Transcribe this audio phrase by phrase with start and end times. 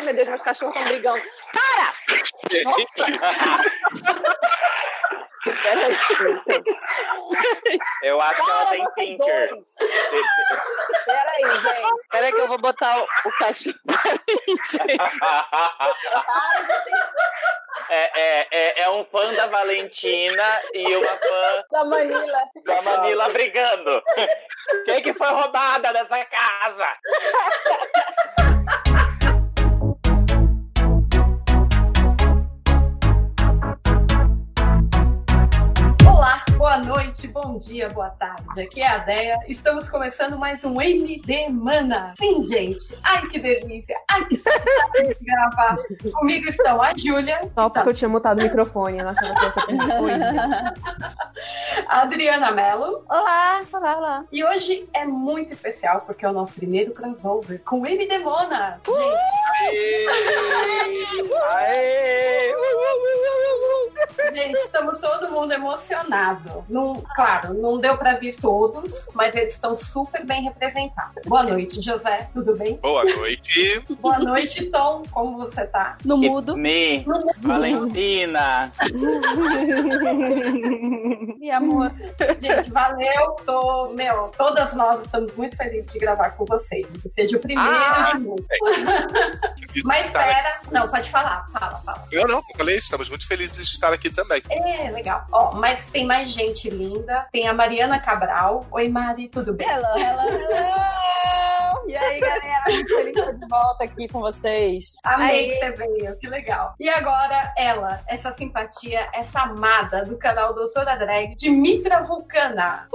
[0.00, 1.22] Ai, meu Deus, meus cachorros estão brigando.
[1.52, 1.92] Cara!
[5.62, 5.96] Peraí.
[8.02, 9.50] Eu acho que ela tem Tinker.
[11.04, 12.08] Peraí, gente.
[12.10, 13.76] Peraí que eu vou botar o, o cachorro.
[17.88, 22.42] É, é, é, é um fã da Valentina e uma fã da Manila.
[22.64, 24.02] Da Manila brigando.
[24.84, 26.96] Quem que foi roubada nessa casa?
[36.70, 38.60] Boa noite, bom dia, boa tarde.
[38.60, 39.40] Aqui é a Deia.
[39.48, 42.14] Estamos começando mais um MD Mana.
[42.16, 42.96] Sim, gente.
[43.02, 43.96] Ai, que delícia.
[45.20, 45.76] Gravar.
[46.12, 47.40] Comigo estão a Júlia.
[47.54, 48.98] Só porque eu tinha mutado o microfone.
[48.98, 50.74] Eu achava que essa
[51.88, 53.04] A Adriana Mello.
[53.08, 54.24] Olá, olá, olá.
[54.30, 58.80] E hoje é muito especial porque é o nosso primeiro crossover com MD Mona.
[58.86, 59.18] Gente.
[61.50, 62.54] Aê!
[64.32, 66.64] Gente, estamos todo mundo emocionado.
[66.68, 71.22] Não, claro, não deu para vir todos, mas eles estão super bem representados.
[71.26, 72.28] Boa noite, José.
[72.32, 72.76] Tudo bem?
[72.76, 73.82] Boa noite.
[74.00, 75.02] Boa noite, Tom.
[75.10, 75.96] Como você tá?
[76.04, 76.56] No mudo.
[76.56, 77.04] Me,
[77.38, 78.70] Valentina.
[81.40, 81.92] e amor.
[82.38, 83.36] Gente, valeu.
[83.46, 86.86] Tô, meu, todas nós estamos muito felizes de gravar com vocês.
[87.02, 88.12] Que seja o primeiro Ah!
[88.14, 88.46] de muitos.
[89.84, 90.60] Mas espera.
[90.70, 91.46] Não, pode falar.
[91.52, 92.04] Fala, fala.
[92.10, 94.42] Eu não, eu falei, estamos muito felizes de estar aqui também.
[94.50, 95.24] É, legal.
[95.32, 97.26] Ó, mas tem mais gente linda.
[97.32, 98.66] Tem a Mariana Cabral.
[98.70, 99.68] Oi, Mari, tudo bem?
[99.68, 101.40] Hello, hello, hello!
[101.86, 102.64] E aí, galera?
[102.68, 104.96] Muito feliz de estar de volta aqui com vocês.
[105.04, 105.48] Amei Aê.
[105.48, 106.74] que você veio, que legal.
[106.78, 112.88] E agora, ela, essa simpatia, essa amada do canal Doutora Drag, Dimitra Vulcana.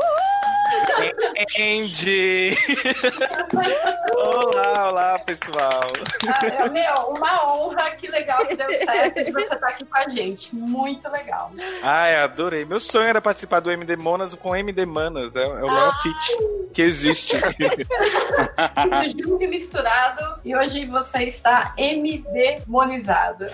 [1.59, 2.57] Andy!
[4.15, 5.93] olá, olá, pessoal.
[6.27, 10.09] Ah, meu, uma honra, que legal que deu certo de você estar aqui com a
[10.09, 10.55] gente.
[10.55, 11.51] Muito legal.
[11.83, 12.65] Ai, adorei.
[12.65, 15.35] Meu sonho era participar do MD Monas com MD Manas.
[15.35, 17.35] É, é o maior feat que existe.
[18.75, 20.39] Tudo junto e misturado.
[20.43, 23.45] E hoje você está MD-monizado.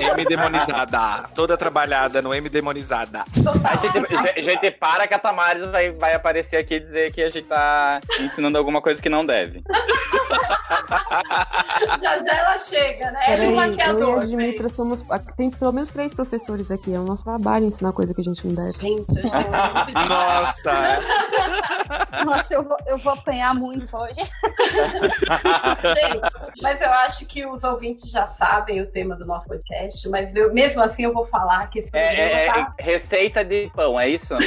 [0.00, 1.24] MD Monizada.
[1.34, 3.24] Toda trabalhada no MD Monizada.
[3.42, 3.72] Total.
[3.72, 7.22] A gente, gente, gente, para que a Tamares vai, vai aparecer aqui e dizer que
[7.22, 9.62] a gente tá ensinando alguma coisa que não deve.
[12.00, 13.20] Já já ela chega, né?
[13.26, 14.20] Ela é um eu e maquiador.
[14.20, 15.04] a Dimitra somos.
[15.36, 16.94] Tem pelo menos três professores aqui.
[16.94, 18.70] É o nosso trabalho ensinar coisa que a gente não deve.
[18.70, 19.22] Gente, é.
[20.08, 20.72] Nossa!
[22.24, 24.14] Nossa, eu vou, eu vou apanhar muito hoje.
[24.58, 30.34] Gente, mas eu acho que os ouvintes já sabem o tema do nosso podcast, mas
[30.34, 32.74] eu- mesmo assim eu vou falar que esse É, programa é- tá...
[32.78, 34.34] é receita de pão, é isso?
[34.34, 34.38] É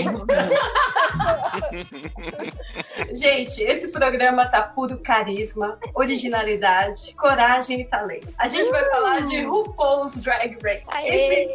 [0.00, 0.26] isso.
[3.14, 8.28] Gente, esse programa tá puro carisma, originalidade, coragem e talento.
[8.38, 10.84] A gente vai falar de RuPaul's Drag Race.
[11.04, 11.48] Esse,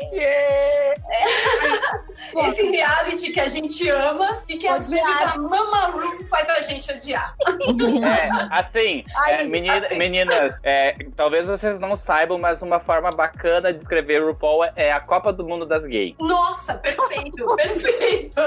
[2.37, 6.61] esse reality que a gente ama e que às vezes a Mama Ru faz a
[6.61, 7.35] gente odiar.
[7.97, 9.97] É, assim, Ai, é, menina- assim.
[9.97, 14.99] meninas, é, talvez vocês não saibam, mas uma forma bacana de descrever RuPaul é a
[14.99, 16.15] Copa do Mundo das Gays.
[16.19, 18.41] Nossa, perfeito, perfeito.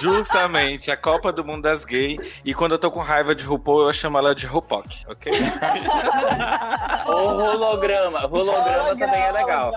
[0.00, 2.18] Justamente, a Copa do Mundo das Gays.
[2.44, 5.32] E quando eu tô com raiva de RuPaul, eu chamo ela de RuPoc, ok?
[7.06, 9.72] O holograma, holograma também é legal.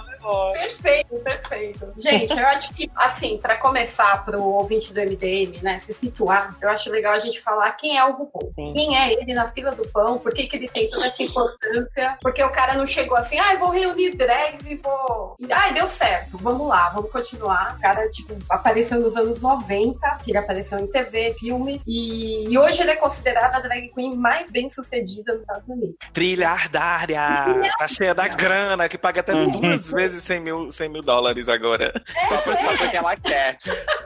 [0.54, 1.94] Perfeito, perfeito.
[1.98, 6.70] Gente, eu acho que, assim, pra começar pro ouvinte do MDM, né, se situar, eu
[6.70, 8.52] acho legal a gente falar quem é o RuPaul.
[8.54, 8.74] Sim.
[8.74, 12.18] Quem é ele na fila do pão, por que, que ele tem toda essa importância,
[12.22, 15.36] porque o cara não chegou assim, ai, vou reunir drags e vou...
[15.52, 17.76] Ai, deu certo, vamos lá, vamos continuar.
[17.78, 22.58] O cara, tipo, apareceu nos anos 90, que ele apareceu em TV, filme, e, e
[22.58, 25.96] hoje ele é considerado a drag queen mais bem sucedida nos Estados Unidos.
[26.14, 27.20] Trilhardária!
[27.78, 29.60] Tá cheia da grana, que paga até Uhum.
[29.60, 31.92] duas vezes 100 mil, 100 mil dólares agora.
[32.30, 33.58] Só por- só porque ela quer.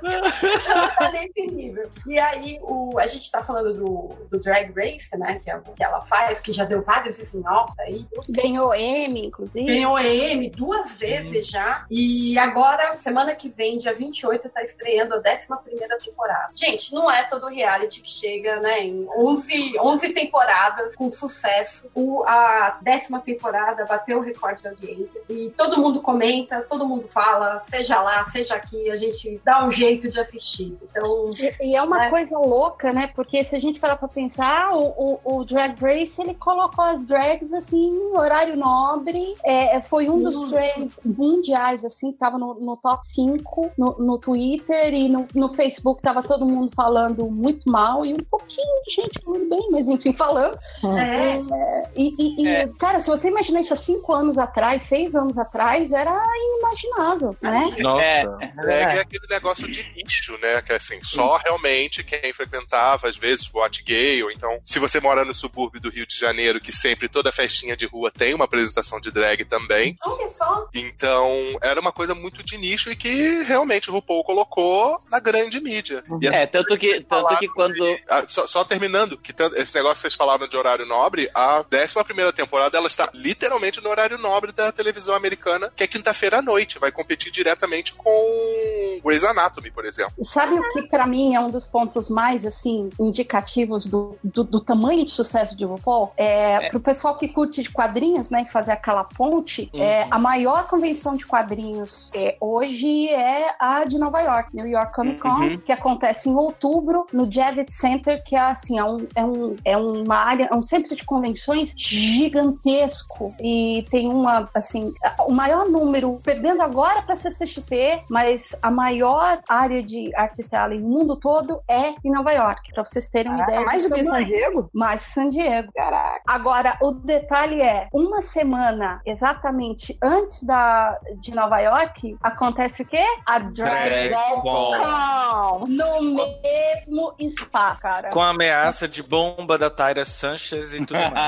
[0.03, 1.89] ela tá nesse nível.
[2.07, 5.39] E aí, o, a gente tá falando do, do Drag Race, né?
[5.43, 8.05] Que, é o que ela faz, que já deu vários spin-offs aí.
[8.29, 9.65] Ganhou M, inclusive.
[9.65, 11.85] Ganhou EM duas vezes já.
[11.89, 16.49] E agora, semana que vem, dia 28, tá estreando a 11 temporada.
[16.53, 18.79] Gente, não é todo reality que chega, né?
[18.81, 21.87] Em 11, 11 temporadas com sucesso.
[21.93, 25.21] O, a décima temporada bateu o recorde de audiência.
[25.29, 28.89] E todo mundo comenta, todo mundo fala, seja lá, seja aqui.
[28.89, 30.77] A gente dá um jeito de assistir.
[30.83, 31.29] Então,
[31.61, 32.09] E, e é uma É.
[32.09, 33.11] coisa louca, né?
[33.15, 36.99] Porque se a gente parar pra pensar, o, o, o Drag Race, ele colocou as
[37.05, 39.35] drags, assim, em horário nobre.
[39.45, 44.17] É, foi um dos trends mundiais, assim, que tava no, no top 5 no, no
[44.17, 48.93] Twitter e no, no Facebook tava todo mundo falando muito mal e um pouquinho de
[48.93, 50.57] gente falando bem, mas enfim, falando.
[50.97, 51.09] é,
[51.39, 52.67] É, e, e- e, É.
[52.79, 57.75] cara, se você imaginar isso há cinco anos atrás, seis anos atrás, era inimaginável, né?
[57.79, 58.37] Nossa.
[58.61, 60.61] Drag é aquele negócio de nicho, né?
[60.61, 64.99] Que é assim, só realmente quem frequentava, às vezes, boate gay, ou então, se você
[64.99, 68.45] mora no subúrbio do Rio de Janeiro, que sempre toda festinha de rua tem uma
[68.45, 69.95] apresentação de drag também.
[70.05, 70.67] olha só.
[70.73, 71.29] Então,
[71.61, 76.03] era uma coisa muito de nicho e que realmente o RuPaul colocou na grande mídia.
[76.21, 77.75] E É, tanto que, tanto que quando.
[78.07, 81.63] Ah, só, só terminando, que tanto- esse negócio que vocês falaram de horário nobre, a
[81.71, 86.37] 11 primeira temporada ela está literalmente no horário nobre da televisão americana, que é quinta-feira
[86.39, 86.79] à noite.
[86.79, 90.13] Vai competir diretamente com Grey's Anatomy, por exemplo.
[90.23, 94.59] Sabe o que pra mim é um dos pontos mais assim indicativos do, do, do
[94.61, 96.11] tamanho de sucesso de RuPaul?
[96.17, 100.67] É, Pro pessoal que curte de quadrinhos, né, e fazer aquela ponte, é, a maior
[100.67, 105.57] convenção de quadrinhos é, hoje é a de Nova York, New York Comic Con, Uhum.
[105.59, 109.77] que acontece em outubro no Javits Center, que é assim, é, um, é, um, é
[109.77, 114.93] uma área, é um centro de convenções gigantesco e tem uma, assim,
[115.27, 120.89] o maior número, perdendo agora para CCXP, mas a maior área de Artist Alley no
[120.89, 123.65] mundo todo é em Nova York, para vocês terem uma ideia.
[123.65, 124.27] mais do que San tamanho.
[124.39, 124.69] Diego?
[124.73, 125.71] Mais que San Diego.
[125.75, 126.21] Caraca.
[126.27, 133.03] Agora, o detalhe é, uma semana exatamente antes da, de Nova York, acontece o quê?
[133.25, 135.65] A Drag Con.
[135.67, 136.01] No
[136.41, 138.09] mesmo spa, cara.
[138.09, 141.13] Com a ameaça de bomba da Tyra Sanchez e tudo mais.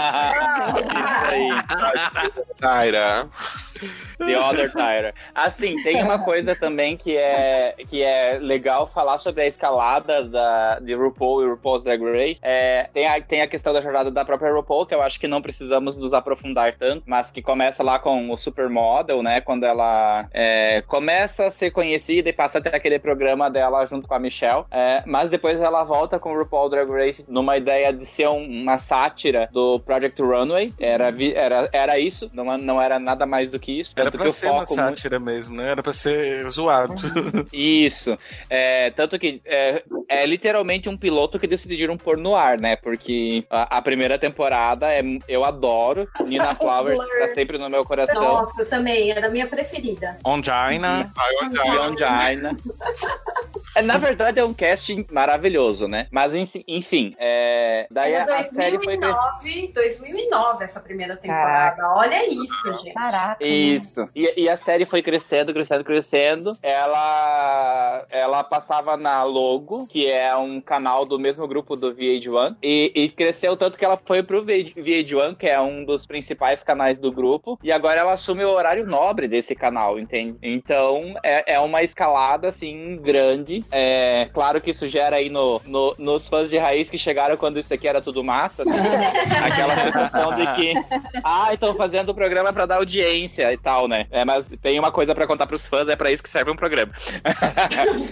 [2.58, 3.28] Tyra.
[4.18, 5.14] The Other Tyra.
[5.34, 10.80] Assim, tem uma coisa também que é, que é legal falar sobre a escalada da,
[10.80, 12.40] de RuPaul e RuPaul's Drag Race.
[12.42, 15.28] É, tem, a, tem a questão da jornada da própria RuPaul, que eu acho que
[15.28, 19.42] não precisamos nos aprofundar tanto, mas que começa lá com o Supermodel, né?
[19.42, 24.08] Quando ela é, começa a ser conhecida e passa a ter aquele programa dela junto
[24.08, 24.66] com a Michelle.
[24.72, 28.62] É, mas depois ela volta com o RuPaul Drag Race numa ideia de ser um-
[28.62, 30.74] uma sátira do Project Runway.
[30.80, 33.94] Era, era, era isso, não, não era nada mais do que isso.
[33.96, 35.72] Era pra ser uma foco muito- sátira mesmo, né?
[35.72, 36.96] Era pra ser zoado.
[37.54, 38.18] Isso.
[38.50, 42.76] É, tanto que é, é literalmente um piloto que decidiram pôr no ar, né?
[42.76, 46.08] Porque a, a primeira temporada é, eu adoro.
[46.26, 48.22] Nina Flowers tá sempre no meu coração.
[48.22, 50.18] Nossa, também, era a minha preferida.
[50.26, 51.12] Ongina.
[51.18, 52.04] Aí, olha, Beyond
[53.76, 56.08] É, Na verdade, é um casting maravilhoso, né?
[56.12, 58.98] Mas, enfim- é, daí a, Era a série foi...
[58.98, 61.82] 2009, 2009 essa primeira temporada.
[61.96, 62.94] Olha isso, gente.
[62.94, 63.38] Caraca.
[63.62, 64.08] Isso.
[64.16, 66.52] E, e a série foi crescendo, crescendo, crescendo.
[66.62, 72.56] Ela, ela passava na Logo, que é um canal do mesmo grupo do VH1.
[72.62, 77.00] E, e cresceu tanto que ela foi pro VH1, que é um dos principais canais
[77.00, 77.58] do grupo.
[77.64, 80.38] E agora ela assume o horário nobre desse canal, entende?
[80.42, 83.64] Então é, é uma escalada, assim, grande.
[83.72, 87.60] É claro que isso gera aí no, no- nos fãs de raiz que chegaram quando
[87.60, 88.72] isso aqui era tudo massa, né?
[89.46, 90.74] Aquela sensação de que
[91.24, 94.08] ah, estão fazendo o programa pra dar audiência e tal, né?
[94.12, 96.56] É, mas tem uma coisa pra contar pros fãs, é pra isso que serve um
[96.56, 96.92] programa.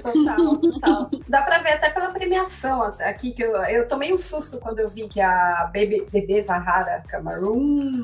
[0.01, 1.09] Total, total.
[1.27, 4.87] Dá pra ver até pela premiação aqui, que eu, eu tomei um susto quando eu
[4.87, 8.03] vi que a Bebê, Bebê Zahara Cameroon.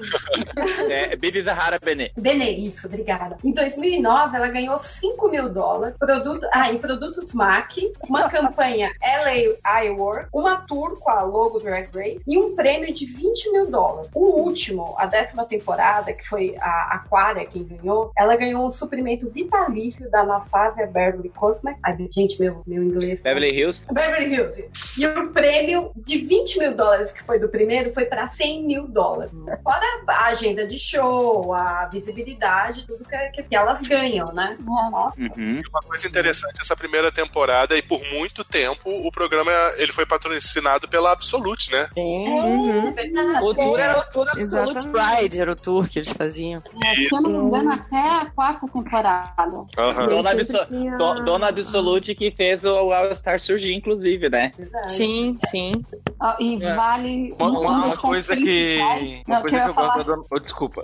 [0.90, 2.14] É, Bibi Zahara Benet.
[2.18, 3.38] Bene, isso, obrigada.
[3.44, 9.84] Em 2009, ela ganhou 5 mil dólares produto, ah, em produtos MAC, uma campanha LA
[9.86, 14.10] Iwork, uma tour com a logo Drag Race e um prêmio de 20 mil dólares.
[14.14, 19.30] O último, a décima temporada, que foi a Aquaria quem ganhou, ela ganhou um suprimento
[19.30, 21.74] vitalício da Anastasia Beverly Cosme.
[21.82, 23.22] Ai, gente, meu, meu inglês.
[23.22, 23.88] Beverly Hills.
[23.92, 24.70] Beverly Hills.
[24.98, 28.88] E o prêmio de 20 mil dólares, que foi do primeiro, foi para 100 mil
[28.88, 29.32] dólares.
[29.64, 34.58] Fora a agenda de show, a visibilidade, tudo que, que elas ganham, né?
[34.60, 35.22] Nossa.
[35.22, 35.62] Uhum.
[35.70, 40.88] Uma coisa interessante essa primeira temporada e por muito tempo o programa ele foi patrocinado
[40.90, 41.88] pela Absolute, né?
[41.94, 42.88] Sim.
[42.88, 43.46] É verdade.
[43.46, 44.88] O tour era o tour Absolute Exatamente.
[44.90, 46.62] Pride, era o tour que eles faziam.
[46.84, 49.66] É, se eu não me engano, até a quarta temporada.
[49.78, 50.08] Aham.
[50.08, 54.52] Dona, Absol- tinha- Do- Dona Absolute que fez o All Star surgir, inclusive, né?
[54.88, 55.84] Sim, sim.
[56.20, 56.76] Ó, e É.
[56.76, 57.34] vale.
[57.40, 58.44] Uma, um uma- coisa que.
[58.44, 60.22] principais- Uma Não, coisa eu que eu gosto falar da Era...
[60.32, 60.84] Oh, desculpa.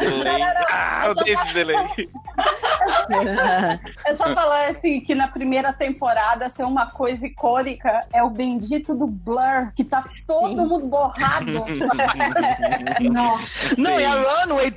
[0.00, 0.42] Delay.
[0.70, 1.76] Ah, eu dei esse delay.
[4.06, 8.94] É só falar assim que na primeira temporada ser uma coisa icônica é o bendito
[8.94, 11.52] do Blur, que tá todo mundo borrado.
[13.12, 13.74] Nossa.
[13.78, 14.70] Não, e a runway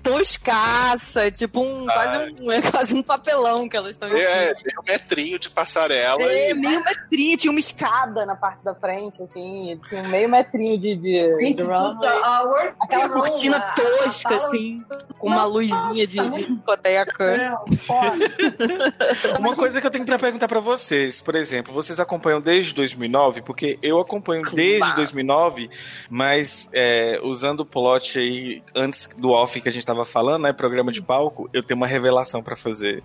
[0.56, 5.38] toscaça, tipo um, quase um, é quase um papelão que elas estão É, meio metrinho
[5.40, 10.02] de passarela É, e meio metrinho, tinha uma escada na parte da frente, assim, tinha
[10.02, 14.84] um meio metrinho de, de, Gente, de puta, Aquela cortina a- tosca, a assim,
[15.20, 17.60] com uma luzinha de, de discoteca.
[19.40, 23.42] Uma coisa que eu tenho pra perguntar pra vocês, por exemplo, vocês acompanham desde 2009?
[23.42, 25.70] Porque eu acompanho desde 2009,
[26.10, 30.54] mas é, usando o plot aí, antes do off que a gente tava falando, né,
[30.54, 33.04] programa de palco, eu tenho uma revelação pra fazer.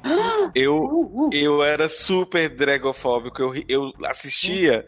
[0.54, 4.84] Eu, eu era super dragofóbico, eu, eu assistia,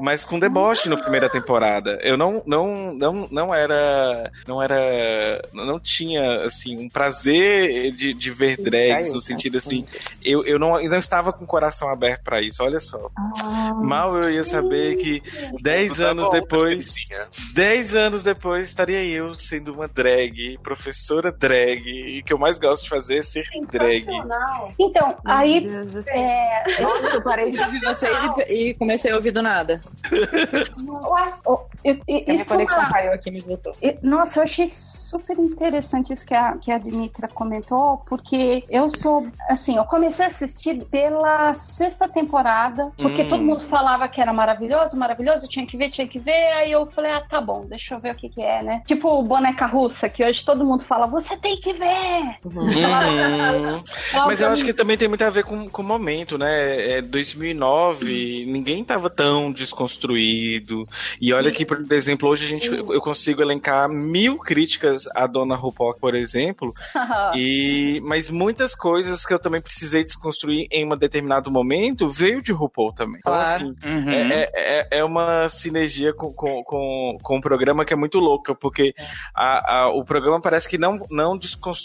[0.00, 1.98] mas com deboche na primeira temporada.
[2.02, 8.30] Eu não, não, não, não era, não era, não tinha, assim, um prazer de, de
[8.30, 9.86] ver drags, no sentido assim,
[10.24, 13.10] eu, eu, não, eu não estava com o coração aberto pra isso, olha só.
[13.82, 15.22] Mal eu ia saber que
[15.60, 17.28] 10 Tá anos depois, Bonitinha.
[17.52, 22.84] 10 anos depois, estaria eu sendo uma drag, professora drag, e que eu mais gosto
[22.84, 24.06] de fazer é ser drag.
[24.78, 26.12] Então, aí Meu Deus do céu.
[26.14, 28.16] é, Nossa, eu parei de ouvir vocês
[28.48, 29.80] e, e comecei a ouvir do nada.
[31.44, 33.74] oh, eu- eu- isso é conexão uma- caiu aqui, me voltou.
[34.02, 39.26] Nossa, eu achei super interessante isso que a, que a Dimitra comentou, porque eu sou,
[39.48, 43.28] assim, eu comecei a assistir pela sexta temporada, porque Hum.
[43.28, 46.86] todo mundo falava que era maravilhoso, maravilhoso, tinha que ver, tinha que ver, aí eu
[46.86, 48.82] falei, ah, tá bom, deixa eu ver o que que é, né?
[48.86, 51.85] Tipo o boneca russa, que hoje todo mundo fala, você tem que ver!
[52.44, 53.82] Uhum.
[54.26, 56.98] Mas eu acho que também tem muito a ver com com o momento, né?
[56.98, 60.86] É 2009, ninguém tava tão desconstruído.
[61.20, 65.56] E olha que, por exemplo, hoje a gente, eu consigo elencar mil críticas à Dona
[65.56, 66.72] RuPaul, por exemplo,
[67.34, 72.52] e mas muitas coisas que eu também precisei desconstruir em um determinado momento veio de
[72.52, 73.18] RuPaul também.
[73.18, 73.48] Então, Claro.
[73.54, 74.10] assim, Uhum.
[74.30, 78.54] é, é, é uma sinergia com, com, com, com o programa que é muito louca,
[78.54, 78.94] porque
[79.34, 81.75] a, a- o programa parece que não, não desconstruiu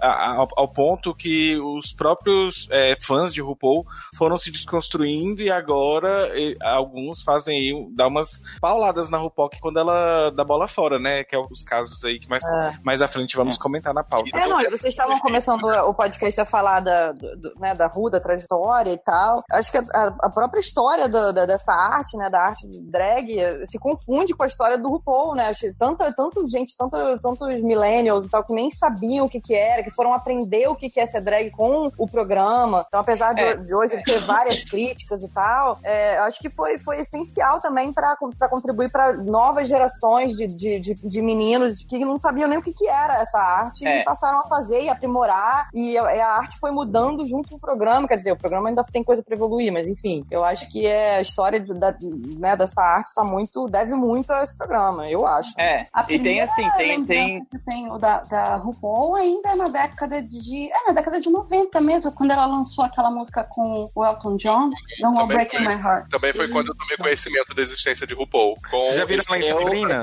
[0.00, 0.08] a-
[0.42, 3.84] a- ao, ponto que os próprios é, fãs de RuPaul
[4.16, 9.60] foram se desconstruindo e agora e, alguns fazem aí, dá umas pauladas na RuPaul que
[9.60, 11.24] quando ela dá bola fora, né?
[11.24, 12.42] Que é os casos aí que mais,
[12.82, 14.30] mais à frente vamos comentar na pauta.
[14.34, 18.10] É, não, vocês estavam começando o podcast a falar da, do, do- né, da rua,
[18.10, 19.42] da trajetória e tal.
[19.50, 23.66] Acho que a, a própria história do- da- dessa arte, né, da arte de drag,
[23.66, 25.48] se confunde com a história do RuPaul, né?
[25.48, 28.70] Acho que tanta, tanta gente, tanta, tantos millennials e tal, que nem
[29.10, 31.90] sabiam o que que era, que foram aprender o que que é ser drag com
[31.98, 32.84] o programa.
[32.86, 33.56] Então, apesar de, É.
[33.56, 38.16] de hoje ter várias críticas e tal, é, acho que foi, foi essencial também para
[38.48, 42.72] contribuir para novas gerações de, de, de, de meninos que não sabiam nem o que,
[42.72, 44.00] que era essa arte É.
[44.00, 45.68] e passaram a fazer e aprimorar.
[45.74, 48.06] E a, e a arte foi mudando junto com o programa.
[48.06, 51.16] Quer dizer, o programa ainda tem coisa para evoluir, mas enfim, eu acho que é,
[51.16, 51.94] a história de- da,
[52.38, 55.52] né, dessa arte tá muito, deve muito a esse programa, eu acho.
[55.58, 59.68] É, A e tem assim, tem, tem, eu tenho da, da RuPaul ainda é na
[59.68, 60.70] década de.
[60.72, 64.70] É, na década de 90 mesmo, quando ela lançou aquela música com o Elton John,
[65.00, 65.60] Don't Go Breaking.
[65.60, 66.08] My Heart.
[66.10, 68.54] Também foi quando eu tomei conhecimento da existência de RuPaul.
[68.70, 70.02] Com Vocês já viram ela em eu- Sabrina?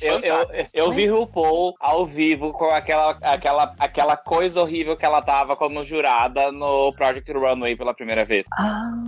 [0.00, 5.22] Eu, eu, eu vi RuPaul ao vivo com aquela, aquela, aquela coisa horrível que ela
[5.22, 8.46] tava como jurada no Project Runway pela primeira vez.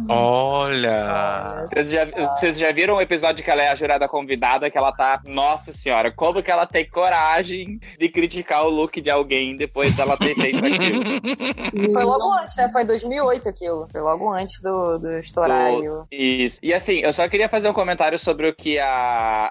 [0.09, 1.64] Olha!
[1.68, 2.04] Vocês já,
[2.37, 5.21] vocês já viram o episódio que ela é a jurada convidada, que ela tá.
[5.25, 10.16] Nossa senhora, como que ela tem coragem de criticar o look de alguém depois dela
[10.16, 11.02] ter feito aquilo?
[11.92, 12.68] Foi logo antes, né?
[12.72, 13.88] Foi em 2008 aquilo.
[13.90, 15.72] Foi logo antes do, do estourar.
[15.72, 16.58] O- e o- Isso.
[16.62, 18.87] E assim, eu só queria fazer um comentário sobre o que a,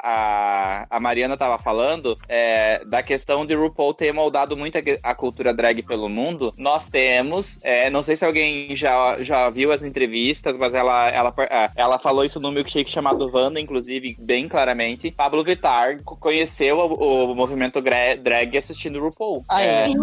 [0.04, 5.16] a, a Mariana tava falando, é, da questão de RuPaul ter moldado muito a, a
[5.16, 6.54] cultura drag pelo mundo.
[6.58, 11.34] Nós temos, é, não sei se alguém já, já viu as entrevistas, mas ela, ela,
[11.50, 15.12] ah, ela falou isso no milkshake chamado Wanda, inclusive, bem claramente.
[15.12, 19.44] Pablo Vittar co- conheceu o, o movimento drag assistindo RuPaul.
[19.50, 19.88] Ah, é?
[19.88, 19.96] Sim,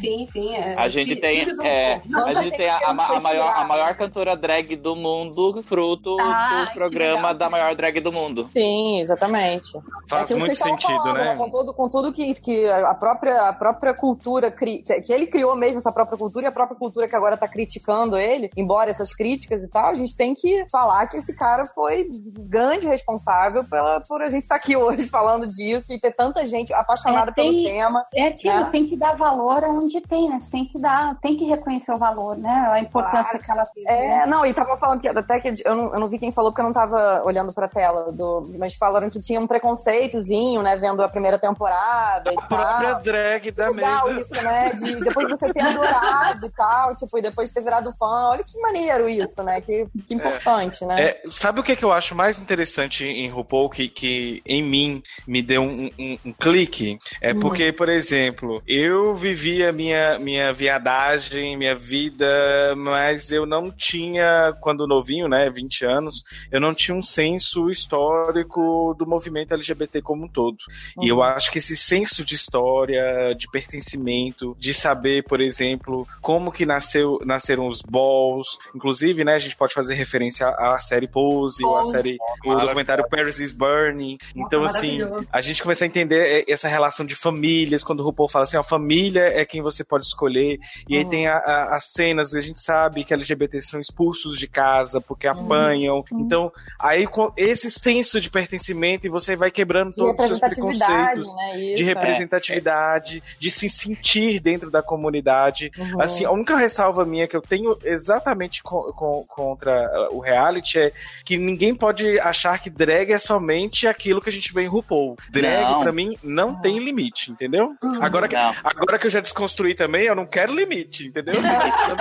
[0.00, 0.54] sim, sim.
[0.54, 0.74] é.
[0.76, 3.94] A gente tem, do é, a Tanta gente tem a, a a maior, a maior
[3.96, 8.48] cantora drag do mundo, fruto Ah, do programa da maior drag do mundo.
[8.52, 9.70] Sim, exatamente.
[10.08, 11.36] Faz que muito sentido, falando, né?
[11.36, 15.56] Com tudo, com tudo que, que a própria, a própria cultura, cri- que, ele criou
[15.56, 19.14] mesmo, essa própria cultura, e a própria cultura que agora tá criticando ele, embora essas
[19.14, 22.08] críticas e tal, a gente tem que falar que esse cara foi
[22.48, 26.72] grande responsável pela, por a gente estar aqui hoje falando disso e ter tanta gente
[26.72, 28.04] apaixonada É, tem- pelo tema.
[28.14, 28.64] É aquilo, É.
[28.70, 30.38] tem que dar valor aonde tem, né?
[30.40, 32.68] Você tem que dar, tem que reconhecer o valor, né?
[32.70, 33.44] A importância Claro.
[33.44, 33.84] que ela tem.
[33.84, 34.22] né?
[34.22, 36.50] É, não, e tava falando que até que eu não, eu não vi quem falou
[36.50, 40.76] porque eu não tava olhando pra tela, do, mas falaram que tinha um preconceitozinho, né,
[40.76, 43.02] vendo a primeira temporada e A própria tal.
[43.02, 44.20] drag da Legal mesa.
[44.20, 44.72] isso, né?
[44.72, 48.30] De depois você ter adorado e tal, tipo, e depois ter virado fã.
[48.30, 49.60] Olha que maneiro isso, né?
[49.60, 51.00] Que, que importante, né?
[51.02, 55.02] É, sabe o que, que eu acho mais interessante em RuPaul que, que em mim
[55.26, 56.98] me deu um, um- um clique?
[57.20, 57.40] É Hum.
[57.40, 64.86] porque, por exemplo, eu vivia minha, minha viadagem, minha vida, mas eu não tinha, quando
[64.86, 70.28] novinho, né, 20 anos, eu não tinha um senso histórico do movimento LGBT como um
[70.28, 70.58] todo.
[71.00, 76.52] E eu acho que esse senso de história, de pertencimento, de saber, por exemplo, como
[76.52, 81.64] que nasceu, nasceram os balls, inclusive, né, a gente pode fazer referência à série Pose,
[81.64, 84.18] ou à série, o documentário Paris is Burning.
[84.34, 84.98] Então, assim,
[85.32, 88.56] a gente começa a entender é, essa relação de famílias, quando o RuPaul fala assim,
[88.56, 92.40] ó, família é quem você pode escolher, e aí tem a- a- as cenas, a
[92.40, 98.20] gente sabe que LGBT são expulsos de casa porque apanham, então, aí com esse senso
[98.20, 101.54] de pertencimento, e você vai quebrando todos os seus preconceitos, né?
[101.56, 105.70] de Isso, representatividade, de se sentir dentro da comunidade.
[105.78, 106.00] Uhum.
[106.00, 110.78] Assim, a única ressalva minha que eu tenho exatamente co- co- contra uh, o reality
[110.78, 110.92] é
[111.24, 115.16] que ninguém pode achar que drag é somente aquilo que a gente vê em RuPaul.
[115.30, 115.82] Drag, Não.
[115.82, 117.74] pra mim, não tem limite, entendeu?
[118.00, 118.54] Agora, que, Não.
[118.74, 121.34] Agora que eu já desconstruí também, eu não quero limite, entendeu?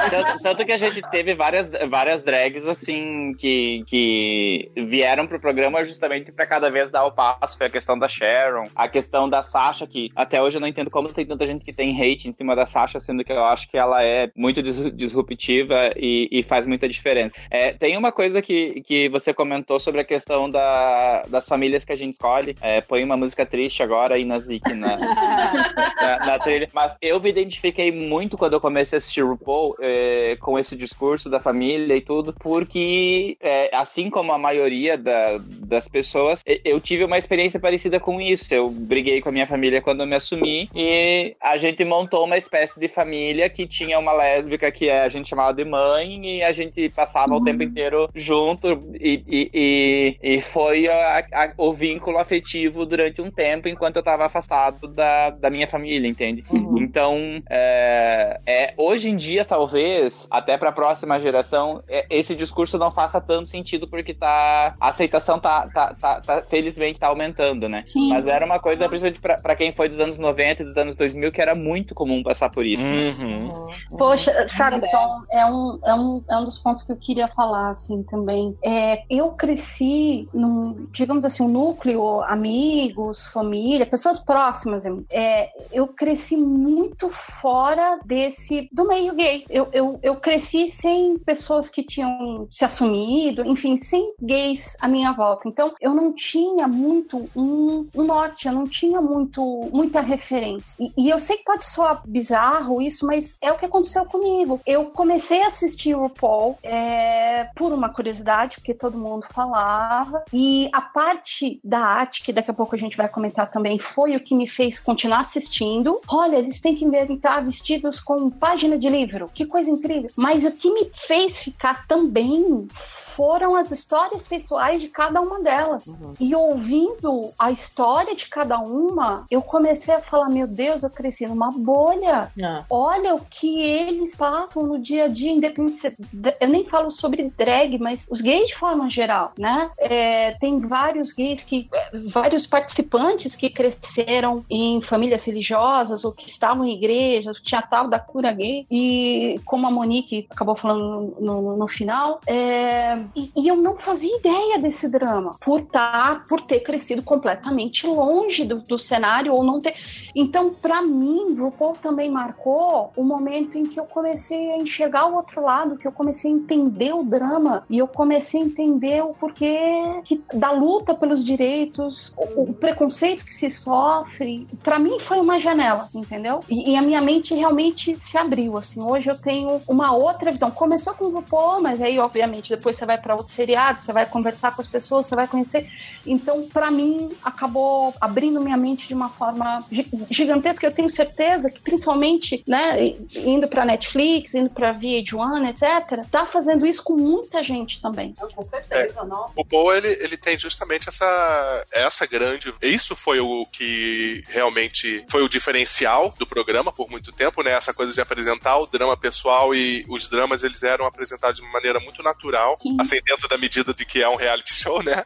[0.10, 5.84] Tanto, tanto que a gente teve várias, várias drags, assim, que, que vieram pro programa
[5.86, 7.58] justamente pra cada vez dar o passo.
[7.58, 10.90] Foi a questão da Sharon, a questão da Sasha, que até hoje eu não entendo
[10.90, 13.68] como tem tanta gente que tem hate em cima da Sasha, sendo que eu acho
[13.70, 17.36] que ela é muito dis- disruptiva e, e faz muita diferença.
[17.50, 21.92] É, tem uma coisa que, que você comentou sobre a questão da, das famílias que
[21.92, 22.56] a gente escolhe.
[22.62, 26.70] É, põe uma música triste agora aí na Zik, na, na, na trilha.
[26.74, 31.30] Mas eu me identifiquei muito quando eu comecei a assistir RuPaul é, com esse discurso
[31.30, 37.04] da família e tudo, porque é, assim como a maioria da- das pessoas, eu tive
[37.04, 38.54] uma experiência parecida com isso.
[38.54, 42.38] Eu briguei com a minha família quando eu me assumi e a gente montou uma
[42.38, 46.52] espécie de família que tinha uma lésbica que a gente chamava de mãe e a
[46.52, 48.68] gente passava o tempo inteiro junto
[49.00, 54.04] e, e, e, e foi a- a- o vínculo afetivo durante um tempo enquanto eu
[54.04, 56.45] tava afastado da, da minha família, entende?
[56.50, 56.85] uhum.
[56.96, 62.90] Então, é, é, hoje em dia, talvez, até pra próxima geração, é, esse discurso não
[62.90, 67.84] faça tanto sentido porque tá, a aceitação tá, tá, tá, tá- felizmente tá aumentando, né?
[67.86, 68.08] Sim.
[68.08, 70.96] Mas era uma coisa, principalmente pra, pra quem foi dos anos 90 e dos anos
[70.96, 72.82] 2000, que era muito comum passar por isso.
[72.82, 73.14] né?
[73.20, 73.98] Uhum.
[73.98, 74.90] Poxa, sabe, Ideia.
[74.90, 78.58] então, é um, é, um, é um dos pontos que eu queria falar, assim, também.
[78.64, 84.86] É, eu cresci num, digamos assim, um núcleo, amigos, família, pessoas próximas.
[85.12, 89.44] É, eu cresci muito fora desse, do meio gay.
[89.50, 95.12] Eu, eu, eu cresci sem pessoas que tinham se assumido, enfim, sem gays à minha
[95.12, 95.48] volta.
[95.48, 100.76] Então, eu não tinha muito um, um norte, eu não tinha muito, muita referência.
[100.80, 104.60] E, e eu sei que pode soar bizarro isso, mas é o que aconteceu comigo.
[104.66, 110.70] Eu comecei a assistir o RuPaul é, por uma curiosidade, porque todo mundo falava, e
[110.74, 114.20] a parte da arte, que daqui a pouco a gente vai comentar também, foi o
[114.20, 116.00] que me fez continuar assistindo.
[116.08, 120.10] Olha, eles têm que inventar vestidos com página de livro, que coisa incrível.
[120.16, 122.68] Mas o que me fez ficar também
[123.16, 125.86] foram as histórias pessoais de cada uma delas.
[126.20, 131.26] E ouvindo a história de cada uma, eu comecei a falar: meu Deus, eu cresci
[131.28, 132.30] numa bolha.
[132.44, 132.64] Ah.
[132.70, 135.96] Olha o que eles passam no dia a dia, independente.
[136.40, 139.70] Eu nem falo sobre drag, mas os gays de forma geral, né?
[139.78, 141.70] É, tem vários gays que.
[142.10, 148.00] vários participantes que cresceram em famílias religiosas ou que estavam em igrejas, tinha tal da
[148.00, 148.66] cura gay.
[148.70, 153.76] E como a Monique acabou falando no, no- no final, é, e, e eu não
[153.78, 159.44] fazia ideia desse drama por tá, por ter crescido completamente longe do, do cenário ou
[159.44, 159.74] não ter.
[160.16, 165.16] Então, pra mim, RuPaul também marcou o momento em que eu comecei a enxergar o
[165.16, 169.14] outro lado, que eu comecei a entender o drama e eu comecei a entender o
[169.14, 174.48] porquê que- da luta pelos direitos, o, o preconceito que se sofre.
[174.64, 176.42] Pra mim foi uma janela, entendeu?
[176.50, 178.82] E, e a minha mente realmente se abriu, assim.
[178.82, 180.50] Hoje eu tenho uma outra visão.
[180.52, 184.06] Começou com o RuPaul, mas aí, obviamente, depois você vai pra outro seriado, você vai
[184.06, 185.70] conversar com as pessoas, você vai conhecer.
[186.06, 190.66] Então, pra mim, acabou abrindo minha mente de uma forma gi- gigantesca.
[190.68, 196.66] Eu tenho certeza que, principalmente, né, indo pra Netflix, indo pra VH1, etc., tá fazendo
[196.66, 198.14] isso com muita gente também.
[198.14, 199.32] Com certeza, não.
[199.36, 202.54] O Paul, ele, ele tem justamente essa, essa grande.
[202.62, 207.52] Isso foi o que realmente foi o diferencial do programa por muito tempo, né?
[207.52, 211.52] Essa coisa de apresentar o drama pessoal e os dramas eles eram apresentados de uma
[211.54, 212.58] maneira muito natural.
[212.62, 212.78] Sim.
[212.86, 215.04] Assim, dentro da medida de que é um reality show, né?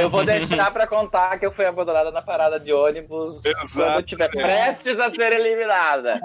[0.00, 3.74] Eu vou deixar pra contar que eu fui abandonada na parada de ônibus Exato.
[3.74, 6.20] quando eu estiver prestes a ser eliminada.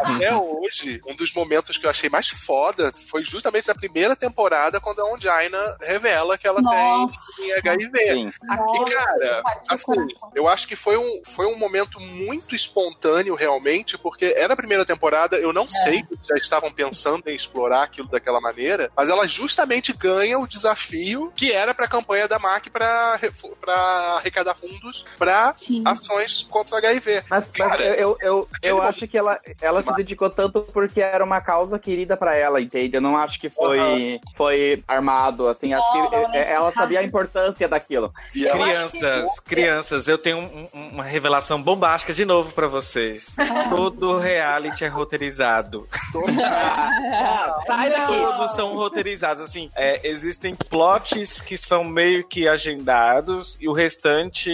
[0.00, 4.80] Até hoje, um dos momentos que eu achei mais foda foi justamente na primeira temporada,
[4.80, 7.14] quando a Ongina revela que ela Nossa.
[7.36, 7.98] tem HIV.
[7.98, 8.26] Sim.
[8.26, 14.34] E, cara, assim, eu acho que foi um, foi um momento muito espontâneo, realmente, porque
[14.36, 18.40] era a primeira temporada, eu não sei se já estavam pensando em explorar aquilo daquela
[18.40, 18.55] maneira,
[18.96, 23.18] mas ela justamente ganha o desafio que era pra campanha da MAC pra
[24.16, 25.82] arrecadar fundos pra Sim.
[25.84, 27.22] ações contra o HIV.
[27.28, 30.62] Mas, mas Cara, eu, eu, eu, eu aquele acho que ela, ela se dedicou tanto
[30.62, 32.96] porque era uma causa querida pra ela, entende?
[32.96, 35.72] Eu não acho que foi, foi armado, assim.
[35.74, 35.98] Acho que
[36.36, 36.84] é, ela caso.
[36.84, 38.12] sabia a importância daquilo.
[38.34, 43.34] E ela Crianças, crianças, eu tenho um- um- uma revelação bombástica de novo pra vocês.
[43.68, 45.86] Todo reality é roteirizado.
[46.44, 48.12] Ah, sai daqui!
[48.36, 49.68] Todos são roteirizados, assim.
[49.76, 54.50] é, existem plots que são meio que agendados e o restante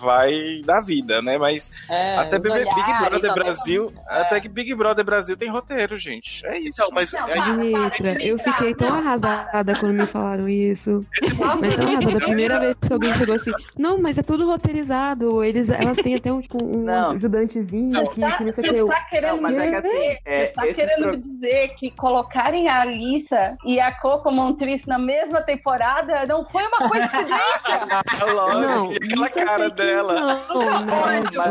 [0.00, 1.36] vai da vida, né?
[1.38, 4.20] Mas É, até Big, Big Brother Brasil, É.
[4.20, 6.44] até que Big Brother Brasil tem roteiro, gente.
[6.46, 6.80] É isso.
[6.82, 11.04] Então, mas Não, Mitra, de eu fiquei tão Não, arrasada quando me falaram isso.
[11.60, 12.16] Mas tão arrasada.
[12.18, 15.42] A primeira vez que alguém chegou assim, não, mas é tudo roteirizado.
[15.44, 17.12] Eles, elas têm até um, tipo, um Não.
[17.12, 18.78] ajudantezinho aqui, Tá- que não sei Você o que.
[18.80, 21.68] Eu- está querendo Não, me é assim, dizer, é, você está querendo pro- me dizer
[21.76, 22.84] que colocarem a
[23.64, 27.34] E a Coco Montrese na mesma temporada não foi uma coincidência?
[28.24, 28.60] É lógico,
[29.16, 30.14] Não, aquela cara dela.
[30.20, 31.50] Não,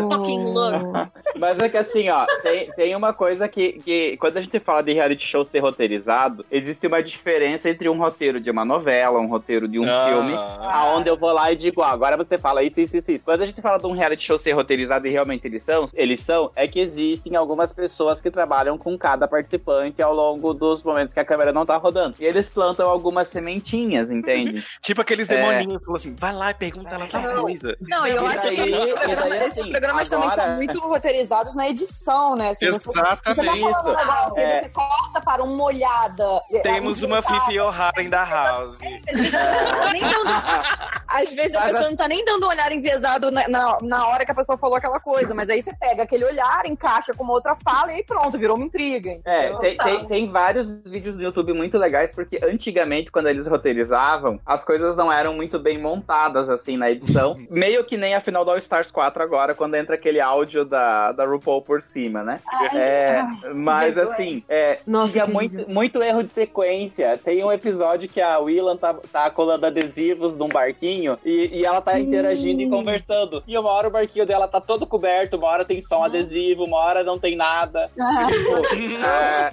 [0.80, 1.12] não.
[1.38, 4.82] Mas é que assim, ó, tem, tem uma coisa que, que quando a gente fala
[4.84, 9.28] de reality show ser roteirizado, existe uma diferença entre um roteiro de uma novela, um
[9.28, 10.06] roteiro de um Ah.
[10.08, 10.34] filme,
[10.72, 13.26] aonde eu vou lá e digo, ah, agora você fala isso, isso, isso, isso.
[13.26, 16.22] Quando a gente fala de um reality show ser roteirizado e realmente eles são, eles
[16.22, 21.14] são, é que existem algumas pessoas que trabalham com cada participante ao longo dos momentos
[21.14, 22.16] que a câmera não tá rodando.
[22.20, 24.64] E eles plantam algumas sementinhas, entende?
[24.82, 25.36] Tipo aqueles É.
[25.36, 27.76] demoninhos, falou assim, vai lá e pergunta ela tal coisa.
[27.82, 30.80] Não, eu E acho que esses daí, programas, assim, esses programas também agora- são muito
[30.80, 32.50] roteirizados na edição, né?
[32.52, 33.60] Assim, você- Você tá Exatamente.
[33.62, 34.62] falando um negócio, É.
[34.62, 36.42] você corta para uma olhada.
[36.64, 38.78] Temos é, uma tá- Fifi O'Hara em da House.
[38.78, 38.84] tá
[41.08, 44.26] Às vezes a pessoa não tá nem dando um olhar enviesado na, na, na hora
[44.26, 47.34] que a pessoa falou aquela coisa, mas aí você pega aquele olhar, encaixa com uma
[47.34, 49.20] outra fala e aí pronto, virou uma intriga.
[49.26, 54.40] É, tem, tem, tem vários vídeos no YouTube muito legais, porque antigamente, quando eles roteirizavam,
[54.46, 57.38] as coisas não eram muito bem montadas, assim, na edição.
[57.50, 61.12] Meio que nem a final do All Stars 4 agora, quando entra aquele áudio da,
[61.12, 62.40] da RuPaul por cima, né?
[62.74, 67.18] É, mas, assim, é, Nossa, tinha muito, muito erro de sequência.
[67.18, 71.82] Tem um episódio que a Willan tá, tá colando adesivos num barquinho e, e ela
[71.82, 73.44] tá interagindo e conversando.
[73.48, 76.64] E uma hora o barquinho dela tá todo coberto, uma hora tem só um adesivo,
[76.64, 77.88] uma hora não tem nada.
[77.88, 78.66] Tipo,
[79.06, 79.50] é,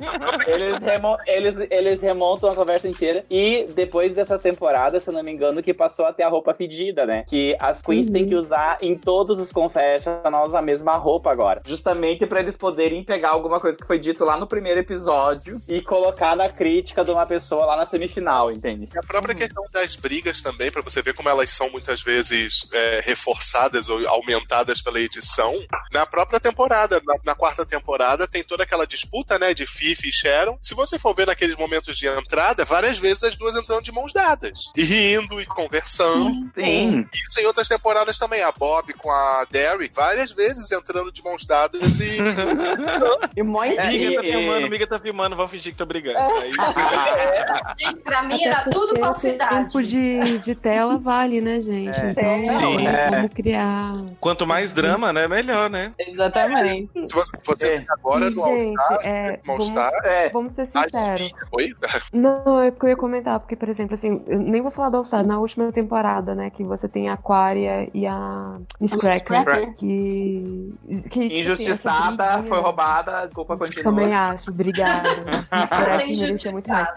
[0.50, 3.24] eles, remo- eles, eles remontam a conversa inteira.
[3.30, 7.06] E depois dessa temporada, se eu não me engano, que passou até a roupa fedida,
[7.06, 7.24] né?
[7.28, 11.62] Que as queens têm que usar em todos os confessionals a mesma roupa agora.
[11.66, 15.80] Justamente pra eles poderem pegar alguma coisa que foi dito lá no primeiro episódio e
[15.80, 18.88] colocar na crítica de uma pessoa lá na semifinal, entende?
[18.94, 22.68] E a própria questão das brigas também, pra você ver como elas são muitas vezes
[22.72, 25.54] é, reforçadas ou aumentadas pela edição.
[25.92, 30.12] Na própria temporada, na, na quarta temporada, tem toda aquela disputa, né, de Fifi e
[30.12, 30.58] Sharon.
[30.60, 34.12] Se você for ver naqueles momentos de entrada, várias vezes as duas entrando de mãos
[34.12, 34.70] dadas.
[34.76, 36.30] E rindo e conversando.
[36.54, 37.06] Sim.
[37.28, 38.42] Isso em outras temporadas também.
[38.42, 42.18] A Bob com a Derek, várias vezes entrando de mãos dadas e.
[43.36, 43.78] E muito.
[43.80, 46.18] É, Miga tá filmando, e- miga tá filmando, vamos fingir que tá brigando.
[46.18, 46.52] Aí,
[47.78, 49.54] Gente, pra mim era tudo falsidade.
[49.76, 51.90] O tempo de, de tela vale, né, gente?
[51.98, 52.10] É.
[52.10, 52.86] Então, Sim.
[52.86, 53.10] é, É.
[53.10, 53.92] vamos criar.
[54.20, 55.92] Quanto mais drama, né, melhor, né?
[55.98, 56.90] Exatamente.
[57.08, 57.84] Se você, você É.
[57.90, 60.28] agora E, no All gente, Star, é, no All vamos, Star, É.
[60.30, 61.32] vamos ser sinceros.
[61.52, 61.69] Oi?
[62.12, 64.96] Não, é porque eu ia comentar, porque, por exemplo, assim, eu nem vou falar do
[64.98, 69.74] All-Star, na última temporada, né, que você tem a Aquaria e a Miss Cracker, Cracker.
[69.76, 70.74] que...
[71.10, 73.84] que tipo Injustiçada, assim, essa briguinha- foi roubada, desculpa, continua.
[73.84, 75.08] Também acho, obrigada.
[75.68, 76.88] Parece que merecia muito mais.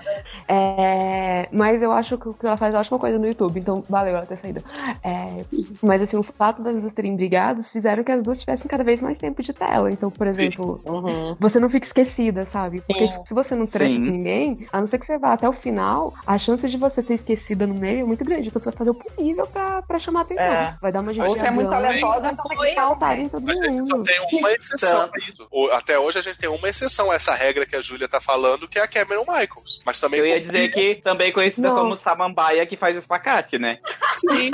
[0.47, 3.83] É, mas eu acho que o que ela faz é ótima coisa no YouTube, então
[3.89, 4.61] valeu ela ter saído.
[5.03, 5.43] É,
[5.81, 9.01] mas assim, o fato das duas terem brigado fizeram que as duas tivessem cada vez
[9.01, 9.91] mais tempo de tela.
[9.91, 11.35] Então, por exemplo, Uhum.
[11.39, 12.81] você não fica esquecida, sabe?
[12.81, 13.21] Porque Sim.
[13.25, 16.37] se você não tranca ninguém, a não ser que você vá até o final, a
[16.37, 18.47] chance de você ser esquecida no meio é muito grande.
[18.47, 20.43] Então você vai fazer o possível pra, pra chamar atenção.
[20.45, 20.75] É.
[20.81, 23.29] Vai dar uma gente Ou você é muito talentosa, então tem que ficar altar em
[23.29, 24.03] todo A gente só mundo.
[24.03, 25.49] tem uma exceção a isso.
[25.71, 28.67] Até hoje a gente tem uma exceção a essa regra que a Júlia tá falando,
[28.67, 29.81] que é a Cameron Michaels.
[29.85, 30.19] Mas também.
[30.19, 31.75] Eu ia dizer que também conhecida Não.
[31.75, 33.79] como Samambaia, que faz espacate, né?
[34.17, 34.51] Sim.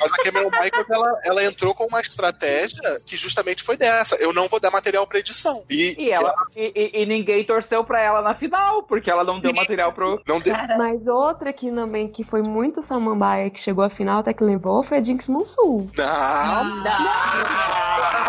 [0.00, 4.16] Mas a Cameron Michaels, ela, ela entrou com uma estratégia que justamente foi dessa.
[4.16, 5.64] Eu não vou dar material pra edição.
[5.70, 9.40] E, E ela e, e- e ninguém torceu pra ela na final, porque ela não
[9.40, 10.20] deu material pro.
[10.26, 10.54] Não deu.
[10.76, 14.82] Mas outra que também que foi muito samambaia que chegou à final até que levou
[14.82, 15.88] foi a Jinx Monsoon.
[15.96, 16.04] Não.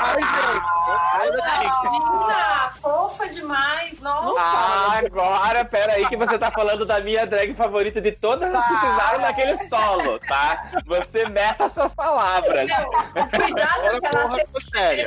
[0.07, 1.89] Ai, gente.
[1.91, 3.99] Menina, fofa demais.
[4.01, 4.39] Nossa.
[4.39, 8.65] Ah, agora, pera aí que você tá falando da minha drag favorita de todas as
[8.65, 10.67] que pisaram naquele solo, tá?
[10.85, 12.65] Você meta suas palavras.
[12.65, 12.89] Meu,
[13.29, 14.27] cuidado que ela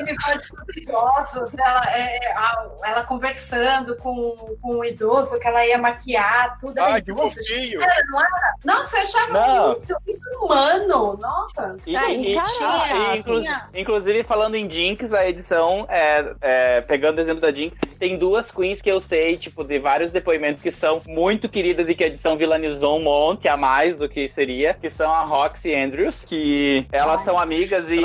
[0.08, 6.58] episódios idosos, ela, é, a- ela conversando com, com o idoso, que ela ia maquiar,
[6.60, 6.78] tudo.
[6.80, 7.80] Ai, era que fofinho.
[8.10, 8.54] Não era?
[8.66, 8.86] Não,
[9.68, 11.76] muito, muito humano, nossa.
[11.86, 17.20] E- Ah, e- e tinha- Inclusive, falando em Jinx, a edição, é, é, pegando o
[17.20, 21.00] exemplo da Jinx, tem duas queens que eu sei, tipo, de vários depoimentos que são
[21.06, 24.90] muito queridas e que a edição vilanizou um monte a mais do que seria, que
[24.90, 27.94] são a Roxy Andrews, que elas são amigas e...
[27.96, 27.98] e-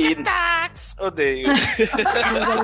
[0.00, 0.16] e- e-
[1.00, 1.48] Odeio.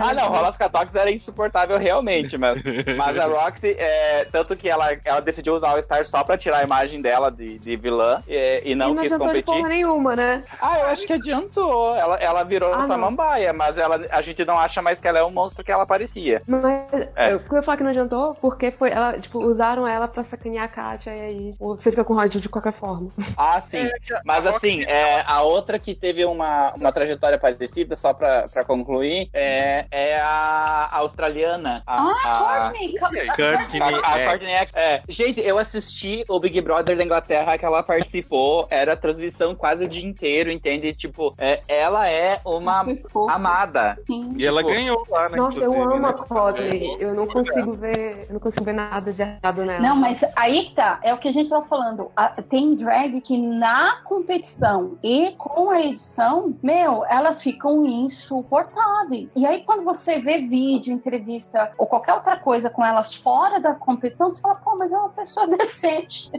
[0.00, 2.62] ah, não, Rolas Catox era insuportável realmente, mas,
[2.96, 6.58] mas a Roxy, é, tanto que ela, ela decidiu usar o Star só pra tirar
[6.58, 9.44] a imagem dela de, de vilã e, e não e não quis competir.
[9.44, 10.42] porra nenhuma, né?
[10.60, 11.96] Ah, eu acho que adiantou.
[11.96, 12.86] Ela, ela virou Ah, não.
[12.88, 15.86] samambaia, mas ela, a gente não acha mais que ela é o monstro que ela
[15.86, 16.40] parecia.
[16.46, 17.32] Mas É.
[17.32, 20.64] eu, eu ia falar que não adiantou, porque foi ela, tipo, usaram ela pra sacanear
[20.64, 23.08] a Kátia e aí você fica com ódio de qualquer forma.
[23.36, 23.78] Ah, sim.
[23.78, 28.46] É, Mas a assim, é, a outra que teve uma, uma trajetória parecida, só pra,
[28.52, 31.82] pra concluir, é, é a australiana.
[31.86, 34.28] A, Ah, a, Courtney, Courtney a, a é.
[34.28, 35.02] Courtney Act- é.
[35.08, 39.88] Gente, eu assisti o Big Brother da Inglaterra que ela participou, era transmissão quase o
[39.88, 40.92] dia inteiro, entende?
[40.94, 42.84] Tipo, é, ela é uma
[43.28, 43.96] amada.
[44.06, 44.34] Sim.
[44.36, 45.36] E ela Tipo, ganhou lá, né?
[45.36, 46.12] Nossa, eu amo a né?
[46.12, 46.96] Courtney.
[46.98, 48.26] Eu não consigo ver.
[48.30, 49.80] Não consigo ver nada de errado nela.
[49.80, 52.10] Não, mas aí tá, é o que a gente tava falando.
[52.16, 59.32] A- tem drag que na competição e com a edição, meu, elas ficam insuportáveis.
[59.36, 63.74] E aí, quando você vê vídeo, entrevista ou qualquer outra coisa com elas fora da
[63.74, 66.30] competição, você fala, pô, mas é uma pessoa decente.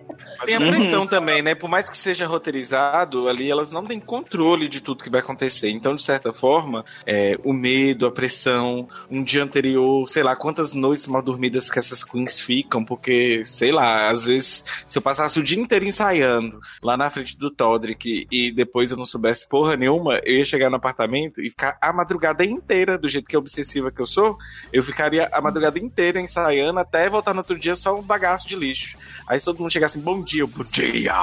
[0.45, 1.55] Tem a pressão também, né?
[1.55, 5.69] Por mais que seja roteirizado, ali elas não têm controle de tudo que vai acontecer.
[5.69, 10.73] Então, de certa forma, é, o medo, a pressão, um dia anterior, sei lá, quantas
[10.73, 15.39] noites mal dormidas que essas queens ficam, porque, sei lá, às vezes, se eu passasse
[15.39, 19.75] o dia inteiro ensaiando lá na frente do Todrick e depois eu não soubesse porra
[19.75, 23.39] nenhuma, eu ia chegar no apartamento e ficar a madrugada inteira, do jeito que é
[23.39, 24.37] obsessiva que eu sou,
[24.73, 28.55] eu ficaria a madrugada inteira ensaiando até voltar no outro dia só um bagaço de
[28.55, 28.97] lixo.
[29.27, 31.13] Aí todo mundo chegasse assim, bom dia, bom dia!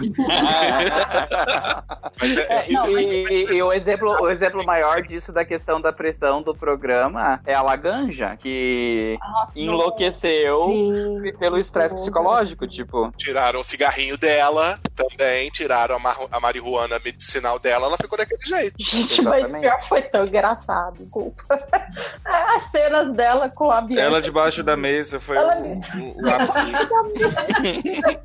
[2.20, 2.26] É,
[2.60, 5.92] É, e, Não, mas- e- e o, exemplo, o exemplo maior disso da questão da
[5.92, 11.32] pressão do programa é a Laganja, que Nossa, enlouqueceu Sim.
[11.38, 13.10] pelo estresse psicológico, tipo.
[13.16, 18.42] tiraram o cigarrinho dela também, tiraram a, mar a marihuana medicinal dela, ela ficou daquele
[18.44, 18.74] jeito.
[18.78, 19.60] Gente, mas Exatamente.
[19.62, 21.42] pior foi tão engraçado, desculpa.
[22.24, 24.02] As cenas dela com a Bianca.
[24.02, 26.60] Ela debaixo da mesa foi Ela- o, o, o ápice.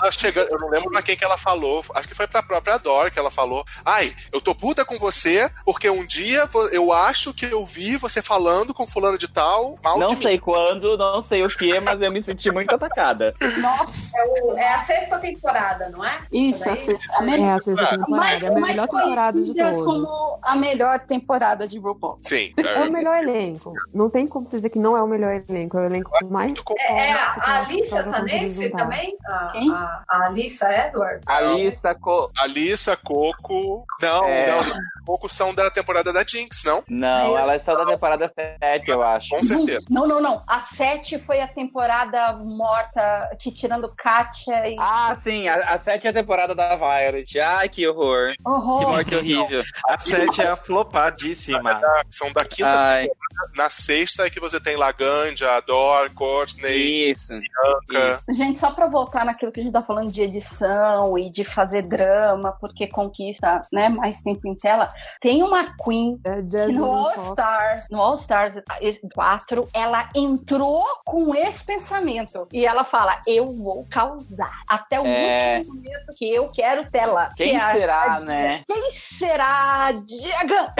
[0.00, 2.78] Ela chegando, eu não lembro pra quem que ela falou, acho que foi pra própria
[2.78, 3.64] Dor que ela falou.
[3.84, 8.20] Ai, eu tô puta com você porque um dia eu acho que eu vi você
[8.22, 10.22] falando com fulano de tal, mal Não de mim.
[10.22, 13.34] sei quando, não sei o que, mas eu me senti muito atacada.
[13.60, 16.18] Nossa, É, o- é a sexta temporada, não é?
[16.32, 17.56] isso, Daí- assim, a É melhor.
[17.56, 18.46] a terceira temporada.
[18.46, 19.84] É a melhor temporada de todas.
[19.84, 22.18] como a melhor temporada de RuPaul.
[22.22, 23.72] Sim, É o melhor elenco.
[23.92, 25.78] Não tem como você dizer que não é o melhor elenco.
[25.78, 26.52] É o elenco mais.
[26.78, 29.16] É, é a, a Alissa tá conseguindo nesse também?
[29.26, 29.70] A, Quem?
[29.72, 31.20] a, a Alissa Edward?
[31.26, 32.30] Alissa, co...
[32.38, 33.84] Alissa, Coco.
[34.02, 34.46] Não, É.
[34.50, 34.62] não,
[35.10, 36.84] Coco são da temporada da Jinx, não?
[36.88, 39.30] não, é só da temporada 7, eu acho.
[39.30, 39.80] Com certeza.
[39.90, 40.40] Não, não, não.
[40.46, 44.76] A 7 foi a temporada morta, que tirando Katia e.
[44.78, 47.40] Ah, sim, a, a 7 é a temporada da Violet.
[47.40, 48.34] Ai, que horror.
[48.36, 48.82] Que horror!
[48.82, 49.64] morte horrível.
[49.88, 51.80] A 7 é a flopadíssima.
[52.08, 53.08] São da quinta Ai,
[53.56, 57.34] Na sexta é que você tem Laganja, Ador, Courtney, isso.
[57.88, 58.20] Bianca.
[58.28, 61.82] Gente, só pra voltar naquilo que a gente tá falando de edição e de fazer
[61.82, 67.26] drama, porque conquista né, mais tempo em tela, tem uma Queen É no All Fox.
[67.28, 68.54] Stars, no All Stars
[69.14, 72.46] 4, ela entrou com esse pensamento.
[72.52, 74.60] E ela fala: Eu vou causar.
[74.68, 75.58] Até o É.
[75.58, 77.30] último momento que eu quero tela.
[77.36, 78.62] Quem Que é será, a- né?
[78.66, 80.74] Quem será a Diagan?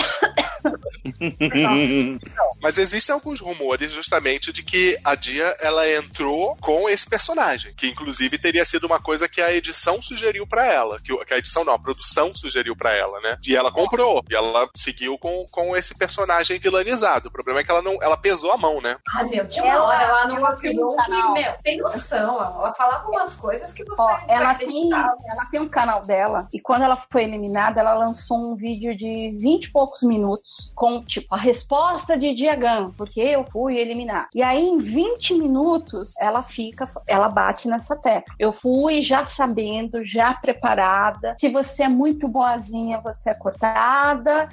[2.62, 7.88] Mas existem alguns rumores justamente de que a Dia ela entrou com esse personagem, que
[7.88, 11.72] inclusive teria sido uma coisa que a edição sugeriu pra ela, que, a edição não,
[11.74, 13.38] a produção sugeriu pra ela, né?
[13.46, 17.28] E ela comprou, e ela seguiu com, com esse personagem vilanizado.
[17.28, 18.96] O problema é que ela não, ela pesou a mão, né?
[19.14, 22.36] Ah, meu, tinha uma Ela- hora lá no que, meu, tem noção.
[22.40, 26.48] Ela falava umas coisas que você Ó, não ela tem, ela tem um canal dela
[26.52, 31.02] e quando ela foi eliminada, ela lançou um vídeo de 20 e poucos minutos com,
[31.04, 32.90] tipo, a resposta de Diagan.
[32.96, 34.28] Porque eu fui eliminar.
[34.34, 38.34] E aí, em 20 minutos, ela fica, ela bate nessa tecla.
[38.38, 41.34] Eu fui já sabendo, já preparada.
[41.38, 43.80] Se você é muito boazinha, você é cortada.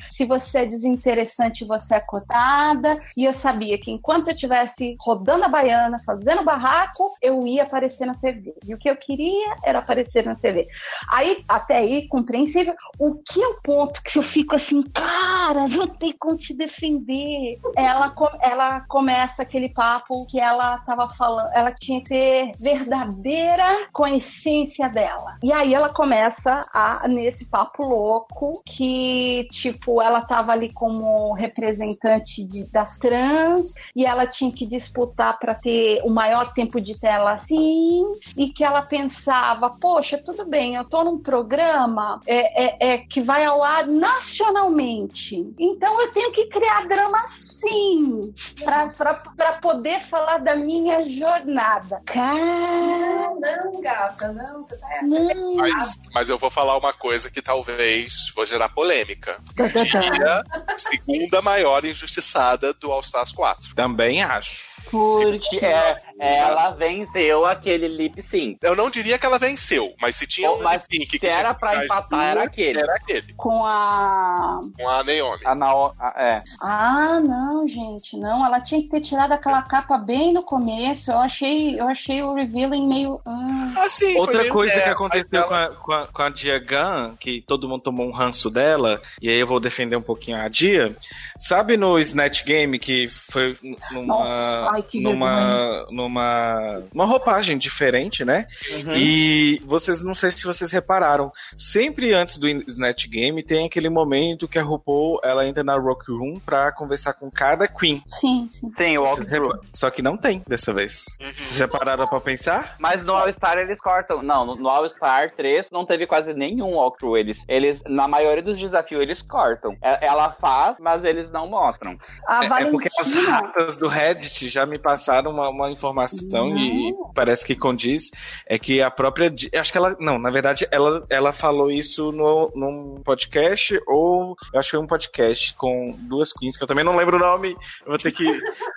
[0.09, 2.99] Se você é desinteressante, você é cotada.
[3.15, 8.05] E eu sabia que enquanto eu estivesse rodando a baiana, fazendo barraco, eu ia aparecer
[8.05, 8.55] na TV.
[8.65, 10.67] E o que eu queria era aparecer na TV.
[11.09, 12.73] Aí, até aí, compreensível.
[12.99, 17.59] O que é o ponto que eu fico assim, cara, não tem como te defender.
[17.75, 24.03] Ela, ela começa aquele papo que ela tava falando, ela tinha que ser verdadeira com
[24.03, 25.37] a essência dela.
[25.43, 32.43] E aí ela começa a, nesse papo louco, que, tipo, ela tava ali como representante
[32.43, 37.33] de, das trans, e ela tinha que disputar para ter o maior tempo de tela
[37.33, 42.97] assim, e que ela pensava, poxa, tudo bem, eu tô num programa é, é, é
[42.97, 45.53] que vai ao ar nacionalmente.
[45.57, 52.01] Então eu tenho que criar drama sim, para poder falar da minha jornada.
[52.05, 55.55] Cara, não, gata, não, você tá não.
[55.55, 59.16] Mas, mas eu vou falar uma coisa que talvez vou gerar polêmica.
[59.55, 60.43] Dia,
[60.77, 63.75] segunda maior injustiçada do All Stars 4.
[63.75, 64.76] Também acho.
[64.89, 68.57] Porque é, ela venceu aquele lip sync.
[68.61, 71.53] Eu não diria que ela venceu, mas se tinha um lip sync que se era
[71.53, 72.79] pra empatar, era aquele.
[72.79, 73.33] Era aquele.
[73.33, 74.59] Com a.
[74.77, 75.45] Com a Naomi.
[75.45, 76.43] A Naomi, é.
[76.61, 78.45] Ah, não, gente, não.
[78.45, 81.11] Ela tinha que ter tirado aquela capa bem no começo.
[81.11, 83.21] Eu achei, eu achei o revealing meio.
[83.25, 85.47] Ah, ah sim, Outra coisa que aconteceu ela...
[85.47, 89.01] com, a, com, a, com a Dia Gun, que todo mundo tomou um ranço dela,
[89.21, 90.95] e aí eu vou defender um pouquinho a Dia.
[91.39, 93.57] Sabe no Snatch Game que foi
[93.91, 94.05] numa.
[94.05, 98.47] Nossa, ai, numa, numa uma roupagem diferente, né?
[98.71, 98.95] Uhum.
[98.95, 104.47] E vocês não sei se vocês repararam, sempre antes do Snatch Game tem aquele momento
[104.47, 108.01] que a RuPaul ela entra na Rock Room pra conversar com cada queen.
[108.07, 108.71] Sim, sim.
[108.73, 109.59] Sim, o walkthrough.
[109.73, 111.05] Só que não tem dessa vez.
[111.19, 111.33] Uhum.
[111.33, 112.75] Vocês já pararam pra pensar?
[112.79, 114.21] Mas no All Star eles cortam.
[114.21, 117.17] Não, no All Star 3 não teve quase nenhum walkthrough.
[117.17, 119.75] Eles, eles, na maioria dos desafios, eles cortam.
[119.81, 121.97] Ela faz, mas eles não mostram.
[122.27, 126.57] A é, é porque as ratas do Reddit já me passaram uma, uma informação não.
[126.57, 128.11] e parece que condiz,
[128.45, 129.33] é que a própria.
[129.55, 129.95] Acho que ela.
[129.99, 134.83] Não, na verdade, ela, ela falou isso no, num podcast, ou eu acho que foi
[134.83, 137.51] um podcast com duas queens, que eu também não lembro o nome.
[137.81, 138.25] Eu vou ter que.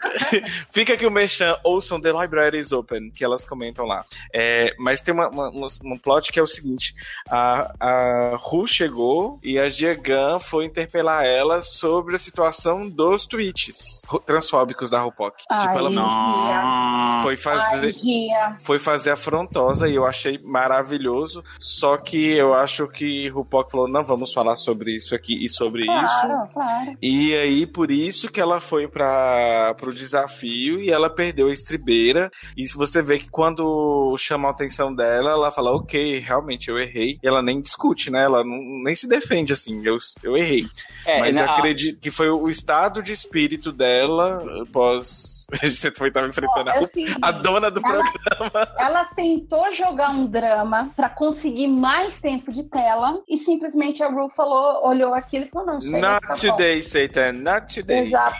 [0.72, 4.04] Fica aqui o Mechan, ouçam The Library is Open, que elas comentam lá.
[4.32, 6.94] É, mas tem uma, uma, um plot que é o seguinte:
[7.28, 14.02] a, a Ru chegou e a Diagan foi interpelar ela sobre a situação dos tweets
[14.26, 15.42] transfóbicos da RuPoc.
[15.72, 21.44] Tipo, ela não foi fazer, Ai, foi fazer afrontosa e eu achei maravilhoso.
[21.58, 25.84] Só que eu acho que RuPaul falou: não vamos falar sobre isso aqui e sobre
[25.84, 26.52] claro, isso.
[26.52, 26.96] Claro.
[27.02, 32.30] E aí, por isso que ela foi para o desafio e ela perdeu a estribeira.
[32.56, 36.78] E se você vê que quando chama a atenção dela, ela fala: ok, realmente eu
[36.78, 37.18] errei.
[37.22, 38.24] E ela nem discute, né?
[38.24, 40.66] Ela não, nem se defende assim: eu, eu errei.
[41.06, 45.46] É, Mas acredito que foi o estado de espírito dela pós.
[45.62, 48.74] Você foi tava enfrentando oh, assim, a, a, dona do ela, programa.
[48.78, 54.30] Ela tentou jogar um drama para conseguir mais tempo de tela e simplesmente a Ru
[54.36, 56.00] falou, olhou aquilo e falou: não, sei.
[56.00, 56.88] Not tá today, bom.
[56.88, 58.06] Satan, not today.
[58.06, 58.36] Exato.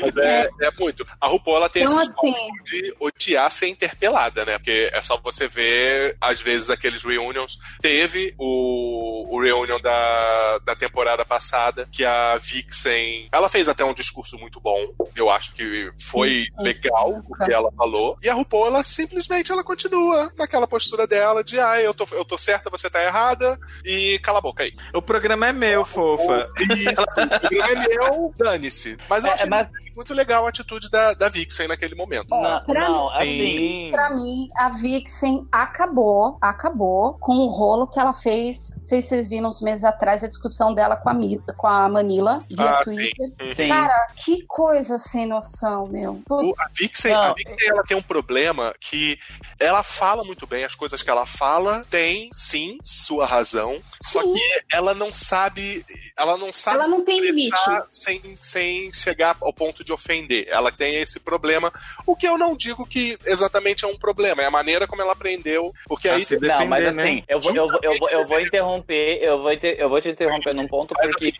[0.00, 1.06] mas é, é, muito.
[1.20, 4.58] A RuPaul ela tem então, esse assim, de odiar ser interpelada, né?
[4.58, 7.58] Porque é só você ver, às vezes, aqueles reunions.
[7.80, 13.28] Teve o, o reunion da, da temporada passada, que a Vixen.
[13.32, 14.78] Ela fez até um discurso muito bom.
[15.14, 18.16] Eu acho que foi legal o que ela falou.
[18.22, 22.24] E a RuPaul, ela simplesmente ela continua naquela postura dela de ah, eu tô, eu
[22.24, 24.72] tô certa, você tá errada, e cala a boca aí.
[24.94, 26.48] O programa é meu, fofa.
[26.76, 28.96] Isso, o programa é meu, dane-se.
[29.08, 29.70] Mas eu é, achei mas...
[29.94, 32.28] muito legal a atitude da, da Vixen naquele momento.
[32.30, 33.90] Não, pra, não, mim, assim...
[33.90, 38.72] pra mim, a Vixen acabou, acabou com o rolo que ela fez.
[38.76, 41.14] Não sei se vocês viram uns meses atrás a discussão dela com a,
[41.56, 43.32] com a Manila via ah, Twitter.
[43.40, 43.68] Sim, sim.
[43.68, 46.20] Cara, que coisa sem noção, meu.
[46.42, 49.18] O, a Vixen, a Vixen ela tem um problema que
[49.60, 53.82] ela fala muito bem as coisas que ela fala, tem sim sua razão, sim.
[54.02, 55.84] só que ela não sabe,
[56.16, 57.56] ela não sabe ela não tem limite
[57.90, 60.46] sem, sem chegar ao ponto de ofender.
[60.48, 61.72] Ela tem esse problema.
[62.06, 65.12] O que eu não digo que exatamente é um problema, é a maneira como ela
[65.12, 65.72] aprendeu.
[65.86, 66.24] Porque aí.
[66.24, 67.02] se Não, mas defender, né?
[67.02, 70.00] assim, eu, vou, eu, vou, eu, vou, eu vou interromper, eu vou, inter- eu vou
[70.00, 71.34] te interromper num ponto, porque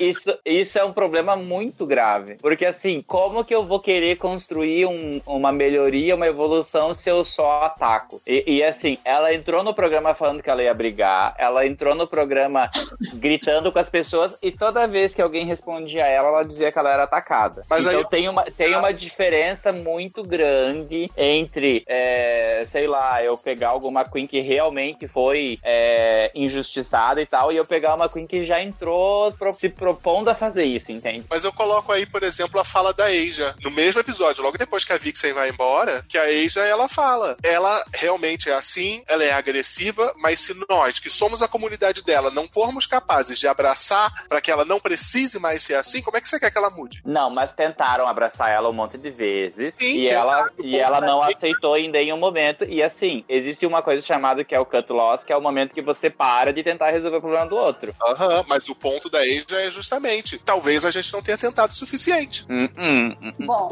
[0.00, 2.36] isso, isso é um problema muito grave.
[2.36, 7.24] Porque assim, como que eu vou querer construir um- uma melhoria, uma evolução se eu
[7.24, 8.22] só ataco?
[8.24, 12.06] E, e, assim, ela entrou no programa falando que ela ia brigar, ela entrou no
[12.06, 12.70] programa
[13.14, 16.78] gritando com as pessoas e toda vez que alguém respondia a ela, ela dizia que
[16.78, 17.62] ela era atacada.
[17.68, 23.36] Mas então aí- tem, uma, tem uma diferença muito grande entre, é, sei lá, eu
[23.36, 28.26] pegar alguma Queen que realmente foi é, injustiçada e tal, e eu pegar uma Queen
[28.26, 31.24] que já entrou pro- se propondo a fazer isso, entende?
[31.28, 33.54] Mas eu coloco aí, por exemplo, a fala da Asia.
[33.62, 37.36] No mesmo episódio, logo depois que a Vixen vai embora, que a Asia, ela fala.
[37.42, 42.30] Ela realmente é assim, ela é agressiva, mas se nós, que somos a comunidade dela,
[42.30, 46.20] não formos capazes de abraçar para que ela não precise mais ser assim, como é
[46.20, 47.00] que você quer que ela mude?
[47.06, 51.20] Não, mas tentaram abraçar ela um monte de vezes Sim, e ela, e ela não
[51.20, 52.64] pô, aceitou em nenhum momento.
[52.64, 55.74] E assim, existe uma coisa chamada que é o cut loss, que é o momento
[55.74, 57.94] que você para de tentar resolver o problema do outro.
[58.02, 61.76] Aham, mas o ponto da Asia é justamente, talvez a gente não tenha tentado o
[61.76, 62.44] suficiente.
[62.48, 63.46] Hum, hum, hum, hum.
[63.46, 63.69] Bom,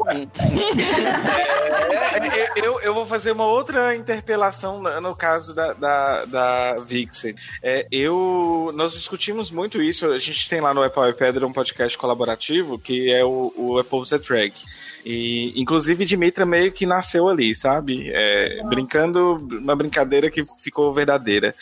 [2.21, 7.35] É, eu, eu vou fazer uma outra interpelação no, caso da, da, da Vixen.
[7.61, 10.05] É, eu, nós discutimos muito isso.
[10.07, 13.79] A gente tem lá no Apple e Pedra um podcast colaborativo que é o, o
[13.79, 14.63] Apple The Track.
[15.05, 18.09] E, inclusive, Dimitra meio que nasceu ali, sabe?
[18.13, 21.55] É, brincando, uma brincadeira que ficou verdadeira.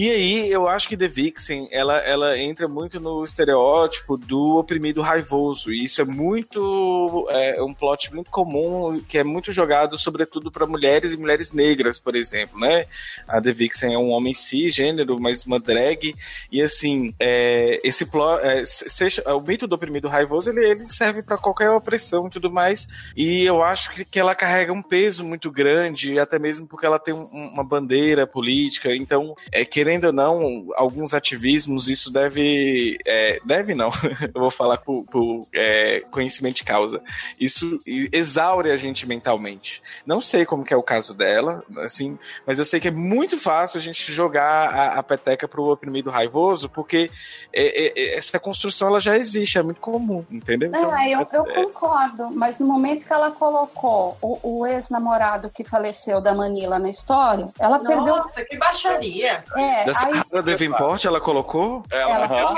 [0.00, 5.02] E aí, eu acho que The Vixen, ela, ela entra muito no estereótipo do oprimido
[5.02, 5.72] raivoso.
[5.72, 7.26] E isso é muito.
[7.30, 11.98] É um plot muito comum, que é muito jogado, sobretudo para mulheres e mulheres negras,
[11.98, 12.86] por exemplo, né?
[13.26, 16.14] A The Vixen é um homem cisgênero, mas uma drag.
[16.52, 18.40] E assim, é, esse plot.
[18.44, 22.86] É, o mito do oprimido raivoso, ele, ele serve para qualquer opressão e tudo mais.
[23.16, 27.00] E eu acho que, que ela carrega um peso muito grande, até mesmo porque ela
[27.00, 28.94] tem um- uma bandeira política.
[28.94, 32.98] Então, é, querendo ou não, alguns ativismos, isso deve.
[33.06, 33.88] é, deve não,
[34.34, 37.00] eu vou falar por, por, é, conhecimento de causa.
[37.40, 37.80] Isso
[38.12, 39.82] exaure a gente mentalmente.
[40.04, 43.38] Não sei como que é o caso dela, assim, mas eu sei que é muito
[43.38, 47.10] fácil a gente jogar a, a peteca pro oprimido raivoso, porque
[47.52, 50.68] é, é, é, essa construção ela já existe, é muito comum, entendeu?
[50.68, 55.48] Então, É, eu, eu é- concordo, mas no momento que ela colocou o, o ex-namorado
[55.48, 58.16] que faleceu da Manila na história, ela perdeu.
[58.18, 59.42] Nossa, que baixaria.
[59.56, 61.82] É, Da aí Sahara Davenport ela colocou?
[61.90, 62.54] Ela, ela,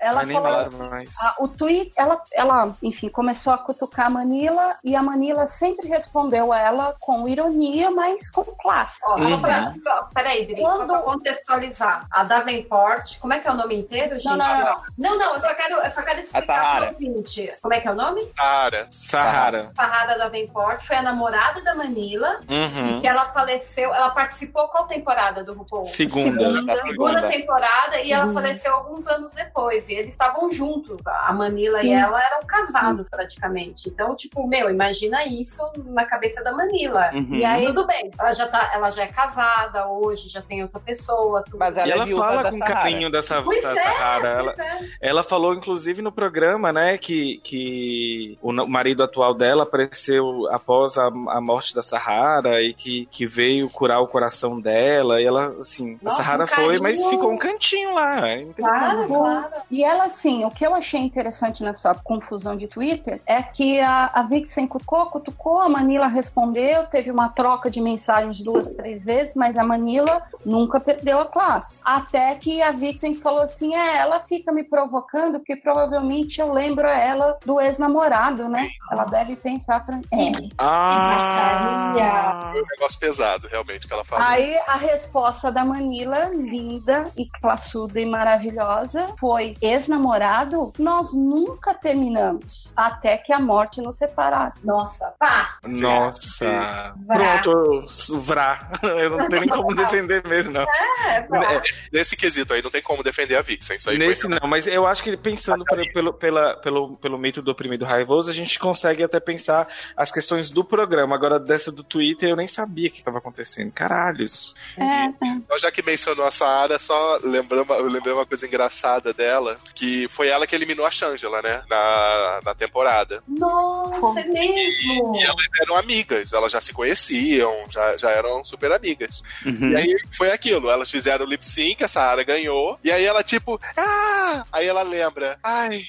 [0.00, 1.14] ela nem falou lembro mais.
[1.20, 5.88] Ah, o tweet, ela, ela, enfim, começou a cutucar a Manila e a Manila sempre
[5.88, 8.98] respondeu ela com ironia, mas com classe.
[9.04, 9.30] Ó, Uhum.
[9.30, 12.06] só pra, só, peraí, Dri, só Quando- pra contextualizar.
[12.10, 14.26] A Davenport, como é que é o nome inteiro, gente?
[14.26, 14.76] Não, não, não.
[14.98, 16.86] Não, não, eu só quero, eu só quero explicar Sahara.
[16.86, 17.52] pro ouvinte.
[17.60, 18.24] Como é que é o nome?
[18.36, 19.70] Cara, Sahara.
[19.74, 23.00] Farrada Davenport foi a namorada da Manila, Uhum.
[23.00, 25.84] que ela faleceu, ela participou qual temporada do RuPaul?
[25.84, 26.41] Segunda.
[26.42, 26.82] Segunda.
[26.82, 28.32] Segunda temporada e ela Uhum.
[28.34, 29.84] faleceu alguns anos depois.
[29.88, 31.00] E eles estavam juntos.
[31.06, 33.88] A Manila e ela eram casados praticamente.
[33.88, 37.10] Então, tipo, meu, imagina isso na cabeça da Manila.
[37.14, 37.34] Uhum.
[37.34, 38.10] E aí, tudo bem.
[38.18, 41.42] Ela já, tá, ela já é casada hoje, já tem outra pessoa.
[41.44, 41.58] Tudo.
[41.58, 42.74] Mas E ela, é ela viúva fala da com Sahara.
[42.74, 44.28] carinho dessa, Pois da é, Sahara.
[44.28, 44.78] Ela, é.
[45.00, 51.06] ela falou, inclusive, no programa, né, que, que o marido atual dela apareceu após a,
[51.06, 55.20] a morte da Sahara e que, que veio curar o coração dela.
[55.20, 58.34] E ela, assim, Nossa, a Sahara um foi, mas ficou um cantinho lá.
[58.34, 58.52] entendeu?
[58.54, 59.48] Claro, claro.
[59.70, 64.10] E ela, assim, o que eu achei interessante nessa confusão de Twitter é que a,
[64.12, 69.34] a Vixen cutucou, cutucou, a Manila respondeu, teve uma troca de mensagens duas, três vezes,
[69.34, 71.80] mas a Manila nunca perdeu a classe.
[71.84, 76.86] Até que a Vixen falou assim: é, ela fica me provocando, porque provavelmente eu lembro
[76.86, 78.68] ela do ex-namorado, né?
[78.90, 79.84] Ela deve pensar.
[79.84, 80.00] Pra...
[80.12, 80.32] É.
[80.58, 82.50] Ah!
[82.52, 84.26] foi um negócio pesado, realmente, que ela falou.
[84.26, 92.72] Aí a resposta da Manila, linda e classuda e maravilhosa, foi: ex-namorado, nós nunca terminamos,
[92.76, 94.64] até que a morte nos separasse.
[94.66, 95.58] Nossa, pá.
[95.66, 96.94] Nossa!
[97.06, 97.38] Vrá.
[97.42, 97.86] Pronto,
[98.20, 98.70] vrá.
[98.82, 100.62] Eu não tenho nem como defender mesmo, não.
[100.62, 101.18] É.
[101.18, 101.62] É,
[101.92, 103.76] Nesse quesito aí, não tem como defender a Vixen.
[103.76, 104.30] Isso aí Nesse foi...
[104.30, 108.30] não, mas eu acho que pensando pelo, pelo, pela, pelo, pelo mito do oprimido raivoso,
[108.30, 109.66] a gente consegue até pensar
[109.96, 111.14] as questões do programa.
[111.14, 113.72] Agora, dessa do Twitter, eu nem sabia o que estava acontecendo.
[113.72, 114.54] Caralhos.
[114.76, 119.56] É, Então, já que mencionou a Saara, só lembrando, eu lembrei uma coisa engraçada dela,
[119.74, 121.62] que foi ela que eliminou a Shangela, né?
[121.70, 123.22] Na, na temporada.
[123.26, 125.12] Nossa, é mesmo.
[125.16, 129.22] E elas eram amigas, elas já se conheciam, já, já eram super amigas.
[129.46, 129.70] Uhum.
[129.72, 133.22] E aí foi aquilo, elas fizeram o lip sync, a Saara ganhou, e aí ela
[133.22, 134.44] tipo, ah!
[134.52, 135.84] Aí ela lembra, ai,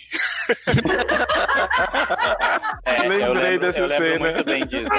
[2.86, 4.19] É, eu Lembrei lembro- dessa eu lembro cena.
[4.19, 4.89] muito bem disso.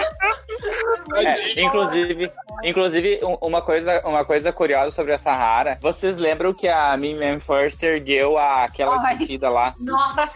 [1.16, 5.79] É, inclusive, inclusive um- uma, coisa, uma coisa curiosa sobre a Sahara.
[5.81, 9.15] Vocês lembram que a Mimian First ergueu a, aquela Ai.
[9.15, 9.75] esquecida lá?
[9.81, 10.31] Nossa,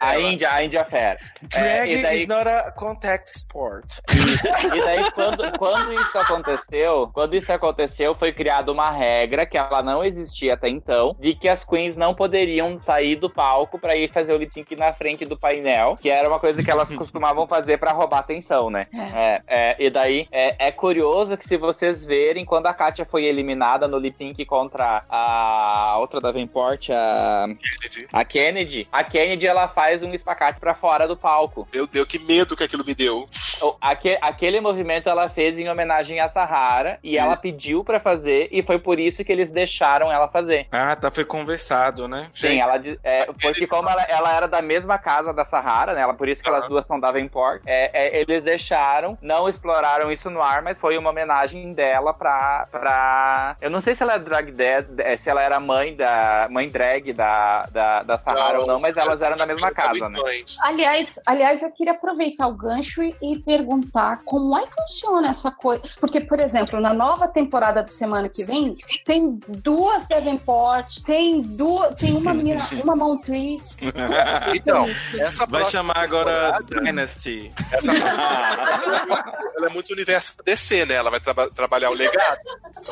[0.00, 0.32] A Índia.
[0.32, 0.64] Índia A.
[0.64, 1.18] Índia, a Fair.
[1.54, 3.84] É, Drag e daí, is not a contact sport.
[4.10, 9.82] e daí quando, quando isso aconteceu, quando isso aconteceu, foi criada uma regra que ela
[9.82, 14.12] não existia até então, de que as queens não poderiam sair do palco pra ir
[14.12, 17.46] fazer o lip sync na frente do painel, que era uma coisa que elas costumavam
[17.46, 18.86] fazer pra roubar atenção, né?
[18.92, 23.24] É, é, e daí é, é curioso que se vocês verem, quando a Katia foi
[23.24, 28.08] eliminada no lip sync contra a outra da Venport, a, Kennedy.
[28.12, 31.66] a Kennedy, a Kennedy ela faz um espacate pra fora do palco.
[31.72, 33.28] Meu Deus, que medo que aquilo me deu.
[33.60, 38.48] O- aque- aquele movimento ela fez em homenagem à Sahara e ela pediu pra fazer
[38.50, 40.66] e foi por isso que eles deixaram ela fazer.
[40.72, 42.26] Ah, tá, foi conversado, né?
[42.30, 46.00] Sim, ela é, porque como ela, ela era da mesma casa da Sahara, né?
[46.02, 47.62] Ela, por isso que elas duas são da Venport.
[47.66, 52.66] É, é, eles deixaram, não exploraram isso no ar, mas foi uma homenagem dela pra.
[52.70, 53.41] pra...
[53.60, 56.48] Eu não sei se ela é drag dead, é, se ela era mãe da.
[56.50, 60.18] mãe drag da, da, da Sahara ou não, mas elas eram da mesma casa, né?
[60.62, 65.50] Aliás, aliás, eu queria aproveitar o gancho e, e perguntar como é que funciona essa
[65.50, 65.82] coisa.
[66.00, 71.94] Porque, por exemplo, na nova temporada da semana que vem, tem duas Davenport, tem duas,
[71.96, 73.76] tem uma menina, uma Montrese.
[74.54, 74.86] Então,
[75.18, 77.52] essa Vai chamar agora Dynasty.
[77.72, 80.94] Essa ela é muito universo DC, né?
[80.94, 82.38] Ela vai traba- trabalhar o legado.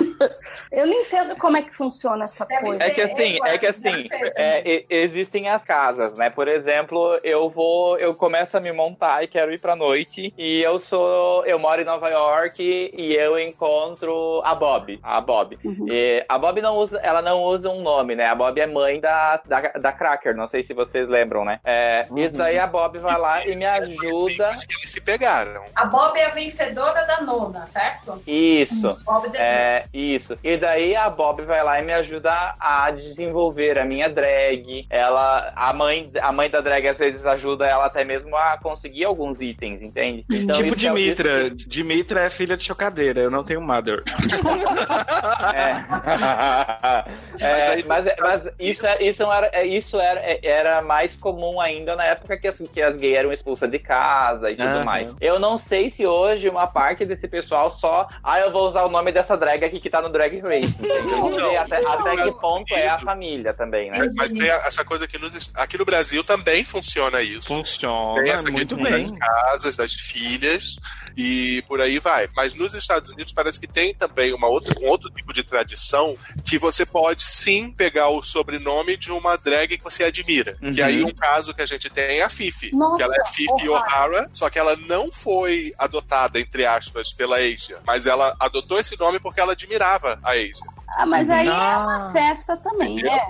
[0.70, 2.82] Eu não entendo como é que funciona essa coisa.
[2.82, 6.30] É que assim, é que assim, é, existem as casas, né?
[6.30, 10.62] Por exemplo, eu vou, eu começo a me montar e quero ir pra noite e
[10.62, 12.62] eu sou, eu moro em Nova York
[12.96, 15.58] e eu encontro a Bob, a Bob.
[15.90, 18.26] E a Bob não usa, ela não usa um nome, né?
[18.26, 21.60] A Bob é mãe da, da, da Cracker, não sei se vocês lembram, né?
[21.64, 24.48] É, Isso daí a Bob vai lá e me ajuda.
[24.48, 25.64] Acho que eles se pegaram.
[25.74, 28.20] A Bob é a vencedora da nona, certo?
[28.26, 29.02] Isso.
[29.04, 29.36] Bob de...
[29.36, 30.19] É, isso.
[30.42, 34.86] E daí a Bob vai lá e me ajuda a desenvolver a minha drag.
[34.90, 39.04] Ela, a mãe, a mãe da drag às vezes ajuda ela até mesmo a conseguir
[39.04, 40.24] alguns itens, entende?
[40.30, 41.40] Então, tipo isso é Dimitra.
[41.42, 44.02] isso- Dimitra é filha de chocadeira, eu não tenho mother.
[45.54, 47.44] É.
[47.44, 51.60] É, aí- mas, mas isso, é- isso, era, é- isso era, é- era mais comum
[51.60, 54.84] ainda na época que as, que as gays eram expulsas de casa e tudo Aham.
[54.84, 55.16] mais.
[55.20, 58.06] Eu não sei se hoje uma parte desse pessoal só.
[58.22, 60.80] Ah, eu vou usar o nome dessa drag aqui que tá no Drag Race.
[61.04, 64.08] não até, até que ponto é a família também, né?
[64.14, 67.46] Mas tem essa coisa que nos, aqui no Brasil também funciona isso.
[67.46, 68.84] Funciona Tem essa muito bem.
[68.84, 70.76] das casas, das filhas
[71.16, 72.28] e por aí vai.
[72.34, 76.16] Mas nos Estados Unidos parece que tem também uma outra, um outro tipo de tradição
[76.44, 80.56] que você pode sim pegar o sobrenome de uma drag que você admira.
[80.62, 80.72] Uhum.
[80.72, 82.70] Que aí um caso que a gente tem é a Fifi.
[82.74, 84.10] Nossa, que ela é Fifi O'Hara.
[84.10, 87.78] O'Hara, só que ela não foi adotada, entre aspas, pela Asia.
[87.86, 90.54] Mas ela adotou esse nome porque ela admirava a Asia.
[90.96, 91.78] Ah, mas aí é Ah.
[91.78, 93.20] uma festa também, né?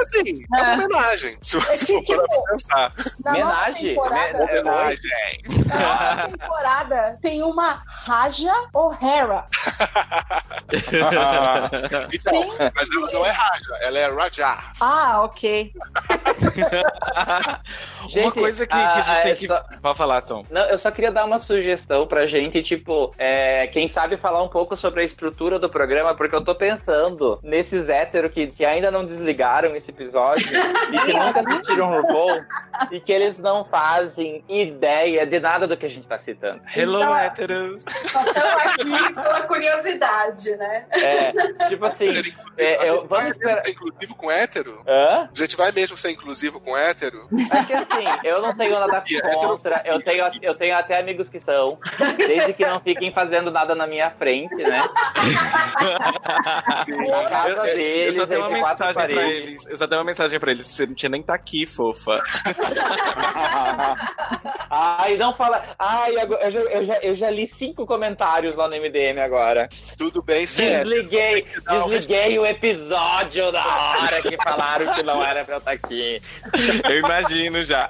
[0.00, 2.92] Assim, é uma homenagem, se você for tipo, para pensar.
[3.24, 4.44] Homenagem, temporada, né?
[4.60, 5.42] Homenagem.
[5.68, 9.44] na temporada tem uma Raja O'Hara.
[12.12, 14.58] Então, mas ela não é Raja, ela é Raja.
[14.80, 15.72] Ah, ok.
[18.04, 19.46] Uma Gente, coisa que, que a gente ah, tem é que.
[19.46, 20.44] só- Pode falar, Tom.
[20.50, 24.48] Não, eu só queria dar uma sugestão pra gente, tipo, é, quem sabe falar um
[24.48, 28.90] pouco sobre a estrutura do programa, porque eu tô pensando nesses héteros que, que ainda
[28.90, 30.46] não desligaram esse episódio
[30.92, 32.40] e que nunca assistiram o RuPaul
[32.90, 36.60] e que eles não fazem ideia de nada do que a gente tá citando.
[36.76, 37.82] Hello, Então, héteros.
[38.06, 40.84] Só estamos aqui pela curiosidade, né?
[40.90, 42.10] É, tipo assim,
[42.58, 43.64] é, a eu- vamos esperar.
[43.64, 44.82] ser inclusivo com hétero?
[44.86, 45.28] Hã?
[45.32, 47.26] A gente vai mesmo ser inclusivo com hétero?
[47.52, 49.02] É que assim, eu não tenho nada
[49.34, 51.78] contra, eu tenho, eu tenho até amigos que são,
[52.16, 54.80] desde que não fiquem fazendo nada na minha frente, né?
[57.08, 59.66] Na casa Eu, eu- eu deles, só tenho uma mensagem pra eles.
[59.66, 60.66] Eu só tenho uma mensagem pra eles.
[60.66, 62.22] Você não tinha nem tá aqui, fofa.
[64.70, 65.74] Ai, não fala.
[65.78, 69.68] Ai, eu já, eu, já, eu já li cinco comentários lá no MDM agora.
[69.96, 70.88] Tudo bem hétero.
[70.88, 71.46] Desliguei,
[71.88, 76.03] desliguei o episódio na hora que falaram que não era pra eu estar aqui.
[76.88, 77.88] Eu imagino já.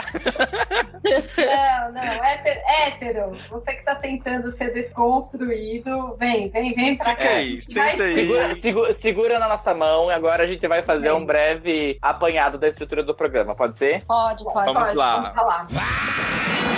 [1.02, 7.22] Não, não, hétero, hétero, você que tá tentando ser desconstruído, vem, vem, vem pra Fica
[7.22, 7.34] cá.
[7.34, 8.14] aí, senta aí.
[8.14, 12.58] Segura, segura- segura na nossa mão e agora a gente vai fazer um breve apanhado
[12.58, 14.02] da estrutura do programa, pode ser?
[14.04, 14.66] Pode, pode.
[14.72, 15.16] Vamos Pode, lá.
[15.20, 16.73] Vamos falar.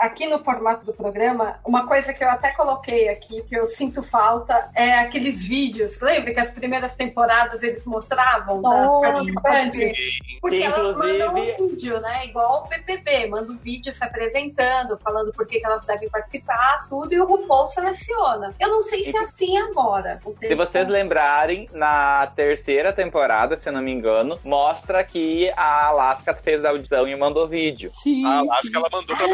[0.00, 4.02] Aqui no formato do programa, uma coisa que eu até coloquei aqui, que eu sinto
[4.02, 5.98] falta, é aqueles vídeos.
[6.00, 10.38] Lembra que as primeiras temporadas eles mostravam Nossa, da participante?
[10.40, 12.26] Porque ela Inclusive- manda um vídeo, né?
[12.26, 16.86] Igual o PPP, manda um vídeo se apresentando, falando por que que elas devem participar,
[16.88, 18.54] tudo, e o RuPaul seleciona.
[18.60, 20.18] Eu não sei se é assim agora.
[20.24, 25.86] Não Se vocês lembrarem, na terceira temporada, se eu não me engano, mostra que a
[25.88, 27.90] Alaska fez a audição e mandou vídeo.
[28.02, 28.24] Sim.
[28.50, 29.26] Acho que ela mandou pra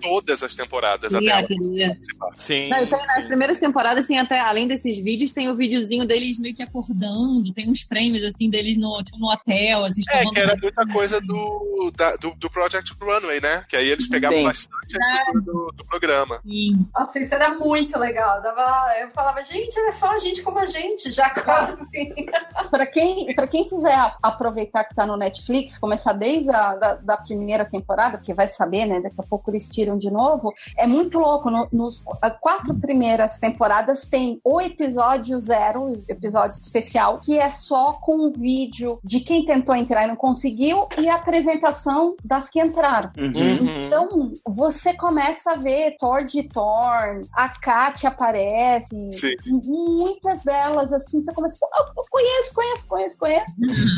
[0.00, 1.96] todas as temporadas até Queria.
[2.36, 2.68] Sim.
[2.68, 6.38] Não, e tem, nas primeiras temporadas tem até, além desses vídeos, tem o videozinho deles
[6.38, 10.38] meio que acordando, tem uns frames assim deles no, tipo, no hotel, assim, É, que
[10.40, 13.64] era muita coisa do, da- do, do Project Runway, né?
[13.68, 14.44] Que aí eles pegavam Sim.
[14.44, 16.40] bastante a estrutura do, do programa.
[16.42, 16.88] Sim.
[16.94, 18.42] Nossa, isso era muito legal.
[18.42, 21.76] Dava, eu falava, gente, é só a gente como a gente, já quase.
[22.70, 27.16] Pra quem, pra quem quiser aproveitar que tá no Netflix, começar desde a da, da
[27.16, 29.00] primeira temporada, porque vai saber, né?
[29.00, 30.52] Daqui a pouco eles tiram de novo.
[30.76, 31.50] É muito louco.
[31.50, 32.02] No- nos
[32.40, 38.98] quatro primeiras temporadas tem o episódio zero, episódio especial, que é só com um vídeo
[39.04, 43.10] de quem tentou entrar e não conseguiu e a apresentação das que entraram.
[43.18, 43.86] Uhum.
[43.86, 49.34] Então, você começa a ver Thor de Thorn, a Katia aparece, Sim.
[49.64, 53.52] muitas delas, assim, você começa a falar, "Ah, eu conheço, conheço, conheço, conheço.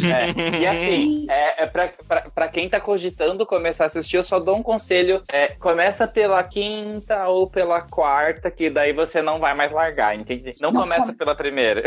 [0.05, 4.24] É, E assim, é, é pra, pra, pra quem tá cogitando começar a assistir, eu
[4.24, 5.22] só dou um conselho.
[5.30, 5.49] É,
[5.79, 10.53] começa pela quinta ou pela quarta, que daí você não vai mais largar, entende?
[10.61, 11.83] Não, Não, começa come- pela primeira.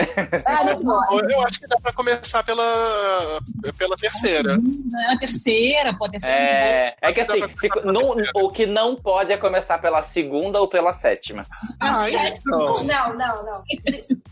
[0.46, 2.64] Ah, não, Eu- acho que dá pra começar pela,
[3.78, 4.58] pela terceira.
[5.10, 6.30] É a terceira, pode ser.
[6.30, 10.70] É, é que assim, se- não- o que não pode é começar pela segunda ou
[10.70, 11.46] pela sétima.
[11.78, 12.84] Ah, então.
[12.86, 13.64] Não, não, não.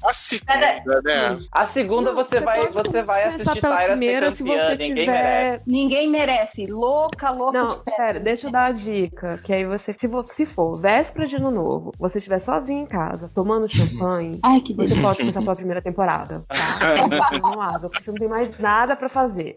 [0.06, 1.40] A segunda, né?
[1.52, 5.06] A segunda Não, você, vai, você vai assistir pela Tyra primeira se você ninguém tiver
[5.06, 5.64] merece.
[5.68, 6.66] Ninguém merece.
[6.66, 9.38] Louca, louca Não, de pera, deixa eu dar a dica.
[9.50, 12.86] Que aí você, se, vo- se for véspera de ano novo, você estiver sozinho em
[12.86, 16.56] casa, tomando champanhe, Ai, que você pode começar pela primeira temporada, tá?
[17.82, 19.56] Porque você não tem mais nada pra fazer.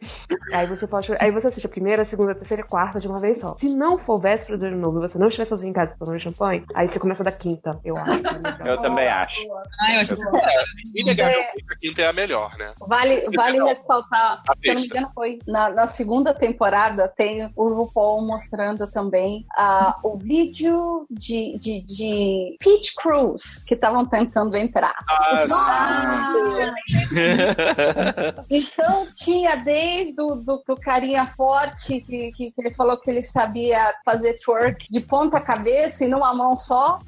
[0.50, 1.14] Aí você pode.
[1.20, 3.38] Aí você assiste a primeira, a segunda, a terceira e a quarta de uma vez
[3.38, 3.54] só.
[3.58, 6.18] Se não for véspera de ano novo e você não estiver sozinho em casa tomando
[6.20, 8.12] champanhe, aí você começa da quinta, eu acho.
[8.12, 8.22] é
[8.72, 9.34] Eu também acho.
[9.78, 10.22] Ah, eu acho que
[11.02, 12.72] Inegavelmente, a quinta é a melhor, né?
[12.80, 13.66] Vale, vale Não.
[13.66, 18.22] ressaltar, A se eu não me engano, foi na, na segunda temporada, tem o RuPaul
[18.26, 19.44] mostrando também
[20.02, 24.94] o vídeo de, de, de Peach Cruise que estavam tentando entrar.
[25.10, 25.44] Ah.
[28.50, 33.22] Então tinha desde o do, do carinha forte que, que, que ele falou que ele
[33.22, 37.00] sabia fazer twerk de ponta cabeça e numa mão só,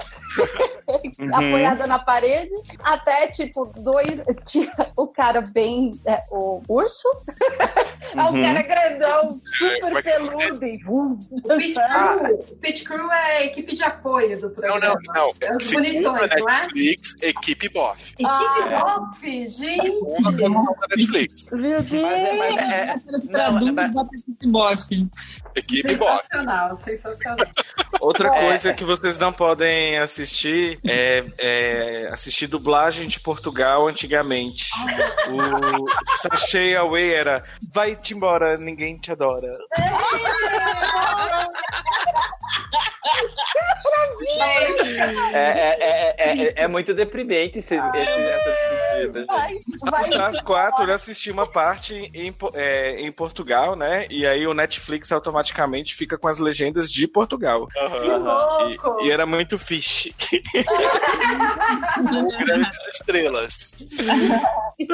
[1.32, 2.50] apoiada na parede,
[2.82, 4.06] até tipo dois.
[4.46, 5.92] Tinha o cara bem.
[6.06, 7.08] é, o urso?
[8.16, 8.42] Ah, o Uhum.
[8.42, 10.64] cara grandão, super é peludo.
[10.66, 14.54] e, uh, O Pit Crew, o Pit Crew é a equipe de apoio do Não,
[14.54, 14.94] programa.
[15.06, 15.32] não, não.
[15.40, 16.60] É os bonitões, não é?
[16.60, 18.12] Netflix, equipe bof.
[18.12, 18.80] Equipe Ah.
[18.80, 20.00] Boff, gente!
[20.90, 21.44] Netflix.
[21.52, 25.08] Meu Mas é, mas é, não, traduz mas- e esse bofe.
[25.56, 26.22] Equipe bof.
[26.22, 27.46] Sensacional, sensacional.
[28.00, 28.40] Outra É.
[28.46, 30.23] coisa que vocês não podem assistir
[30.84, 34.66] é, é assistir dublagem de Portugal antigamente.
[35.28, 35.86] O
[36.18, 39.52] Sachê Away era Vai-te embora, ninguém te adora.
[45.32, 48.50] é, é, é, é, é muito deprimente esse, esse, essa
[49.00, 49.90] pedida, gente.
[49.90, 50.10] Vai, vai.
[50.10, 54.06] Das quatro, eu assisti uma parte em, é, em Portugal, né?
[54.10, 57.66] E aí o Netflix automaticamente fica com as legendas de Portugal.
[57.68, 59.00] Que Aham.
[59.02, 60.13] E, e era muito fish.
[62.44, 63.76] Grandes estrelas.
[64.78, 64.86] E,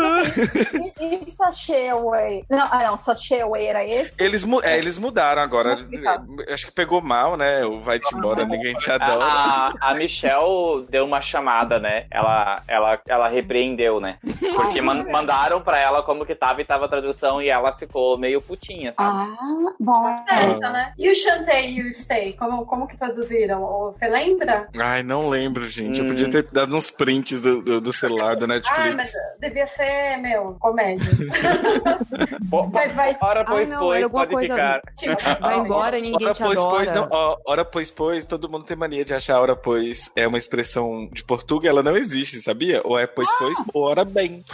[1.01, 2.45] e Sachê Away?
[2.49, 4.23] Não, ah, não, Sachê Away era esse?
[4.23, 5.77] Eles, mu- é, eles mudaram agora.
[5.77, 6.27] Complicado.
[6.49, 7.65] Acho que pegou mal, né?
[7.65, 9.25] O Vai-te embora, ninguém te adora.
[9.25, 12.07] A, a Michelle deu uma chamada, né?
[12.11, 14.19] Ela, ela, ela repreendeu, né?
[14.55, 18.19] Porque man- mandaram pra ela como que tava e tava a tradução e ela ficou
[18.19, 19.31] meio putinha, sabe?
[19.41, 20.25] Ah, bom.
[20.29, 20.93] Certa, né?
[20.99, 23.61] E o Chantei e o Stay, como, como que traduziram?
[23.93, 24.69] Você lembra?
[24.79, 25.99] Ai, não lembro, gente.
[25.99, 26.09] Eu Hum.
[26.09, 28.79] podia ter dado uns prints do, do, do celular do Netflix.
[28.89, 31.11] Ah, mas devia ser, meu, comédia.
[32.73, 34.81] Mas vai- Hora pois não, pois, pode coisa- ficar.
[34.97, 36.77] Tipo, Vai embora, ninguém Hora te pois, adora.
[36.77, 40.27] pois, não, ó, hora pois, pois, todo mundo tem mania de achar hora pois é
[40.27, 42.81] uma expressão de Portugal, ela não existe, sabia?
[42.85, 44.45] Ou é pois, pois, ou hora bem.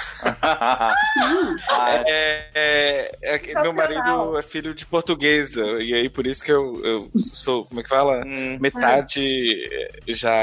[0.43, 0.95] Ah,
[2.07, 6.81] É, é- é meu marido é filho de portuguesa, e aí por isso que eu,
[6.85, 8.23] eu sou, como é que fala?
[8.27, 8.59] hum.
[8.61, 9.25] Metade
[9.73, 9.89] eh,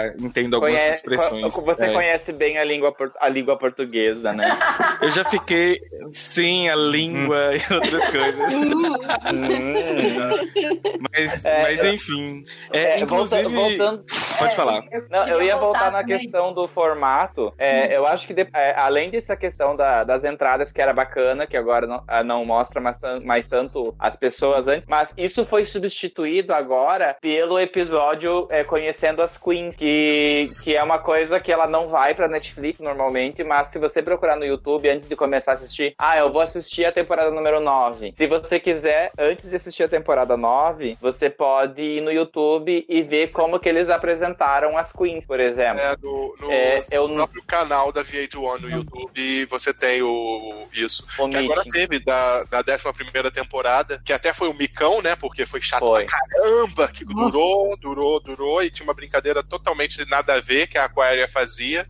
[0.02, 1.54] já entendo algumas Conhece- expressões.
[1.54, 1.94] co- Você É.
[1.94, 4.46] conhece bem a língua, a língua portuguesa, né?
[5.02, 5.80] Eu já fiquei
[6.12, 8.54] sim a língua e outras coisas.
[11.12, 12.44] mas, É, mas enfim.
[12.72, 13.44] É, É, inclusive.
[13.44, 14.04] volta- voltando-
[14.40, 14.84] Pode falar.
[15.10, 17.54] Não, eu ia voltar na questão do formato.
[17.58, 21.46] É, eu acho que de- é, além dessa questão da- das entradas que era bacana,
[21.48, 25.64] que agora não, ah, não mostra mais, mais tanto as pessoas antes, mas isso foi
[25.64, 31.68] substituído agora pelo episódio é, Conhecendo as Queens, que, que é uma coisa que ela
[31.68, 35.54] não vai pra Netflix normalmente, mas se você procurar no YouTube antes de começar a
[35.56, 38.14] assistir, ah, eu vou assistir a temporada número 9.
[38.16, 43.02] Se você quiser, antes de assistir a temporada 9, você pode ir no YouTube e
[43.02, 45.80] ver como que eles apresentaram as Queens, por exemplo.
[45.82, 50.66] É, no, no É, eu não- próprio canal da VH1 no YouTube, você tem o
[50.74, 51.06] isso.
[51.20, 51.70] O que agora meeting.
[51.78, 55.16] teve da, da 11 temporada, que até foi um micão, né?
[55.18, 56.06] Porque foi chato Foi.
[56.06, 59.73] pra caramba, que durou, durou, durou, e tinha uma brincadeira totalmente
[60.10, 61.86] nada a ver que a Aquaria fazia.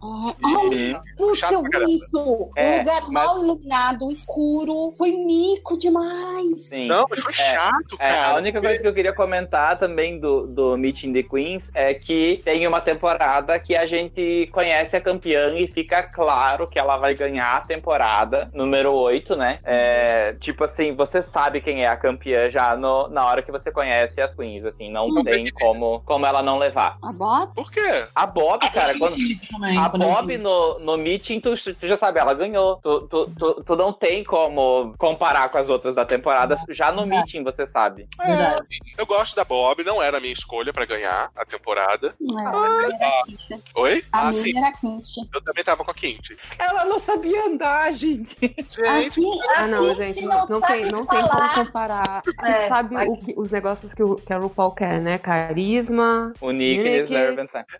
[0.71, 1.89] E Puxa, chato eu pra caramba.
[1.91, 2.51] vi isso.
[2.55, 4.93] É, um lugar mas- mal iluminado, escuro.
[4.97, 6.61] Foi mico demais.
[6.67, 6.87] Sim.
[6.87, 8.27] Não, mas foi chato, É, cara.
[8.31, 12.41] a única coisa que eu queria comentar também do, do Meeting the Queens é que
[12.43, 17.13] tem uma temporada que a gente conhece a campeã e fica claro que ela vai
[17.15, 19.59] ganhar a temporada número 8, né?
[19.63, 23.71] É, tipo assim, você sabe quem é a campeã já no- na hora que você
[23.71, 26.97] conhece as Queens, assim, não Não, tem como, como ela não levar.
[27.01, 27.51] A Bob?
[27.73, 28.07] Quê?
[28.13, 29.15] A Bob, cara, Eu quando,
[29.51, 32.77] também, A quando eu Bob no, no meeting, tu, tu já sabe, ela ganhou.
[32.77, 36.55] Tu, tu, tu, tu não tem como comparar com as outras da temporada.
[36.69, 38.07] Já no meeting você sabe.
[38.23, 38.61] Verdade.
[38.97, 42.13] Eu gosto da Bob, não era a minha escolha pra ganhar a temporada.
[42.21, 44.01] É, Oi?
[44.11, 44.53] a Ah, sim.
[44.53, 45.29] minha era quente.
[45.33, 46.37] Eu também tava com a Kinty.
[46.59, 48.35] Ela não sabia andar, gente.
[48.39, 49.21] Gente, Aqui,
[49.55, 52.21] Ah, não, gente, não, não, tem, não tem como comparar.
[52.43, 55.17] É, Sabe o que- os negócios que, o, que a RuPaul quer, né?
[55.17, 56.33] Carisma.
[56.41, 56.83] O Nick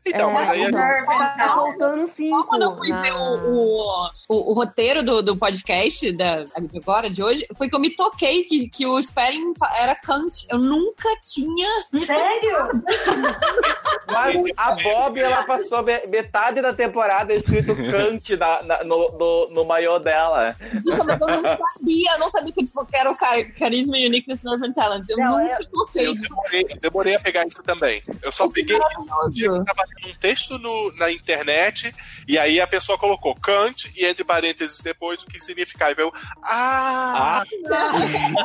[0.06, 0.80] Então, É, mas aí não.
[0.80, 2.38] Nervous, Tá faltando cinco.
[2.38, 6.46] Só quando eu fui na- ver o, o, o- o roteiro do, do podcast da,
[6.78, 10.46] agora, de hoje, foi que eu me toquei que, que o spelling era Kant.
[10.50, 11.70] Eu nunca tinha.
[12.06, 12.84] Sério?
[14.08, 19.48] Mas a Bob, ela passou me- metade da temporada escrito Kant na, na- no, no,
[19.52, 20.56] no maiô dela.
[20.86, 24.06] Mas eu não sabia, eu não sabia que, tipo, que era o car carisma e
[24.08, 25.06] uniqueness nerve and talent.
[25.10, 26.08] Eu Não, nunca toquei.
[26.08, 28.04] eu demorei, demorei a pegar isso também.
[28.22, 31.94] Eu só peguei eu tava lendo um texto no- na internet
[32.28, 36.02] e aí a pessoa colocou Kant e entre parênteses depois o que significava.
[36.02, 36.12] Eu,
[36.44, 37.44] ah,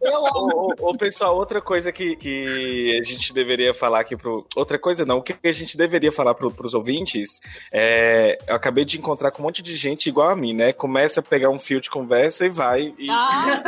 [0.00, 0.74] Eu amo.
[0.80, 4.46] Ô, pessoal, outra coisa que, que a gente deveria falar aqui pro.
[4.56, 7.40] Outra coisa não, o que a gente deveria falar pro, pros ouvintes
[7.72, 8.38] é.
[8.46, 10.72] Eu acabei de encontrar com um monte de gente igual a mim, né?
[10.72, 13.60] Começa a pegar um fio de conversa e vai e Ah,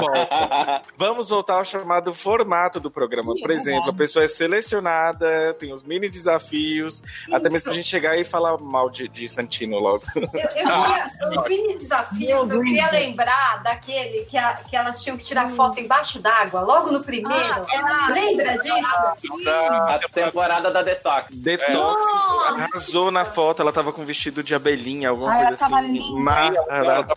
[0.00, 0.82] volta.
[0.96, 3.34] Vamos voltar ao chamado formato do programa.
[3.40, 7.02] Por é exemplo, a pessoa é selecionada, tem os mini desafios,
[7.32, 10.02] até mesmo pra gente chegar e falar mal de, de Santino logo.
[10.16, 11.06] Eu, eu queria,
[11.38, 15.80] os mini desafios, eu queria lembrar daquele que, a- que elas tinham que tirar foto
[15.80, 17.66] embaixo d'água, logo no primeiro.
[18.12, 19.44] Lembra disso?
[19.44, 21.34] da A temporada da Detox.
[21.34, 22.06] Detox
[22.48, 26.12] arrasou na foto, ela tava com vestido de abelhinha, alguma Ah, ela coisa tava assim.
[26.14, 27.14] Maravilhosa.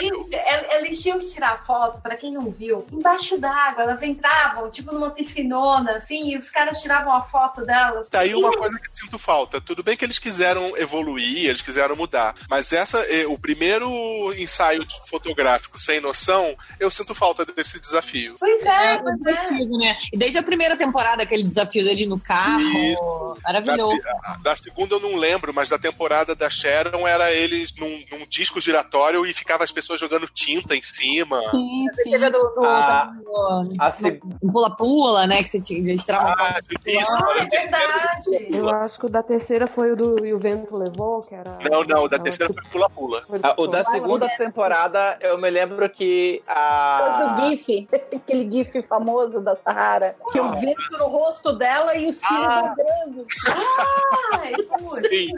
[0.00, 0.30] Gente,
[0.76, 3.82] eles tinham que tirar foto, pra quem não viu, embaixo d'água.
[3.84, 8.08] Elas entravam, tipo, numa piscinona, assim, e os caras tiravam a foto delas.
[8.08, 9.60] Tá aí uma coisa que eu sinto falta.
[9.60, 14.84] Tudo bem que eles quiseram evoluir, eles quiseram mudar, mas essa, eh, o primeiro ensaio
[15.08, 18.36] fotográfico sem noção, eu sinto falta desse desafio.
[18.38, 19.16] Pois é, É pois é.
[19.18, 19.96] divertido, né?
[20.12, 22.60] E desde a primeira temporada, aquele desafio dele no carro.
[22.60, 23.36] Isso.
[23.44, 24.00] Maravilhoso.
[24.02, 28.26] Da, da segunda eu não lembro, mas da temporada da Sharon era eles num, num
[28.28, 31.40] disco giratório e ficava as pessoas jogando tinta em cima.
[31.50, 32.14] Sim, sim.
[32.14, 32.64] A do, do, do-
[33.80, 35.42] A do pula-pula, né?
[35.42, 37.41] Que você tinha eles tiravam Ah, isso.
[37.42, 38.48] Ah, é verdade.
[38.56, 41.58] Eu acho que o da terceira foi o do E o Vento Levou, que era.
[41.70, 43.22] Não, não, da terceira foi pula-pula.
[43.22, 47.36] Foi do- a- o da segunda temporada, eu me lembro que Foi a.
[47.36, 52.16] do GIF, aquele GIF famoso da Sahara, que o vento no rosto dela e os
[52.18, 52.74] cílios Ah.
[52.76, 53.26] dobrando.
[54.34, 55.08] Ai, putz.
[55.08, 55.32] Sim.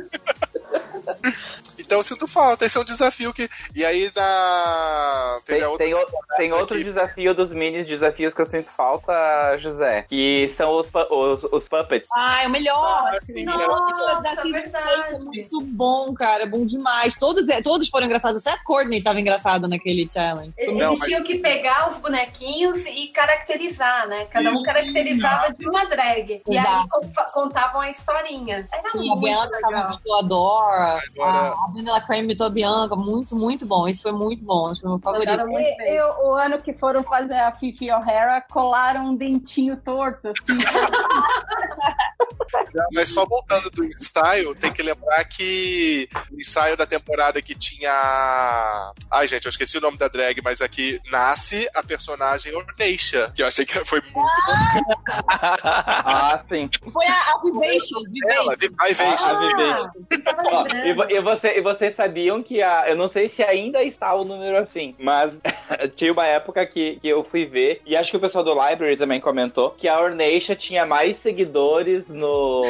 [1.84, 3.48] Então eu sinto falta, esse é um desafio que.
[3.74, 5.38] E aí na.
[5.44, 6.06] Tem, a outra tem, o-
[6.36, 9.12] tem outro que- desafio dos minis desafios que eu sinto falta,
[9.58, 10.02] José.
[10.08, 12.08] Que são os, os, os puppets.
[12.14, 13.08] Ah, é o melhor.
[13.12, 15.14] Ah, sim, Nossa, Season verdade.
[15.14, 16.42] é muito bom, cara.
[16.44, 17.14] É bom demais.
[17.16, 18.38] Todos, todos foram engraçados.
[18.38, 20.52] Até a Courtney tava engraçada naquele challenge.
[20.56, 24.26] Eles Não, mas- tinham que pegar os bonequinhos e caracterizar, né?
[24.26, 26.42] Cada um caracterizava de uma drag.
[26.46, 26.88] E aí Exato.
[27.32, 28.66] contavam a historinha.
[28.72, 29.20] Era E a muito
[29.50, 29.90] tava legal.
[29.92, 30.98] imitou a Dora.
[31.16, 32.94] Agora- A Vanilla imitou a Bianca.
[32.96, 33.88] Muito, muito bom.
[33.88, 34.70] Isso foi muito bom.
[34.70, 35.30] Esse foi o meu favorito.
[35.30, 40.44] E- eu- o ano que foram fazer a Fifi O'Hara, colaram um dentinho torto, assim.
[42.92, 47.90] Mas só voltando do ensaio, tem que lembrar que o ensaio da temporada que tinha.
[49.10, 53.42] Ai, gente, eu esqueci o nome da drag, mas aqui nasce a personagem Orneisha, que
[53.42, 54.18] eu achei que foi muito.
[55.28, 56.68] Ah, sim.
[56.92, 58.98] Foi a, a Vivacious, Ela, Vivacious.
[58.98, 59.24] Vivacious.
[59.24, 60.24] A Vivacious.
[60.24, 61.10] Tava Ó, lembrando.
[61.10, 62.88] e, e você, e vocês sabiam que a.
[62.88, 65.36] Eu não sei se ainda está o número assim, mas
[65.96, 68.96] tinha uma época que, que eu fui ver, e acho que o pessoal do Library
[68.96, 72.64] também comentou, que a Orneisha tinha mais seguidores no,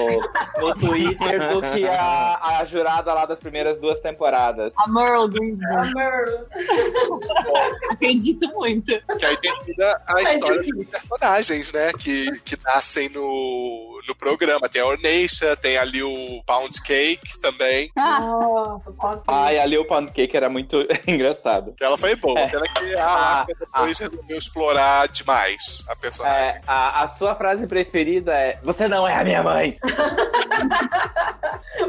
[0.58, 4.72] no Twitter do que a, a jurada lá das primeiras duas temporadas.
[4.78, 5.90] A Merle Greensburg.
[5.90, 6.46] Amor.
[7.90, 8.92] Acredito muito.
[9.18, 10.76] Que aí tem toda a É história difícil.
[10.76, 11.92] dos personagens, né?
[11.98, 14.68] Que, que nascem no, no programa.
[14.68, 17.90] Tem a Orneisha, tem ali o Pound Cake também.
[17.96, 19.22] Ah, Nossa, quase.
[19.26, 20.76] Ai, ali o pancake era muito
[21.06, 21.72] engraçado.
[21.76, 22.38] Que ela foi boa.
[22.38, 22.48] É.
[22.48, 26.38] Pena que a Ah, Alaska depois resolveu explorar demais a personagem.
[26.40, 29.76] É, a, a sua frase preferida é: Você não é a minha mãe.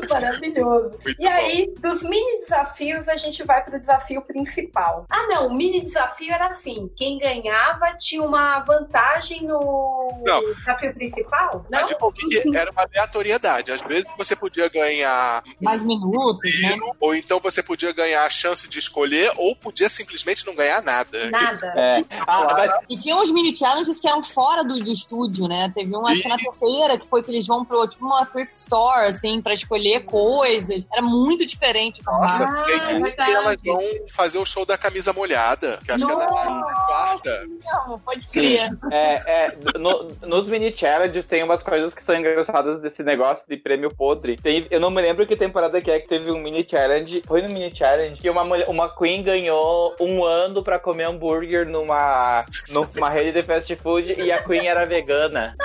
[0.09, 0.89] Maravilhoso.
[1.03, 5.05] Muito E aí, dos mini desafios, a gente vai pro desafio principal.
[5.09, 10.53] Ah, não, o mini desafio era assim: quem ganhava tinha uma vantagem no Não.
[10.53, 11.65] desafio principal?
[11.71, 11.87] Mas, Não?
[11.87, 13.71] tipo, que era uma aleatoriedade.
[13.71, 16.75] Às vezes você podia ganhar Mais minutos, né?
[16.85, 20.81] Zero, ou então você podia ganhar a chance de escolher, ou podia simplesmente não ganhar
[20.81, 21.29] nada.
[21.29, 21.67] Nada.
[21.75, 22.03] É.
[22.27, 25.71] Ah, E tinha uns mini challenges que eram fora do, do estúdio, né?
[25.75, 28.53] Teve um, acho que na terceira, que foi que eles vão pro, tipo, uma thrift
[28.57, 30.85] store, assim, pra escolher coisas.
[30.91, 32.01] Era muito diferente.
[32.05, 32.43] Nossa.
[32.43, 33.79] Ah, tem é um que elas vão
[34.11, 37.45] fazer o show da camisa molhada, que acho que é na quarta.
[37.63, 38.69] Não, pode crer.
[38.91, 43.57] É, é, no- nos mini challenges tem umas coisas que são engraçadas desse negócio de
[43.57, 44.35] prêmio podre.
[44.37, 47.21] Tem- eu não me lembro que temporada que é que teve um mini challenge.
[47.25, 51.65] Foi no mini challenge que uma, mulher, uma queen ganhou um ano pra comer hambúrguer
[51.67, 55.55] numa, numa rede de fast food e a queen era vegana.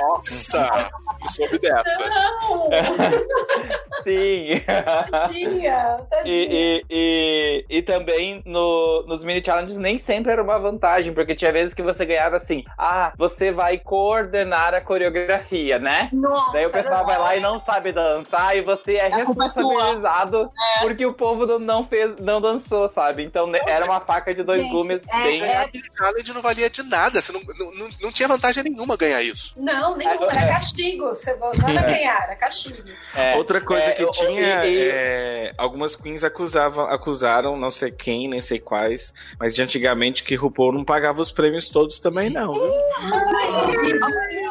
[0.00, 0.90] Nossa,
[1.22, 2.08] eu soube dessa.
[2.08, 2.68] Não!
[4.06, 4.62] Sim.
[5.10, 6.24] Tadinha, tadinha.
[6.24, 11.34] E, e, e, e também no, nos mini challenges nem sempre era uma vantagem, porque
[11.34, 16.08] tinha vezes que você ganhava assim: ah, você vai coordenar a coreografia, né?
[16.12, 20.52] Nossa, Daí o pessoal vai lá e não sabe dançar e você é A culpa
[20.76, 23.22] é porque o povo não- fez, não dançou, sabe?
[23.22, 25.42] Então né, era uma faca de dois Gente, gumes é, bem.
[25.42, 25.56] é.
[25.58, 27.20] Aquele challenge não valia de nada.
[27.20, 29.54] Você não, não, não, não tinha vantagem nenhuma ganhar isso.
[29.56, 31.08] Não, nenhum, era castigo.
[31.10, 32.76] Você não era ganhar, era castigo.
[33.14, 37.70] É, Outra coisa é, que o- tinha, e- e- é, algumas queens acusavam, acusaram, não
[37.70, 41.98] sei quem, nem sei quais, mas de antigamente que RuPaul não pagava os prêmios todos
[42.00, 42.72] também não, viu?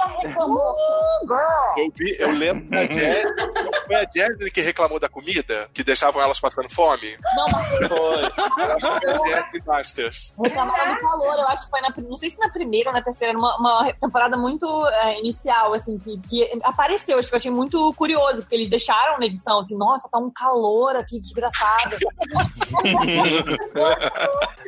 [0.01, 0.75] a reclamou.
[1.77, 3.23] Eu, vi, eu lembro da Jazz.
[3.87, 5.54] Foi a Jazz que reclamou da comida?
[5.73, 7.17] Que deixavam elas passando fome?
[7.35, 8.23] Não, mas Foi.
[8.65, 10.35] Eu acho que foi a Jazz Masters.
[10.43, 13.01] reclamaram do calor, eu acho que foi na, não sei se na primeira ou na
[13.01, 17.51] terceira, numa uma temporada muito é, inicial, assim, que, que apareceu, acho que eu achei
[17.51, 21.95] muito curioso, porque eles deixaram na edição, assim, nossa, tá um calor aqui, desgraçado.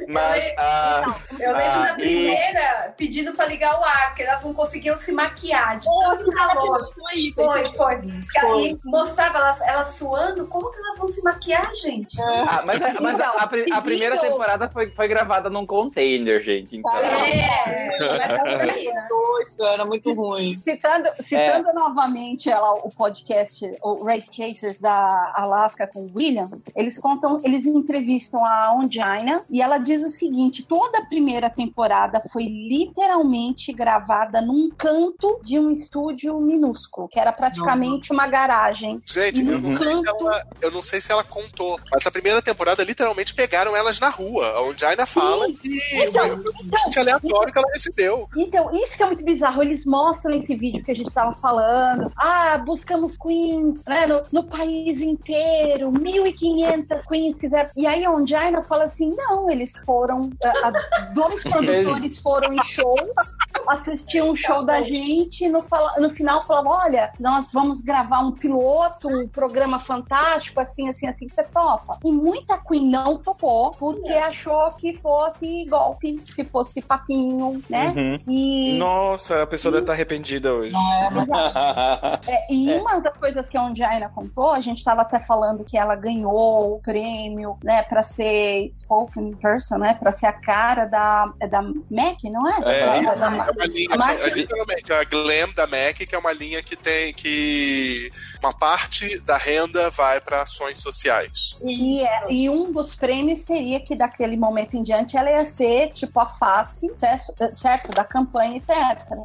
[0.07, 0.53] Mas.
[0.57, 4.53] ah, Eu lembro Ah, da e- primeira pedindo pra ligar o ar, porque elas não
[4.53, 6.89] conseguiam se maquiar de Pô, tanto calor.
[6.93, 7.35] foi isso.
[7.35, 7.95] Foi, foi.
[7.97, 12.21] Porque aí mostrava elas, elas suando, como que elas vão se maquiar, gente?
[12.21, 16.77] ah, mas a, mas a- a a primeira temporada foi, foi gravada num container, gente.
[16.77, 16.95] Então.
[16.97, 19.07] É, mas tá?
[19.07, 20.55] Poxa, era muito ruim.
[20.57, 26.97] Citando, citando novamente ela, o podcast, o Race Chasers da Alaska com o William, eles
[26.99, 32.43] contam, eles entrevistam a Ongina e ela diz o seguinte: toda a primeira temporada foi
[32.45, 39.01] literalmente gravada num canto de um estúdio minúsculo, que era praticamente uma garagem.
[39.05, 42.41] Gente, eu não, sei se ela, eu não sei se ela contou, mas a primeira
[42.41, 45.79] temporada literalmente pegaram elas na rua, onde a Aina fala que
[46.11, 48.29] foi um convite aleatório que ela recebeu.
[48.35, 49.61] Então, isso que é muito bizarro.
[49.61, 52.11] Eles mostram esse vídeo que a gente tava falando.
[52.17, 55.91] Ah, buscamos queens né, no, no país inteiro.
[55.91, 57.69] 1.500 queens quiseram.
[57.75, 60.29] E aí a Ongina fala assim, não, eles foram...
[60.43, 60.71] ah,
[61.13, 63.37] dois produtores foram em shows,
[63.67, 65.63] assistiam um show da gente e no,
[65.97, 71.27] no final falavam, olha, nós vamos gravar um piloto, um programa fantástico, assim, assim, assim,
[71.29, 71.97] você topa.
[72.03, 77.93] E muita queen não topou, porque achou que fosse golpe, que fosse papinho, né?
[77.95, 78.15] Uhum.
[78.27, 80.73] E, Nossa, a pessoa deve estar arrependida hoje.
[81.11, 85.19] mas a- é, e uma das coisas que a Ondiaina contou, a gente estava até
[85.19, 90.33] falando que ela ganhou o prêmio, né, para ser spoken person, né, para ser a
[90.33, 92.57] cara da, é da Mac, não é?
[92.63, 96.15] É, Da- da- da- uma linha, A Mac- é literalmente a Glam da Mac, que
[96.15, 101.55] é uma linha que tem que uma parte da renda vai para ações sociais.
[101.63, 105.89] E, é- e um dos prêmios seria que daquele momento em diante ela ia ser
[105.89, 108.71] tipo a face, certo, certo, da campanha, etc.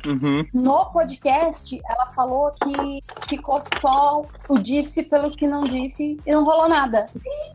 [0.06, 0.46] Uhum.
[0.54, 6.44] No podcast, ela falou que ficou só o disse pelo que não disse e não
[6.44, 7.06] rolou nada.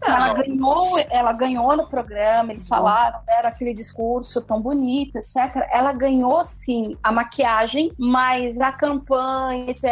[0.05, 5.67] Ela ganhou, ela ganhou no programa, eles falaram, deram aquele discurso tão bonito, etc.
[5.71, 9.87] Ela ganhou sim a maquiagem, mas a campanha, etc.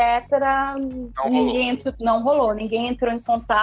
[1.29, 3.54] ninguém entrou, não rolou, ninguém entrou em contato,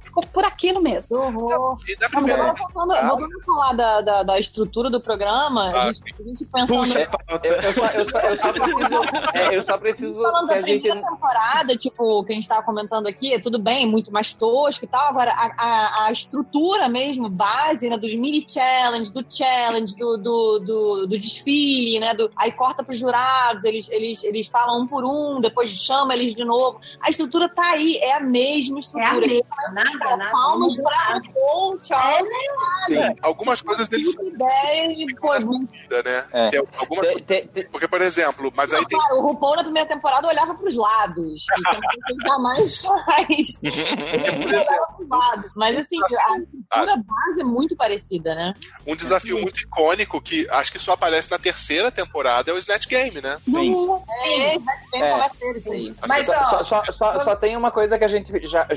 [0.00, 1.16] ficou por aquilo mesmo.
[1.16, 1.78] Horror.
[1.88, 5.70] E da Mas primeira agora, voltando, voltando a falar da, da, da estrutura do programa,
[5.74, 6.66] Ah, a, gente, a gente pensando.
[6.78, 7.00] Puxa,
[7.42, 9.34] Eu, eu só, eu, só, eu só preciso.
[9.34, 10.80] é, eu só preciso Falando que da a gente.
[10.82, 14.84] primeira temporada, tipo, que a gente tava comentando aqui, é tudo bem, muito mais tosco
[14.84, 15.08] e tal.
[15.08, 20.58] Agora, a, a, a estrutura mesmo, base, né, dos mini challenge, do challenge, do, do,
[20.58, 22.14] do, do desfile, né?
[22.14, 26.34] Do, aí corta pros jurados, eles, eles, eles falam um por um, depois chama eles
[26.34, 26.80] de novo.
[27.00, 29.37] A estrutura tá aí, é a mesma É a estrutura.
[29.42, 30.30] Mesma, nada, nada.
[30.30, 31.20] Palmas não nada.
[31.26, 32.28] RuPaul, Charles.
[32.86, 32.98] Sim.
[33.22, 35.76] algumas coisas deles Tive ideia e foi muito.
[35.82, 36.24] foda, né?
[36.32, 36.48] É.
[36.48, 39.88] Tem algumas Te- te- te- porque por exemplo, mas aí tem o RuPaul na primeira
[39.88, 41.44] temporada olhava pros lados.
[41.58, 43.62] Que é coisa que ele jamais faz.
[43.62, 45.50] Ele olhava pros lados.
[45.56, 48.54] Mas assim, a estrutura base é muito parecida, né?
[48.86, 52.86] um desafio muito icônico que acho que só aparece na terceira temporada é o Snatch
[52.86, 53.36] Game, né?
[53.40, 53.74] Sim.
[54.24, 54.58] É,
[54.92, 55.18] bem É.
[55.20, 55.94] é ser isso aí.
[56.06, 58.76] Mas, só, ó, só, só, só, só tem uma coisa que a gente já, já,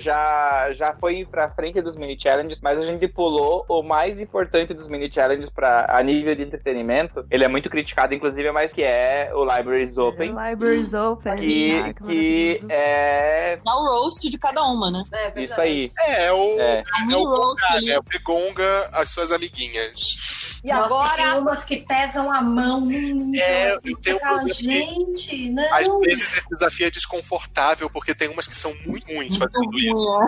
[0.73, 4.87] já foi pra frente dos mini challenges, mas a gente pulou o mais importante dos
[4.87, 7.25] mini challenges pra, a nível de entretenimento.
[7.29, 10.33] Ele é muito criticado, inclusive, mas que é o Libraries Open.
[10.49, 11.35] Libraries Open.
[11.37, 15.03] Que, Ai, que que é Dá o roast de cada uma, né?
[15.11, 15.43] É verdade.
[15.43, 15.91] isso aí.
[15.99, 16.83] É, é o É.
[17.09, 17.85] é, o Gonga, ali.
[17.87, 17.97] né?
[17.99, 20.59] O Gonga as suas amiguinhas.
[20.63, 22.83] E Nossa, agora tem umas que pesam a mão.
[22.83, 27.89] Hum, É, eu eu tenho um problema que gente, às vezes esse desafio é desconfortável
[27.89, 30.19] porque tem umas que são muito ruins fazendo isso.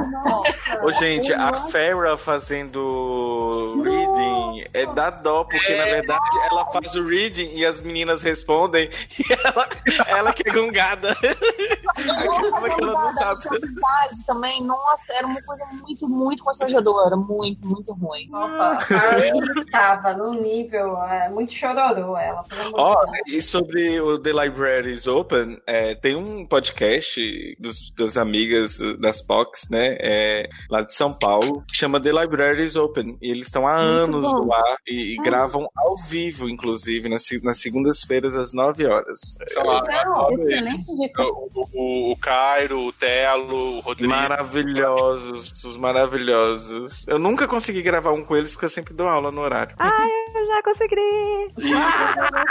[0.84, 7.06] Ô, gente, a Farrah fazendo reading é da dó, porque na verdade ela faz o
[7.06, 8.90] reading e as meninas respondem
[9.20, 9.70] e ela,
[10.08, 11.12] ela que é gongada.
[11.12, 13.42] Acaba que ela não sabe.
[13.44, 17.16] Chantagem também, nossa, era uma coisa muito, muito constrangedora.
[17.16, 18.28] Muito, muito ruim.
[18.30, 22.44] Nossa, a Aline tava no nível, é, muito chororô ela.
[22.74, 23.28] Ó, Deus.
[23.28, 27.22] e sobre o The Libraries Open, é, tem um podcast
[27.60, 32.76] dos, das amigas das POCs, né, é, lá de São Paulo, que chama The Libraries
[32.76, 33.18] Open.
[33.22, 34.46] E eles estão há anos bom.
[34.46, 39.38] no ar e, e gravam ao vivo, inclusive, nas, nas segundas-feiras às 9 horas.
[39.48, 40.84] Sei lá, Não, excelente
[41.18, 44.10] o, o, o Cairo, o Telo, o Rodrigo.
[44.10, 47.08] Maravilhosos, os maravilhosos.
[47.08, 49.76] Eu nunca consegui gravar um com eles porque eu sempre dou aula no horário.
[49.80, 51.54] Ai, eu já consegui!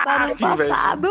[0.07, 1.09] Ah, no passado.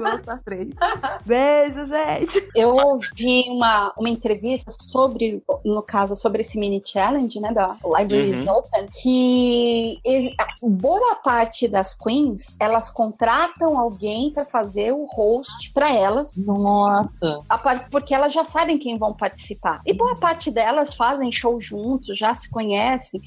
[0.00, 0.76] Vamos pra frente.
[1.24, 2.48] Beijo, gente.
[2.54, 8.42] Eu ouvi uma, uma entrevista sobre, no caso, sobre esse mini challenge, né, da Libraries
[8.44, 8.52] Uhum.
[8.52, 10.00] Open, que
[10.62, 17.40] boa parte das queens, elas contratam alguém pra fazer o host pra elas, Nossa.
[17.90, 19.80] porque elas já sabem quem vão participar.
[19.86, 23.20] E boa parte delas fazem show juntos, já se conhecem.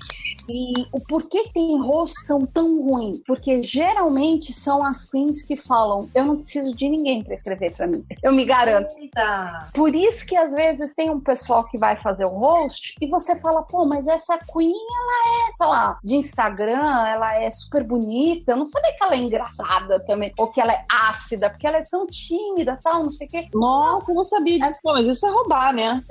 [0.49, 3.19] E o porquê tem hosts são tão ruins?
[3.25, 7.87] Porque geralmente são as queens que falam: Eu não preciso de ninguém pra escrever pra
[7.87, 8.03] mim.
[8.21, 8.93] Eu me garanto.
[8.97, 9.69] Eita.
[9.73, 13.35] Por isso que às vezes tem um pessoal que vai fazer o host e você
[13.39, 18.51] fala, pô, mas essa Queen, ela é, sei lá, de Instagram, ela é super bonita.
[18.53, 21.77] Eu não sabia que ela é engraçada também, ou que ela é ácida, porque ela
[21.77, 23.47] é tão tímida tal, não sei o quê.
[23.53, 24.79] Nossa, eu não sabia disso.
[24.83, 26.01] Pô, mas isso é roubar, né?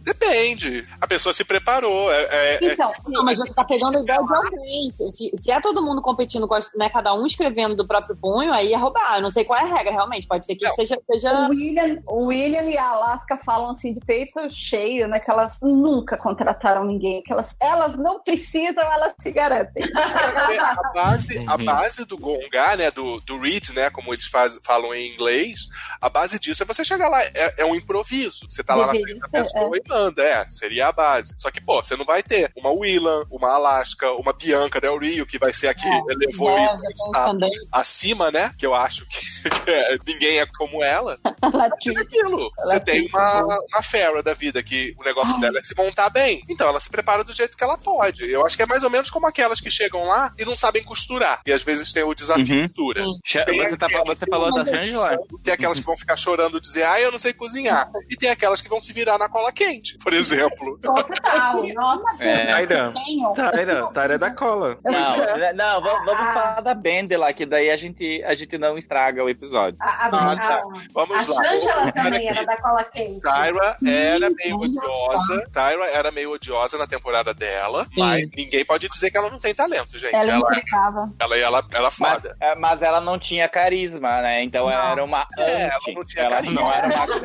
[0.00, 0.86] Depende.
[1.00, 2.12] A pessoa se preparou.
[2.12, 4.92] É, é- é- Então, Não, mas você tá pegando a ideia de alguém.
[5.36, 8.76] Se, se é todo mundo competindo, né, cada um escrevendo do próprio punho, aí é
[8.76, 9.16] roubar.
[9.16, 10.26] Eu não sei qual é a regra, realmente.
[10.26, 10.74] Pode ser que Não.
[10.74, 15.18] seja, o seja William, o William e a Alaska falam assim de peito cheio, né?
[15.18, 17.22] Que elas nunca contrataram ninguém.
[17.22, 19.84] Que elas, elas não precisam, elas se garantem.
[19.84, 24.58] É, a base, a base do gongar, né, do, do read, né, como eles faz,
[24.62, 25.68] falam em inglês,
[26.00, 28.46] a base disso é você chegar lá, é, é um improviso.
[28.48, 31.34] Você tá lá na Deveria frente da ser, pessoa e manda, é, seria a base.
[31.38, 35.23] Só que, pô, você não vai ter uma Willan, uma Alaska, uma Bianca Del Rio,
[35.26, 36.78] que vai ser a que É, elevou é,
[37.72, 39.18] acima, né, que eu acho que,
[39.64, 41.18] que é- ninguém é como ela.
[41.42, 42.50] Ela É aquilo.
[42.58, 46.42] Você tem uma, uma Farrah da vida, que o negócio dela é se montar bem.
[46.48, 48.24] Então ela se prepara do jeito que ela pode.
[48.30, 50.82] Eu acho que é mais ou menos como aquelas que chegam lá e não sabem
[50.82, 51.40] costurar.
[51.46, 52.62] E às vezes tem o desafio Uhum.
[52.64, 53.04] de costura.
[53.04, 55.18] Você, tá, você falou da Shangela?
[55.42, 57.86] Tem aquelas que vão ficar chorando e dizer, ah, eu não sei cozinhar.
[58.10, 60.78] E tem aquelas que vão se virar na cola quente, por exemplo.
[60.80, 61.62] Total.
[61.74, 62.24] Nossa.
[62.24, 62.46] É.
[62.52, 62.92] Taira.
[62.92, 63.32] Tenho.
[63.34, 64.78] Taira, Taira é da cola.
[64.84, 66.32] Não, né, não, vamos, vamos Ah.
[66.34, 69.76] falar da Ben The lá, que daí a gente, a gente não estraga o episódio.
[69.80, 70.62] A, a, Ah, a, tá.
[70.92, 71.48] Vamos a lá.
[71.48, 73.20] Shangela também era da cola quente.
[73.20, 75.48] Tyra era meio odiosa.
[75.52, 79.54] Tyra era meio odiosa na temporada dela, mas ninguém pode dizer que ela não tem
[79.54, 80.14] talento, gente.
[80.14, 80.44] Ela Ela,
[81.18, 82.36] ela, ela, ela, Mas, foda.
[82.40, 84.42] é, mas ela não tinha carisma, né?
[84.42, 85.50] Então ela era uma anti.
[85.50, 86.60] É, ela não tinha ela carisma.
[86.60, 87.24] não era uma anti.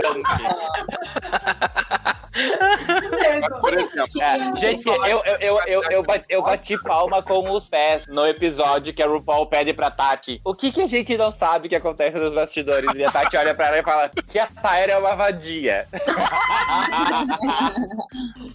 [3.62, 7.70] Por exemplo, É, gente, eu, eu, eu, eu, eu, bati, eu bati palma com os
[7.70, 10.40] pés no episódio que a RuPaul pede pra Tati.
[10.44, 12.96] O que, que a gente não sabe que acontece nos bastidores?
[12.96, 15.88] E a Tati olha pra ela e fala que a Tyra é uma vadia.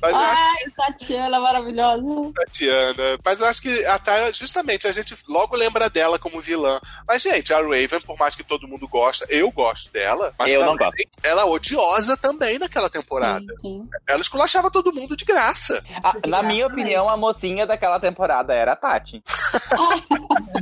[0.00, 2.32] mas eu acho Ai, Tatiana, maravilhosa.
[2.34, 3.18] Tatiana.
[3.24, 6.80] Mas eu acho que a Tyra, justamente, a gente logo lembra dela como vilã.
[7.06, 10.32] Mas, gente, a Raven, por mais que todo mundo gosta, eu gosto dela.
[10.38, 10.96] Mas Eu ela, não gosto.
[11.22, 13.54] Ela é odiosa também naquela temporada.
[13.60, 13.88] Sim.
[14.06, 15.84] Ela esculachava todo mundo de graça.
[16.02, 19.13] Ah, na minha opinião, a mocinha daquela temporada era a Tati.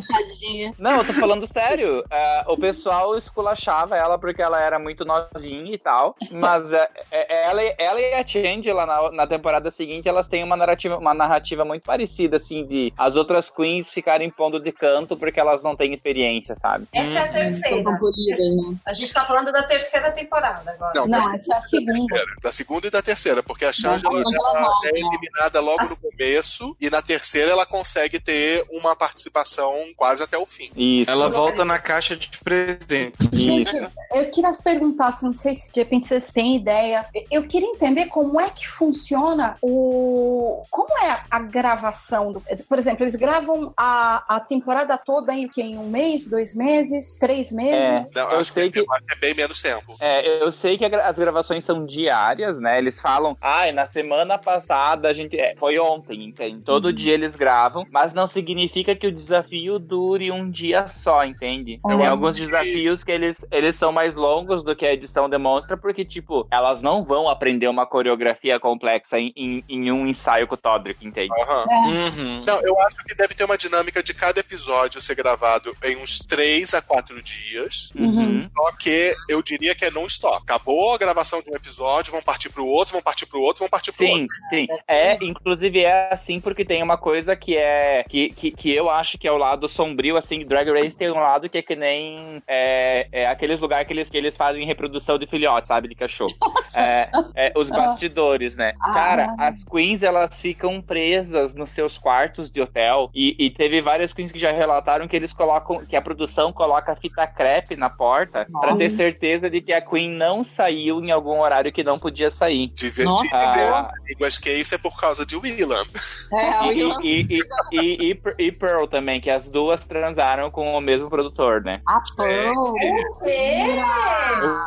[0.09, 0.74] Tadinha.
[0.78, 2.05] Não, eu tô falando sério.
[2.11, 6.16] É, o pessoal esculachava ela porque ela era muito novinha e tal.
[6.30, 10.42] Mas é, é, ela, ela e a Change lá na, na temporada seguinte, elas têm
[10.44, 15.16] uma narrativa, uma narrativa muito parecida, assim, de as outras queens ficarem pondo de canto
[15.16, 16.86] porque elas não têm experiência, sabe?
[16.92, 17.82] Essa é a São terceira.
[17.82, 18.76] né?
[18.86, 20.92] A gente tá falando da terceira temporada agora.
[20.96, 21.92] Não, Não, da essa é a segunda.
[21.94, 22.32] terceira.
[22.42, 25.96] Da segunda e da terceira, porque a Shangela Shangela ela volta, é eliminada logo no
[25.96, 28.32] começo e na terceira ela consegue ter
[28.70, 30.70] uma participação quase até o fim.
[30.76, 31.11] Isso.
[31.11, 33.16] Ela volta na caixa de presente.
[33.32, 33.76] Isso.
[34.14, 37.05] Eu queria perguntar, se não sei se de repente vocês têm ideia.
[37.30, 40.62] Eu queria entender como é que funciona o.
[40.70, 42.43] Como é a gravação do.
[42.68, 47.51] Por exemplo, eles gravam a, a temporada toda em, em um mês, dois meses, três
[47.53, 47.80] meses?
[47.80, 48.80] É, Não, eu acho sei que.
[48.80, 49.97] é bem menos tempo.
[50.01, 52.78] É, eu sei que as gravações são diárias, né?
[52.78, 55.38] Eles falam, ai, na semana passada a gente.
[55.38, 56.62] é, foi ontem, entende?
[56.62, 61.81] Todo dia eles gravam, mas não significa que o desafio dure um dia só, entende?
[61.89, 65.77] Eu Tem alguns desafios que eles, eles são mais longos do que a edição demonstra,
[65.77, 70.55] porque, tipo, elas não vão aprender uma coreografia complexa em, em, em um ensaio com
[70.55, 71.33] o Todrick, entende?
[71.41, 71.64] Aham.
[71.87, 72.45] Uhum.
[72.47, 76.18] Não, eu acho que deve ter uma dinâmica de cada episódio ser gravado em uns
[76.18, 77.91] 3 a 4 dias.
[77.99, 78.49] Uhum.
[78.55, 80.43] Só que eu diria que é non-stop.
[80.43, 83.68] Acabou a gravação de um episódio, vão partir pro outro, vão partir pro outro, vão
[83.68, 84.35] partir pro Sim, outro.
[84.51, 84.66] sim.
[84.87, 88.05] É, inclusive é assim porque tem uma coisa que é.
[88.13, 90.45] Que, que, que eu acho que é o lado sombrio, assim.
[90.45, 92.43] Drag Race tem um lado que é que nem.
[92.47, 95.89] É, é aqueles lugares que eles, que eles fazem reprodução de filhote, sabe?
[95.89, 96.35] De cachorro.
[96.77, 98.75] É, é, os bastidores, né?
[98.79, 98.93] Ah.
[98.93, 103.11] Cara, as queens elas ficam presas nos seus quartos de hotel.
[103.15, 105.83] E, e teve várias queens que já relataram que eles colocam.
[105.87, 110.11] Que a produção coloca fita crepe na porta pra ter certeza de que a queen
[110.11, 112.69] não saiu em algum horário que não podia sair.
[112.75, 113.35] Divertido.
[113.35, 113.91] Ah.
[114.07, 115.87] Línguas que isso é por causa de Willam.
[116.31, 117.39] É, E, e,
[117.73, 121.80] e, e, e, Pearl também, que as duas transaram com o mesmo produtor, né?
[121.86, 122.74] A Pearl.
[123.22, 123.80] É.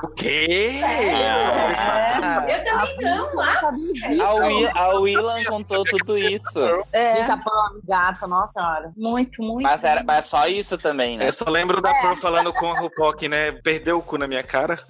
[0.04, 0.80] O quê?
[2.48, 3.74] Eu também não, ah,
[4.24, 6.60] A, Will, a Willan contou tudo isso.
[6.94, 8.94] É, Gente, a Pam, gata, nossa senhora.
[8.96, 9.64] muito, muito.
[9.64, 11.28] Mas era mas só isso também, né?
[11.28, 13.52] Eu só lembro da Pearl falando com a RuPaul, né?
[13.64, 14.80] Perdeu o cu na minha cara.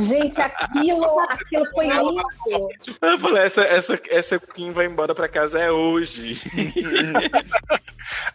[0.00, 2.22] Gente, aquilo, aquilo foi lindo.
[3.02, 5.79] Eu falei, essa, essa, essa Queen vai embora pra casa é hoje.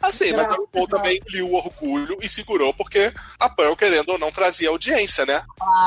[0.01, 4.17] Assim, mas a RuPaul também viu o orgulho e segurou, porque a Pearl, querendo ou
[4.19, 5.43] não, trazia audiência, né?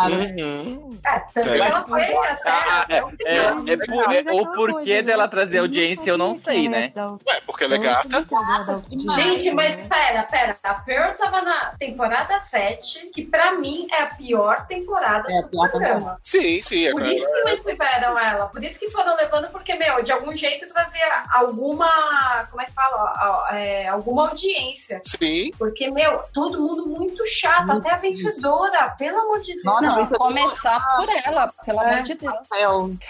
[0.08, 0.98] Uhum.
[1.06, 1.22] É,
[1.58, 2.50] ela foi até.
[2.50, 3.00] Ah, é, é,
[3.72, 6.92] é por- é- o porquê dela trazer audiência eu não sei, né?
[6.96, 8.26] Ué, porque ela é gata.
[9.14, 10.56] Gente, mas pera, pera.
[10.62, 15.42] A Pearl tava na temporada 7, que pra mim é a pior temporada É, a
[15.42, 16.18] do programa.
[16.22, 16.86] Sim, sim.
[16.86, 18.46] É, Por isso que mantiveram ela.
[18.48, 21.88] Por isso que foram levando, porque, meu, de algum jeito trazia alguma.
[22.50, 23.48] Como é que fala?
[23.52, 25.00] É, alguma audiência.
[25.04, 25.50] Sim.
[25.58, 29.64] Porque, meu, todo mundo muito chato, até a vencedora, pelo amor de Deus.
[29.64, 31.94] Não, eu começar por ela, pelo É.
[31.94, 32.34] amor de Deus.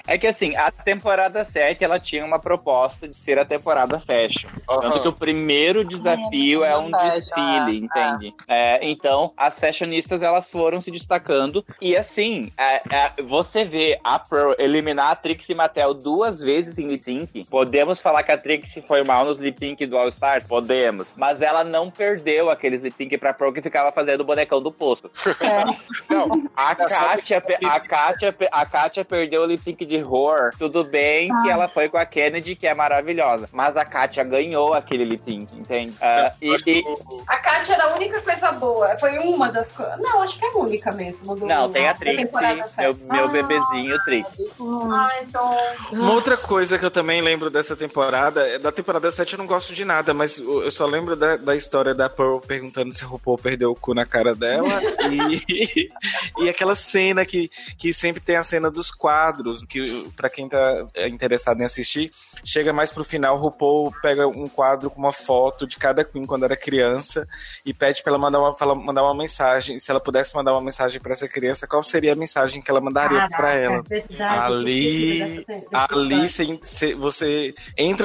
[0.07, 4.49] É que assim, a temporada 7 ela tinha uma proposta de ser a temporada fashion.
[4.66, 5.03] Tanto Aham.
[5.03, 8.34] que o primeiro desafio é um Fashion, desfile, é, entende?
[8.49, 11.64] É, então, as fashionistas elas foram se destacando.
[11.80, 16.89] E assim, é, é, você vê a Pearl eliminar a Trixie Mattel duas vezes em
[16.89, 17.45] lip sync.
[17.49, 20.47] Podemos falar que a Trixie foi mal nos lip sync do All Stars?
[20.47, 21.14] Podemos.
[21.16, 24.70] Mas ela não perdeu aqueles lip sync pra Pearl que ficava fazendo o bonecão do
[24.72, 25.11] posto.
[26.09, 30.51] Não, A Engraçado Kátia, a, Kátia, a Kátia perdeu o lip sync de horror.
[30.59, 33.49] Tudo bem que ela foi com a Kennedy, que é maravilhosa.
[33.53, 35.95] Mas a Kátia ganhou aquele lip sync, entende?
[36.01, 36.85] Ah, eu e, e-
[37.26, 38.97] A Kátia era a única coisa boa.
[38.99, 39.99] Foi uma das coisas.
[39.99, 41.35] Não, acho que é a única mesmo.
[41.37, 44.47] Do, não, tem a temporada meu, meu Ah, bebezinho Trixie.
[44.91, 45.51] Ah, então.
[45.93, 49.47] Uma outra coisa que eu também lembro dessa temporada, é da temporada 7 eu não
[49.47, 53.07] gosto de nada, mas eu só lembro da, da história da Pearl perguntando se a
[53.07, 55.89] RuPaul perdeu o cu na cara dela e,
[56.39, 60.87] e aquela cena que, que sempre tem a cena dos quadros, que para quem tá
[61.07, 62.11] interessado em assistir,
[62.45, 66.27] chega mais pro final, o RuPaul pega um quadro com uma foto de cada Queen
[66.27, 67.27] quando era criança
[67.64, 69.79] e pede pra ela mandar uma, mandar uma mensagem.
[69.79, 72.81] Se ela pudesse mandar uma mensagem para essa criança, qual seria a mensagem que ela
[72.81, 73.83] mandaria para ela?
[73.83, 77.55] Verdade, ali, ali você, você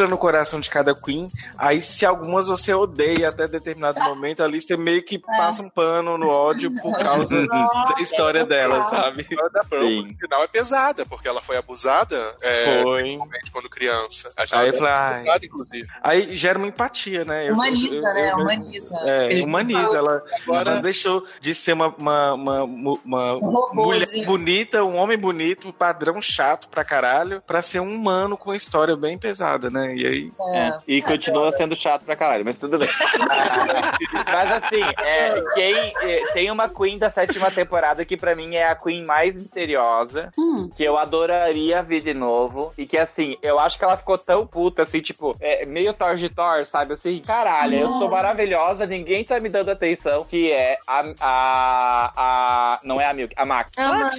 [0.04, 1.28] entra no coração de cada Queen,
[1.58, 6.18] aí se algumas você odeia até determinado momento, ali você meio que passa um pano
[6.18, 9.26] no ódio por causa da história dela, sabe?
[9.44, 13.02] A da Pearl, no final, é pesada, porque ela foi abusada é, Foi.
[13.04, 14.32] principalmente quando criança.
[14.52, 15.88] Aí eu falei, abusada, inclusive.
[16.02, 17.50] Aí gera uma empatia, né?
[17.50, 18.34] Eu- Humaniza, eu- né?
[18.36, 18.96] Humaniza.
[19.06, 19.98] É, humaniza.
[19.98, 25.18] Ela, Agora- ela deixou de ser uma, uma, uma, uma Um mulher bonita, um homem
[25.18, 29.93] bonito, padrão chato pra caralho, pra ser um humano com uma história bem pesada, né?
[29.96, 30.32] E aí.
[30.54, 30.78] É.
[30.88, 32.88] E continua sendo chato pra caralho, mas tudo bem.
[34.26, 38.68] mas assim, é, quem, é, tem uma Queen da sétima temporada que pra mim é
[38.68, 40.70] a Queen mais misteriosa, Hum.
[40.76, 42.72] que eu adoraria ver de novo.
[42.78, 46.16] E que assim, eu acho que ela ficou tão puta, assim, tipo, é, meio Thor
[46.16, 46.94] de Thor, sabe?
[46.94, 50.24] Assim, caralho, eu sou maravilhosa, ninguém tá me dando atenção.
[50.24, 51.04] Que é a.
[51.22, 53.72] a, a não é a Milk, a Max.
[53.78, 54.10] Ah,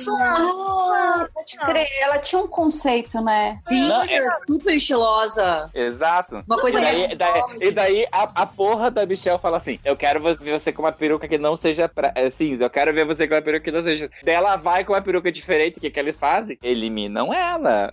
[1.33, 1.89] pode crer.
[2.01, 3.59] Ela tinha um conceito, né?
[3.67, 5.54] Sim, Não, é super estilosa.
[5.75, 6.43] Exato.
[6.47, 9.79] Uma coisa e daí, meio daí- e daí a, a porra da Michelle fala assim:
[9.85, 12.65] Eu quero ver você com uma peruca que não seja pra, é, cinza.
[12.65, 14.11] Eu quero ver você com uma peruca que não seja.
[14.23, 15.79] Daí ela vai com uma peruca diferente.
[15.79, 16.59] O que, que eles fazem?
[16.63, 17.91] Eliminam ela.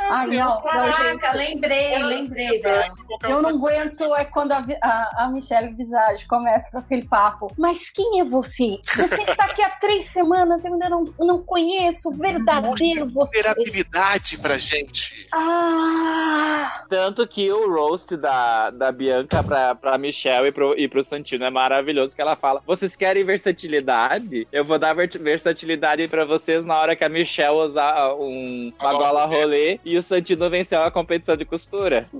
[0.00, 2.84] Ai, não, não, Caraca, lembrei, lembrei dela.
[3.06, 7.48] Qualquer Eu não aguento é quando a, a, a Michelle Visage começa com aquele papo.
[7.58, 8.78] Mas quem é você?
[8.84, 13.42] Você está aqui há três semanas e eu ainda não, não conheço o verdadeiro você.
[13.42, 15.28] Vulnerabilidade pra gente.
[15.32, 16.55] Ah!
[16.88, 21.44] Tanto que o roast da, da Bianca pra, pra Michelle e pro, e pro Santino
[21.44, 22.14] é maravilhoso.
[22.14, 24.46] Que ela fala: Vocês querem versatilidade?
[24.52, 28.92] Eu vou dar ver- versatilidade pra vocês na hora que a Michelle usar um, uma
[28.92, 32.08] gola gola rolê e o Santino venceu a competição de costura.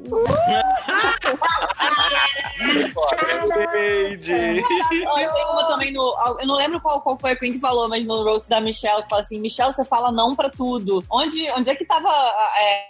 [3.47, 4.63] Lady!
[5.07, 6.15] Olha, tem uma também no.
[6.41, 9.03] Eu não lembro qual, qual foi a Queen que falou, mas no roast da Michelle,
[9.03, 11.03] que fala assim: Michelle, você fala não pra tudo.
[11.11, 12.09] Onde, onde é que tava.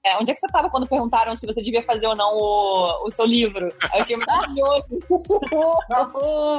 [0.05, 3.07] é, onde é que você tava quando perguntaram se você devia fazer ou não o,
[3.07, 3.69] o seu livro?
[3.69, 4.85] Eu achei maravilhoso.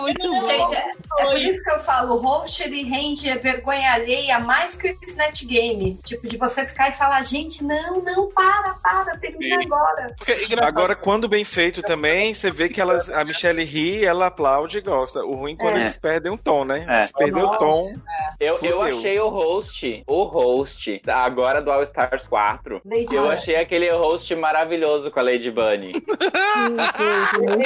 [0.01, 0.47] Muito bom.
[0.47, 0.89] Gente, é,
[1.19, 4.97] é por isso que eu falo, o host ele rende vergonha alheia mais que o
[5.09, 5.95] Snatch Game.
[6.03, 10.07] Tipo, de você ficar e falar, gente, não, não, para, para, termina agora.
[10.17, 10.63] Porque é.
[10.63, 14.81] Agora, quando bem feito também, você vê que elas, a Michelle ri, ela aplaude e
[14.81, 15.23] gosta.
[15.23, 15.81] O ruim é quando É.
[15.81, 16.85] eles perdem um tom, né?
[16.87, 17.07] É.
[17.07, 17.93] Se perder o tom.
[18.39, 18.81] Eu, eu Fudeu.
[18.81, 22.81] achei o host, o host, agora do All Stars 4.
[22.85, 24.66] Lady Eu achei aquele host maravilhoso
[25.11, 25.93] com a Lady Bunny.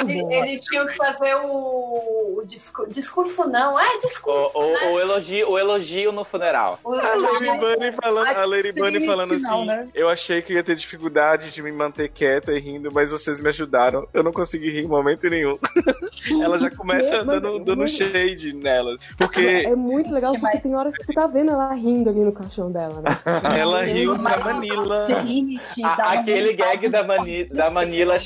[0.01, 3.79] Ele, eles tinham que fazer o, o discu- discurso, não.
[3.79, 4.51] É discurso.
[4.57, 4.91] O, o, né?
[4.91, 6.79] o elogio, o elogio no funeral.
[6.85, 9.87] A Lady Bunny falando, a Lady Bunny falando não, assim: né?
[9.93, 13.49] Eu achei que ia ter dificuldade de me manter quieta e rindo, mas vocês me
[13.49, 14.07] ajudaram.
[14.13, 15.57] Eu não consegui rir em momento nenhum.
[16.41, 19.01] Ela já começa dando, dando shade nelas.
[19.17, 22.19] Porque É muito legal porque Mas- tem horas que você tá vendo ela rindo ali
[22.19, 23.19] no caixão dela, né?
[23.57, 25.05] ela riu pra Manila.
[25.07, 28.17] Trinity, A- aquele gag da, mani, da Manila.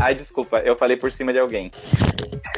[0.00, 1.70] Ai, desculpa, eu falei por cima de alguém.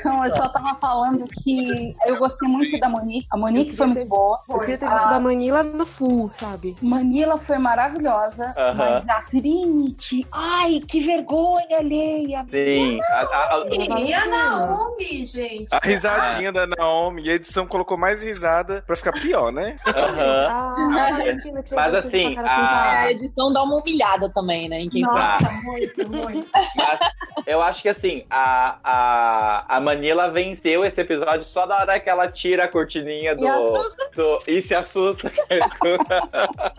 [0.05, 3.27] Não, eu só tava falando que eu gostei muito da Monique.
[3.31, 4.39] A Monique foi muito boa.
[4.49, 6.75] Eu queria ter visto da Manila no full, sabe?
[6.81, 8.75] Manila foi maravilhosa, Aham.
[8.75, 12.47] mas a Trinity, ai, que vergonha alheia.
[12.51, 12.99] Sim.
[13.11, 15.75] A, a- a- E a Naomi, gente.
[15.75, 19.77] A risadinha da Naomi e a edição colocou mais risada pra ficar pior, né?
[19.87, 20.47] aham.
[20.51, 20.75] Ah,
[21.09, 23.01] a Valentina que Mas assim, a a-.
[23.03, 24.81] A edição dá uma humilhada também, né?
[24.81, 25.20] Em quem faz.
[25.21, 26.49] Nossa, muito, muito.
[26.77, 26.99] Mas
[27.47, 32.09] eu acho que assim, a, a, a Manila venceu esse episódio só na hora que
[32.11, 33.45] ela tira a cortininha do.
[33.45, 34.11] E assusta.
[34.17, 35.33] do e se assusta.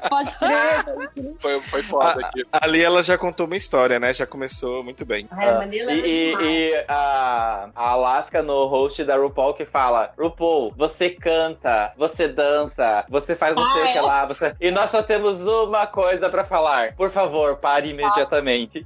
[0.09, 1.35] Pode crer.
[1.39, 2.45] Foi, foi foda aqui.
[2.51, 4.13] Ali ela já contou uma história, né?
[4.13, 5.27] Já começou muito bem.
[5.31, 6.35] Ai, a Manila e, e-
[6.71, 13.03] e a, a Alaska no host da RuPaul que fala: RuPaul, você canta, você dança,
[13.09, 14.01] você faz não sei o Ah, que é?
[14.01, 14.25] lá.
[14.25, 16.93] você- E nós só temos uma coisa pra falar.
[16.95, 18.30] Por favor, pare imediatamente.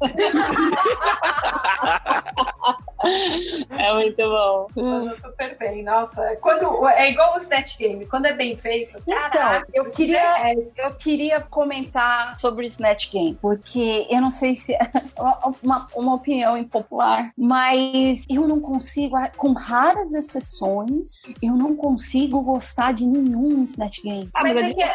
[3.70, 4.68] É muito bom.
[4.76, 6.36] Mandou super bem, nossa.
[6.42, 8.98] Quando, é igual o Snatch Game, quando é bem feito.
[9.00, 14.56] Então, caraca, eu queria, é, eu queria comentar sobre Snatch Game, porque eu não sei
[14.56, 14.80] se é
[15.62, 22.94] uma, uma opinião impopular, mas eu não consigo, com raras exceções, eu não consigo gostar
[22.94, 24.30] de nenhum Snatch Game.
[24.34, 24.88] Ah, mas é gente que- é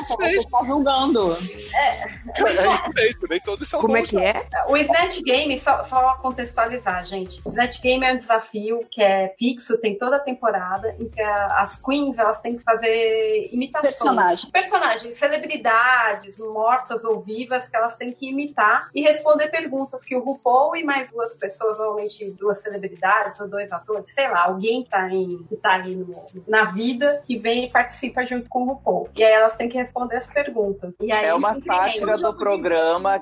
[0.00, 1.32] essa, você tá julgando.
[1.34, 4.46] É isso mesmo, nem todos são Como é que é?
[4.68, 7.38] O Snatch Game, só, só contextualizar, gente.
[7.46, 11.20] Snatch Snatch Game é um desafio que é fixo, tem toda a temporada, em que
[11.20, 13.94] a- as queens elas têm que fazer imitações.
[13.94, 14.50] Personagem.
[14.50, 20.20] Personagens, celebridades, mortas ou vivas, que elas têm que imitar e responder perguntas que o
[20.20, 24.90] RuPaul e mais duas pessoas, normalmente duas celebridades ou dois atores, sei lá, alguém que
[24.90, 28.66] tá, em, que tá aí no- na vida, que vem e participa junto com o
[28.74, 29.08] RuPaul.
[29.16, 30.92] E aí elas têm que responder as perguntas.
[31.00, 33.18] E aí, É uma sempre sátira tem do jogo de- programa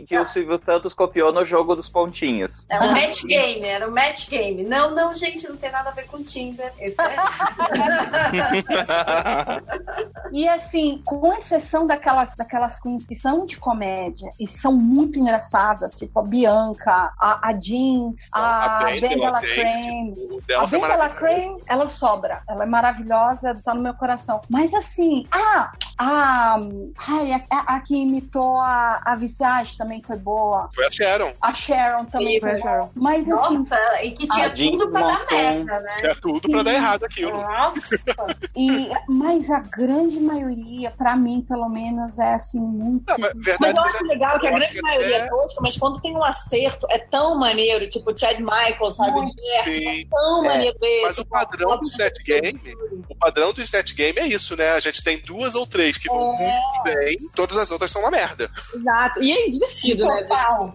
[0.00, 2.66] que, o Silvio Santos copiou no jogo dos pontinhos.
[2.70, 4.64] É um match game, era um match game.
[4.64, 6.72] Não, não, gente, não tem nada a ver com Tinder.
[6.78, 6.92] É...
[10.32, 15.96] E assim, com exceção daquelas, daquelas queens que são de comédia e são muito engraçadas,
[15.96, 20.12] tipo a Bianca, a, a Jeans, a, A Vendela Crane.
[20.18, 21.08] O A Vendela.
[21.10, 22.42] Crane, ela sobra.
[22.48, 24.40] Ela é maravilhosa, tá no meu coração.
[24.50, 26.58] Mas assim, ah, a,
[27.06, 30.68] ai, a, a- a que imitou a, a Visage também foi boa.
[30.74, 31.32] Foi a Sharon.
[31.40, 32.90] A Sharon também foi boa.
[32.94, 35.94] Mas assim, Nossa, e que tinha tudo pra dar merda, né?
[35.98, 37.32] Tinha tudo pra dar errado aquilo.
[37.36, 37.80] Nossa,
[38.56, 43.04] e, mas a grande maioria, pra mim, pelo menos, é assim, muito.
[43.08, 45.60] Não, mas Mas verdade eu seja acho legal que a eu grande maioria é tosca,
[45.60, 47.88] mas quando tem um acerto, é tão maneiro.
[47.88, 49.20] Tipo, o Chad Michael, sabe?
[49.64, 50.00] Sim.
[50.00, 50.48] é tão É.
[50.48, 51.02] maneiro ver.
[51.02, 52.60] Mas o padrão do Snatch Game,
[53.08, 54.70] o padrão do Snatch Game é isso, né?
[54.70, 56.36] A gente tem duas ou três que vão É.
[56.38, 58.50] muito bem, todas as outras são uma merda.
[58.74, 59.22] Exato.
[59.22, 60.22] E é divertido, né?
[60.22, 60.74] Total.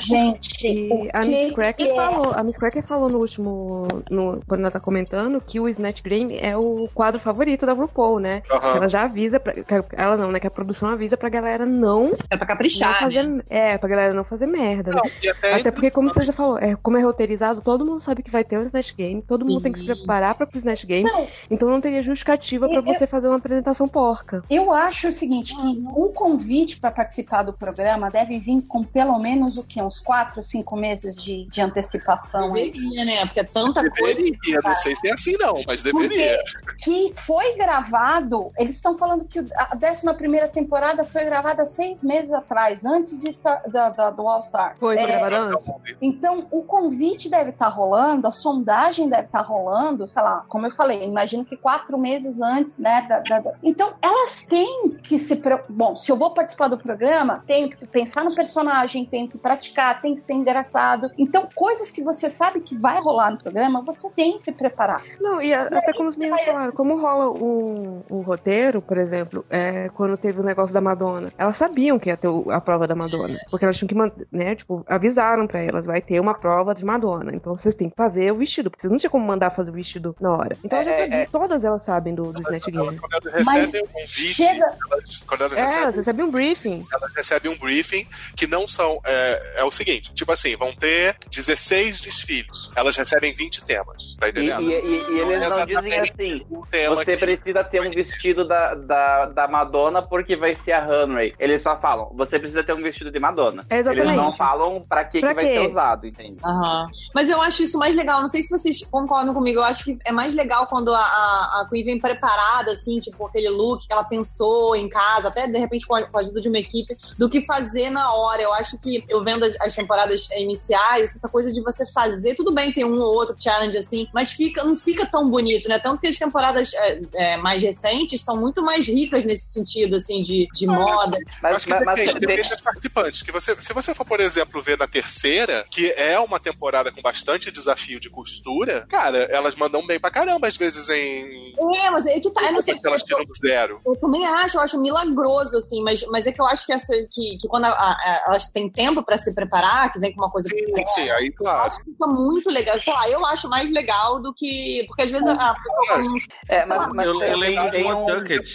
[0.00, 1.94] Gente, E a Miss Cracker é?
[1.94, 6.02] falou, a Miss Cracker falou no último, no, quando ela tá comentando, que o Snatch
[6.02, 8.42] Game é o quadro favorito da RuPaul, né?
[8.50, 9.54] Ela já avisa, pra,
[9.92, 10.40] ela não, né?
[10.40, 13.42] Que a produção avisa pra galera não, É pra não caprichar, fazer, né?
[13.50, 15.00] é, pra galera não fazer merda, né?
[15.02, 18.00] Não, e até, Até porque, como você já falou, é, como é roteirizado, todo mundo
[18.00, 20.58] sabe que vai ter um Snatch Game, todo mundo tem que se preparar pra pro
[20.58, 24.42] Snatch Game, Não, então não teria justificativa pra Eu- você fazer uma apresentação porca.
[24.50, 29.18] eu acho o seguinte, que um convite para participar do programa deve vir com pelo
[29.18, 29.80] menos o que?
[29.82, 32.54] Uns quatro, cinco meses de, de antecipação.
[32.54, 32.70] aí.
[32.70, 33.26] Deveria, né?
[33.26, 34.14] Porque é tanta coisa.
[34.14, 36.38] deveria, não sei se é assim não, mas deveria.
[36.78, 38.48] que foi gravado.
[38.58, 43.62] Eles estão falando que a 11 temporada foi gravada seis meses atrás, antes de Star-
[43.70, 44.76] da, da- do All Star.
[44.78, 45.66] Foi, foi É, gravado antes?
[46.00, 50.70] Então, o convite deve estar rolando, a sondagem deve estar rolando, sei lá, como eu
[50.74, 53.06] falei, imagino que quatro meses antes, né?
[53.08, 55.34] da- da- da- Então, elas têm que se.
[55.68, 60.00] Bom, se eu vou participar do programa, tenho que pensar no personagem, tenho que praticar,
[60.00, 61.10] tem que ser engraçado.
[61.18, 65.02] Então, coisas que você sabe que vai rolar no programa, você tem que se preparar.
[65.20, 69.44] Não, e a- até como os meninos falaram, como rola um, um roteiro, por exemplo,
[69.50, 72.86] é, quando teve o negócio da Madonna, elas sabiam que ia ter o- a prova
[72.86, 73.38] da Madonna.
[73.50, 74.54] Porque elas tinham que né?
[74.56, 77.32] Tipo, avisaram pra elas, vai ter uma prova de Madonna.
[77.34, 78.70] Então vocês têm que fazer o vestido.
[78.70, 80.56] Porque vocês não tinham como mandar fazer o vestido na hora.
[80.64, 81.26] Então elas já É, sabiam, é.
[81.26, 82.98] todas elas sabem do, do Snatch Game.
[82.98, 86.84] Quando elas recebem um convite, chega- elas, quando elas É, recebem elas recebem um briefing.
[86.92, 89.00] elas recebem um briefing que não são.
[89.04, 92.70] É, é o seguinte: tipo assim, vão ter 16 desfiles.
[92.76, 94.16] Elas recebem 20 temas.
[94.18, 94.70] Tá E, entendendo?
[94.70, 96.46] e- e- e eles não dizem assim.
[96.88, 101.34] Você precisa ter um vestido da, da, da Madonna porque vai ser a runway.
[101.38, 103.64] Eles só falam, você precisa ter um vestido de Madonna.
[103.70, 104.00] Exatamente.
[104.08, 105.52] Eles não falam pra que, Pra que vai quê?
[105.52, 106.38] ser usado, entende?
[106.44, 106.86] Aham.
[107.14, 108.20] Mas eu acho isso mais legal.
[108.20, 109.60] Não sei se vocês concordam comigo.
[109.60, 113.26] Eu acho que é mais legal quando a, a, a Queen vem preparada, assim, tipo,
[113.26, 116.40] aquele look que ela pensou em casa, até de repente com a, com a ajuda
[116.40, 118.42] de uma equipe, do que fazer na hora.
[118.42, 122.52] Eu acho que eu vendo as, as temporadas iniciais, essa coisa de você fazer, tudo
[122.52, 125.78] bem, tem um ou outro challenge assim, mas fica, não fica tão bonito, né?
[125.78, 130.22] Tanto que as temporadas é, é, mais recentes são muito mais ricas nesse sentido, assim,
[130.22, 131.18] de, de moda.
[131.42, 133.22] Mas, Acho que mas- mas depende, tem- depende dos participantes.
[133.22, 137.00] Que você, se você for, por exemplo, ver na terceira, que é uma temporada com
[137.02, 141.52] bastante desafio de costura, cara, elas mandam bem pra caramba, às vezes em.
[141.76, 142.42] É, mas é que tá.
[142.44, 143.80] Eu não sei que elas tiram do zero.
[143.86, 146.92] Eu também acho, eu acho milagroso, assim, mas, mas é que eu acho que, essa,
[147.10, 147.93] que, que quando a- a-
[148.26, 151.30] elas têm tempo pra se preparar, que vem com uma coisa Sim, que sim, aí,
[151.32, 151.62] claro.
[151.66, 152.76] acho que fica muito legal.
[152.78, 154.84] Sei lá, eu acho mais legal do que.
[154.86, 156.18] Porque às vezes a, a pessoa "Hum,
[156.48, 158.48] É, mas, mas Eu, eu lembro de uma um- Tucket.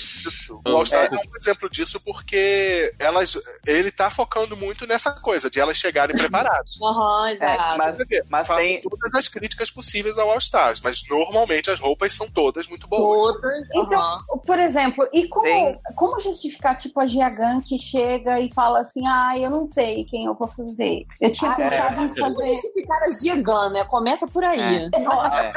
[0.66, 1.06] O É.
[1.06, 3.38] é um exemplo disso porque elas,
[3.68, 6.76] ele tá focando muito nessa coisa de elas chegarem preparadas.
[6.82, 7.78] Aham, exato.
[7.78, 11.70] mas- Quer dizer, Mas façam tem- todas as críticas possíveis ao All Stars, mas normalmente
[11.70, 13.28] as roupas são todas muito boas.
[13.30, 14.20] Outras, Então, aham.
[14.46, 19.06] por exemplo, e como, Tem- como justificar, tipo, a Giagan que chega e fala assim,
[19.08, 21.06] ah, eu não sei quem eu vou fazer.
[21.22, 22.04] Eu tinha Ah, pensado é.
[22.06, 22.54] em fazer...
[22.54, 23.84] justificar a Gigan, né?
[23.86, 24.90] Começa por aí.
[24.94, 25.00] É.
[25.00, 25.52] Nossa, É.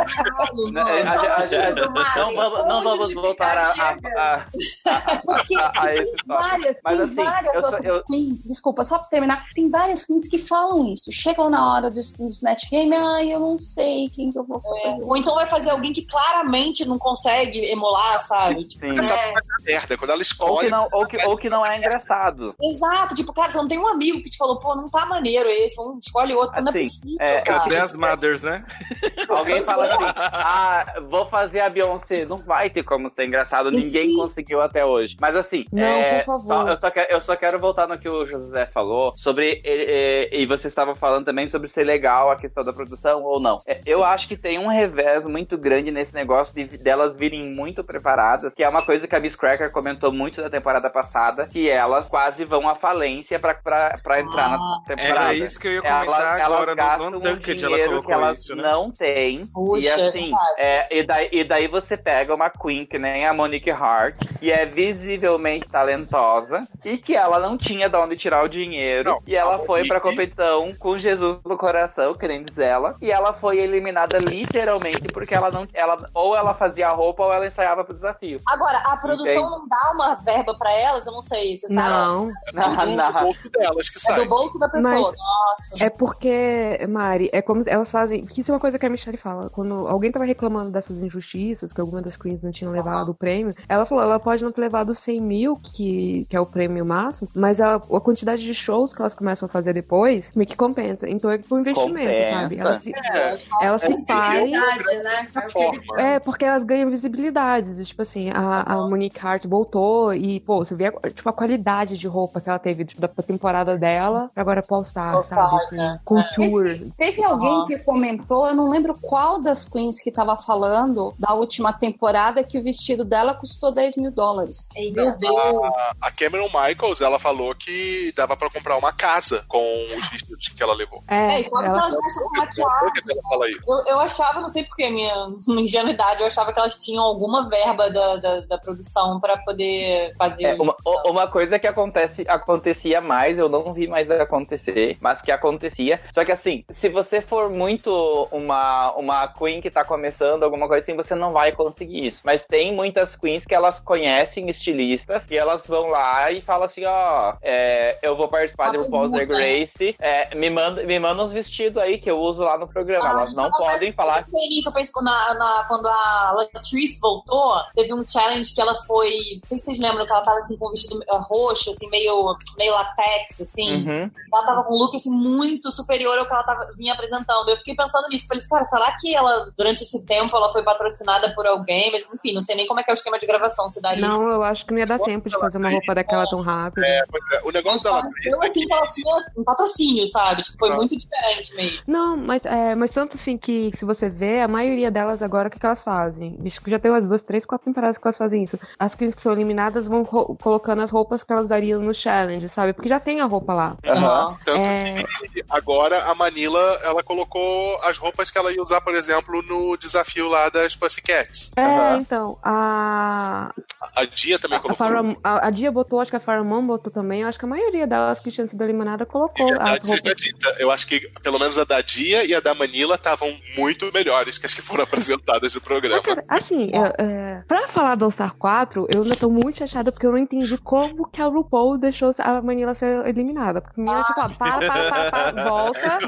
[0.51, 4.45] tudo, Ah, não vamos, não vamos voltar a, a, a,
[4.87, 8.85] a, Porque a, a tem várias, Mas tem assim, várias eu outras eu- queens, desculpa,
[8.85, 11.11] só pra terminar, tem várias queens que falam isso.
[11.13, 14.61] Chegam na hora do, do Snatch Game, ai, eu não sei quem que eu vou
[14.61, 14.97] fazer.
[15.03, 18.65] Ou então vai fazer alguém que claramente não consegue emular, sabe?
[18.65, 18.95] Tipo, Sim.
[18.95, 19.27] Você sabe É.
[19.29, 19.99] que vai dar merda.
[19.99, 20.71] Quando ela Ou que, escolhe.
[20.71, 22.55] não, ou, que, ou que não é engraçado.
[22.61, 25.49] Exato, tipo, cara, você não tem um amigo que te falou, pô, não tá maneiro
[25.49, 27.41] esse, um escolhe outro, não é Assim, possível, é.
[27.43, 28.65] Cadê as mothers, né?
[29.29, 32.25] Alguém fala assim, ah, vou fazer a Beyoncé.
[32.25, 34.17] Não vai ter como ser engraçado, E ninguém sim.
[34.17, 35.17] conseguiu até hoje.
[35.21, 36.47] Mas assim, Não, é, por favor.
[36.47, 39.61] só- eu, só quero, eu só quero voltar no que o José falou sobre.
[39.65, 43.41] E, e, e você estava falando também sobre ser legal a questão da produção ou
[43.41, 43.59] não.
[43.67, 47.83] É, eu acho que tem um revés muito grande nesse negócio de delas virem muito
[47.85, 51.69] preparadas, que é uma coisa que a Miss Cracker comentou muito na temporada passada, que
[51.69, 55.21] elas quase vão à falência pra, pra, pra entrar na temporada.
[55.21, 57.89] Era isso que eu ia Elas, comentar elas agora no gastam um Untunked, ela dinheiro
[57.91, 58.63] colocou que elas isso, né?
[58.63, 59.47] não têm.
[59.47, 63.27] Puxa, e é assim, é, e, daí, e daí você pega uma Queen que nem
[63.27, 68.45] a Monique Hart, que é visivelmente talentosa e que ela não tinha de onde tirar
[68.45, 69.11] o dinheiro.
[69.11, 72.97] Não, e ela foi pra Monique- competição com Jesus no coração, que nem diz ela.
[73.01, 75.67] E ela foi eliminada literalmente porque ela não.
[75.75, 78.41] Ela, ou ela fazia a roupa ou ela ensaiava pro desafio.
[78.47, 79.51] Agora, a produção Entende?
[79.51, 81.05] não dá uma verba pra elas?
[81.07, 81.89] Eu não sei, você sabe?
[81.91, 84.21] Não, do na- bolso delas que É sai.
[84.21, 84.93] do bolso da pessoa.
[84.95, 85.85] Mas- Nossa.
[85.85, 88.25] é porque, Mari, é como elas fazem.
[88.25, 89.51] Porque isso é uma coisa que a Michelle fala.
[89.51, 93.55] Quando alguém tava reclamando dessas injustiças, que alguma das queens não tinha levado o prêmio,
[93.69, 97.29] ela falou: ela pode não ter levado 100 mil, que, que é o prêmio máximo,
[97.35, 101.09] mas a, a quantidade de shows que elas começam a fazer depois meio que compensa.
[101.09, 102.57] Então é tipo um investimento, sabe?
[102.57, 102.63] Compensa.
[102.69, 104.51] Elas se, É, elas se fazem.
[104.53, 105.29] Verdade, né?
[105.51, 106.01] forma.
[106.01, 107.85] É, porque elas ganham visibilidade.
[107.85, 111.97] Tipo assim, a, a Monique Hart voltou e, pô, você vê a, tipo, a qualidade
[111.99, 115.57] de roupa que ela teve tipo, da temporada dela agora pro All-Star, All sabe?
[115.57, 116.01] Assim, né?
[116.05, 116.93] couture.
[116.97, 117.67] Teve alguém Aham.
[117.67, 122.59] que comentou, eu não lembro qual das queens que tava falando da última temporada que
[122.59, 124.69] o vestido dela custou 10 mil dólares.
[124.77, 125.37] Meu Deus.
[125.75, 129.63] A, a Cameron Michaels, ela falou que dava pra comprar uma casa com
[129.97, 131.03] os vestidos que ela levou.
[131.09, 133.57] É, É, e quando ela- elas gastam com maquiagem.
[133.67, 137.91] Eu, eu achava, não sei porque, minha ingenuidade, eu achava que elas tinham alguma verba
[137.91, 140.45] da, da, da produção pra poder fazer.
[140.45, 140.75] É, uma,
[141.05, 146.01] uma coisa que acontece, acontecia mais, eu não vi mais acontecer, mas que acontecia.
[146.13, 150.83] Só que assim, se você for muito uma, uma queen que tá começando, alguma coisa
[150.85, 152.23] assim, você não vai conseguir isso.
[152.25, 156.85] Mas tem muitas queens que elas conhecem estilistas e elas vão lá e falam assim,
[156.85, 161.33] ó, é, eu vou participar do RuPaul's Drag Race, é, me, manda, me manda uns
[161.33, 163.07] vestidos aí que eu uso lá no programa.
[163.09, 168.07] Ah, elas não podem falar Eu que na, na- quando a Latrice voltou, teve um
[168.07, 169.11] challenge que ela foi.
[169.11, 171.89] Não sei se vocês lembram que ela tava assim com um vestido eh, roxo, assim,
[171.91, 173.02] meio, meio latex,
[173.43, 173.87] assim.
[173.87, 174.11] Uhum.
[174.33, 177.49] Ela tava com um look assim, muito superior ao que ela tava, vinha apresentando.
[177.49, 178.27] Eu fiquei pensando nisso.
[178.27, 181.91] Falei assim, cara, será que ela, durante esse tempo, ela foi patrocinada por alguém?
[181.93, 184.07] Mas, enfim, não sei nem como é que é o esquema de gravação, se daria
[184.07, 184.19] isso.
[184.19, 186.85] Não, eu acho que não ia dar tempo de fazer uma roupa daquela tão rápido.
[186.85, 190.43] É, é, o negócio dela Eu, assim, que ela tinha um patrocínio, sabe?
[190.43, 190.77] Tipo, foi Ah.
[190.77, 191.79] muito diferente mesmo.
[191.87, 195.51] Não, mas, é, mas tanto assim que se você vê, a maioria delas agora, o
[195.51, 196.39] que, que elas fazem?
[196.47, 198.59] Acho que já tem umas duas, três, quatro temporadas que elas fazem isso.
[198.79, 202.73] As queens que são eliminadas vão colocando as roupas que elas usariam no challenge, sabe?
[202.73, 203.77] Porque já tem a roupa lá.
[203.87, 204.37] Aham.
[204.45, 204.95] Tanto É,
[205.33, 209.77] que agora a Manila, ela colocou as roupas que ela ia usar, por exemplo, no
[209.79, 211.51] desafio lá das Pussycats.
[211.57, 211.99] é Aham.
[211.99, 213.51] então, a,
[213.97, 214.87] A Dia também a, colocou.
[215.25, 217.87] A, a Dia botou, acho que a Faramon botou também, eu acho que a maioria
[217.87, 220.23] delas que tinham sido eliminada De colocou verdade as seja roupas.
[220.23, 223.91] dita, eu acho que pelo menos a da Dia e a da Manila estavam muito
[223.93, 226.03] melhores que as que foram apresentadas no programa.
[226.29, 230.07] Assim, eu, é, pra falar do All Star 4, eu ainda tô muito chateada porque
[230.07, 233.61] eu não entendi como que a RuPaul deixou a Manila ser eliminada.
[233.61, 235.99] Porque a menina, tipo, ó, para, para, para, para, volta,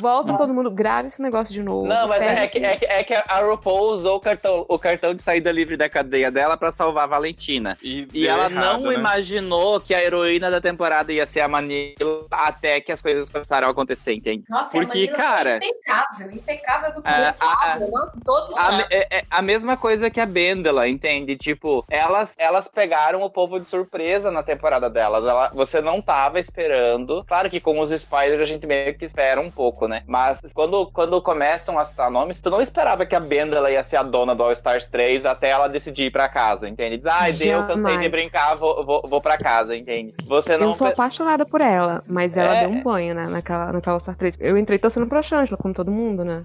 [0.00, 1.86] volta todo mundo, grava esse negócio de novo.
[1.86, 5.14] Não, mas é que, é, que, é que a RuPaul usou o cartão, o cartão
[5.14, 7.76] de saída livre da cadeia dela pra salvar a Valentina.
[7.82, 8.94] E, E ela errado, não né?
[8.94, 11.94] imaginou que a heroína da temporada ia ser a Manila
[12.30, 14.44] até que as coisas começaram a acontecer, entende?
[14.48, 17.38] Nossa, Porque, cara- Impecável, impecável do É, começo.
[17.40, 21.36] a- a- Nossa, todos os A, é, é a mesma coisa que a Bendela, entende?
[21.36, 25.24] Tipo, elas, elas pegaram o povo de surpresa na temporada delas.
[25.26, 27.24] Ela, você não tava esperando.
[27.26, 30.02] Claro que com os spoilers a gente meio que espera um pouco, né?
[30.06, 33.96] Mas quando, quando começam a citar nomes, tu não esperava que a Bendela ia ser
[33.96, 36.96] a dona do All Stars 3 até ela decidir ir pra casa, entende?
[36.98, 40.14] Diz, ai, deu, cansei de brincar, vou, vou, vou pra casa, entende?
[40.26, 40.68] Você não.
[40.68, 42.60] Eu sou apaixonada por ela, mas ela É.
[42.60, 44.36] deu um banho, né, naquela, naquela All Star 3.
[44.40, 46.44] Eu entrei torcendo pra Shangela, como todo mundo, né?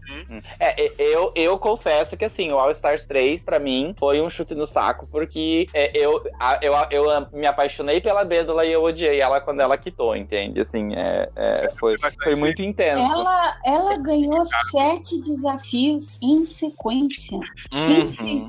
[0.59, 4.29] É, e- eu, eu confesso que assim, o All Stars 3, pra mim, foi um
[4.29, 8.83] chute no saco, porque é, eu, a- eu, eu me apaixonei pela Bêndola e eu
[8.83, 10.61] odiei ela quando ela quitou, entende?
[10.61, 13.01] Assim, é, é, foi, foi muito intenso.
[13.01, 17.37] Ela, ela ganhou sete desafios em sequência.
[17.73, 18.47] Uhum.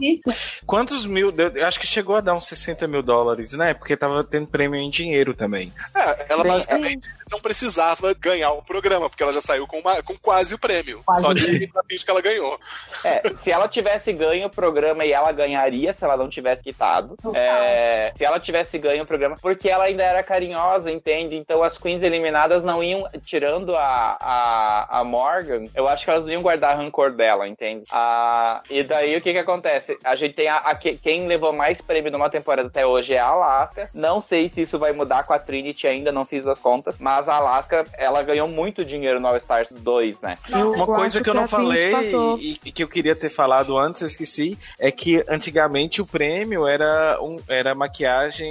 [0.67, 1.33] Quantos mil?
[1.55, 3.75] Eu acho que chegou a dar uns 60 mil dólares, né?
[3.75, 5.73] Porque tava tendo prêmio em dinheiro também.
[5.95, 10.03] É, ela Bem, basicamente não precisava ganhar o programa, porque ela já saiu com, uma-
[10.03, 11.03] com quase o prêmio.
[11.05, 12.59] Quase só de desafios que ela ganhou.
[13.05, 17.17] É, se ela tivesse ganho o programa e ela ganharia se ela não tivesse quitado.
[17.35, 21.37] É, se ela tivesse ganho o programa, porque ela ainda era carinhosa, entende?
[21.37, 26.25] Então as queens eliminadas não iam, tirando a, a, a Morgan, eu acho que elas
[26.25, 27.85] não iam guardar rancor dela, entende?
[27.91, 29.99] Ah, e daí o que que acontece?
[30.05, 33.19] A gente tem a, a que- quem levou mais prêmio numa temporada até hoje é
[33.19, 33.89] a Alaska.
[33.95, 37.29] Não sei se isso vai mudar com a Trinity ainda, não fiz as contas, mas
[37.29, 40.37] a Alaska, ela ganhou muito dinheiro no All Stars 2, né?
[40.51, 41.91] Eu Uma coisa que eu não falei
[42.39, 46.67] e, e que eu queria ter falado antes, eu esqueci, é que antigamente o prêmio
[46.67, 48.49] era, um, era maquiagem,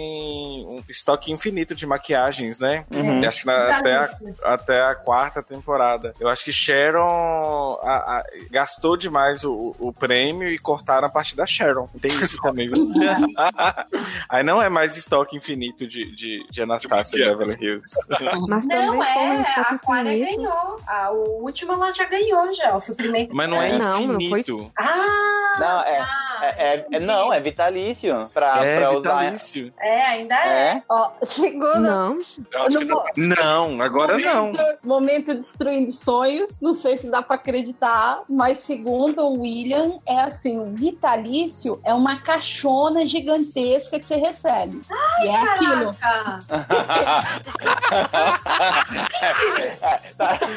[0.67, 2.85] um estoque infinito de maquiagens, né?
[2.93, 3.27] Uhum.
[3.27, 4.09] Acho que na- até, a,
[4.43, 6.13] até a quarta temporada.
[6.19, 11.35] Eu acho que Sharon a- a- gastou demais o, o prêmio e cortaram a parte
[11.35, 11.89] da Sharon.
[11.99, 12.69] Tem isso também.
[14.29, 17.95] Aí não é mais estoque infinito de, de, de Anastasia De Beverly Hills.
[18.47, 20.35] Mas Não foi é, a infinito.
[20.37, 20.79] ganhou.
[20.87, 22.75] A, o último ela já ganhou, já.
[22.75, 23.35] O suprimento.
[23.35, 24.71] Mas não é Não, não foi- infinito.
[24.77, 25.53] Ah!
[25.59, 28.29] Não, é- tá, É, é- é- não, é vitalício.
[28.33, 29.19] Pra, É pra usar.
[29.19, 29.73] vitalício.
[29.79, 30.55] É, ainda é.
[30.77, 30.81] É.
[30.89, 31.79] Ó, segundo.
[31.79, 34.45] Não, mo- Não, agora não.
[34.53, 36.59] momento, momento destruindo sonhos.
[36.59, 41.93] Não sei se dá pra acreditar, mas segundo o William, é assim: o vitalício é
[41.93, 44.79] uma caixona gigantesca que você recebe.
[45.23, 45.95] e é aquilo.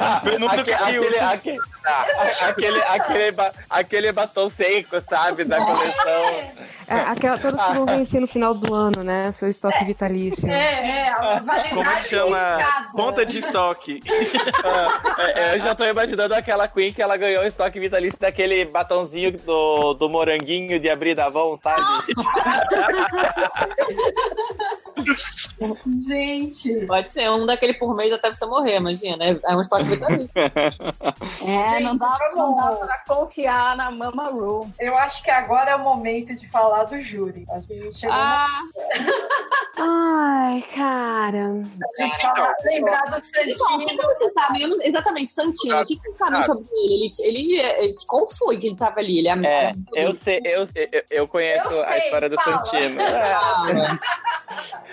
[0.08, 1.56] Aquele, aque-
[2.42, 5.44] aquele, aquele, ba- aquele batom seco, sabe?
[5.44, 6.26] Da coleção.
[6.88, 9.32] é aquela, todos que vão vencer no final do ano, né?
[9.32, 10.50] Seu estoque vitalício.
[10.50, 12.58] É, é, a validade Como é que chama?
[12.96, 14.00] Ponta de estoque.
[15.34, 19.32] É, eu já tô imaginando aquela Queen que ela ganhou o estoque vitalício daquele batonzinho
[19.38, 21.82] do, do moranguinho de abrir da Avon, sabe?
[26.08, 26.86] Gente.
[26.86, 29.24] Pode ser um daquele por mês até você morrer, imagina.
[29.24, 30.30] É é um estoque vitalício.
[31.46, 34.68] É, não dá, não dá pra confiar na Mama Ru.
[34.78, 37.44] Eu acho que agora é o momento de falar do júri.
[37.50, 38.46] Acho que a gente chegou Ah,
[39.80, 41.48] Ai, cara.
[41.48, 41.62] na...
[41.98, 43.20] A gente fala, lembrar do Bom, o
[43.56, 43.86] Santino.
[43.98, 44.66] que você sabe?
[44.66, 45.80] Não- Exatamente, Santino.
[45.80, 46.42] O que você sabe Ah.
[46.42, 47.10] sobre ele?
[47.20, 49.18] Ele, ele, ele- Qual foi que ele tava ali?
[49.18, 52.64] Ele é, É, eu sei, eu, eu, eu conheço Eu a sei, história do fala.
[52.64, 52.98] Santino.
[53.38, 53.98] Ah,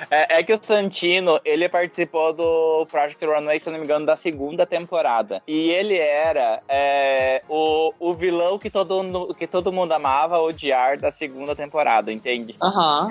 [0.09, 4.05] É, é que o Santino, ele participou do Project Runway, se eu não me engano,
[4.05, 5.41] da segunda temporada.
[5.47, 10.97] E ele era é, o, o vilão que todo, mundo- que todo mundo amava odiar
[10.97, 12.55] da segunda temporada, entende?
[12.61, 13.09] Aham.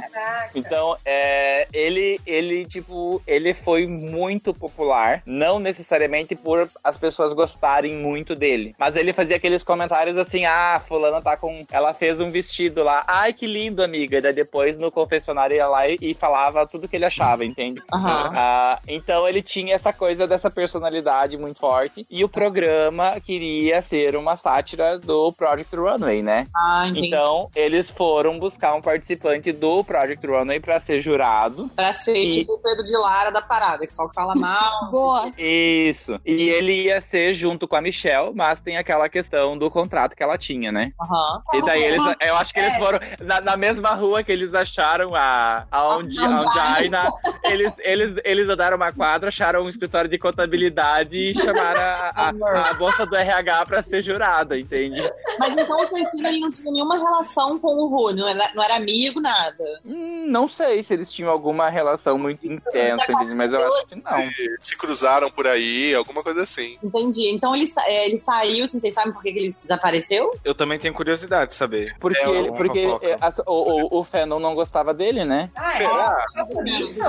[0.54, 7.94] Então, é, ele, ele, tipo, ele foi muito popular, não necessariamente por as pessoas gostarem
[7.94, 12.30] muito dele, mas ele fazia aqueles comentários assim, ah, fulana tá com, ela fez um
[12.30, 16.14] vestido lá, ai, que lindo, amiga, e daí depois no confessionário ia lá e, e
[16.14, 17.80] falava tudo que ele achava, entende?
[17.92, 24.16] Ah, então ele tinha essa coisa dessa personalidade muito forte, e o programa queria ser
[24.16, 26.46] uma sátira do Project Runway, né?
[26.56, 27.06] Ah, entendi.
[27.06, 31.70] Então, eles foram buscar um participante do Project Runway pra ser jurado.
[31.76, 34.90] Pra ser E- tipo o Pedro de Lara da parada, que só fala mal.
[34.90, 35.30] boa.
[35.38, 36.18] Isso.
[36.24, 40.22] E ele ia ser junto com a Michelle, mas tem aquela questão do contrato que
[40.22, 40.92] ela tinha, né?
[41.00, 41.42] Aham.
[41.54, 45.14] E daí eles, eu acho que eles foram na, na mesma rua que eles acharam
[45.14, 46.74] a, a onde, A onde a.
[46.74, 47.08] Aina,
[47.44, 52.70] eles, eles, eles andaram uma quadra, acharam um escritório de contabilidade e chamaram a, a,
[52.70, 55.00] a moça do RH pra ser jurada, entende?
[55.38, 58.62] Mas então o Santino ele não tinha nenhuma relação com o Rui, não era, não
[58.62, 59.64] era amigo, nada.
[59.84, 63.34] Hum, não sei se eles tinham alguma relação muito intensa, entende?
[63.34, 64.30] mas eu acho que não.
[64.60, 66.78] Se cruzaram por aí, alguma coisa assim.
[66.82, 67.30] Entendi.
[67.30, 70.30] Então ele, é, ele saiu, assim, vocês sabem por que ele desapareceu?
[70.44, 71.94] Eu também tenho curiosidade de saber.
[71.98, 74.06] Porque, É, ele- uma porque é, as- o, o, o
[74.40, 75.50] não gostava dele, né?
[75.56, 75.72] Ah, é?
[75.72, 76.24] Será?
[76.46, 77.00] Por isso?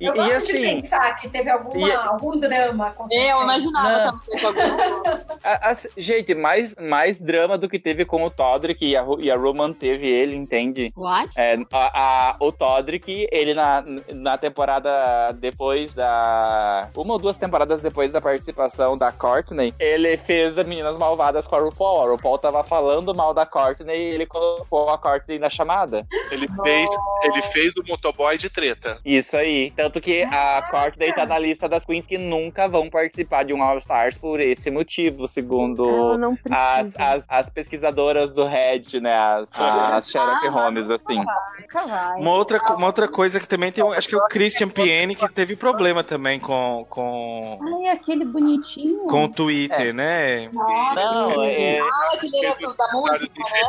[0.00, 3.42] E, Eu e gosto assim, de pensar que teve alguma, e- algum drama É, eu
[3.42, 4.14] imaginava
[5.44, 9.30] a- gente, mais, mais drama do que teve com o Todrick e a, Ru- e
[9.30, 10.92] a Ru manteve ele, entende?
[10.96, 11.30] What?
[11.38, 16.88] É, a, a- o Todrick, ele na, na temporada depois da.
[16.94, 21.56] Uma ou duas temporadas depois da participação da Courtney, ele fez as meninas malvadas com
[21.56, 22.02] a RuPaul.
[22.02, 26.06] A RuPaul tava falando mal da Courtney e ele colocou a Courtney na chamada.
[26.30, 26.88] Ele fez,
[27.24, 28.67] ele fez o motoboy de treta.
[28.74, 29.00] 30.
[29.04, 29.72] Isso aí.
[29.76, 33.62] Tanto que a Courtney tá na lista das queens que nunca vão participar de um
[33.62, 39.14] All Stars por esse motivo, segundo não as, as, as pesquisadoras do Red, né?
[39.14, 41.24] As, as Sherlock Holmes, assim.
[41.72, 42.20] Vai.
[42.20, 45.28] Uma outra, uma outra coisa que também tem, acho que é o Christian Piene que
[45.28, 49.06] teve problema também com com, Ai, aquele bonitinho.
[49.06, 50.48] com o Twitter, né?
[50.48, 53.60] Não, é, Ah, que ele era da música, né?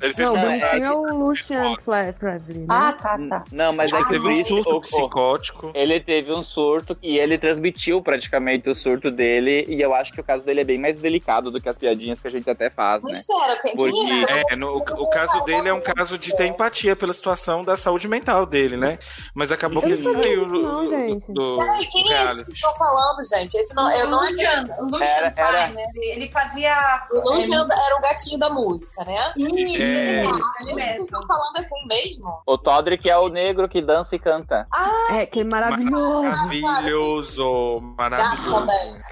[0.00, 1.74] Ele fez Não, o bonitinho é o Lucian
[2.18, 2.66] Presley, né?
[2.68, 3.44] Ah, tá, tá.
[3.52, 5.70] não, mas é que Teve um surto o- o- psicótico.
[5.74, 9.64] Ele teve um surto e ele transmitiu praticamente o surto dele.
[9.68, 12.20] E eu acho que o caso dele é bem mais delicado do que as piadinhas
[12.20, 13.10] que a gente até faz, né?
[13.12, 14.52] Mas espera, quem Porque- é?
[14.52, 18.06] É, no- o caso dele é um caso de ter empatia pela situação da saúde
[18.08, 18.98] mental dele, né?
[19.34, 21.32] Mas acabou que Eu ele não sabia saiu não, do, gente.
[21.32, 23.54] do, Peraí, quem do é esse que estão falando, gente?
[23.54, 25.86] Esse não, eu o não Lucian, o Lucian Era- era- Pine, né?
[25.94, 27.02] Ele- ele fazia.
[27.12, 27.32] O
[27.72, 29.32] era o gatinho da música, né?
[29.36, 30.20] Isso, É.
[30.24, 32.42] ele Ah, esse ele que estão falando é quem mesmo?
[32.46, 34.66] O Todrick é o negro que dança e canta.
[35.10, 36.36] É, que é maravilhoso.
[36.62, 38.66] Maravilhoso, maravilhoso.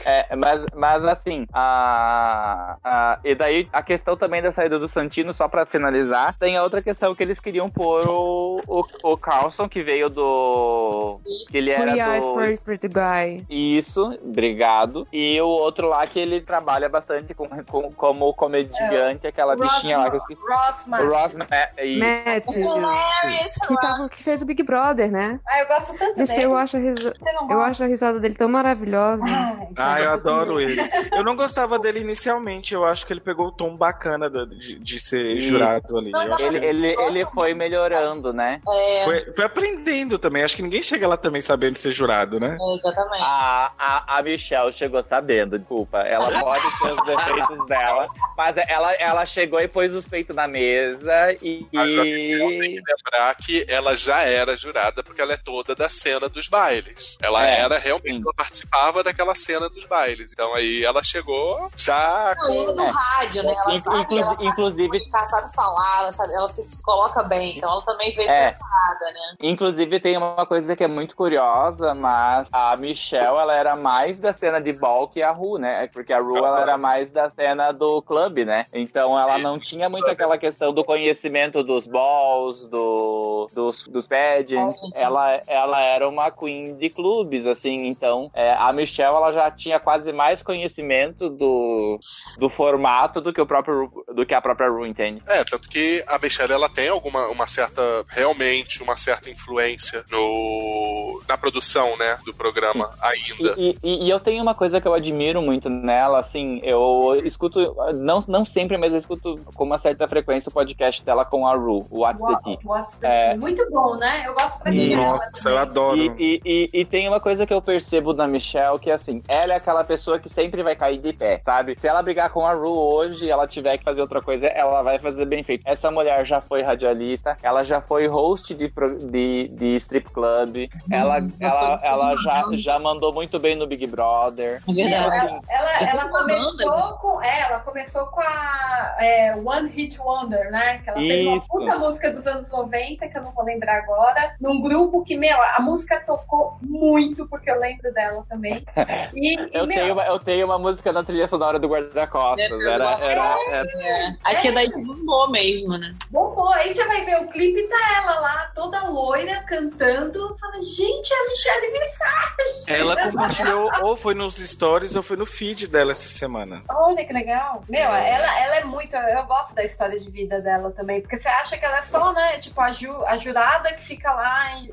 [0.05, 5.33] É, mas, mas assim, a, a- e daí a questão também da saída do Santino,
[5.33, 9.69] só pra finalizar, tem a outra questão que eles queriam pôr o, o, o Carlson,
[9.69, 11.21] que veio do.
[11.51, 12.35] que ele era do.
[12.43, 13.47] First Pretty Guy.
[13.49, 15.07] Isso, obrigado.
[15.13, 20.11] E o outro lá que ele trabalha bastante com, com- como comediante, aquela bichinha lá
[20.11, 20.41] que eu esqueci.
[20.43, 22.01] O Ross, é, é isso.
[22.01, 25.39] Matt, Hilarious, que, tava, que fez o Big Brother, né?
[25.47, 26.45] Ah, eu gosto tanto Gente, dele.
[26.45, 27.15] eu acho, a risa-
[27.49, 29.23] eu acho a risada dele tão maravilhosa.
[29.25, 30.81] Ai, Ah, eu adoro ele.
[31.13, 35.01] Eu não gostava dele inicialmente, eu acho que ele pegou o tom bacana de, de
[35.01, 36.11] ser jurado ali.
[36.11, 38.61] Não, Ele, ele, ele foi melhorando, né?
[38.69, 40.43] É, foi, foi aprendendo também.
[40.43, 42.59] Acho que ninguém chega lá também sabendo ser jurado, né?
[42.61, 43.23] é, exatamente.
[43.25, 46.01] A, a, a Michelle chegou sabendo, desculpa.
[46.01, 50.49] Ela pode ter os defeitos dela, mas ela, ela chegou e pôs os peitos na
[50.49, 51.67] mesa e.
[51.73, 54.72] Mas a Michelle tem que lembrar que ela já era jurada,
[55.05, 57.17] porque ela é toda da cena dos bailes.
[57.21, 58.23] Ela É, era realmente, sim.
[58.23, 60.33] ela participava daquela cena dos bailes.
[60.33, 62.91] Então aí ela chegou já Não, e ela é É.
[62.91, 63.53] rádio, né?
[63.53, 67.57] Ela sabe, ela sabe inclusive- comunicar, sabe falar, ela, sabe- ela se, coloca bem.
[67.59, 68.51] Então ela também veio É.
[68.51, 69.37] preparada, né?
[69.41, 74.33] Inclusive tem uma coisa que é muito curiosa, mas a Michelle ela era mais da
[74.33, 75.89] cena de ball que a Ru, né?
[75.93, 78.67] Porque a Ru ela era mais da cena do clube, né?
[78.73, 84.62] Então ela não tinha muito aquela questão do conhecimento dos balls, do, dos, dos pageants.
[84.95, 87.87] Ela, ela era uma queen de clubes, assim.
[87.87, 91.99] Então é, a Michelle ela já tinha quase mais conhecimento do,
[92.39, 95.23] do formato do que o próprio do que a própria Ru entende.
[95.27, 101.23] É, tanto que a Michelle ela tem alguma uma certa realmente uma certa influência no
[101.29, 103.55] na produção, né, do programa ainda.
[103.57, 107.75] E, e- e eu tenho uma coisa que eu admiro muito nela, assim, eu escuto,
[107.95, 111.55] não, não sempre, mas eu escuto com uma certa frequência o podcast dela com a
[111.55, 112.59] Ru, o What's the Tea.
[112.65, 113.37] What's the É.
[113.37, 114.25] Muito bom, né?
[114.27, 114.95] Eu gosto pra mim.
[114.95, 115.97] Nossa, eu adoro.
[115.97, 119.53] E, e, e- e tem uma coisa que eu percebo na Michelle, que assim, ela
[119.53, 121.77] é aquela pessoa que sempre vai cair de pé, sabe?
[121.79, 124.83] Se ela brigar com a Ru hoje e ela tiver que fazer outra coisa, ela
[124.83, 125.63] vai fazer bem feito.
[125.67, 128.73] Essa mulher já foi radialista, ela já foi host de,
[129.11, 134.63] de, de strip club, ela, ela, ela já, já mandou muito bem no Big Brother.
[134.69, 135.27] É verdade.
[135.27, 137.23] Assim, Ela, ela Uma começou com.
[137.23, 140.79] É, ela começou com a é, One Hit Wonder, né?
[140.83, 141.49] Que ela fez uma Isso.
[141.49, 145.37] puta música dos anos 90, que eu não vou lembrar agora, num grupo que, meu,
[145.41, 148.65] a música tocou muito, porque eu lembro dela também.
[149.15, 152.65] E, e, Eu meu, tenho, uma, eu tenho uma música na trilha sonora do Guarda-Costas.
[152.65, 154.17] Era, era, era- É.
[154.25, 155.95] Acho que é daí que bombou mesmo, né?
[156.11, 156.53] bombou.
[156.55, 160.37] Aí você vai ver o clipe e tá ela lá, toda loira, cantando.
[160.41, 162.65] Fala, gente, é a Michelle Visage.
[162.81, 166.63] Ela compartilhou, ou foi nos stories ou foi no feed dela essa semana.
[166.69, 167.63] Olha que legal.
[167.69, 168.95] Meu, ela, ela é muito.
[168.97, 171.01] Eu gosto da história de vida dela também.
[171.01, 172.39] Porque você acha que ela é só, né?
[172.39, 174.22] Tipo, a, ju, a jurada que fica lá,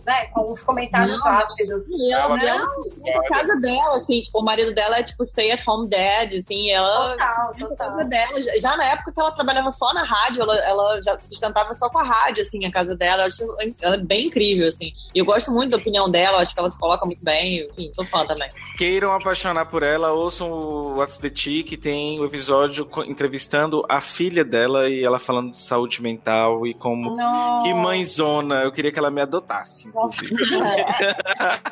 [0.06, 0.26] né?
[0.34, 1.28] Com os comentários Não.
[1.28, 1.88] ácidos.
[1.90, 2.68] E ela, ela,
[3.06, 6.34] é a casa dela, assim, tipo, o marido dela é tipo stay at home dad,
[6.34, 7.76] assim, ela Total, a total.
[7.78, 8.42] casa dela.
[8.60, 12.00] Já- na época que ela trabalhava só na rádio, ela, ela já sustentava só com
[12.00, 13.24] a rádio, assim, a casa dela.
[13.24, 13.44] Eu acho
[13.82, 14.92] ela é bem incrível, assim.
[15.14, 17.66] E eu gosto muito da opinião dela, eu acho que ela se coloca muito bem,
[17.70, 18.50] enfim, sou fã também.
[18.78, 23.84] Queiram apaixonar por ela, ouçam o What's the Tea, que tem o episódio co- entrevistando
[23.90, 27.16] a filha dela e ela falando de saúde mental e como.
[27.16, 27.66] Nossa.
[27.66, 30.36] Que mãezona, eu queria que ela me adotasse, inclusive.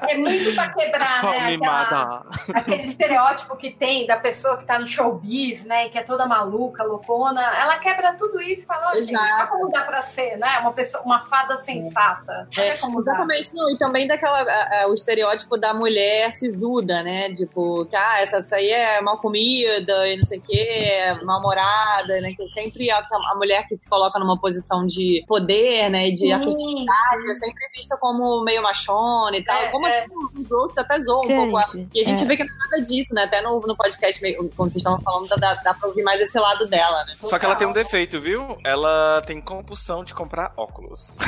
[0.09, 1.55] É muito pra quebrar, né?
[1.55, 5.89] Aquela- aquele estereótipo que tem da pessoa que tá no showbiz, né?
[5.89, 7.41] Que é toda maluca, loucona.
[7.41, 10.59] Ela quebra tudo isso e fala, ó, gente, olha como dá pra ser, né?
[10.61, 12.47] Uma, pessoa, uma fada sensata.
[12.57, 13.11] Olha como dá.
[13.11, 17.29] Exatamente, não, e também daquela, a- a- o estereótipo da mulher sisuda, né?
[17.33, 21.15] Tipo, que ah, essa, essa aí é mal comida e não sei o que, é
[21.23, 22.33] mal-humorada, né?
[22.35, 26.11] Que é sempre a, a mulher que se coloca numa posição de poder, né?
[26.11, 29.61] De afetividade, é sempre vista como meio machona e tal.
[29.61, 30.05] É, como é.
[30.35, 31.71] os outros até zoam um pouco.
[31.77, 32.25] Gente, E a gente é.
[32.25, 33.23] vê que não é nada disso, né?
[33.23, 36.39] Até no, no podcast, meio- quando vocês estavam falando, dá, dá pra ouvir mais esse
[36.39, 37.13] lado dela, né?
[37.21, 38.57] Só que ela tem um defeito, viu?
[38.63, 41.17] Ela tem compulsão de comprar óculos.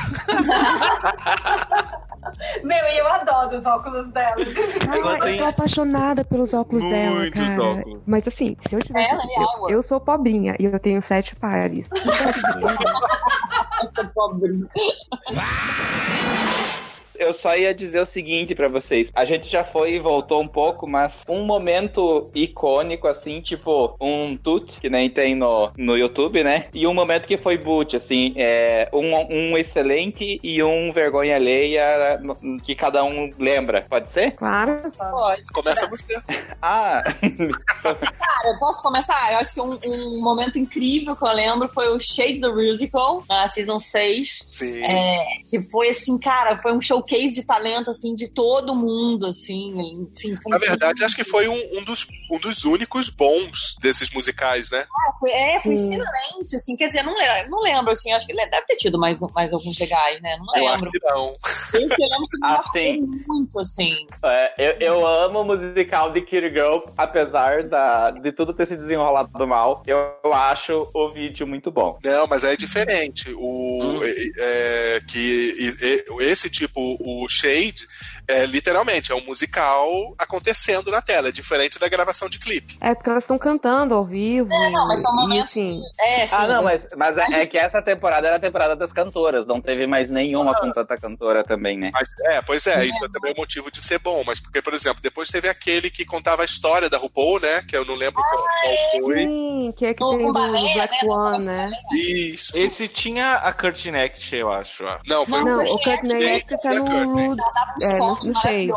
[2.64, 4.36] Meu, e eu adoro os óculos dela.
[4.42, 7.64] Ela Eu tem sou apaixonada pelos óculos dela, cara.
[7.64, 8.02] óculos.
[8.06, 9.10] Mas assim, se eu tivesse.
[9.10, 11.88] Ela e eu, eu sou pobrinha e eu tenho sete pares.
[13.82, 14.68] Essa pobre.
[17.20, 19.12] Eu só ia dizer o seguinte pra vocês.
[19.14, 24.38] A gente já foi e voltou um pouco, mas um momento icônico, assim, tipo um
[24.38, 26.64] tut, que nem tem no, no YouTube, né?
[26.74, 32.22] E um momento que foi boot, assim, é um, um excelente e um vergonha alheia
[32.64, 33.86] que cada um lembra.
[33.90, 34.32] Pode ser?
[34.32, 34.80] Claro.
[34.98, 35.44] Pode.
[35.54, 36.18] Começa você.
[36.62, 37.02] Ah,
[37.84, 39.32] Cara, eu posso começar?
[39.32, 43.24] Eu acho que um, um momento incrível que eu lembro foi o Shade the Musical,
[43.30, 44.48] na Season 6.
[44.50, 44.84] Sim.
[44.84, 49.74] É, que foi assim, cara, foi um showcase de talento, assim, de todo mundo, assim.
[50.12, 54.70] assim Na verdade, acho que foi um, um dos, um dos únicos bons desses musicais,
[54.70, 54.86] né?
[55.20, 55.86] Foi, é, foi Sim.
[55.96, 58.98] excelente, assim, quer dizer, não lembro, não lembro, assim, acho que ele deve ter tido
[59.00, 60.38] mais, mais alguns legais, né?
[60.38, 60.92] Não Eu acho lembro.
[60.92, 61.36] que não.
[61.74, 63.04] Esse eu lembro que me Ah, marcou sim.
[63.28, 63.96] muito, assim.
[64.24, 68.76] é, eu, eu amo o musical de Kitty Girl, apesar da, de tudo ter se
[68.78, 69.84] desenrolado mal.
[69.86, 71.98] Eu, eu acho o vídeo muito bom.
[72.04, 73.34] Não, mas é diferente.
[73.38, 74.00] O, Hum.
[74.04, 77.88] é, é, que e- e- esse tipo, o Shade,
[78.30, 82.78] é literalmente é um musical acontecendo na tela, é diferente da gravação de clipe.
[82.80, 84.50] É porque elas estão cantando ao vivo.
[84.50, 86.36] não, mas são e, momentos assim, É, sim.
[86.36, 89.60] Ah, não, mas, mas é, é que essa temporada era a temporada das cantoras, não
[89.62, 91.90] teve mais nenhuma com tanta cantora também, né?
[91.94, 94.24] Mas, é, pois é, isso é também o motivo de ser bom.
[94.26, 97.64] Mas porque, por exemplo, depois teve aquele que contava a história da RuPaul, né?
[97.68, 99.20] Que eu não lembro qual, qual foi.
[99.24, 101.00] Sim, que é que No- tem no do, do Black né?
[101.02, 101.72] Swan, No né?
[101.94, 102.58] Isso.
[102.58, 104.84] Esse tinha a Kurt Necht, eu acho.
[104.84, 104.98] ó.
[105.08, 107.34] Não, foi Não, o o Kurt Next tá no
[107.82, 108.72] é, no Shade.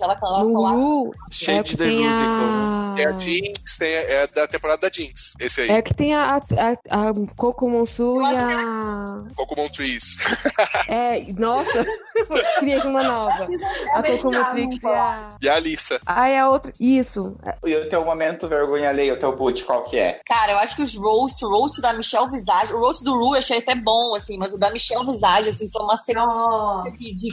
[0.00, 2.98] Ela, é o Shade que the tem Musical.
[2.98, 3.18] É a a...
[3.18, 5.34] Jinx, tem, é da temporada da Jinx.
[5.38, 5.70] Esse aí.
[5.70, 6.40] É que tem a, a,
[7.08, 9.24] a Coco Monsu e a...
[9.36, 10.18] Cocomon Trees.
[10.88, 11.84] É, nossa,
[12.58, 13.46] queria uma nova.
[13.94, 15.28] A Coco Montrix e a...
[15.42, 16.00] E a Alissa.
[16.06, 16.72] Ah, é a outra.
[16.80, 17.36] Isso.
[17.64, 20.20] E o teu momento vergonha alheia, o teu boot, qual que é?
[20.26, 23.34] Cara, eu acho que os roast, o roast da Michelle Visage, o roast do Ru
[23.34, 26.90] eu achei até bom, assim, mas o da Michelle Visage, assim, foi uma sequência Nossa.
[26.92, 27.32] de, de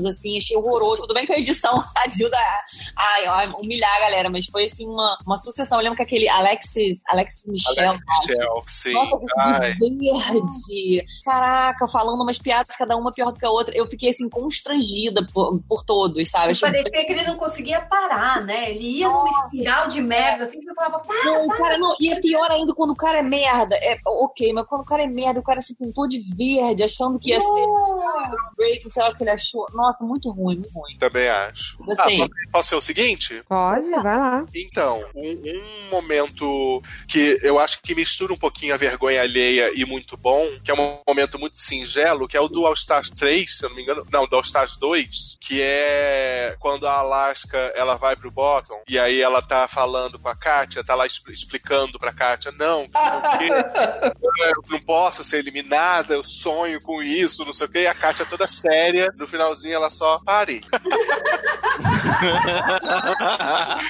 [0.00, 1.02] constrangimentos, assim, achei horroroso.
[1.02, 2.62] Tudo bem que a edição ajuda a,
[2.96, 5.78] a- a humilhar a galera, mas foi, assim, uma, uma sucessão.
[5.78, 8.92] Eu lembro que aquele Alexis, Alexis Michelle, Alex Michel, sim.
[8.92, 11.04] nossa, verde.
[11.24, 13.76] Caraca, falando umas piadas, cada uma pior do que a outra.
[13.76, 16.52] Eu fiquei, assim, constrangida por, por todos, sabe?
[16.52, 18.70] Achei Parecia que ele não conseguia parar, né?
[18.70, 21.94] Ele ia numa espiral de merda, assim, que eu falava, pá, Não, cara, não.
[22.00, 23.76] E é pior ainda quando o cara é merda.
[23.76, 27.18] É ok, mas quando o cara é merda, o cara se pintou de verde, achando
[27.18, 27.66] que ia ser
[28.56, 29.66] break, sei lá o que ele achou.
[29.72, 30.96] Nossa, muito ruim, muito ruim.
[30.98, 31.76] Também acho.
[31.84, 32.00] Você.
[32.00, 33.42] Ah, posso, posso ser o seguinte?
[33.48, 34.44] Pode, vai lá.
[34.54, 39.84] Então, um, um momento que eu acho que mistura um pouquinho a vergonha alheia e
[39.84, 43.56] muito bom, que é um momento muito singelo, que é o do All Stars 3,
[43.56, 44.06] se eu não me engano.
[44.10, 48.98] Não, do All Stars 2, que é quando a Alaska ela vai pro bottom e
[48.98, 52.88] aí ela tá falando com a Kátia, tá lá expl- explicando pra Kátia, não,
[54.68, 58.26] não posso ser eliminada, eu sonho com isso, não sei o quê, e a Kátia
[58.26, 60.60] toda séria, no finalzinho ela só, pare.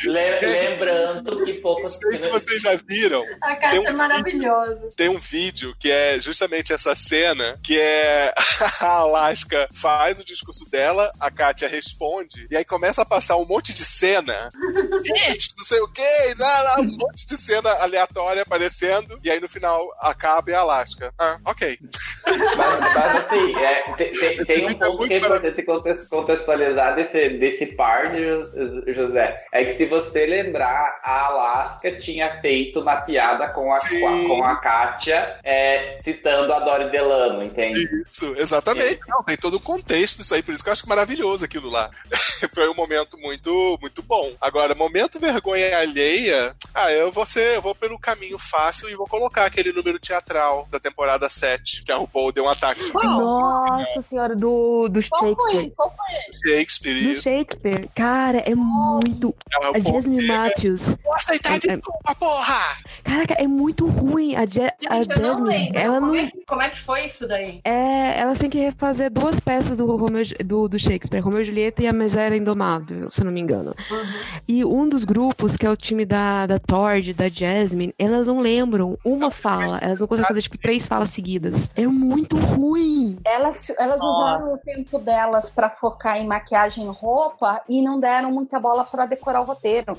[0.05, 4.89] Le- lembrando que Não poucas sei se vocês já viram, a caixa um é maravilhosa.
[4.97, 8.33] tem um vídeo que é justamente essa cena, que é
[8.81, 13.45] a Alaska faz o discurso dela, a Katia responde, e aí começa a passar um
[13.47, 14.49] monte de cena.
[15.03, 16.03] Bitch, não sei o que,
[16.81, 21.13] um monte de cena aleatória aparecendo, e aí no final acaba e a Alaska.
[21.19, 21.79] Ah, ok.
[22.27, 25.63] Mas, mas, assim, é, tem, tem- tem um ponto que é importante
[26.09, 29.37] contextualizar desse, desse par de Jo- José.
[29.53, 34.01] É que se você lembrar, a Alaska tinha feito uma piada com a, Sim.
[34.01, 37.89] com a, com a Kátia, é, citando a Dori Delano, entende?
[38.03, 39.01] Isso, exatamente.
[39.09, 41.91] Não, tem todo o contexto isso aí, por isso que eu acho maravilhoso aquilo lá.
[42.55, 44.33] Foi um momento muito, muito bom.
[44.41, 49.07] Agora, momento vergonha alheia, ah, eu vou ser, eu vou pelo caminho fácil e vou
[49.07, 52.91] colocar aquele número teatral da temporada 7, que a RuPaul deu um ataque.
[52.93, 55.60] Nossa senhora, do, do foi?
[55.63, 55.75] Shakespeare.
[55.77, 56.51] Qual foi?
[56.57, 56.95] Shakespeare.
[56.95, 57.23] Do isso.
[57.23, 57.89] Shakespeare.
[57.95, 59.35] Cara, é muito.
[59.53, 60.97] É A Jasmine Matthews.
[61.03, 62.61] Vou aceitar É- desculpa, porra!
[63.05, 64.35] Caraca, é muito ruim.
[64.37, 65.79] A, Ja- a não Jasmine, lembro.
[65.79, 66.15] ela como, não.
[66.15, 67.61] é, que- como é que foi isso daí?
[67.65, 71.83] É, elas têm que refazer duas peças do, Romeo, do, do Shakespeare, Romeu e Julieta
[71.83, 73.75] e a Megera Indomável, se eu não me engano.
[74.49, 78.41] E um dos grupos, que é o time da, da Tord, da Jasmine, elas não
[78.41, 79.79] lembram uma fala.
[79.79, 81.71] Elas não conseguem fazer, tipo, três falas seguidas.
[81.77, 83.19] É muito ruim.
[83.25, 84.19] Elas, elas Nossa.
[84.19, 88.85] usaram o tempo delas pra focar em maquiagem e roupa e não deram muita bola
[88.85, 89.97] pra decorar o roteiro.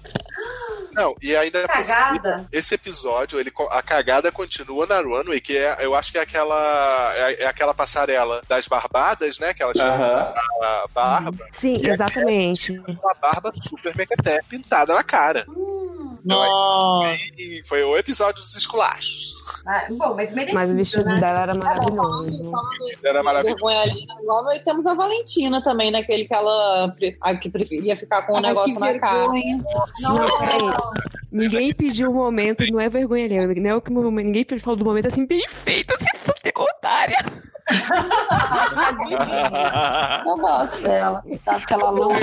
[0.94, 2.46] Não, e ainda é Cagada.
[2.52, 7.14] esse episódio, ele, a cagada continua na Runway, que é, eu acho que é aquela,
[7.16, 9.54] é, é aquela passarela das barbadas, né?
[9.54, 10.34] Que ela chama Aham.
[10.62, 12.78] a barba, Sim, E exatamente.
[12.80, 15.46] uma barba super mecaté pintada na cara.
[16.24, 17.14] Nossa.
[17.38, 19.34] E foi o episódio dos esculachos.
[19.66, 21.20] Ah, bom, mas merecido, Mas o vestido né?
[21.20, 22.52] dela era maravilhoso.
[23.04, 23.60] Era maravilhoso.
[24.28, 28.36] Roma, e temos a Valentina também, naquele que ela a que preferia ficar com o
[28.38, 29.28] Ai, negócio que na cara.
[29.28, 30.62] Não, peraí.
[31.32, 33.48] Ninguém pediu o momento, não é vergonha alheia.
[33.48, 37.18] Não é o que ninguém falou do momento assim, bem feito, se fuder, otária.
[40.26, 41.24] Eu gosto dela.
[41.46, 42.20] Tá aquela louca.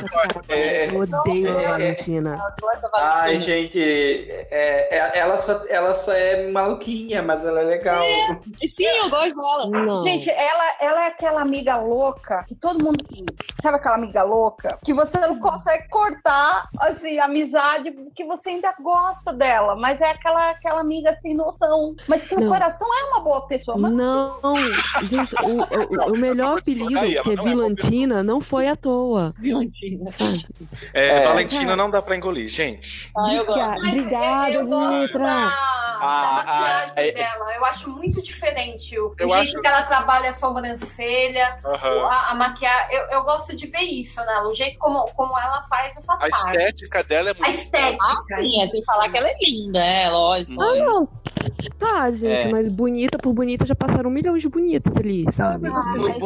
[0.49, 1.69] É, Eu odeio a É.
[1.69, 2.39] Valentina.
[2.95, 8.02] Ai, gente, é, é- ela, só, ela só é maluquinha, mas ela é legal.
[8.62, 9.66] E sim, eu gosto dela.
[9.85, 10.02] Não.
[10.05, 12.98] Gente, ela, ela é aquela amiga louca que todo mundo.
[13.62, 14.78] Sabe aquela amiga louca?
[14.85, 19.74] Que você não consegue cortar, assim, a amizade, que você ainda gosta dela.
[19.77, 21.94] Mas é aquela, aquela amiga sem noção.
[22.06, 22.48] Mas que no Não.
[22.52, 23.77] coração é uma boa pessoa.
[23.78, 24.39] Mas Não,
[25.05, 28.77] gente, o, o- o melhor apelido, Aí, que é não é Vilantina, não foi à
[28.77, 29.35] toa.
[29.39, 30.10] Valentina.
[30.12, 30.47] Sabe?
[30.94, 31.24] É, É.
[31.28, 33.10] Valentina não dá pra engolir, gente.
[33.16, 33.78] Ah, eu gosto.
[33.79, 35.49] Obrigada, da,
[36.01, 37.55] Ah, da maquiagem ah, é- dela.
[37.57, 42.07] Eu acho muito diferente o, jeito acho- que ela trabalha a sobrancelha, Aham.
[42.07, 42.97] a, a maquiagem.
[42.97, 46.17] Eu, eu gosto de ver isso nela, o jeito como, como ela faz essa A
[46.19, 46.35] parte.
[46.37, 47.59] estética dela é A muito.
[47.59, 48.05] estética.
[48.07, 50.63] Ah, sim, é sem falar que ela é linda, é, lógico.
[50.63, 51.09] Ah, não.
[51.79, 52.51] Tá, gente, É.
[52.51, 55.69] mas bonita por bonita já passaram um milhão de bonitas ali, sabe?
[55.69, 56.19] Ah, eu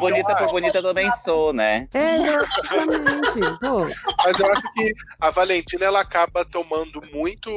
[0.00, 1.86] bonita por bonita também sou, né?
[1.92, 3.58] É, exatamente.
[3.60, 3.84] Pô,
[4.24, 7.50] Mas eu acho que a Valentina ela acaba tomando muito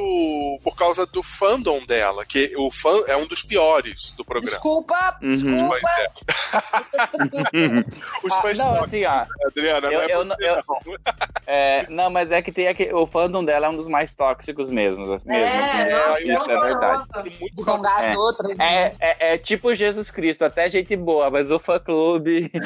[0.62, 4.50] por causa do fandom dela, que o fã é um dos piores do programa.
[4.52, 5.30] Desculpa, Uhum.
[5.32, 5.76] desculpa.
[5.98, 6.08] É.
[8.24, 9.26] Os Ah, fãs não, não, assim, ó.
[9.46, 10.96] Adriana, Eu, não é eu, você, eu- não.
[11.46, 14.70] é, não, mas é que tem aquele, o fandom dela é um dos mais tóxicos
[14.70, 17.04] mesmo, assim, mesmo, assim, É, isso é verdade.
[18.60, 18.64] É.
[18.64, 22.50] É, é, é tipo Jesus Cristo, até gente boa, mas o fã clube.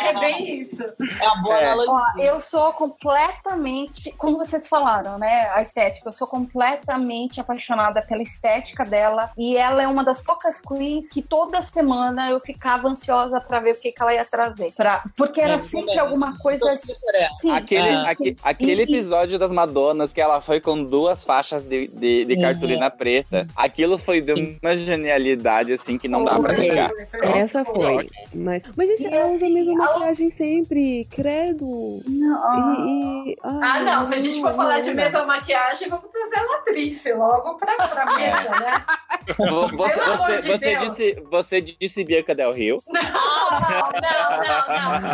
[0.00, 0.82] É bem isso.
[1.20, 1.64] É a boa É.
[1.72, 1.92] analogia.
[2.32, 5.48] Ó, eu sou completamente, como vocês falaram, né?
[5.54, 6.08] A estética.
[6.08, 9.30] Eu sou completamente apaixonada pela estética dela.
[9.36, 13.72] E ela é uma das poucas queens que toda semana eu ficava ansiosa pra ver
[13.72, 14.72] o que, que ela ia trazer.
[14.76, 15.98] Pra, porque era Eu sempre também.
[16.00, 16.66] alguma coisa.
[16.66, 17.28] Por ela.
[17.40, 18.10] Sim, Aquele, É.
[18.10, 22.40] aque- aquele E- episódio das Madonas que ela foi com duas faixas de, de, de
[22.40, 23.46] cartolina preta.
[23.56, 24.32] Aquilo foi de
[24.62, 26.90] uma genialidade, assim, que não dá pra negar.
[27.34, 28.08] essa foi.
[28.34, 32.00] Mas, mas gente, ela usa a mesma maquiagem sempre, credo.
[32.06, 32.86] Não.
[32.86, 34.05] E, e- Ah, não.
[34.08, 34.96] Se a gente for falar de não.
[34.96, 38.84] mesma maquiagem, vamos trazer a Latrice logo pra, pra mesa, né?
[39.38, 40.84] Vo- Você, Pelo amor você, de você Deus.
[40.96, 42.76] disse, você disse Bianca Del Rio?
[42.86, 43.10] Não, não,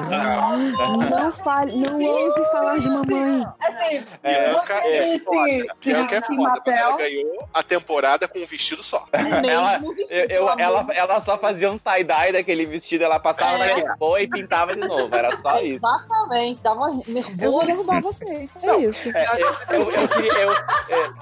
[0.07, 0.59] não, não.
[0.59, 0.97] não.
[1.23, 3.47] Não fale, não ouse falar de mamãe.
[3.61, 5.19] Assim, É, Bianca é, é.
[5.21, 5.75] foda.
[5.85, 9.07] Bianca é foda, mas ela ganhou a temporada com um vestido só.
[9.13, 9.81] Ela,
[10.29, 13.75] eu, ela, ela só fazia um tie-dye daquele vestido, ela passava É.
[13.75, 15.15] naquele e pintava de novo.
[15.15, 15.87] Era só É, isso.
[15.87, 16.22] Exatamente,
[16.63, 17.67] dava Eu vou nervoso.
[17.67, 18.49] derrubar você.
[18.63, 18.81] É Não.
[18.81, 19.09] isso.
[19.17, 20.53] É, eu, eu, eu, queria- eu,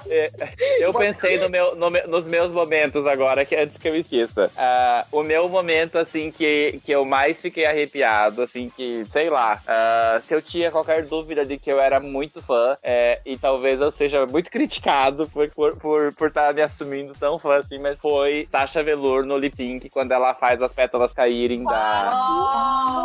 [0.09, 3.93] é, é, eu pensei no meu, no nos meus momentos agora, que antes que eu
[3.93, 4.49] me esqueça.
[4.57, 9.61] Ah, o meu momento, assim, que, que eu mais fiquei arrepiado, assim, que, sei lá,
[9.67, 13.79] ah, se eu tinha qualquer dúvida de que eu era muito fã, é, e talvez
[13.81, 17.77] eu seja muito criticado por estar por, por, por tá me assumindo tão fã assim,
[17.77, 22.03] mas foi Sasha Velour no lip sync, quando ela faz as pétalas caírem da,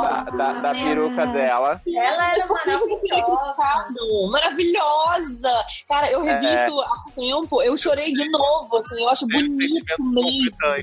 [0.03, 1.81] da, da, da peruca dela.
[1.97, 3.57] Ela era maravilhosa.
[4.31, 5.65] Maravilhosa!
[5.89, 6.67] Cara, eu revi É.
[6.69, 10.15] isso há tempo, eu chorei de novo, assim, eu acho Teve bonito sentimentos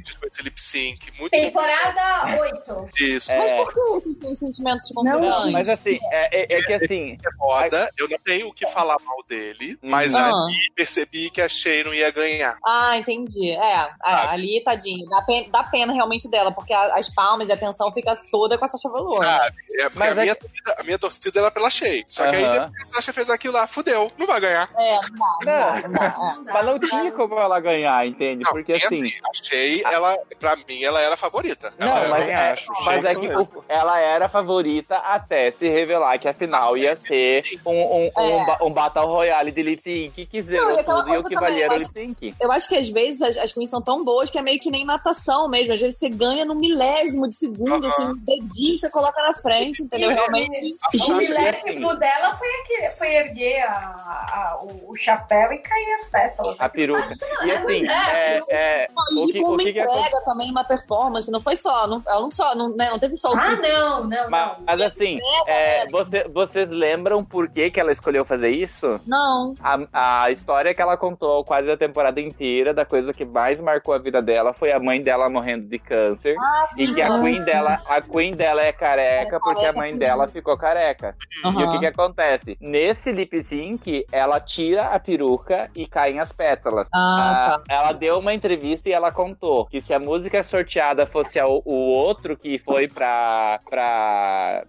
[0.06, 0.20] mesmo.
[0.20, 1.12] com esse lip sync.
[1.20, 2.90] Muito Temporada 8.
[3.00, 3.32] isso.
[3.32, 3.38] É.
[3.38, 5.52] Mas por que esses têm sentimentos Não, Não, conflitantes?
[5.52, 7.90] mas assim, é, é- é que assim, é foda.
[7.98, 10.28] Eu não tenho o que falar mal dele, mas Ah.
[10.28, 12.58] ali percebi que a Sharon ia ganhar.
[12.66, 13.52] Ah, entendi.
[13.52, 17.52] É, é, ali, tadinho, dá pena, dá pena realmente dela, porque a- as palmas e
[17.52, 19.18] a atenção fica toda com a Sasha Velour.
[19.18, 19.56] Sabe?
[19.80, 22.04] É, porque Mas a, é minha torcida, a minha torcida era pela Shea.
[22.08, 24.70] Só que aí depois a Sasha fez aquilo lá, fudeu, não vai ganhar.
[24.78, 26.04] É, não não não
[26.50, 26.54] é.
[26.54, 28.44] mas não tinha como ela ganhar, entende?
[28.44, 28.52] Não.
[28.52, 29.04] Porque que assim.
[29.30, 31.74] Achei, ela, pra mim, ela era a favorita.
[31.78, 33.28] Não, ela mas, era- é, acho, mas é que
[33.68, 38.46] ela era a favorita até se revelar que a final ia ser um, um, um,
[38.46, 41.66] ba- um Battle Royale de lip sync que zerou e tudo e o que valia
[41.66, 42.36] era o eu lip sync.
[42.40, 44.86] Eu acho que às vezes as, as são tão boas que é meio que nem
[44.86, 45.74] natação mesmo.
[45.74, 49.82] Às vezes você ganha no milésimo de segundo, assim, um dedinho você coloca na frente,
[49.84, 50.12] entendeu?
[50.14, 50.76] Realmente.
[50.84, 55.58] A O Sasha, milésimo dela foi, aquele, foi erguer a, a- o, o chapéu e
[55.60, 56.56] cair as pétalas.
[56.60, 57.16] A peruca.
[57.46, 60.64] E assim, é, é, o E que, com o uma que, que entrega também, uma
[60.66, 61.32] performance.
[61.32, 64.04] Não foi só, não, ela não só, não, né, não teve só o Ah, não,
[64.04, 64.56] não, Mas, não.
[64.66, 69.00] mas assim, é, você- vocês lembram por que, que ela escolheu fazer isso?
[69.08, 69.56] Não.
[69.64, 73.94] A, a história que ela contou quase a temporada inteira, da coisa que mais marcou
[73.94, 76.36] a vida dela, foi a mãe dela morrendo de câncer.
[76.38, 76.84] Ah, sim.
[76.84, 77.46] E que a Queen sim.
[77.46, 80.08] dela, a Queen dela é careca É porque a careca mãe também.
[80.08, 80.73] dela ficou careca.
[81.46, 82.58] E o que que acontece?
[82.60, 86.90] Nesse lip sync, ela tira a peruca e caem as pétalas.
[86.94, 91.40] Ah, Ah, ela deu uma entrevista e ela contou que se a música sorteada fosse
[91.40, 94.64] a- o outro que foi pra, pra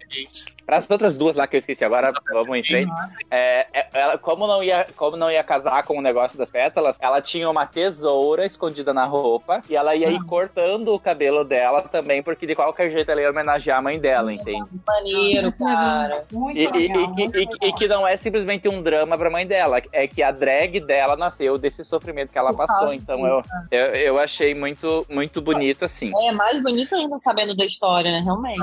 [0.64, 2.90] para as outras duas lá que eu esqueci agora, vamos em frente.
[3.30, 6.96] É, é, ela, como, não ia, como não ia casar com o negócio das pétalas,
[7.00, 11.82] ela tinha uma tesoura escondida na roupa e ela ia ir cortando o cabelo dela
[11.82, 14.64] também, porque de qualquer jeito ela ia homenagear a mãe dela, entende?
[14.86, 16.24] maneiro, cara.
[16.32, 17.02] Muito E, e- legal.
[17.02, 17.78] e- muito e- e legal.
[17.78, 21.58] que não é simplesmente um drama pra mãe dela, é que a drag dela nasceu
[21.58, 22.92] desse sofrimento que ela Por passou.
[22.92, 26.10] Então eu, eu, eu achei muito, muito bonito assim.
[26.26, 28.20] É mais bonito ainda sabendo da história, né?
[28.20, 28.62] Realmente.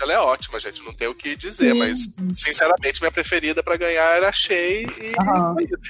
[0.00, 0.82] ela é ótima, gente.
[0.84, 5.14] Não tem o que dizer, mas sinceramente minha preferida pra ganhar era a Shea e,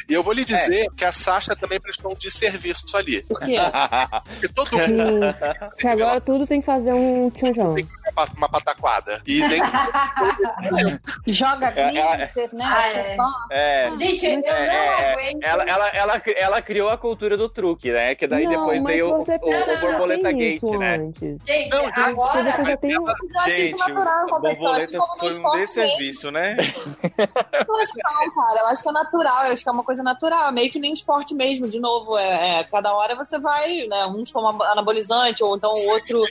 [0.08, 3.22] e eu vou lhe dizer que a Sasha também prestou um desserviço ali.
[3.22, 3.56] Por quê?
[4.24, 5.76] Porque todo mundo Sim.
[5.78, 7.74] Que agora tudo tem que fazer um tchonjão.
[7.74, 7.86] tem
[8.36, 9.22] uma pataquada.
[9.26, 9.60] E nem
[11.26, 12.64] Joga É, ela- glitter, né?
[12.64, 13.16] Ah, é.
[13.16, 13.96] Só- É.
[13.96, 15.32] Gente, eu É, não é.
[15.42, 18.14] Ela, ela, ela, ela criou a cultura do truque, né?
[18.14, 20.98] Que daí não, depois veio o, o, Borboleta Gate, isso né?
[20.98, 22.42] Gente, Não, gente, Porque agora.
[22.42, 23.08] você já tem um- Eu
[23.40, 26.56] acho Gente, isso natural na o assim borboleta como no foi um desserviço, né?
[26.60, 28.60] Eu acho que não, cara.
[28.60, 29.46] Eu acho que é natural.
[29.46, 30.48] Eu acho que é uma coisa natural.
[30.48, 32.18] É meio que nem esporte mesmo, de novo.
[32.18, 34.06] É, é, cada hora você vai, né?
[34.06, 36.22] Uns tomam anabolizante, ou então o outro.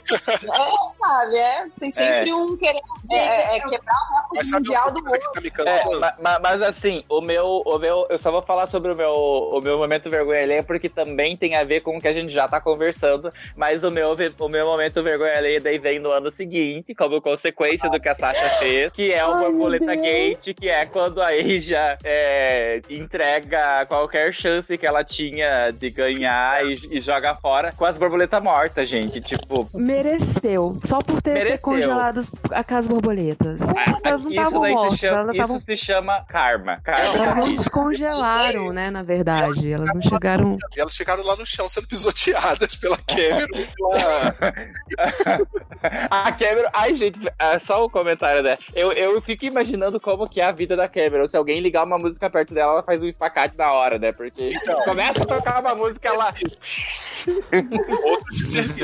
[0.50, 1.36] É, sabe?
[1.36, 3.94] É, tem sempre um querendo é, é, é quebrar
[4.30, 5.20] o Mas recorde mundial do outro.
[5.32, 6.00] tá É, cansando?
[6.00, 9.12] ma- ma- mas assim, o meu, o meu, eu só vou falar sobre o meu,
[9.12, 12.30] o meu momento vergonha alheia, porque também tem a ver com o que a gente
[12.32, 16.30] já tá conversando, mas o meu, o meu momento vergonha alheia daí vem no ano
[16.30, 19.94] seguinte, como consequência do que a Sasha fez, que é o Ai, Borboleta.
[19.96, 26.64] Gate, que é quando a Asia é, entrega qualquer chance que ela tinha de ganhar
[26.64, 29.68] e, e joga fora com as borboletas mortas, gente, tipo...
[29.74, 30.78] Mereceu.
[30.84, 31.59] Só por ter, ter Mereceu.
[31.60, 33.58] Congelado as- aquelas borboletas.
[34.04, 35.60] Elas não Isso estavam mortas, chama, elas isso estavam.
[35.60, 36.80] se chama karma.
[36.82, 38.90] Karma Elas não descongelaram, né?
[38.90, 39.70] Na verdade.
[39.72, 40.56] Elas não chegaram.
[40.76, 43.66] E elas ficaram lá no chão sendo pisoteadas pela Cameron.
[43.76, 44.36] pela...
[46.10, 46.68] A Cameron.
[46.72, 48.58] Ai, gente, é só um comentário, né?
[48.74, 51.26] Eu, eu fico imaginando como que é a vida da Cameron.
[51.26, 54.12] Se alguém ligar uma música perto dela, ela faz um espacate na hora, né?
[54.12, 54.82] Porque Então.
[54.84, 56.26] começa a tocar uma música, ela.
[58.02, 58.34] Outro.
[58.50, 58.80] Gente,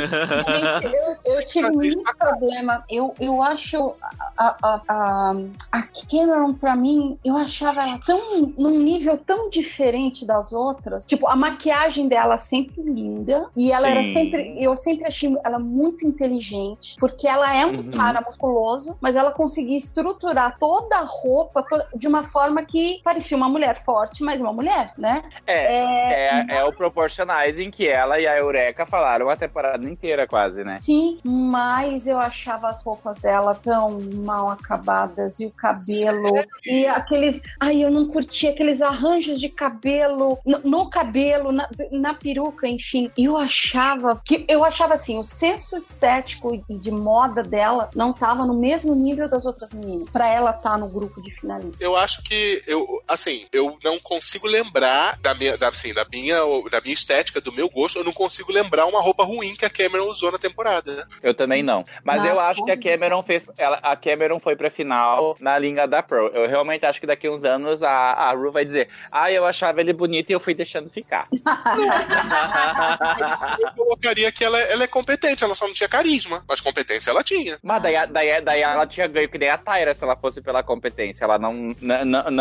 [0.84, 2.55] eu, eu tive muito problema.
[2.90, 3.94] Eu, eu acho
[4.36, 5.34] a, a, a,
[5.72, 11.04] a Cameron, pra mim, eu achava ela tão num nível tão diferente das outras.
[11.06, 13.48] Tipo, a maquiagem dela sempre linda.
[13.56, 14.12] E ela era Sim.
[14.12, 14.62] sempre.
[14.62, 16.96] Eu sempre achei ela muito inteligente.
[16.98, 17.90] Porque ela é um Uhum.
[17.90, 23.36] cara musculoso, mas ela conseguia estruturar toda a roupa toda- de uma forma que parecia
[23.36, 25.22] uma mulher forte, mas uma mulher, né?
[25.46, 30.64] É, é, é o Proportionizing que ela e a Eureka falaram a temporada inteira, quase,
[30.64, 30.78] né?
[30.82, 36.32] Sim, mas eu achava as roupas dela tão mal acabadas e o cabelo
[36.64, 37.40] e aqueles.
[37.59, 43.10] Ai, eu não curti aqueles arranjos de cabelo no, no cabelo, na, na peruca, enfim.
[43.16, 48.12] E eu achava que eu achava assim, o senso estético e de moda dela não
[48.12, 50.09] tava no mesmo nível das outras meninas.
[50.10, 51.81] Pra ela estar no grupo de finalistas.
[51.81, 56.39] Eu acho que eu, assim, eu não consigo lembrar da minha, da, assim, da minha,
[56.70, 59.70] da minha estética, do meu gosto, eu não consigo lembrar uma roupa ruim que a
[59.70, 61.09] Cameron usou na temporada.
[61.23, 61.82] Eu também não.
[62.05, 63.46] Mas Ah, eu acho que a Cameron fez.
[63.58, 66.28] Ela, a Cameron foi pra final na linha da Pro.
[66.28, 69.80] Eu realmente acho que daqui uns anos a, a Ru vai dizer: Ah, eu achava
[69.80, 71.26] ele bonito e eu fui deixando ficar.
[73.58, 77.22] Eu colocaria que ela, ela é competente, ela só não tinha carisma, mas competência ela
[77.22, 77.58] tinha.
[77.62, 80.62] Mas daí, daí, daí ela tinha ganho que nem a Tyra se ela fosse pela
[80.62, 81.24] competência.
[81.24, 81.74] Ela não,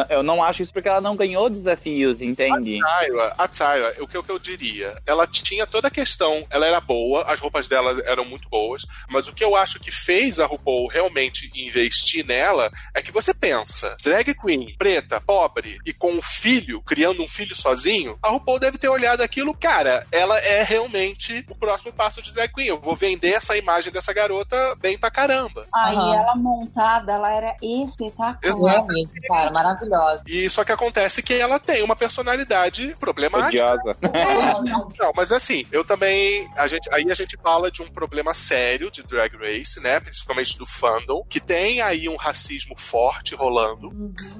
[0.09, 2.79] Eu não acho isso porque ela não ganhou desafios, entende?
[2.79, 4.95] Tyra, a Tyra, o que, o que eu diria?
[5.05, 9.27] Ela tinha toda a questão, ela era boa, as roupas dela eram muito boas, mas
[9.27, 13.95] o que eu acho que fez a RuPaul realmente investir nela é que você pensa,
[14.01, 18.79] drag queen, preta, pobre e com um filho, criando um filho sozinho, a RuPaul deve
[18.79, 22.67] ter olhado aquilo, cara, ela é realmente o próximo passo de drag queen.
[22.67, 25.67] Eu vou vender essa imagem dessa garota bem pra caramba.
[25.71, 26.15] Aí Aham.
[26.15, 28.71] ela montada, ela era espetacular.
[28.71, 30.23] Realmente, cara, maravilhosa.
[30.25, 33.45] E só que acontece que ela tem uma personalidade problemática.
[33.45, 33.97] Odiosa.
[34.99, 36.49] Não, mas assim, eu também.
[36.55, 39.99] A gente, aí a gente fala de um problema sério de Drag Race, né?
[39.99, 43.91] Principalmente do fandom, que tem aí um racismo forte rolando.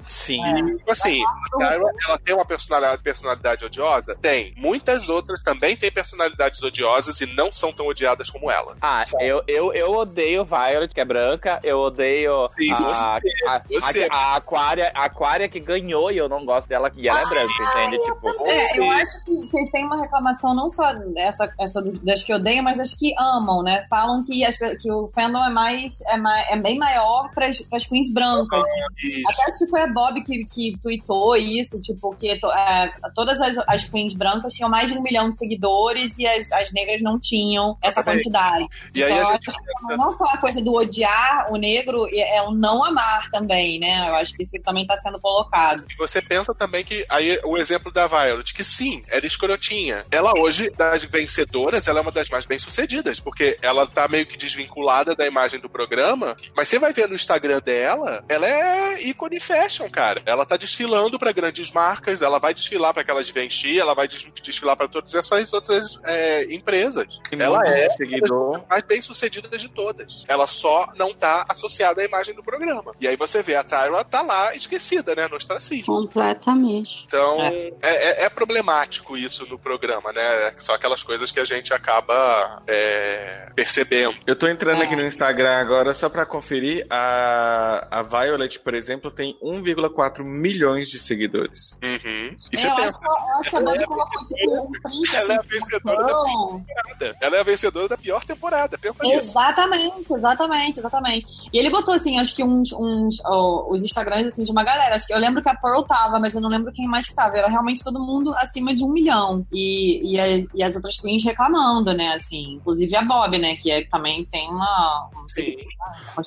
[0.06, 0.44] Sim.
[0.44, 4.16] E, tipo assim, a Tyra, ela tem uma personalidade, personalidade odiosa?
[4.16, 4.53] Tem.
[4.57, 8.76] Muitas outras também têm personalidades odiosas e não são tão odiadas como ela.
[8.82, 11.60] Ah, eu, eu, eu odeio Violet, que é branca.
[11.64, 13.03] Eu odeio Sim, a, você,
[13.48, 14.07] a, você.
[14.12, 17.26] a, a Aquária, a Aquária que ganhou e eu não gosto dela, e ela é
[17.26, 17.99] branca, entende?
[18.03, 22.34] Tipo, É, eu acho que, que tem uma reclamação não só dessa, essa das que
[22.34, 23.86] odeiam, mas das que amam, né?
[23.90, 27.85] Falam que, as, que o fandom é mais, é mais é bem maior para as
[27.85, 28.64] queens brancas.
[28.97, 29.23] Isso.
[29.30, 33.39] Até acho que foi a Bob que, que tweetou isso, tipo, que to- é, todas
[33.41, 37.02] as, as queens brancas tinham mais de um milhão de seguidores e as, as negras
[37.02, 38.68] não tinham essa quantidade.
[38.93, 39.57] E aí Então, a gente acho
[39.88, 44.10] que não só a coisa do odiar o negro, é o não amar também, né?
[44.10, 45.84] Eu acho que isso também está sendo colocado.
[45.89, 50.06] E você pensa também que aí o exemplo da Violet, que sim, era escrotinha.
[50.11, 54.38] Ela hoje, das vencedoras, ela é uma das mais bem-sucedidas, porque ela tá meio que
[54.38, 59.40] desvinculada da imagem do programa, mas você vai ver no Instagram dela, ela é ícone
[59.40, 60.22] fashion, cara.
[60.26, 64.28] Ela tá desfilando pra grandes marcas, ela vai desfilar pra aquelas Givenchy, ela vai des-
[64.42, 67.06] desfilar pra todas essas outras é, empresas.
[67.30, 68.64] Tem Ela muito é seguidor.
[68.70, 70.24] mais bem sucedida de todas.
[70.28, 72.92] Ela só não tá associada à imagem do programa.
[73.00, 75.28] E aí você vê a Tyra tá lá esquecida, né?
[75.28, 75.86] No ostracismo.
[75.86, 77.04] Completamente.
[77.06, 77.72] Então, é.
[77.82, 80.54] é- é problemático isso no programa, né?
[80.58, 84.16] São aquelas coisas que a gente acaba é, percebendo.
[84.26, 84.86] Eu tô entrando É.
[84.86, 86.86] aqui no Instagram agora só pra conferir.
[86.90, 91.77] A, a Violet, por exemplo, tem 1,4 milhões de seguidores.
[91.84, 92.36] Uhum.
[92.52, 95.15] E É, você eu, pensa, acho, eu acho que a Bob colocou tipo um print
[95.15, 96.26] ela é a vencedora da não.
[96.65, 97.15] temporada.
[97.22, 98.77] Ela é a vencedora da pior temporada.
[99.03, 101.26] Exatamente, exatamente, exatamente.
[101.53, 104.95] E ele botou, assim, acho que uns, uns ó, os Instagrams, assim, de uma galera.
[104.95, 107.15] Acho que eu lembro que a Pearl tava, mas eu não lembro quem mais que
[107.15, 107.38] tava.
[107.38, 109.45] Era realmente todo mundo acima de um milhão.
[109.52, 112.53] E, e, a- e as outras queens reclamando, né, assim.
[112.56, 114.94] Inclusive a Bob, né, que é, também tem uma...
[115.15, 115.55] um Sim.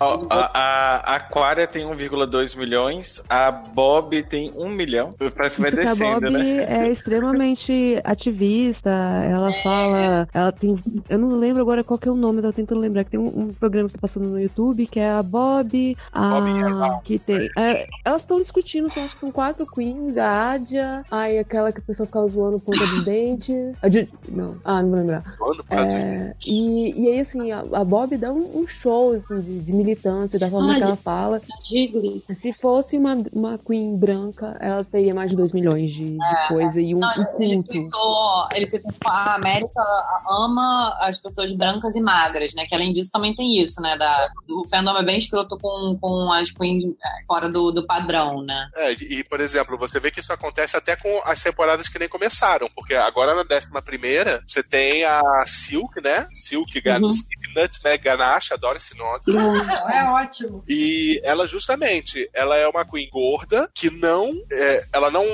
[0.01, 5.15] Ó, a, a Aquária tem 1,2 milhões, a Bob tem 1 milhão.
[5.37, 6.65] Parece que vai que a descendo, Bob né?
[6.65, 10.79] é extremamente ativista, ela fala, ela tem,
[11.09, 13.21] eu não lembro agora qual que é o nome, eu tô tentando lembrar que tem
[13.21, 17.19] um, um programa que tá passando no YouTube que é a Bob, a Bob que
[17.19, 21.73] tem, é, elas estão discutindo, são, acho que são quatro queens, a Adia, aí aquela
[21.73, 25.25] que o pessoal ficava zoando ponta dos dentes, a Ju- não, ah, não vou lembrar.
[25.71, 29.73] É, e, e aí, assim, a, a Bob dá um, um show assim, de, de
[29.73, 31.41] militância, da forma Ai, que ela fala.
[31.69, 32.25] Jiggly.
[32.41, 36.81] Se fosse uma, uma Queen branca, ela teria mais de 2 milhões de, de coisa
[36.81, 37.71] e um, Não, um ele culto.
[37.73, 39.83] tweetou, ele tweetou, tipo, a América
[40.29, 42.67] ama as pessoas brancas e magras, né?
[42.67, 43.97] Que além disso também tem isso, né?
[43.97, 48.43] Da, o fandom é bem escroto com, com as queens é, fora do, do padrão,
[48.43, 48.69] né?
[48.77, 51.99] É, e, e, por exemplo, você vê que isso acontece até com as temporadas que
[51.99, 56.27] nem começaram, porque agora na 11 primeira você tem a Silk, né?
[56.33, 57.13] Silk, Uhum.
[57.13, 59.21] Silk Nutmeg Ganache, adoro esse nome.
[59.89, 60.63] É ótimo.
[60.69, 65.25] E ela justamente, ela é uma queen gorda que não, é, ela não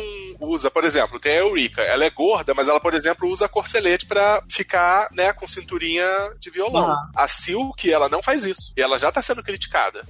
[0.40, 4.06] usa, por exemplo, tem a Eureka, ela é gorda, mas ela, por exemplo, usa corcelete
[4.06, 6.06] pra ficar, né, com cinturinha
[6.38, 6.90] de violão.
[6.90, 7.10] Ah.
[7.16, 8.72] A Silk, ela não faz isso.
[8.76, 10.04] E ela já tá sendo criticada.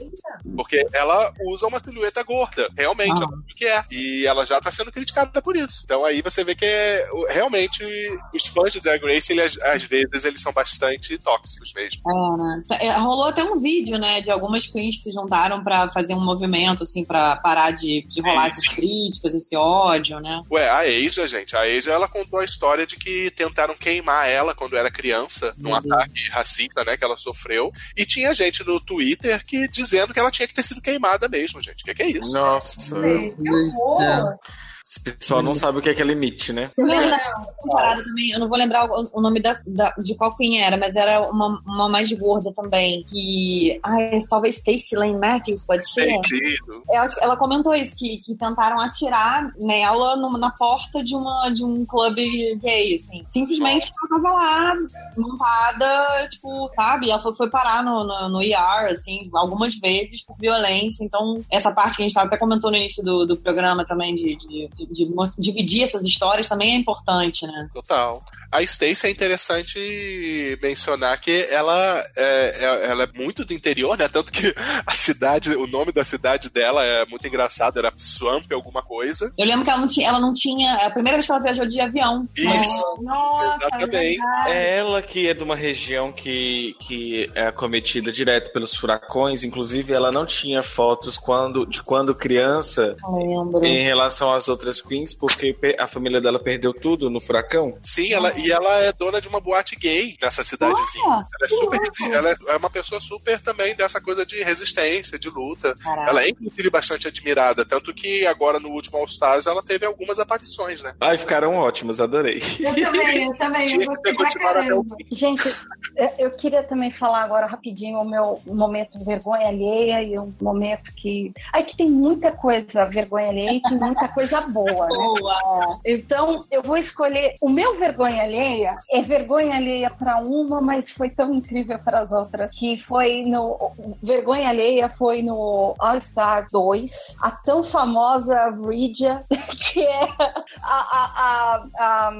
[0.56, 3.84] Porque ela usa uma silhueta gorda, realmente, ela sabe o que é.
[3.90, 5.82] E ela já tá sendo criticada por isso.
[5.84, 7.84] Então aí você vê que é, realmente
[8.32, 12.02] os fãs de Drag Race, ele, às, às vezes, eles são bastante tóxicos mesmo.
[12.10, 12.62] É, né?
[12.84, 16.22] É, rolou até um vídeo, né, de algumas queens que se juntaram pra fazer um
[16.22, 20.42] movimento, assim, pra parar de, de rolar essas críticas, esse ódio, né?
[20.50, 24.54] Ué, a Asia, gente, a Asia, ela contou a história de que tentaram queimar ela
[24.54, 25.94] quando era criança, num Meu Deus.
[25.94, 27.72] ataque racista, né, que ela sofreu.
[27.96, 31.62] E tinha gente no Twitter que dizendo que ela tinha que ter sido queimada mesmo,
[31.62, 31.82] gente.
[31.82, 32.34] O que, que é isso?
[32.34, 34.38] Nossa, que horror.
[34.86, 36.70] Esse pessoal não sabe o que é, que é limite, né?
[36.76, 40.36] Eu lembro da também, eu não vou lembrar o, o nome da, da- de qual
[40.36, 43.80] queen era, mas era uma, uma mais gorda também, que...
[43.82, 46.10] Ai, talvez Stacey Lane Matthews, pode ser?
[46.10, 46.82] Sentido.
[46.90, 51.16] Eu acho que ela comentou isso, que, que tentaram atirar nela numa- na porta de,
[51.16, 53.24] uma, de um clube gay, assim.
[53.28, 54.74] Simplesmente porque ela tava lá,
[55.16, 57.10] montada, tipo, sabe?
[57.10, 61.04] Ela foi, foi parar no, no, no ER, assim, algumas vezes por violência.
[61.04, 64.14] Então, essa parte que a gente tava, até comentou no início do, do programa também,
[64.14, 67.68] de, de de, de dividir essas histórias também é importante, né?
[67.72, 68.24] Total.
[68.54, 74.08] A Stacy é interessante mencionar que ela é, é, ela é muito do interior, né?
[74.08, 74.54] Tanto que
[74.86, 79.32] a cidade, o nome da cidade dela é muito engraçado, era Swamp alguma coisa.
[79.36, 81.40] Eu lembro que ela não tinha, ela não tinha, é a primeira vez que ela
[81.40, 82.28] viajou de avião.
[82.36, 83.02] Isso.
[83.02, 84.20] Nossa, Exatamente.
[84.46, 89.42] É ela que é de uma região que, que é acometida direto pelos furacões.
[89.42, 93.64] Inclusive, ela não tinha fotos quando, de quando criança Lembro.
[93.64, 97.76] em relação às outras queens, porque a família dela perdeu tudo no furacão.
[97.82, 101.04] Sim, ela, e ela é dona de uma boate gay nessa cidadezinha.
[101.04, 101.80] Olha, ela é super
[102.12, 105.74] ela é- é uma pessoa super também dessa coisa de resistência, de luta.
[105.76, 106.10] Caraca.
[106.10, 110.18] Ela é inclusive bastante admirada, tanto que agora no último All Stars ela teve algumas
[110.18, 110.94] aparições, né?
[111.00, 112.40] Ai, ficaram ótimos, adorei.
[112.60, 113.64] Eu também, eu também.
[113.66, 114.84] Tinha Eu que até o.
[115.10, 115.48] Gente,
[115.96, 120.92] eu- eu queria também falar agora rapidinho o meu momento vergonha alheia e um momento
[120.94, 121.32] que.
[121.52, 124.94] Ai, que tem muita coisa vergonha alheia e tem muita coisa boa, né?
[124.96, 125.78] Boa.
[125.84, 127.34] Então, eu vou escolher.
[127.42, 132.12] O meu vergonha alheia é vergonha alheia para uma, mas foi tão incrível para as
[132.12, 132.52] outras.
[132.54, 133.72] Que foi no.
[134.02, 139.22] Vergonha alheia foi no All Star 2, a tão famosa Rydia,
[139.72, 140.32] que é a.
[140.62, 142.12] a, a, a-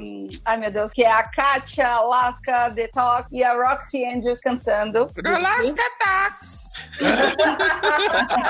[0.45, 5.09] ai, meu Deus, que é a Katia, Alaska, The Talk e a Roxy Andrews cantando.
[5.25, 6.65] Alaska Tax!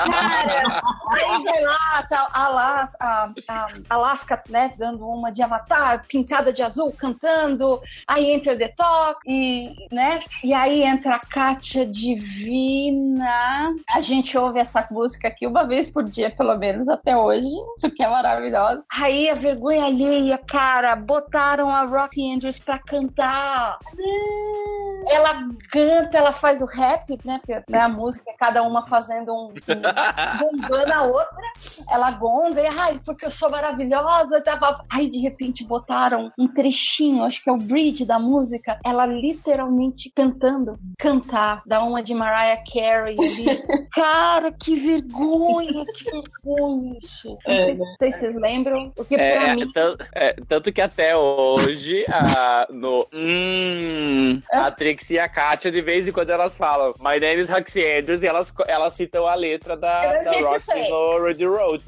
[0.06, 0.80] Cara,
[1.14, 6.62] aí vai lá, tá, Alaska, a, a Alaska, né, dando uma de avatar, pintada de
[6.62, 7.80] azul, cantando.
[8.06, 13.74] Aí entra o Talk, e, né, e aí entra a Kátia Divina.
[13.90, 17.48] A gente ouve essa música aqui uma vez por dia, pelo menos até hoje,
[17.80, 18.84] porque é maravilhosa.
[18.90, 23.78] Aí a vergonha alheia, cara, botaram a Roxy Andrews pra cantar.
[25.06, 27.38] Ela canta, ela faz o rap, né?
[27.44, 29.52] Porque né, a música é cada uma fazendo um, um
[30.38, 31.46] bombando a outra.
[31.90, 34.40] Ela gonga e, ai, porque eu sou maravilhosa.
[34.40, 34.84] Tava...
[34.90, 38.78] Aí, de repente, botaram um trechinho, acho que é o bridge da música.
[38.84, 43.62] Ela literalmente cantando, cantar, dá uma de Mariah Carey ali.
[43.94, 47.28] Cara, que vergonha, que vergonha isso.
[47.46, 49.70] Não sei se vocês se lembram, porque pra É, é, mim.
[49.72, 53.06] tan- é, tanto que até hoje, a, no.
[53.12, 57.48] Hum, a Trix e a Katia, de vez em quando elas falam My name is
[57.48, 61.84] Roxy Andrews e elas, elas citam a letra da, da Roxy no Rudy Road.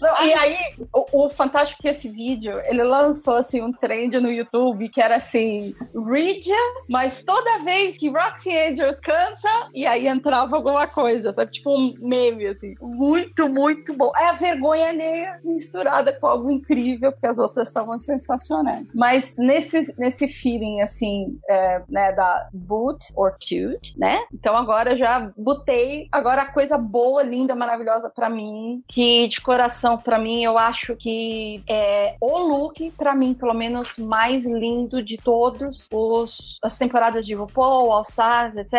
[0.00, 0.56] Não, e aí,
[0.92, 5.00] o, o fantástico é que esse vídeo, ele lançou assim um trend no YouTube que
[5.00, 6.56] era assim, Rydia,
[6.88, 11.50] mas toda vez que Roxy Andrews canta, e aí entrava alguma coisa, sabe?
[11.50, 12.74] Tipo um meme, assim.
[12.80, 14.10] Muito, muito bom.
[14.16, 18.86] É a vergonha alheia misturada com algo incrível, porque as outras estavam sensacionais.
[18.94, 24.24] Mas nesse, nesse feeling, assim, é, né, da boot or toot, né?
[24.32, 29.40] Então agora eu já botei, agora a coisa boa, linda, maravilhosa pra mim, que de
[29.40, 35.02] coração pra mim eu acho que é o look pra mim pelo menos mais lindo
[35.02, 38.74] de todos os as temporadas de RuPaul, All Stars, etc.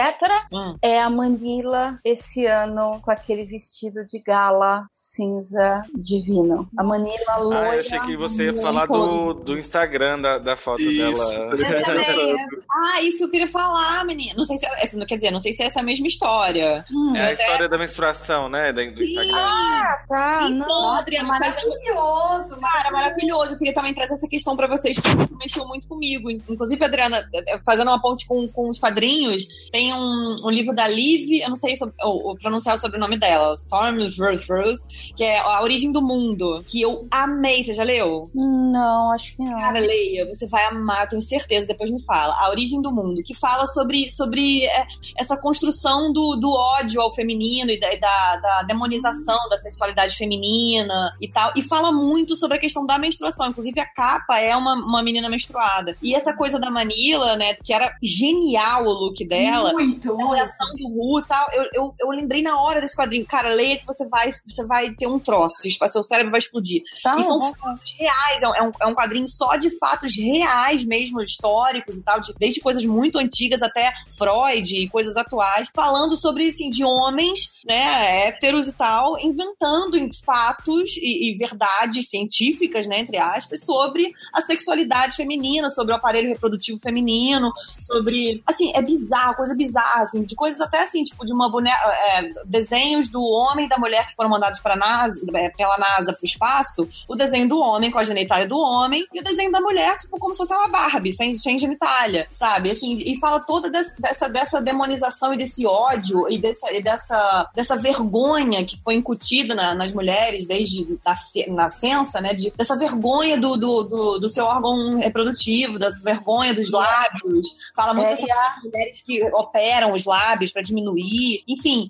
[0.52, 0.78] Hum.
[0.82, 6.68] É a Manila esse ano com aquele vestido de gala cinza divino.
[6.78, 7.70] A Manila loira.
[7.70, 11.32] Ah, eu achei que você ia falar do, do Instagram da, da foto Isso.
[11.32, 11.56] dela.
[11.56, 12.36] Eu também.
[12.84, 14.34] Ah, isso que eu queria falar, menina.
[14.36, 16.84] Não sei se é, quer dizer, não sei se é essa a mesma história.
[16.92, 18.72] Hum, É a história da menstruação, né?
[18.74, 19.36] da- Do Instagram.
[19.36, 20.40] ah, tá.
[20.50, 23.52] Então, Não, Adriana, mas Maravilhoso, Cara, maravilhoso.
[23.54, 26.30] Eu queria também trazer essa questão pra vocês, que mexeu muito comigo.
[26.32, 30.88] Inclusive, Adriana, eh, fazendo uma ponte com, com os quadrinhos, tem um, um livro da
[30.88, 35.40] Liv, eu não sei sobre- o, o pronunciar o sobrenome dela, Storm Rose, que é
[35.40, 37.64] A Origem do Mundo, que eu amei.
[37.64, 38.30] Você já leu?
[38.34, 39.60] Não, acho que não.
[39.60, 42.34] Cara, leia, você vai amar, eu tenho certeza, depois me fala.
[42.40, 44.86] A Origem do Mundo, que fala sobre, sobre é,
[45.18, 51.16] essa construção do, do ódio ao feminino e da, da, da demonização da sexualidade feminina
[51.22, 51.52] e tal.
[51.56, 53.48] E fala muito sobre a questão da menstruação.
[53.48, 55.96] Inclusive, a capa é uma, uma menina menstruada.
[56.02, 59.74] E essa coisa da Manila, né, que era genial o look dela.
[59.74, 63.26] Muito, A reação do Ru e tal, eu, eu, eu lembrei na hora desse quadrinho.
[63.26, 65.56] Cara, leia que você vai, você vai ter um troço,
[65.90, 66.82] seu cérebro vai explodir.
[67.04, 70.16] Tá, E são fatos reais, é um- é um, é um quadrinho só de fatos
[70.16, 75.68] reais mesmo, históricos e tal, de- desde coisas muito antigas até Freud e coisas atuais,
[75.74, 82.88] falando sobre, assim, de homens, né, héteros e tal, inventando fatos e, e verdades científicas,
[82.88, 88.82] né, entre aspas, sobre a sexualidade feminina, sobre o aparelho reprodutivo feminino, sobre, assim, é
[88.82, 93.22] bizarro, coisa bizarra, assim, de coisas até, assim, tipo, de uma boneca, é, desenhos do
[93.22, 97.16] homem e da mulher que foram mandados para NASA, é, pela NASA pro espaço, o
[97.16, 100.34] desenho do homem com a genitália do homem e o desenho da mulher, tipo, como
[100.34, 102.72] se fosse uma Barbie, sem, sem genitália, sabe?
[102.72, 107.78] Assim, e fala toda dessa, dessa demonização e desse ódio e dessa, e dessa, dessa
[107.78, 111.16] vergonha que foi incutida na, nas mulheres desde a
[111.54, 112.34] nascença, né?
[112.34, 117.48] De, dessa vergonha do, do, do, do, seu órgão reprodutivo, da vergonha dos lábios.
[117.74, 121.44] Fala muito é, sobre as mulheres que operam os lábios para diminuir.
[121.48, 121.90] Enfim,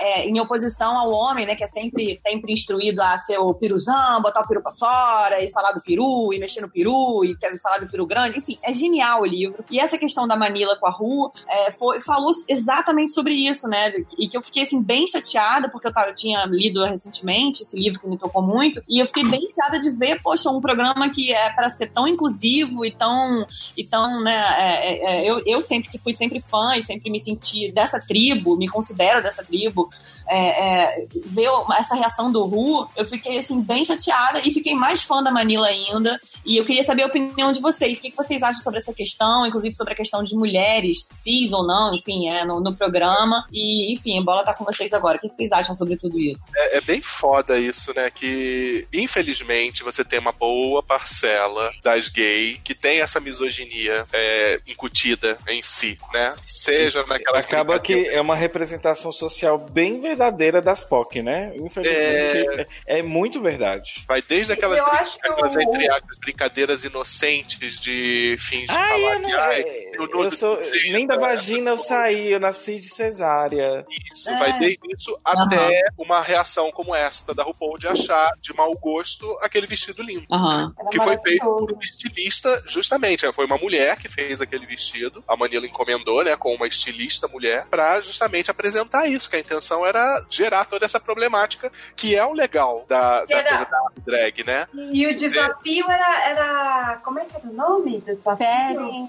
[0.00, 1.56] é, em oposição ao homem, né?
[1.56, 5.50] Que é sempre, sempre instruído a ser o piruzão, botar o peru pra fora e
[5.50, 8.36] falar do peru e mexer no peru e quer falar do peru grande.
[8.36, 9.64] Enfim, é genial o livro.
[9.70, 13.92] E essa questão da Manila com a Ru é, foi, falou exatamente sobre isso, né?
[14.18, 17.76] E que eu fiquei assim bem chateada porque eu, tava, eu tinha lido recentemente esse
[17.76, 21.08] livro que me tocou muito e eu fiquei bem chateada de ver, poxa, um programa
[21.10, 23.46] que é para ser tão inclusivo e tão,
[23.76, 24.34] e tão né?
[24.58, 28.00] É, é, é, eu, eu sempre que fui sempre fã e sempre me senti dessa
[28.00, 29.88] tribo, me considero dessa tribo.
[30.26, 35.02] É, é, ver essa reação do Ru, eu fiquei assim bem chateada e fiquei mais
[35.02, 36.18] fã da Manila ainda.
[36.44, 37.98] E eu queria saber a opinião de vocês.
[37.98, 41.52] O que, que vocês acham sobre essa questão, inclusive sobre a questão de mulheres, cis
[41.52, 43.46] ou não, enfim, é, no, no programa.
[43.52, 45.18] E, enfim, a bola tá com vocês agora.
[45.18, 46.44] O que, que vocês acham sobre tudo isso?
[46.56, 48.10] É, é bem foda isso, né?
[48.10, 55.38] Que, infelizmente, você tem uma boa parcela das gays que tem essa misoginia é, incutida
[55.48, 56.34] em si, né?
[56.46, 57.38] Seja naquela.
[57.38, 61.52] Acaba que é uma representação social bem verdadeira das POC, né?
[61.56, 64.04] Infelizmente, é, é muito verdade.
[64.06, 69.38] Vai desde aquelas, aquelas entre aspas, brincadeiras inocentes de fins de ai, falar eu não,
[69.38, 70.58] ai, eu, eu sou,
[70.90, 73.84] nem da vagina eu saí, eu nasci de cesárea.
[74.12, 74.38] Isso, é.
[74.38, 75.18] vai desde isso uhum.
[75.24, 80.26] até uma reação como essa da RuPaul de achar de mau gosto aquele vestido lindo.
[80.30, 80.72] Uhum.
[80.90, 83.26] Que foi feito por um estilista, justamente.
[83.26, 83.32] Né?
[83.32, 85.22] Foi uma mulher que fez aquele vestido.
[85.26, 89.84] A Manila encomendou, né, com uma estilista mulher, para justamente apresentar isso, que a intenção
[89.84, 93.48] era gerar toda essa problemática, que é o legal da, da era...
[93.48, 94.66] coisa da drag, né?
[94.92, 97.00] E o desafio era, era.
[97.04, 99.08] Como é que era o nome do desafio?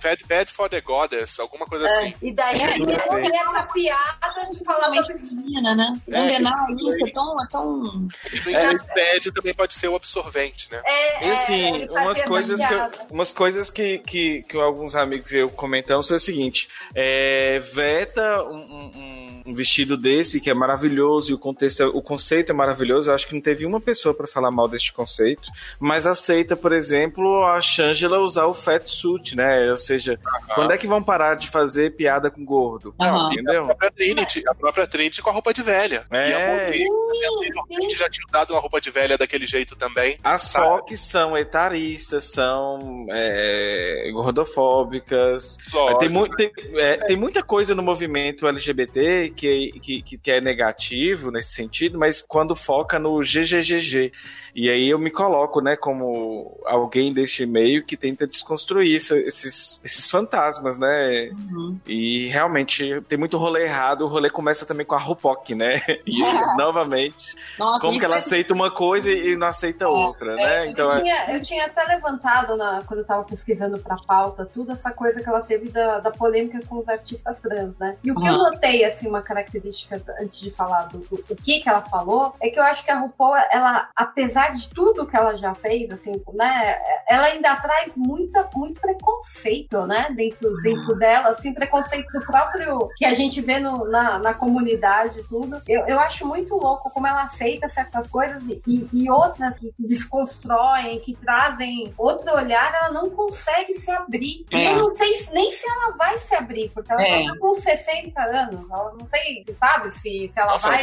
[0.00, 1.88] Fairy, Bad for the Goddess, alguma coisa é.
[1.88, 2.14] assim.
[2.22, 6.00] E daí tem essa piada de falar da piscina, né?
[6.04, 7.42] Condenar é, isso, é tão.
[7.42, 8.08] É tão...
[8.34, 8.52] E
[8.94, 10.82] bad também pode ser o absorvente, né?
[10.84, 15.38] É, e assim, umas coisas, que eu, umas coisas que, que, que alguns amigos e
[15.38, 21.30] eu comentamos foi o seguinte: é, veta um, um um vestido desse que é maravilhoso
[21.30, 23.10] e o contexto, é, o conceito é maravilhoso.
[23.10, 25.48] Eu acho que não teve uma pessoa para falar mal deste conceito,
[25.80, 29.61] mas aceita, por exemplo, a Shangela usar o fat suit, né?
[29.70, 30.18] Ou seja,
[30.54, 32.94] quando é que vão parar de fazer piada com gordo?
[32.98, 33.64] Não, entendeu?
[33.64, 36.06] A própria, Trinity, a própria Trinity com a roupa de velha.
[36.10, 36.76] É.
[36.76, 40.18] E a Trinity já tinha usado uma roupa de velha daquele jeito também.
[40.22, 45.58] As POC são etaristas, são é, gordofóbicas.
[45.72, 50.40] Lógico, tem, mu tem, é, tem muita coisa no movimento LGBT que, que, que é
[50.40, 54.12] negativo nesse sentido, mas quando foca no GGGG.
[54.54, 59.80] E aí eu me coloco, né, como alguém deste meio que tenta desconstruir isso, esses,
[59.82, 61.30] esses fantasmas, né?
[61.30, 61.78] Uhum.
[61.86, 64.02] E realmente tem muito rolê errado.
[64.02, 65.80] O rolê começa também com a Rupoc, né?
[66.04, 66.20] E
[66.58, 68.18] novamente, Nossa, como que ela é...
[68.18, 70.66] aceita uma coisa e não aceita é, outra, é, né?
[70.66, 74.44] Então, eu, é tinha, eu tinha até levantado na, quando eu tava pesquisando pra pauta
[74.44, 77.96] tudo essa coisa que ela teve da, da polêmica com os artistas trans, né?
[78.02, 78.34] E o que uhum.
[78.34, 82.34] eu notei, assim, uma característica antes de falar do, do, do que que ela falou,
[82.40, 85.54] é que eu acho que a RuPaul, ela, apesar apesar de tudo que ela já
[85.54, 92.10] fez, assim, né, ela ainda traz muita, muito preconceito, né, dentro, dentro dela, assim, preconceito
[92.12, 95.60] do próprio que a gente vê no, na, na comunidade e tudo.
[95.68, 100.98] Eu, eu acho muito louco como ela aceita certas coisas e, e outras que desconstroem,
[101.00, 104.46] que trazem outro olhar, ela não consegue se abrir.
[104.52, 104.56] É.
[104.56, 107.26] E eu não sei nem se ela vai se abrir, porque ela é.
[107.26, 108.70] tá com 60 anos.
[108.70, 110.82] Ela não sei, sabe, se, se ela Nossa, vai.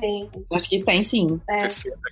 [0.00, 0.30] Tem.
[0.52, 1.40] Acho que tem sim.
[1.48, 1.58] É.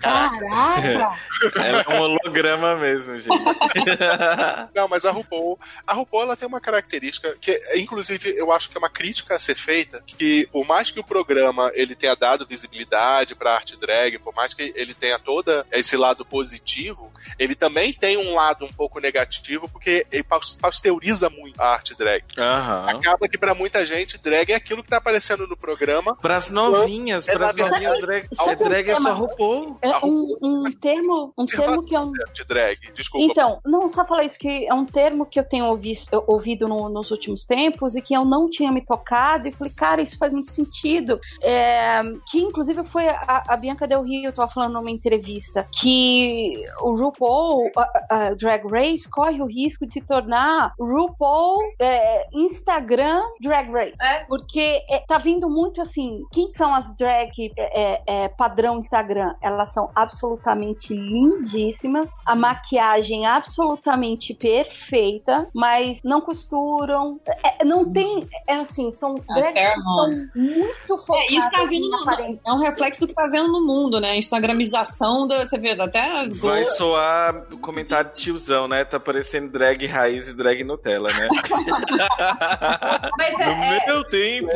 [0.00, 0.67] Caraca!
[1.58, 3.28] É um holograma mesmo, gente.
[4.74, 8.76] Não, mas a RuPaul, a RuPaul ela tem uma característica que, inclusive, eu acho que
[8.76, 12.46] é uma crítica a ser feita, que por mais que o programa ele tenha dado
[12.46, 17.92] visibilidade para arte drag, por mais que ele tenha todo esse lado positivo, ele também
[17.92, 20.24] tem um lado um pouco negativo, porque ele
[20.60, 22.24] pasteuriza muito a arte drag.
[22.36, 22.88] Uhum.
[22.88, 26.16] Acaba que para muita gente, drag é aquilo que tá aparecendo no programa.
[26.16, 29.78] Para as novinhas, é para as novinhas, drag, é, drag é só RuPaul.
[29.82, 32.12] É um, um um termo, um termo que é um.
[32.32, 33.26] De drag, desculpa.
[33.30, 36.88] Então, não, só falar isso, que é um termo que eu tenho ouvido, ouvido no,
[36.88, 40.32] nos últimos tempos e que eu não tinha me tocado, e falei, cara, isso faz
[40.32, 41.18] muito sentido.
[41.42, 46.64] É, que inclusive foi a, a, Bianca Del Rio, eu tava falando numa entrevista, que
[46.80, 53.22] o RuPaul, a, a Drag Race, corre o risco de se tornar RuPaul é, Instagram
[53.40, 53.96] Drag Race.
[54.00, 54.24] É.
[54.24, 59.34] Porque é, tá vindo muito assim, quem são as drag é, é, padrão Instagram?
[59.42, 60.47] Elas são absolutamente
[60.94, 69.52] lindíssimas, a maquiagem absolutamente perfeita, mas não costuram, é, não tem, é assim, são drags
[69.52, 73.14] que são muito focadas É, isso tá vindo na no, é um reflexo do que
[73.14, 74.16] tá vendo no mundo, né?
[74.16, 75.46] Instagramização da.
[75.46, 76.28] Você vê, até.
[76.28, 78.84] Vai soar o comentário tiozão, né?
[78.84, 81.28] Tá parecendo drag raiz e drag Nutella, né?
[83.16, 84.48] Mas no é, é, meu tempo.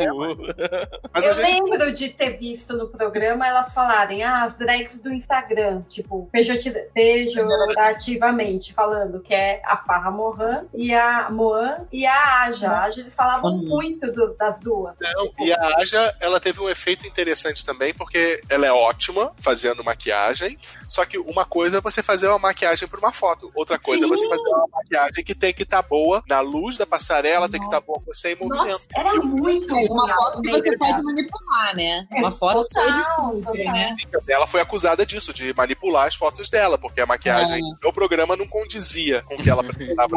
[1.13, 1.51] Mas eu gente.
[1.51, 8.73] lembro de ter visto no programa elas falarem, ah, as drags do Instagram, tipo, pejorativamente
[8.73, 12.69] falando, que é a Farra Mohan e a Moan e a Aja.
[12.69, 13.65] A Aja, eles falavam Uhum.
[13.67, 14.95] muito do- das duas.
[14.99, 19.83] Não, e a Aja, ela teve um efeito interessante também, porque ela é ótima fazendo
[19.83, 20.57] maquiagem.
[20.87, 23.51] Só que uma coisa é você fazer uma maquiagem por uma foto.
[23.55, 26.85] Outra coisa é você fazer uma maquiagem que tem que estar boa na luz da
[26.85, 28.71] passarela, tem que estar boa com você em movimento.
[28.71, 30.89] Nossa, era muito uma legal, foto que você legal.
[30.93, 32.07] pode manipular, né?
[32.11, 33.33] É, Uma foto total.
[33.55, 33.95] né?
[34.27, 38.47] Ela foi acusada disso, de manipular as fotos dela, porque a maquiagem do programa não
[38.47, 40.15] condizia com o que ela apresentava.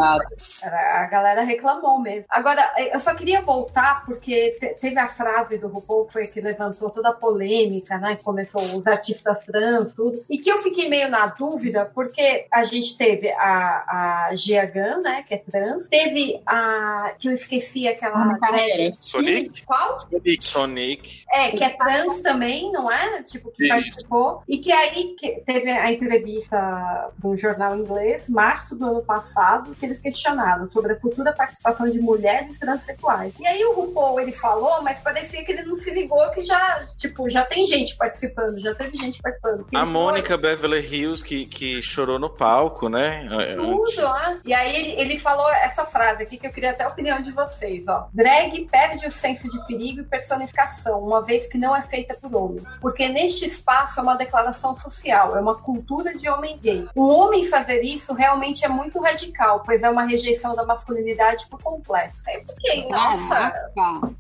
[0.63, 2.25] A galera reclamou mesmo.
[2.31, 6.27] Agora, eu só queria voltar, porque te- teve a frase do RuPaul que foi a
[6.27, 8.17] que levantou toda a polêmica, né?
[8.17, 10.25] Que começou os artistas trans, tudo.
[10.29, 15.03] E que eu fiquei meio na dúvida, porque a gente teve a, a Gia Gunn,
[15.03, 15.25] né?
[15.27, 15.87] Que é trans.
[15.89, 17.13] Teve a.
[17.19, 18.17] que eu esqueci aquela.
[18.17, 18.93] Ah.
[19.01, 19.65] Sonic?
[19.65, 20.01] Qual?
[20.01, 20.45] Sonic.
[20.45, 21.25] Sonic.
[21.33, 23.23] É, que é trans também, não é?
[23.23, 23.73] Tipo, que Isso.
[23.75, 24.43] participou.
[24.49, 29.87] E que aí que teve a entrevista do jornal inglês, março do ano passado, que
[29.87, 33.35] eles questionaram sobre a futura participação de mulheres transexuais.
[33.39, 36.83] E aí o RuPaul, ele falou, mas parecia que ele não se ligou que já,
[36.97, 39.67] tipo, já tem gente participando, já teve gente participando.
[39.75, 43.29] A Mônica Beverly Hills, que, que chorou no palco, né?
[43.57, 44.41] tudo, né?
[44.45, 47.33] E aí ele, ele falou essa frase aqui que eu queria até a opinião de
[47.33, 48.09] vocês, ó.
[48.13, 52.35] Drag perde o senso de perigo e personificação, uma vez que não é feita por
[52.35, 52.65] homens.
[52.81, 56.87] Porque neste espaço é uma declaração social, é uma cultura de homem gay.
[56.95, 61.63] Um homem fazer isso realmente é muito radical, pois é uma rejeição da masculinidade por
[61.63, 62.15] completo.
[62.29, 63.67] Eu fiquei, nossa, Caraca.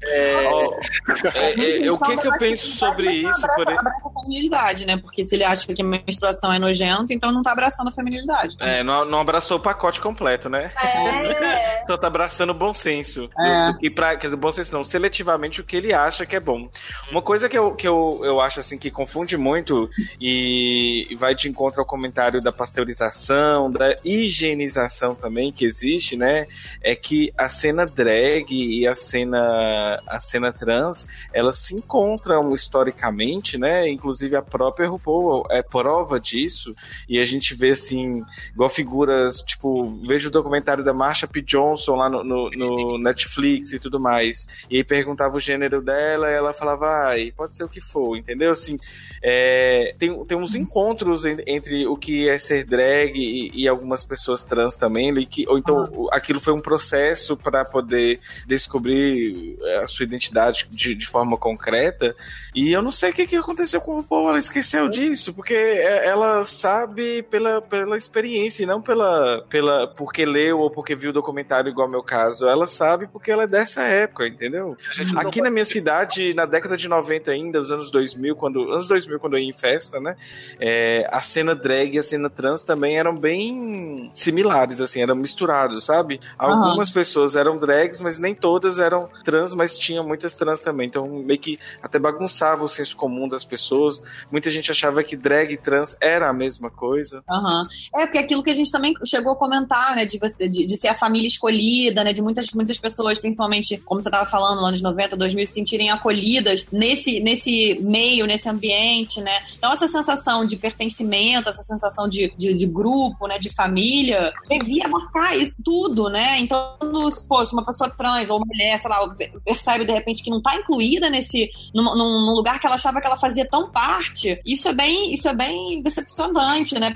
[0.07, 3.45] É, é, o que que eu penso sobre isso?
[3.45, 3.69] Abraça, Por...
[3.69, 4.97] abraça a feminilidade, né?
[4.97, 8.57] Porque se ele acha que a menstruação é nojento, então não tá abraçando a feminilidade.
[8.61, 10.73] É, não, não abraçou o pacote completo, né?
[10.83, 11.85] é.
[11.87, 13.31] Só tá abraçando o bom senso.
[13.39, 13.73] É.
[13.79, 16.69] Que pra, quer dizer, bom senso não, seletivamente o que ele acha que é bom.
[17.11, 19.89] Uma coisa que eu, que eu, eu acho assim que confunde muito
[20.21, 26.47] e vai de encontro ao comentário da pasteurização, da higienização também que existe, né?
[26.83, 33.59] É que a cena drag e a cena a cena trans, elas se encontram historicamente,
[33.59, 33.89] né?
[33.89, 36.75] Inclusive a própria RuPaul é prova disso.
[37.09, 41.43] E a gente vê assim, igual figuras, tipo, vejo o documentário da Marsha P.
[41.43, 44.49] Johnson lá no, no, no Netflix e tudo mais.
[44.71, 48.17] E aí perguntava o gênero dela e ela falava, ai, pode ser o que for,
[48.17, 48.51] entendeu?
[48.51, 48.79] Assim,
[49.23, 54.05] é, tem, tem uns encontros en- entre o que é ser drag e, e algumas
[54.05, 59.89] pessoas trans também, que, ou então aquilo foi um processo para poder descobrir é, a
[59.89, 62.15] sua identidade de, de forma concreta.
[62.55, 65.55] E eu não sei o que, que aconteceu com o RuPaul, ela esqueceu disso, porque
[65.55, 71.11] é- ela sabe pela, pela experiência e não pela, pela porque leu ou porque viu
[71.11, 72.49] o documentário igual ao meu caso.
[72.49, 74.77] Ela sabe porque ela é dessa época, entendeu?
[75.21, 79.19] Aqui na minha cidade, na década de 90 ainda, os anos 2000, quando, anos 2000
[79.21, 80.17] quando eu ia em festa, né?
[80.59, 80.76] é,
[81.11, 86.21] a cena drag e a cena trans também eram bem similares, assim, eram misturados, sabe?
[86.39, 90.87] Algumas pessoas eram drags, mas nem todas eram trans, mas tinha muitas trans também.
[90.87, 94.03] Então, meio que até bagunçava o senso comum das pessoas.
[94.31, 97.23] Muita gente achava que drag e trans era a mesma coisa.
[97.29, 97.67] Aham.
[97.95, 100.77] É, porque aquilo que a gente também chegou a comentar, né, de, você, de, de
[100.77, 104.69] ser a família escolhida, né, de muitas, muitas pessoas, principalmente, como você estava falando, nos
[104.69, 109.43] anos 90, 2000, se sentirem acolhidas nesse, nesse meio, nesse ambiente, né.
[109.57, 114.87] Então, essa sensação de pertencimento, essa sensação de, de, de grupo, né, de família, devia
[114.87, 116.39] abarcar isso tudo, né.
[116.41, 116.77] Então,
[117.11, 119.15] se uma pessoa trans ou mulher, sei lá,
[119.45, 123.07] percebe de repente que não tá incluída nesse, num, num- lugar que ela achava que
[123.07, 126.95] ela fazia tão parte, isso é bem, isso é bem decepcionante, né,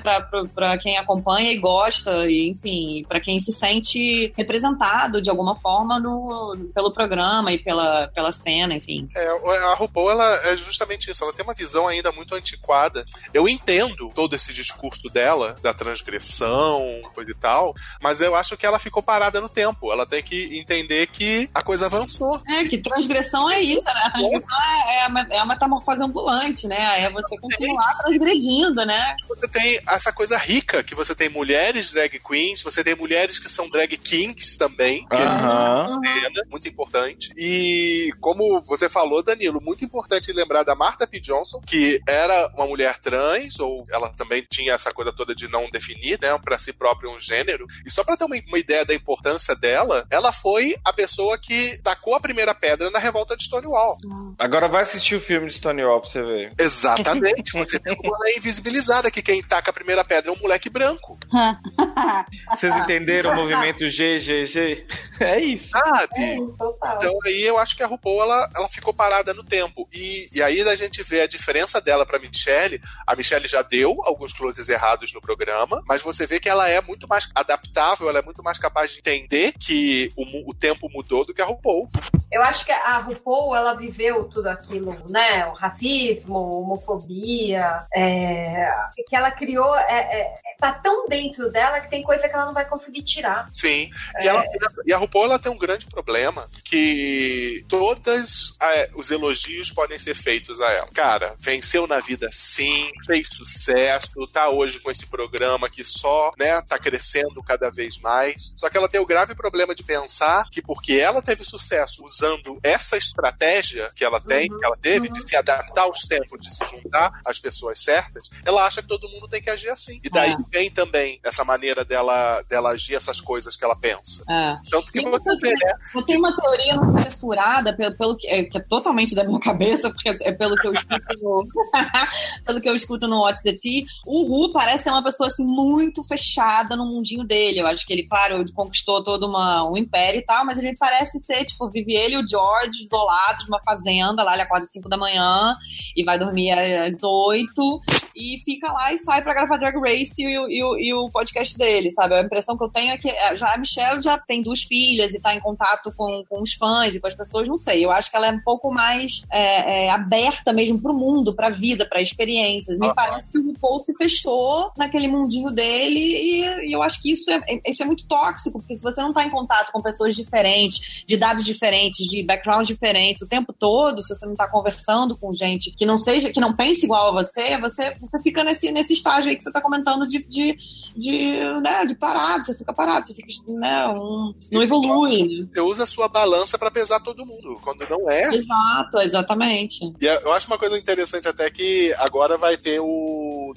[0.54, 5.98] pra quem acompanha e gosta, e, enfim, pra quem se sente representado de alguma forma
[5.98, 9.08] no, pelo programa e pela, pela cena, enfim.
[9.14, 11.22] É, a RuPaul, ela é justamente isso.
[11.24, 13.04] Ela tem uma visão ainda muito antiquada.
[13.32, 18.66] Eu entendo todo esse discurso dela, da transgressão, coisa e tal, mas eu acho que
[18.66, 19.92] ela ficou parada no tempo.
[19.92, 22.40] Ela tem que entender que a coisa avançou.
[22.48, 24.02] É, que transgressão é isso, né?
[24.04, 27.02] A transgressão é, é, a, é a metamorfose ambulante, né?
[27.02, 29.14] É você continuar transgredindo, né?
[29.28, 33.48] Você tem essa coisa rica, que você tem mulheres drag queens, você tem mulheres que
[33.48, 36.00] são drag kings também, que Aham.
[36.04, 37.32] é cena, muito importante.
[37.36, 41.20] E como você falou, Danilo, muito importante lembrar da Martha P.
[41.20, 45.68] Johnson, que era uma mulher trans, ou ela também tinha essa coisa toda de não
[45.70, 47.66] definir, né, para si própria um gênero.
[47.84, 51.78] E só para ter uma, uma ideia da importância dela, ela foi a pessoa que
[51.82, 53.96] tacou a primeira pedra na revolta de Stonewall.
[54.38, 56.52] Agora vai assistir o filme de Stonewall pra você ver.
[56.58, 57.52] Exatamente.
[57.52, 61.18] Você ela é invisibilizada, que quem taca a primeira pedra é um moleque branco.
[62.54, 64.86] Vocês entenderam o movimento GGG?
[65.20, 65.70] É isso.
[65.70, 66.36] Sabe?
[66.58, 66.96] Total.
[66.96, 69.88] Então aí eu acho que a RuPaul ela, ela ficou parada no tempo.
[69.92, 72.80] E, e aí a gente vê a diferença dela pra Michelle.
[73.06, 76.80] A Michelle já deu alguns closes errados no programa, mas você vê que ela é
[76.80, 81.24] muito mais adaptável, ela é muito mais capaz de entender que o, o tempo mudou
[81.24, 81.88] do que a RuPaul.
[82.32, 85.46] Eu acho que a RuPaul, ela viveu tudo aquilo, né?
[85.46, 88.68] O racismo, homofobia, é,
[89.08, 92.52] que ela criou, é, é, tá tão dentro dela que tem coisa que ela não
[92.52, 93.48] vai conseguir tirar.
[93.52, 93.90] Sim.
[94.20, 94.44] E, ela-
[94.86, 98.56] e a RuPaul ela tem um grande problema que todos
[98.94, 100.88] os elogios podem ser feitos a ela.
[100.94, 106.60] Cara, venceu na vida sim, fez sucesso, tá hoje com esse programa que só, né,
[106.62, 108.52] tá crescendo cada vez mais.
[108.56, 112.58] Só que ela tem o grave problema de pensar que porque ela teve sucesso usando
[112.62, 116.64] essa estratégia que ela tem, que ela teve, de se adaptar aos tempos, de se
[116.64, 120.00] juntar às pessoas certas, ela acha que todo mundo tem que agir assim.
[120.02, 120.36] E daí É.
[120.50, 124.24] vem também essa maneira dela, dela agir essas coisas que ela pensa.
[124.30, 124.56] É.
[124.70, 125.72] Tanto que você vê, né?
[125.94, 129.24] Eu tenho uma teoria não é furada, pelo, pelo que, é, que é totalmente da
[129.24, 131.46] minha cabeça, porque é pelo que eu escuto no,
[132.44, 133.84] pelo que eu escuto no What's the Tea.
[134.06, 137.60] O Ru parece ser uma pessoa assim muito fechada no mundinho dele.
[137.60, 141.18] Eu acho que ele, claro, conquistou todo uma, um império e tal, mas ele parece
[141.20, 144.88] ser, tipo, vive ele e o George isolados numa fazenda, lá ele acorda às 5
[144.88, 145.54] da manhã
[145.96, 147.80] e vai dormir às 8
[148.16, 151.56] e fica lá e sai pra gravar Drag Race e, e o- e o podcast
[151.56, 152.14] dele, sabe?
[152.14, 155.12] A impressão que eu tenho é que é, já a Michelle já tem duas filhas
[155.12, 157.84] e tá em contato com, com os fãs e com as pessoas, não sei.
[157.84, 161.50] Eu acho que ela é um pouco mais é, é, aberta mesmo pro mundo, pra
[161.50, 162.78] vida, pra experiências.
[162.78, 162.94] Me Aham.
[163.08, 167.30] Parece que o RuPaul se fechou naquele mundinho dele e, e eu acho que isso
[167.30, 171.04] é, isso é muito tóxico, porque se você não tá em contato com pessoas diferentes,
[171.06, 175.32] de dados diferentes, de backgrounds diferentes o tempo todo, se você não tá conversando com
[175.32, 178.92] gente que não seja, que não pense igual a você, você, você fica nesse, nesse
[178.92, 180.56] estágio aí que você tá comentando de, de,
[180.96, 185.46] de, né, de parado, você fica parado, você fica, né, um, não evolui.
[185.50, 188.34] Você usa a sua balança pra pesar todo mundo, quando não é.
[188.34, 189.92] Exato, exatamente.
[190.00, 192.89] E eu acho uma coisa interessante até que agora vai ter o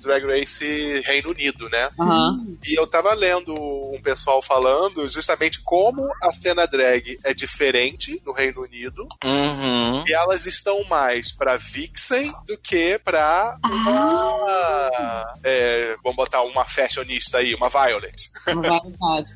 [0.02, 1.90] Drag Race Reino Unido, né?
[2.00, 2.38] Aham.
[2.68, 8.34] E eu tava lendo um pessoal falando justamente como a cena drag é diferente no
[8.34, 10.04] Reino Unido Uhum.
[10.08, 15.34] e elas estão mais pra Vixen do que pra uma.
[15.44, 18.32] é, vamos botar uma fashionista aí, uma Violet.
[18.48, 18.82] Uma.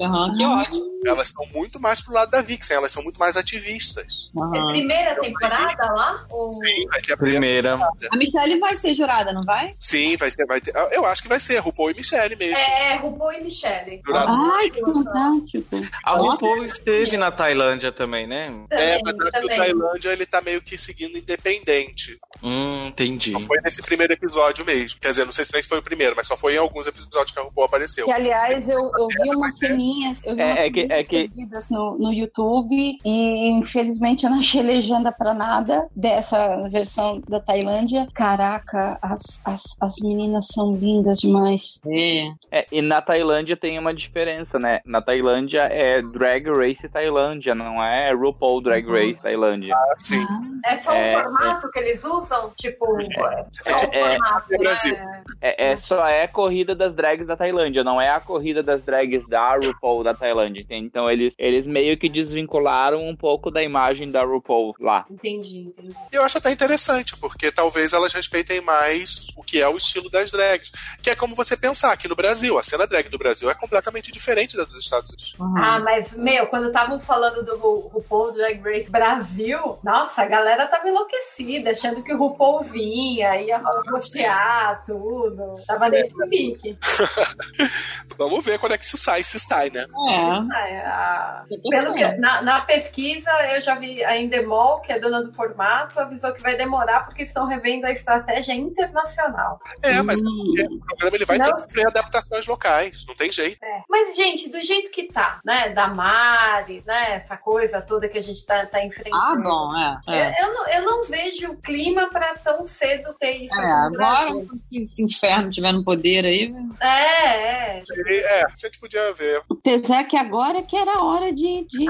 [0.02, 0.88] Aham, que ótimo.
[1.06, 4.30] Elas estão muito mais pro lado da Vixen, elas são muito mais ativistas.
[4.36, 4.72] É Aham.
[4.72, 6.26] primeira temporada lá?
[6.30, 6.52] Ou...
[6.53, 7.76] Sim, vai ter a Primeira.
[8.11, 9.74] A Michelle vai ser jurada, não vai?
[9.88, 10.73] Sim, vai ter, vai ter.
[10.91, 12.57] Eu acho que vai ser RuPaul e Michelle mesmo.
[12.57, 14.01] É, RuPaul e Michelle.
[14.14, 15.65] Ai, que fantástico.
[16.03, 18.47] A RuPaul esteve na Tailândia também, né?
[18.69, 19.57] É, Também, mas acho que o também.
[19.57, 22.18] Tailândia ele tá meio que seguindo independente.
[22.43, 23.31] Hum, entendi.
[23.31, 24.99] Só foi nesse primeiro episódio mesmo.
[24.99, 27.31] Quer dizer, não sei se nem foi o primeiro, mas só foi em alguns episódios
[27.31, 28.05] que a RuPaul apareceu.
[28.05, 31.30] Que, aliás, eu, eu vi umas ceninhas, eu vi É- umas é que- é que-
[31.72, 38.07] no, no YouTube e, infelizmente, eu não achei legenda pra nada dessa versão da Tailândia.
[38.14, 41.80] Caraca, as, as, as meninas são lindas demais.
[41.88, 42.28] É.
[42.52, 44.80] É, e na Tailândia tem uma diferença, né?
[44.86, 49.76] Na Tailândia é Drag Race Tailândia, não é RuPaul Drag Race Tailândia.
[49.98, 50.26] Sim.
[50.66, 52.52] É só o É, formato que eles usam?
[52.58, 54.94] Tipo, é, só o É, formato, é Brasil.
[54.95, 55.24] né?
[55.41, 58.82] É, é só é a corrida das drags da Tailândia, não é a corrida das
[58.82, 60.62] drags da RuPaul da Tailândia.
[60.62, 60.86] entende?
[60.88, 65.06] Então eles, eles meio que desvincularam um pouco da imagem da RuPaul lá.
[65.10, 65.95] Entendi, entendi.
[66.12, 70.10] E eu acho até interessante, porque talvez elas respeitem mais o que é o estilo
[70.10, 70.72] das drags.
[71.02, 72.57] Que é como você pensar aqui no Brasil.
[72.57, 75.34] A cena drag do Brasil é completamente diferente da dos Estados Unidos.
[75.57, 80.68] Ah, mas, meu, quando estavam falando do Ru- RuPaul Drag Race Brasil, nossa, a galera
[80.68, 83.61] tava enlouquecida, achando que o RuPaul vinha, ia
[83.91, 85.56] rostear tudo.
[85.65, 86.77] Tava nesse pique.
[88.18, 89.85] Vamos ver quando é que isso sai, se sai, né?
[90.10, 90.72] É.
[90.73, 95.23] É, a- Pelo que, na, na pesquisa, eu já vi a Endemol, que é dona
[95.23, 99.47] do formato, avisou que vai demorar porque estão revendo a estratégia internacional.
[99.82, 100.53] É, mas Hum.
[100.82, 101.45] o programa ele vai Não.
[101.45, 103.06] ter que sofrer adaptações locais.
[103.07, 103.64] Não tem jeito.
[103.64, 103.84] É.
[103.90, 105.69] Mas, gente, do jeito que tá, né?
[105.69, 107.15] Da Mari, né?
[107.24, 109.18] Essa coisa toda que a gente tá, tá enfrentando.
[109.18, 109.99] Ah, bom, é.
[110.07, 110.44] é.
[110.44, 113.56] Eu, eu não, eu não vejo clima pra, tão cedo ter isso.
[113.56, 116.53] É, agora, quando esse, inferno tiver no poder aí.
[116.80, 117.84] É, é.
[118.07, 119.41] E, é, a gente podia ver.
[119.49, 121.65] Apesar que agora que era a hora de.
[121.68, 121.88] de...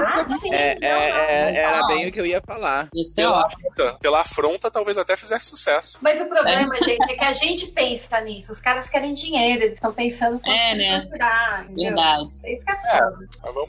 [0.52, 2.88] É, é, é, era bem o que eu ia falar.
[2.94, 5.98] Isso é Pela afronta, pela afronta, talvez até fizesse sucesso.
[6.00, 8.52] Mas o problema, gente, é que a gente pensa nisso.
[8.52, 11.08] Os caras querem dinheiro, eles estão pensando como É, né?
[11.10, 12.38] Verdade.
[12.44, 12.60] É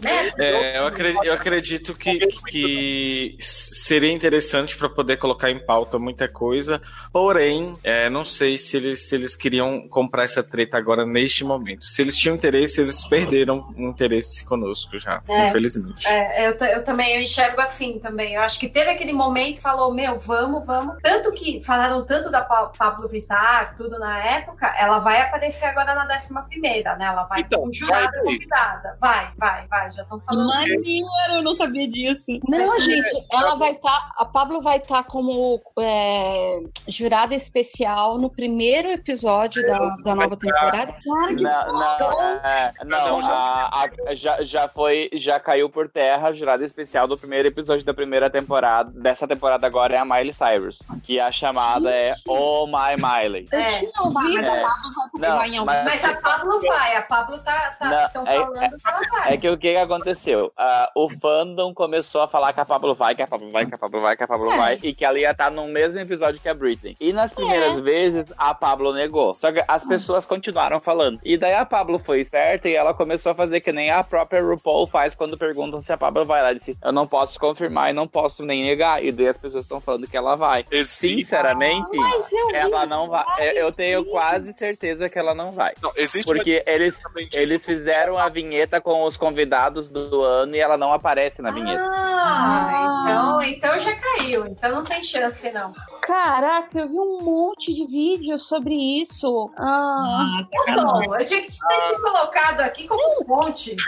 [0.03, 0.31] Né?
[0.37, 6.27] É, eu acredito, eu acredito que, que seria interessante para poder colocar em pauta muita
[6.27, 6.81] coisa,
[7.11, 11.85] porém, é, não sei se eles, se eles queriam comprar essa treta agora neste momento.
[11.85, 15.47] Se eles tinham interesse, eles perderam o interesse conosco já, É.
[15.47, 16.07] infelizmente.
[16.07, 18.35] É, eu, eu também eu enxergo assim também.
[18.35, 20.95] Eu acho que teve aquele momento que falou, meu, vamos, vamos.
[21.01, 25.93] Tanto que falaram tanto da Pa- Pablo Vittar, tudo na época, ela vai aparecer agora
[25.95, 27.05] na décima primeira, né?
[27.05, 28.97] Ela vai Então, como jurada vai convidada.
[28.99, 29.91] Vai, vai, vai.
[29.91, 30.47] Já estão falando.
[30.47, 32.25] Maneiro, eu não sabia disso.
[32.47, 34.11] Não, gente, ela vai estar.
[34.17, 40.93] a Pablo vai estar como é, jurada especial no primeiro episódio da, da nova temporada.
[41.03, 45.69] Claro que Não, não, é, não, Não, já- a- a- já, já foi, já caiu
[45.69, 48.91] por terra a jurada especial do primeiro episódio da primeira temporada.
[48.93, 53.45] Dessa temporada agora é a Miley Cyrus, que a chamada é Oh My Miley.
[53.61, 53.79] É.
[53.79, 54.45] tinha Mas ouvido.
[54.49, 54.61] a É.
[54.63, 57.77] Pablo vai porque Não, vai em algum mas- Mas a Pablo vai, a Pablo tá.
[57.81, 59.33] Não, tá estão é- falando que ela vai.
[59.33, 60.51] É que o que aconteceu?
[60.57, 63.75] Ah, o fandom começou a falar que a Pablo vai, que a Pablo vai, que
[63.75, 64.57] a Pablo vai, que a Pablo É.
[64.57, 66.95] vai, e que ela ia estar no mesmo episódio que a Britney.
[66.99, 67.81] E nas primeiras É.
[67.81, 69.33] vezes, a Pablo negou.
[69.33, 71.19] Só que as pessoas continuaram falando.
[71.23, 74.41] E daí a Pablo foi esperta e ela começou a fazer que nem a própria
[74.41, 76.39] RuPaul faz quando perguntam se a Pablo vai.
[76.39, 79.03] Ela disse, eu não posso confirmar e não posso nem negar.
[79.03, 80.63] E daí as pessoas estão falando que ela vai.
[80.71, 83.25] Existe, Sinceramente, Mas eu vi ela não vai.
[83.53, 85.73] Eu tenho quase certeza que ela não vai.
[85.81, 86.99] não, existe uma Porque eles,
[87.33, 91.83] eles fizeram a vinheta com os convidados do ano e ela não aparece na vinheta.
[91.91, 94.45] Ah, então, então já caiu.
[94.45, 95.73] Então não tem chance, não.
[96.13, 99.51] Caraca, eu vi um monte de vídeo sobre isso.
[99.55, 103.75] Ah, Ah, tá Bom, eu tinha que te ter te colocado aqui como fonte.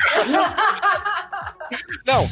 [2.05, 2.25] Não,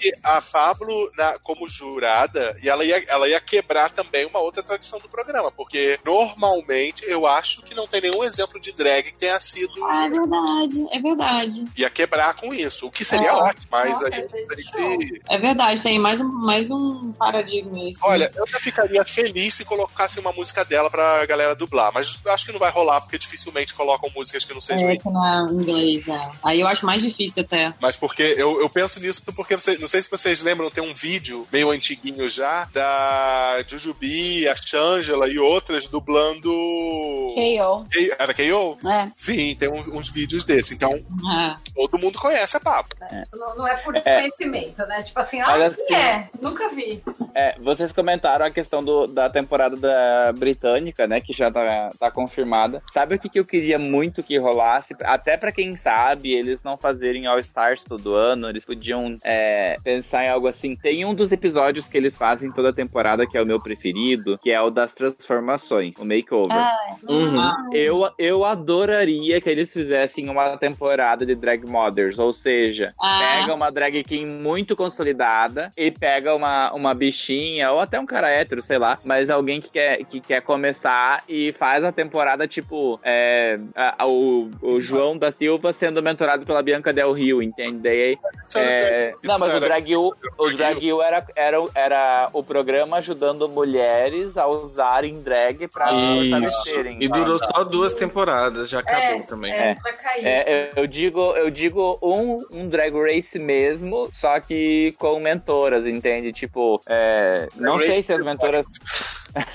[0.00, 4.62] e a Pablo, na- como jurada, e ela ia, ela ia quebrar também uma outra
[4.62, 9.18] tradição do programa, porque normalmente eu acho que não tem nenhum exemplo de drag que
[9.18, 9.84] tenha sido.
[9.84, 11.64] Ah, é verdade, é verdade.
[11.76, 13.32] Ia quebrar com isso, o que seria É.
[13.32, 14.64] ótimo, mas aí é teria
[14.98, 17.94] que- É verdade, tem mais um, mais um paradigma aí.
[18.00, 22.32] Olha, eu já ficaria feliz se colocassem uma música dela pra galera dublar, mas eu
[22.32, 25.24] acho que não vai rolar, porque dificilmente colocam músicas que não sejam É, que não
[25.24, 26.30] é inglês, é.
[26.44, 27.72] Aí eu acho mais difícil até.
[27.80, 30.94] Mas porque eu, eu penso nisso porque você- não sei se vocês lembram, tem um
[30.94, 36.50] vídeo meio antiguinho já da Jujubi, a Shangela e outras dublando.
[36.50, 37.86] KO.
[38.18, 38.78] Era KO?
[38.88, 39.10] É.
[39.16, 40.72] Sim, tem um- uns vídeos desses.
[40.72, 41.56] Então, É.
[41.74, 42.90] todo mundo conhece a Pablo.
[43.34, 45.02] Não, não é por conhecimento, né?
[45.02, 46.28] Tipo assim, ah, assim- é?
[46.40, 47.02] Nunca vi.
[47.34, 51.20] É, vocês comentaram a questão do- da temporada da britânica, né?
[51.20, 52.82] Que já tá, tá confirmada.
[52.92, 54.94] Sabe o que, que eu queria muito que rolasse?
[55.02, 60.24] Até pra quem sabe, eles não fazerem All Stars todo ano, eles podiam é, pensar
[60.24, 60.76] em algo assim.
[60.76, 64.38] Tem um dos episódios que eles fazem toda a temporada, que é o meu preferido,
[64.42, 66.56] que é o das transformações, o makeover.
[66.56, 66.76] Ah,
[67.08, 67.72] Uhum.
[67.74, 73.36] Eu, eu adoraria que eles fizessem uma temporada de Drag Mothers, ou seja, Ah.
[73.40, 78.25] pega uma drag queen muito consolidada e pega uma, uma bichinha, ou até um cara
[78.28, 82.98] hétero, sei lá, mas alguém que quer, que quer começar e faz a temporada tipo
[83.02, 87.78] é, a- a- o, o João da Silva sendo mentorado pela Bianca Del Rio, entende?
[87.78, 88.18] Daí,
[88.56, 93.48] é, não, mas o Drag U, o Drag U era, era, era o programa ajudando
[93.48, 96.98] mulheres a usarem drag pra fortalecerem.
[97.00, 99.52] E durou só duas temporadas, já acabou também.
[99.52, 99.76] É, É.
[100.22, 105.86] É, eu, eu digo, eu digo um, um drag race mesmo, só que com mentoras,
[105.86, 106.32] entende?
[106.32, 108.12] Tipo, é, não sei se
[108.54, 108.66] as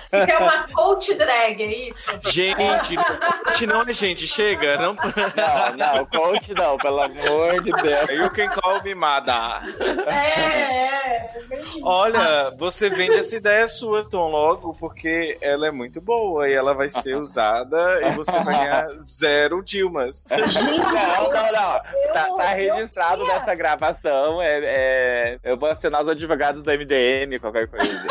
[0.09, 2.19] Que é uma coach drag, é isso?
[2.31, 2.95] Gente,
[3.43, 4.77] coach não é gente, chega.
[4.77, 4.93] Não...
[4.93, 8.09] Não, não, coach não, pelo amor de Deus.
[8.11, 9.61] You can call me Mada.
[10.07, 11.39] É, é.
[11.47, 16.53] bem- Olha, você vende essa ideia sua, Tom, logo, porque ela é muito boa e
[16.53, 20.25] ela vai ser usada e você vai ganhar zero Dilmas.
[20.31, 21.81] Não, não, não.
[22.13, 24.41] Tá, tá registrado nessa gravação.
[24.41, 28.05] É, é- eu vou acionar os advogados do MDM, qualquer coisa.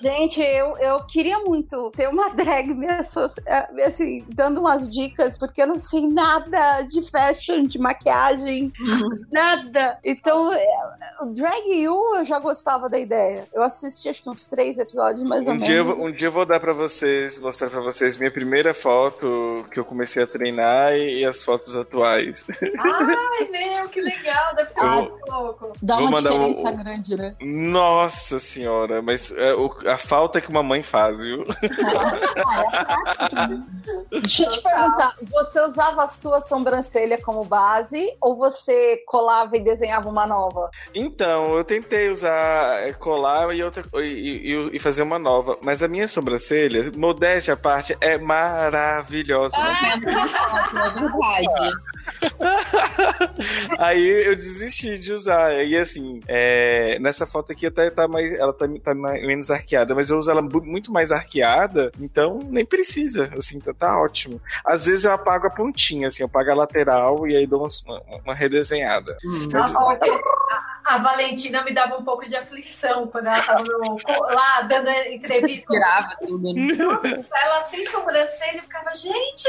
[0.00, 2.86] Gente, eu, eu queria muito ter uma drag me
[3.84, 8.72] assim, dando umas dicas, porque eu não sei nada de fashion, de maquiagem,
[9.30, 9.98] nada.
[10.04, 10.50] Então,
[11.20, 13.44] o Drag You eu já gostava da ideia.
[13.52, 15.68] Eu assisti acho que uns três episódios, mais ou Um menos.
[15.68, 19.66] dia, vou- um dia eu vou dar pra vocês, mostrar pra vocês minha primeira foto
[19.70, 22.44] que eu comecei a treinar e, e as fotos atuais.
[22.78, 24.54] Ai, meu, que legal.
[24.54, 25.72] Deve ser muito louco.
[25.82, 27.34] Dá Vou uma diferença grande, né?
[27.40, 31.44] Nossa senhora, mas é, o- a falta que uma mãe faz, viu?
[34.10, 39.60] Deixa eu te perguntar, você usava a sua sobrancelha como base ou você colava e
[39.60, 40.70] desenhava uma nova?
[40.94, 45.82] Então, eu tentei usar é, colar e, outra, e, e- e fazer uma nova, mas
[45.82, 49.56] a minha sobrancelha, modéstia à parte, é maravilhosa.
[49.56, 51.76] É verdade.
[53.78, 55.52] Aí eu desisti de usar.
[55.64, 58.32] E assim, é, nessa foto aqui até tá mais.
[58.34, 62.64] Ela tá, tá mais- menos arqueada, mas eu uso ela muito mais arqueada, então nem
[62.64, 63.30] precisa.
[63.38, 64.40] Assim, tá, tá ótimo.
[64.64, 68.02] Às vezes eu apago a pontinha, assim, eu apago a lateral e aí dou uma,
[68.24, 69.16] uma redesenhada.
[69.24, 73.64] Mas- Nossa, porque a, a Valentina me dava um pouco de aflição quando ela tava
[73.64, 73.98] no-
[74.34, 75.66] lá dando entrevista.
[75.72, 76.52] Tirava tudo.
[76.52, 76.68] né?
[77.44, 79.48] Ela sem sobrancelha ficava, gente!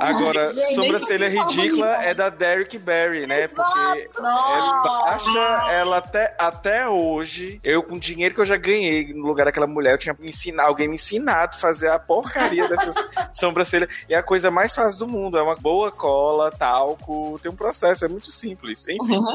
[0.00, 3.48] Agora, Gente, sobrancelha ridícula é da Derrick Barry, né?
[3.48, 4.82] Porque é Nossa!
[4.82, 7.60] baixa ela até, até hoje.
[7.64, 10.26] Eu, com o dinheiro que eu já ganhei no lugar daquela mulher, eu tinha que
[10.26, 12.90] ensinar, alguém me ensinado a fazer a porcaria dessa
[13.32, 13.88] sobrancelha.
[14.08, 15.36] E é a coisa mais fácil do mundo.
[15.38, 18.86] É uma boa cola, talco, tem um processo, é muito simples.
[18.88, 19.20] Enfim.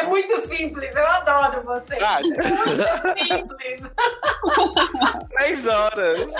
[0.00, 1.98] É muito simples, eu adoro você.
[2.02, 3.82] Ah, Muito simples.
[5.36, 6.30] Três horas.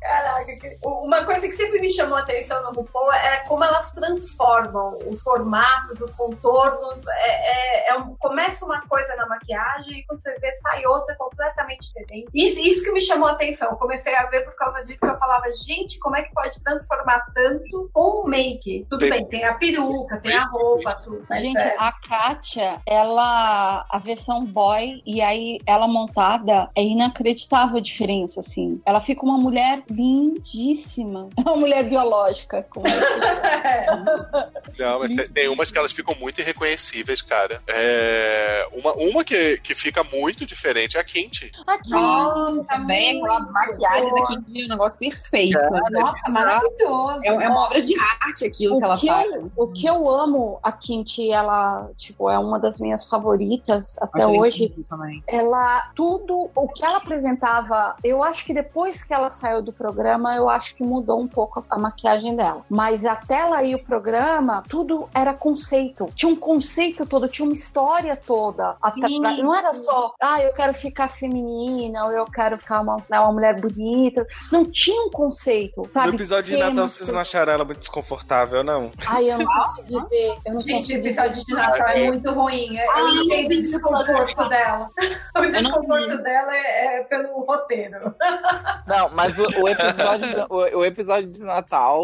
[0.00, 3.90] Caraca, que- uma coisa que sempre me chamou a atenção no RuPaul é como elas
[3.92, 7.04] transformam os formatos, os contornos.
[7.08, 11.01] É, é- é um- começa uma coisa na maquiagem e quando você vê, sai outra
[11.16, 12.28] completamente diferente.
[12.34, 13.70] Isso, isso que me chamou a atenção.
[13.70, 16.62] Eu comecei a ver por causa disso que eu falava, gente, como é que pode
[16.62, 18.86] transformar tanto com o make?
[18.88, 21.24] Tudo Tem- bem, tem a peruca, tem a roupa, tudo.
[21.28, 27.78] Mas Gente, é, a Kátia, ela, a versão boy, e aí ela montada, é inacreditável
[27.78, 28.80] a diferença, assim.
[28.86, 31.28] Ela fica uma mulher lindíssima.
[31.36, 32.66] É uma mulher biológica.
[32.70, 33.02] Como ela
[34.78, 37.60] Não, mas tem- tem umas que elas ficam muito irreconhecíveis, cara.
[37.68, 41.52] É, uma uma que, que fica muito diferente é a Kinty.
[41.66, 41.90] Aqui.
[41.90, 44.20] Nossa, Também muito aquela maquiagem boa.
[44.20, 45.58] daqui é um negócio perfeito.
[45.90, 47.20] Nossa, maravilhoso.
[47.24, 49.32] É, é uma obra de arte aquilo que ela que faz.
[49.32, 54.26] eu, o que eu amo a Kimchi, ela, tipo, é uma das minhas favoritas até
[54.26, 54.72] hoje.
[54.88, 55.22] também.
[55.26, 60.34] ela tudo o que ela apresentava eu acho que depois que ela saiu do programa
[60.34, 63.84] eu acho que mudou um pouco a, a maquiagem dela mas até ela ir o
[63.84, 69.08] programa tudo era conceito tinha um conceito todo tinha uma história toda até
[69.42, 73.32] não era só ah eu quero ficar feminina ou eu quero ficar uma, né, uma
[73.32, 77.64] mulher bonita não tinha um conceito sabe No episódio de Natal, vocês não acharam ela
[77.64, 78.90] muito desconfortável, não?
[79.06, 82.76] ai eu não consegui ver eu não Gente, o episódio de Natal é muito ruim.
[82.78, 84.88] Eu Ai, não entendo eu o desconforto dela.
[85.36, 88.14] O desconforto dela é, é pelo roteiro.
[88.86, 92.02] Não, mas o, o episódio, o, o episódio de Natal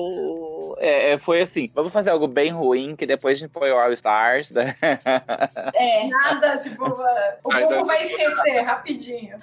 [0.79, 3.79] é, é, foi assim: vamos fazer algo bem ruim, que depois a gente põe o
[3.79, 4.75] All Stars, né?
[5.75, 9.37] é Nada, tipo, o povo vai esquecer rapidinho.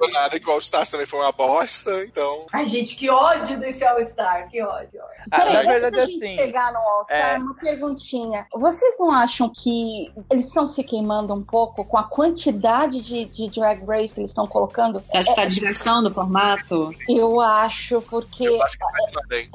[0.00, 2.46] Não nada que o All Stars também foi uma bosta, então.
[2.52, 5.00] Ai, gente, que ódio desse All-Star, que ódio.
[5.30, 6.36] Ah, Peraí, na antes verdade, da gente assim.
[6.36, 7.38] pegar no All-Star, é.
[7.38, 8.46] uma perguntinha.
[8.54, 13.50] Vocês não acham que eles estão se queimando um pouco com a quantidade de, de
[13.50, 15.00] Drag Race que eles estão colocando?
[15.00, 16.90] Você acha que tá desgastando o formato?
[17.08, 19.50] Eu acho, porque Eu acho que vai também.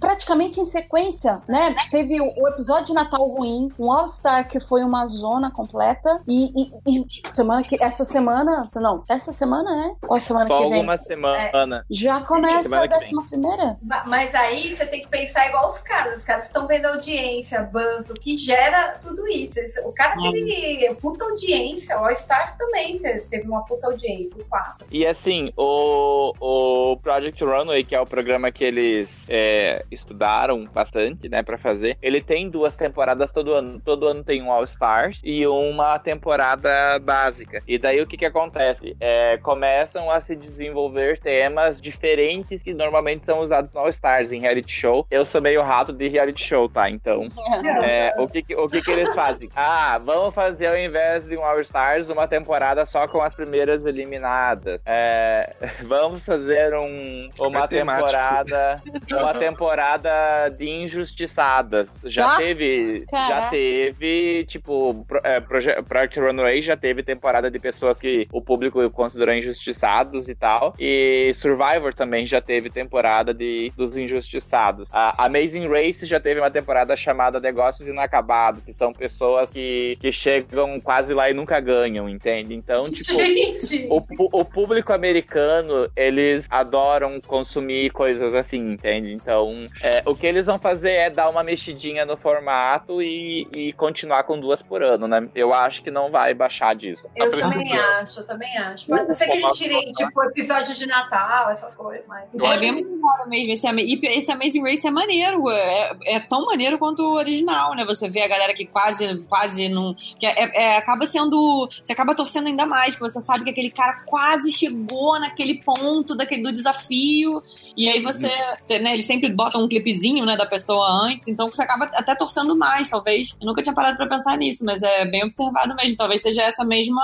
[0.00, 1.74] praticamente em sequência, né?
[1.90, 6.62] Teve o, o episódio de Natal ruim, um All-Star que foi uma zona completa, e,
[6.62, 9.94] e- e semana que, essa semana, não, essa semana, né?
[10.08, 10.74] Ou a semana Só que vem?
[10.74, 11.84] alguma semana.
[11.90, 13.76] Já começa Semana a décima primeira?
[13.82, 16.18] Ma- Mas aí você tem que pensar igual os caras.
[16.18, 19.58] Os caras estão vendo audiência, banco, que gera tudo isso.
[19.84, 24.86] O cara teve puta audiência, o All-Stars também te- teve uma puta audiência, o 4.
[24.90, 31.28] E assim, o, o Project Runway, que é o programa que eles é, estudaram bastante,
[31.28, 33.80] né, pra fazer, ele tem duas temporadas todo ano.
[33.84, 37.62] Todo ano tem um All Stars e uma temporada básica.
[37.66, 38.96] E daí o que que acontece?
[39.00, 44.40] É, começam a se desenvolver temas diferentes que normalmente são usados no All Stars, em
[44.40, 45.06] reality show.
[45.10, 46.88] Eu sou meio rato de reality show, tá?
[46.90, 47.22] Então,
[47.82, 49.48] é, o, que, que- o que, que eles fazem?
[49.56, 53.84] Ah, vamos fazer ao invés de um All Stars, uma temporada só com as primeiras
[53.86, 54.82] eliminadas.
[54.86, 58.82] É, vamos fazer um, uma É temporada.
[59.10, 62.00] Uma temporada de injustiçadas.
[62.04, 62.36] Já Já?
[62.36, 63.04] teve.
[63.10, 68.40] Já teve, tipo, Pro- é, Proje- Project Runway já teve temporada de pessoas que o
[68.40, 70.74] público considerou injustiçados e tal.
[70.78, 74.88] E Survivor também já teve temporada de dos injustiçados.
[74.90, 80.10] A Amazing Race já teve uma temporada chamada Negócios Inacabados, que são pessoas que, que
[80.10, 82.54] chegam quase lá e nunca ganham, entende?
[82.54, 83.18] Então, tipo.
[83.18, 83.86] Gente!
[83.90, 84.02] O,
[84.40, 89.12] o público americano, eles adoram consumir coisas assim, entende?
[89.12, 93.72] Então, é, o que eles vão fazer é dar uma mexidinha no formato e, e
[93.74, 95.28] continuar com duas por ano, né?
[95.34, 97.10] Eu acho que não vai baixar disso.
[97.14, 98.86] Eu A também acho, eu também acho.
[98.86, 102.24] Pode o ser que eles tirem, tipo, episódio de Natal, essas coisas, mas.
[102.34, 103.52] Eu É acho bem legal mesmo.
[103.52, 105.50] Esse, e esse Amazing Race é maneiro.
[105.50, 107.84] É, é tão maneiro quanto o original, né?
[107.84, 109.94] Você vê a galera que quase, quase não.
[110.18, 111.68] Que é, é- acaba sendo.
[111.82, 116.14] Você acaba torcendo ainda mais, que você sabe que aquele cara quase chegou naquele ponto
[116.14, 117.42] daquele, do desafio.
[117.76, 118.28] E aí você.
[118.62, 121.28] você, né, eles sempre botam um clipezinho, né, da pessoa antes.
[121.28, 123.36] Então você acaba até torcendo mais, talvez.
[123.40, 125.96] Eu nunca tinha parado pra pensar nisso, mas é bem observado mesmo.
[125.96, 127.02] Talvez seja essa mesma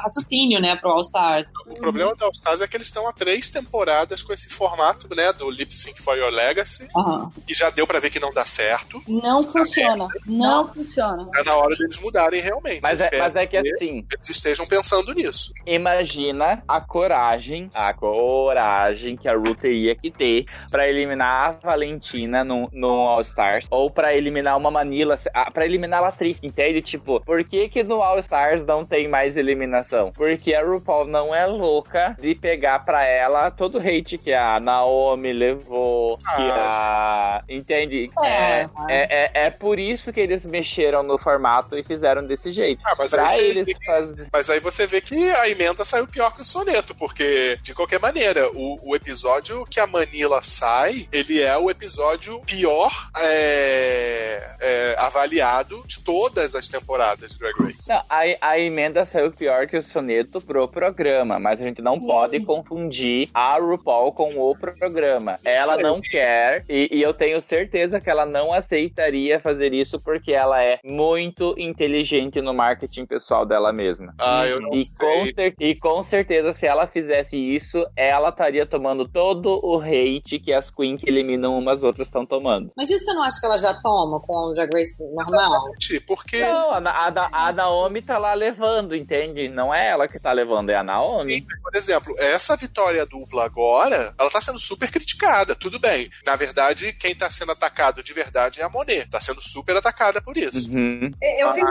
[0.00, 1.48] raciocínio, né, pro All Stars.
[1.66, 5.12] O problema da All Stars é que eles estão há três temporadas com esse formato,
[5.14, 7.30] né, do Lip Sync for Your Legacy, Aham.
[7.48, 9.02] e já deu pra ver que não dá certo.
[9.08, 10.06] Não funciona.
[10.26, 11.26] Não funciona.
[11.36, 12.80] É na hora deles mudarem realmente.
[12.82, 15.52] Mas é, mas é que que assim, Eles estejam pensando nisso.
[15.66, 22.44] imagina a coragem, a coragem que a Ru teria que ter pra eliminar a Valentina
[22.44, 26.80] no, no All Stars ou pra eliminar uma Manila, ah, pra eliminar a Latriz, entende?
[26.82, 29.79] Tipo, por que que no All Stars não tem mais eliminação?
[30.12, 34.58] Porque a RuPaul não é louca de pegar pra ela todo o hate que a
[34.60, 37.42] Naomi levou, que a...
[37.48, 38.10] Entende?
[38.22, 42.80] É, é, é, é por isso que eles mexeram no formato e fizeram desse jeito.
[42.84, 44.28] Ah, mas aí, Pra você eles vê que, fazerem...
[44.32, 48.00] mas aí você vê que a emenda saiu pior que o soneto, porque, de qualquer
[48.00, 54.94] maneira, o, o episódio que a Manila sai, ele é o episódio pior é, é,
[54.98, 57.88] avaliado de todas as temporadas de Drag Race.
[57.88, 61.98] Não, a, a emenda saiu pior que o soneto pro programa, mas a gente não
[62.00, 65.36] pode confundir a RuPaul com o programa.
[65.44, 70.32] Ela não quer, e, e eu tenho certeza que ela não aceitaria fazer isso porque
[70.32, 74.14] ela é muito inteligente no marketing pessoal dela mesma.
[74.18, 75.34] Ah, eu não E com, sei.
[75.34, 80.52] cer- e com certeza, se ela fizesse isso, ela estaria tomando todo o hate que
[80.52, 82.72] as queens que eliminam umas outras estão tomando.
[82.76, 85.22] Mas isso você não acha que ela já toma com o Drag Race normal?
[85.22, 89.48] Exatamente, porque Não, a, a, a Naomi tá lá levando, entende?
[89.60, 91.46] Não é ela que tá levando, é a Naomi.
[91.62, 95.54] Por exemplo, essa vitória dupla agora, ela tá sendo super criticada.
[95.54, 96.10] Tudo bem.
[96.24, 99.06] Na verdade, quem tá sendo atacado de verdade é a Monet.
[99.10, 100.66] Tá sendo super atacada por isso.
[100.70, 101.12] Uhum.
[101.20, 101.70] Eu fico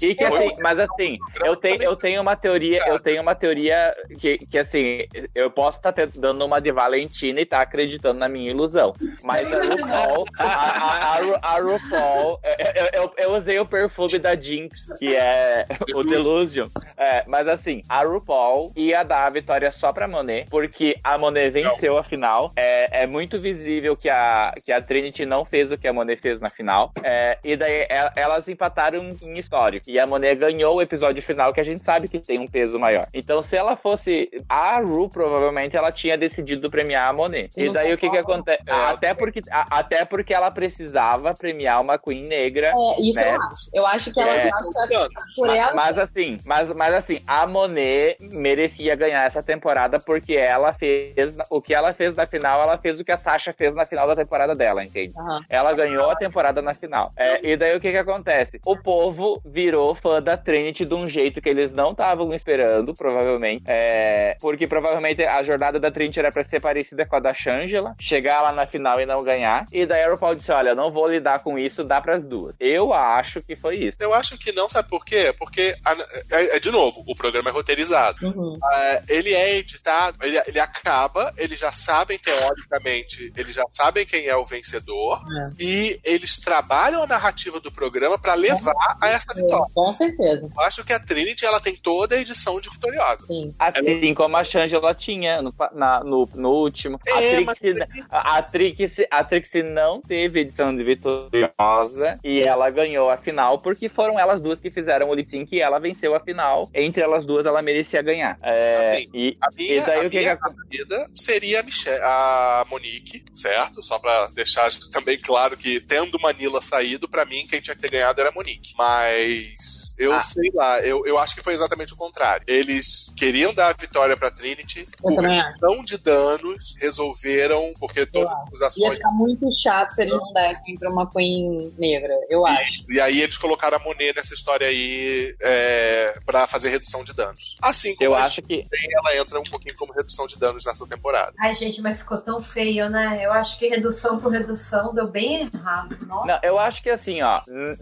[0.00, 3.92] E que assim, mas assim, eu tenho, eu tenho uma teoria, eu tenho uma teoria
[4.20, 4.98] que, que assim,
[5.34, 8.94] eu posso estar dando uma de Valentina e tá acreditando na minha ilusão.
[9.24, 12.40] Mas a RuPaul, a, a, a, a RuPaul,
[12.76, 16.68] eu, eu, eu usei o perfume da Jinx, que é o Delusion.
[16.96, 21.50] É, mas assim, a RuPaul ia dar a vitória só pra Monet, porque a Monet
[21.50, 22.52] venceu a final.
[22.56, 26.20] É, é muito visível que a, que a Trinity não fez o que a Monet
[26.20, 26.92] fez na final.
[27.02, 29.88] É, e daí e- elas empataram em histórico.
[29.88, 32.78] E a Monet ganhou o episódio final, que a gente sabe que tem um peso
[32.78, 33.06] maior.
[33.12, 37.50] Então, se ela fosse a Ru, provavelmente ela tinha decidido premiar a Monet.
[37.56, 38.62] E daí o que que acontece?
[38.68, 42.68] Até porque, a- até porque ela precisava premiar uma Queen negra.
[42.74, 43.30] É, isso né?
[43.34, 43.70] eu acho.
[43.72, 44.48] Eu acho que ela É.
[44.48, 45.74] eu acho que ela, por ela.
[45.74, 51.60] Mas assim, mas, mas assim, a Monet merecia ganhar essa temporada porque ela fez o
[51.60, 54.16] que ela fez na final, ela fez o que a Sasha fez na final da
[54.16, 55.12] temporada dela, entende?
[55.18, 55.40] Aham.
[55.48, 57.12] Ela ganhou a temporada na final.
[57.16, 58.60] É, e daí o que que acontece?
[58.66, 63.64] O povo virou fã da Trinity de um jeito que eles não estavam esperando, provavelmente.
[63.66, 67.94] É, porque provavelmente a jornada da Trinity era pra ser parecida com a da Shangela,
[68.00, 69.66] chegar lá na final e não ganhar.
[69.72, 72.54] E daí a RuPaul disse: Olha, não vou lidar com isso, dá pras duas.
[72.58, 73.98] Eu acho que foi isso.
[74.02, 75.34] Eu acho que não, sabe por quê?
[75.38, 75.96] Porque, a-
[76.30, 78.26] é, é, de novo, o programa é roteirizado.
[78.26, 78.58] Uhum.
[78.72, 84.26] É, ele é editado, ele, ele acaba, eles já sabem, teoricamente, eles já sabem quem
[84.26, 85.20] é o vencedor,
[85.58, 89.66] e eles trabalham a narrativa do programa pra levar a essa vitória.
[89.74, 90.48] Com certeza.
[90.54, 93.26] Eu acho que a Trinity ela tem toda a edição de vitoriosa.
[93.26, 93.54] Sim.
[93.58, 96.98] Assim como a Shangela tinha no, na- no, no último.
[97.12, 97.74] A, É, Trixie,
[98.10, 103.58] a, a, Trixie, a Trixie não teve edição de vitoriosa e ela ganhou a final
[103.58, 106.68] porque foram elas duas que fizeram o lip sync e ela venceu a final.
[106.84, 108.38] Entre elas duas, ela merecia ganhar.
[108.42, 112.00] É, Assim, e, A minha, e daí a o que minha que seria a, Michelle,
[112.02, 113.82] a Monique, certo?
[113.82, 117.90] Só pra deixar também claro que, tendo Manila saído, pra mim, quem tinha que ter
[117.90, 118.72] ganhado era a Monique.
[118.76, 120.20] Mas eu Ah.
[120.20, 122.44] sei lá, eu, eu acho que foi exatamente o contrário.
[122.46, 128.36] Eles queriam dar a vitória pra Trinity, por redução de danos, resolveram, porque todas as
[128.36, 128.96] Ia acusações.
[128.96, 132.84] ficar muito chato se eles não dessem pra uma Queen negra, eu acho.
[132.90, 137.56] E aí eles colocaram a Monet nessa história aí é, pra fazer redução de danos.
[137.62, 138.66] Assim como eu a acho que.
[138.92, 141.32] Ela entra um pouquinho como redução de danos nessa temporada.
[141.38, 143.18] Ai, gente, mas ficou tão feio, né?
[143.22, 145.96] Eu acho que redução por redução deu bem errado.
[146.06, 146.26] Nossa.
[146.26, 147.40] Não, eu acho que assim, ó,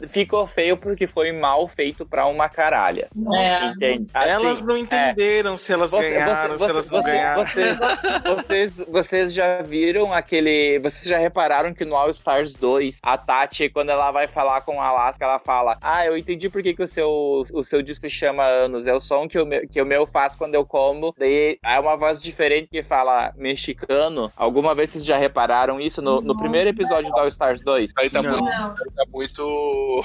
[0.08, 3.08] ficou feio porque foi mal feito pra uma caralha.
[3.34, 3.66] É.
[3.66, 4.08] Entende?
[4.14, 7.44] Assim, elas não entenderam se elas Você- ganharam, você- se elas não você- ganharam.
[7.44, 7.78] Vocês,
[8.36, 10.78] vocês, vocês já viram aquele.
[10.80, 14.80] Vocês já repararam que no All Stars 2, a Tati, quando ela vai falar com
[14.80, 18.02] a Alaska, ela fala: Ah, eu entendi por que, que o, seu, o seu disco
[18.02, 18.81] se chama Anos.
[18.86, 21.14] É o som que o, meu, que o meu faz quando eu como.
[21.18, 24.30] Daí é uma voz diferente que fala mexicano.
[24.36, 26.00] Alguma vez vocês já repararam isso?
[26.02, 27.92] No, no primeiro episódio do All Stars 2?
[27.98, 28.30] Aí tá Não.
[28.30, 28.44] muito.
[28.44, 28.74] Não.
[28.74, 30.02] Tá muito.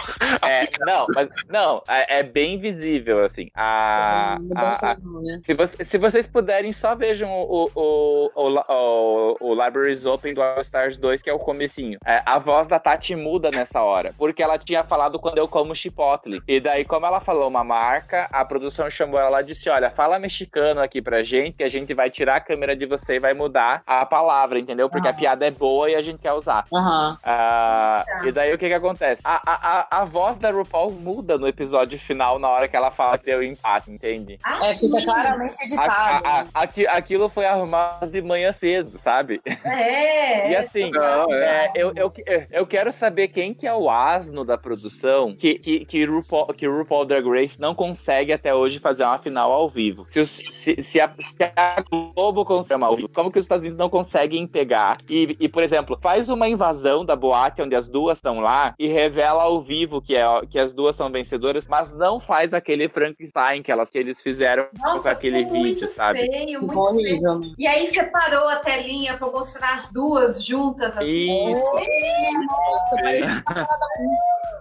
[0.47, 3.49] É, não, mas não, é, é bem visível, assim.
[3.55, 5.41] A, Não a- a- né?
[5.43, 10.41] se, você- se vocês puderem, só vejam o, o, o, o, o Libraries Open do
[10.41, 11.97] All Stars 2, que é o comecinho.
[12.05, 15.75] É, a voz da Tati muda nessa hora, porque ela tinha falado quando eu como
[15.75, 16.41] chipotle.
[16.47, 20.19] E daí, como ela falou uma marca, a produção chamou ela e disse, olha, fala
[20.19, 23.33] mexicano aqui pra gente, que a gente vai tirar a câmera de você e vai
[23.33, 24.89] mudar a palavra, entendeu?
[24.89, 26.65] Porque a piada é boa e a gente quer usar.
[26.73, 28.21] Ah, Tá.
[28.25, 29.21] E daí o que que acontece?
[29.25, 32.91] A, a, a, a voz da RuPaul muda no episódio final na hora que ela
[32.91, 34.39] fala que deu empate, entende?
[34.43, 35.05] Ah, É, fica sim.
[35.05, 36.25] claramente A- editado.
[36.25, 39.41] a- a- aqui- aquilo foi arrumado de manhã cedo, sabe?
[39.63, 40.51] É.
[40.51, 41.65] E assim, Não, é.
[41.65, 42.11] é, eu, eu,
[42.51, 46.67] eu quero saber quem que é o asno da produção que, que, que, RuPaul, que
[46.67, 50.03] RuPaul Drag Race não consegue até hoje fazer uma final ao vivo.
[50.07, 53.77] Se, se, se, a, se a Globo consegue ao vivo, como que os Estados Unidos
[53.77, 58.17] não conseguem pegar e, e, por exemplo, faz uma invasão da boate onde as duas
[58.17, 62.19] estão lá e revela ao vivo que, é, que as duas são vencedoras, mas não
[62.19, 66.19] faz aquele Frankenstein que, elas, que eles fizeram com Nossa, aquele ficou muito vídeo, sabe?
[66.19, 67.39] Feio, muito feio.
[67.39, 67.53] né?
[67.57, 70.91] E aí separou a telinha pra mostrar as duas juntas.
[70.95, 71.51] assim.
[71.51, 71.61] Isso.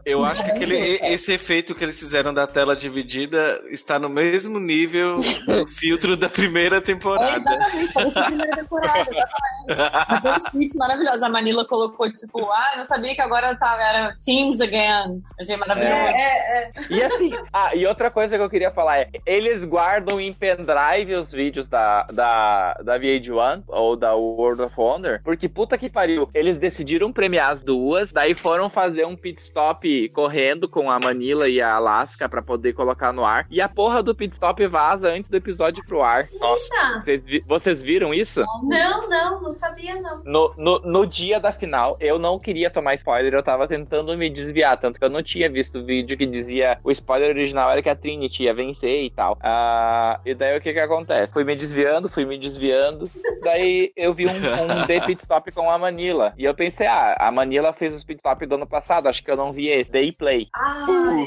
[0.04, 4.58] Eu acho que aquele, esse efeito que eles fizeram da tela dividida está no mesmo
[4.58, 7.38] nível do filtro da primeira É, temporada.
[7.38, 9.66] exatamente, parece a primeira temporada, exatamente.
[9.68, 11.22] Aqueles tweets maravilhosos.
[11.22, 15.22] A Manila colocou, tipo, ah, eu não sabia que agora tava, era Teams Again.
[15.40, 15.94] Achei maravilhoso.
[15.94, 16.70] É, é.
[16.90, 21.14] E assim, ah, e outra coisa que eu queria falar é, eles guardam em pendrive
[21.14, 26.28] os vídeos da, da, da VH1 ou da World of Wonder, porque puta que pariu,
[26.34, 31.48] eles decidiram premiar as duas, daí foram fazer um pit stop correndo com a Manila
[31.48, 35.08] e a Alaska pra poder colocar no ar, e a porra do pit stop vaza
[35.10, 36.26] antes do episódio pro ar.
[36.40, 37.00] Nossa.
[37.02, 38.42] Vocês, vi- vocês viram isso?
[38.64, 40.22] Não, não, não sabia não.
[40.24, 44.30] No, no, no dia da final, eu não queria tomar spoiler, eu tava tentando me
[44.30, 47.82] desviar, tanto que eu não tinha visto o vídeo que dizia o spoiler original era
[47.82, 49.36] que a Trinity ia vencer e tal.
[49.42, 51.32] Ah, e daí o que que acontece?
[51.34, 53.08] Fui me desviando, fui me desviando,
[53.42, 56.32] daí eu vi um, um The Pit Stop com a Manila.
[56.38, 59.30] E eu pensei, ah, a Manila fez os pit stop do ano passado, acho que
[59.30, 59.92] eu não vi esse.
[59.92, 60.48] Day Play.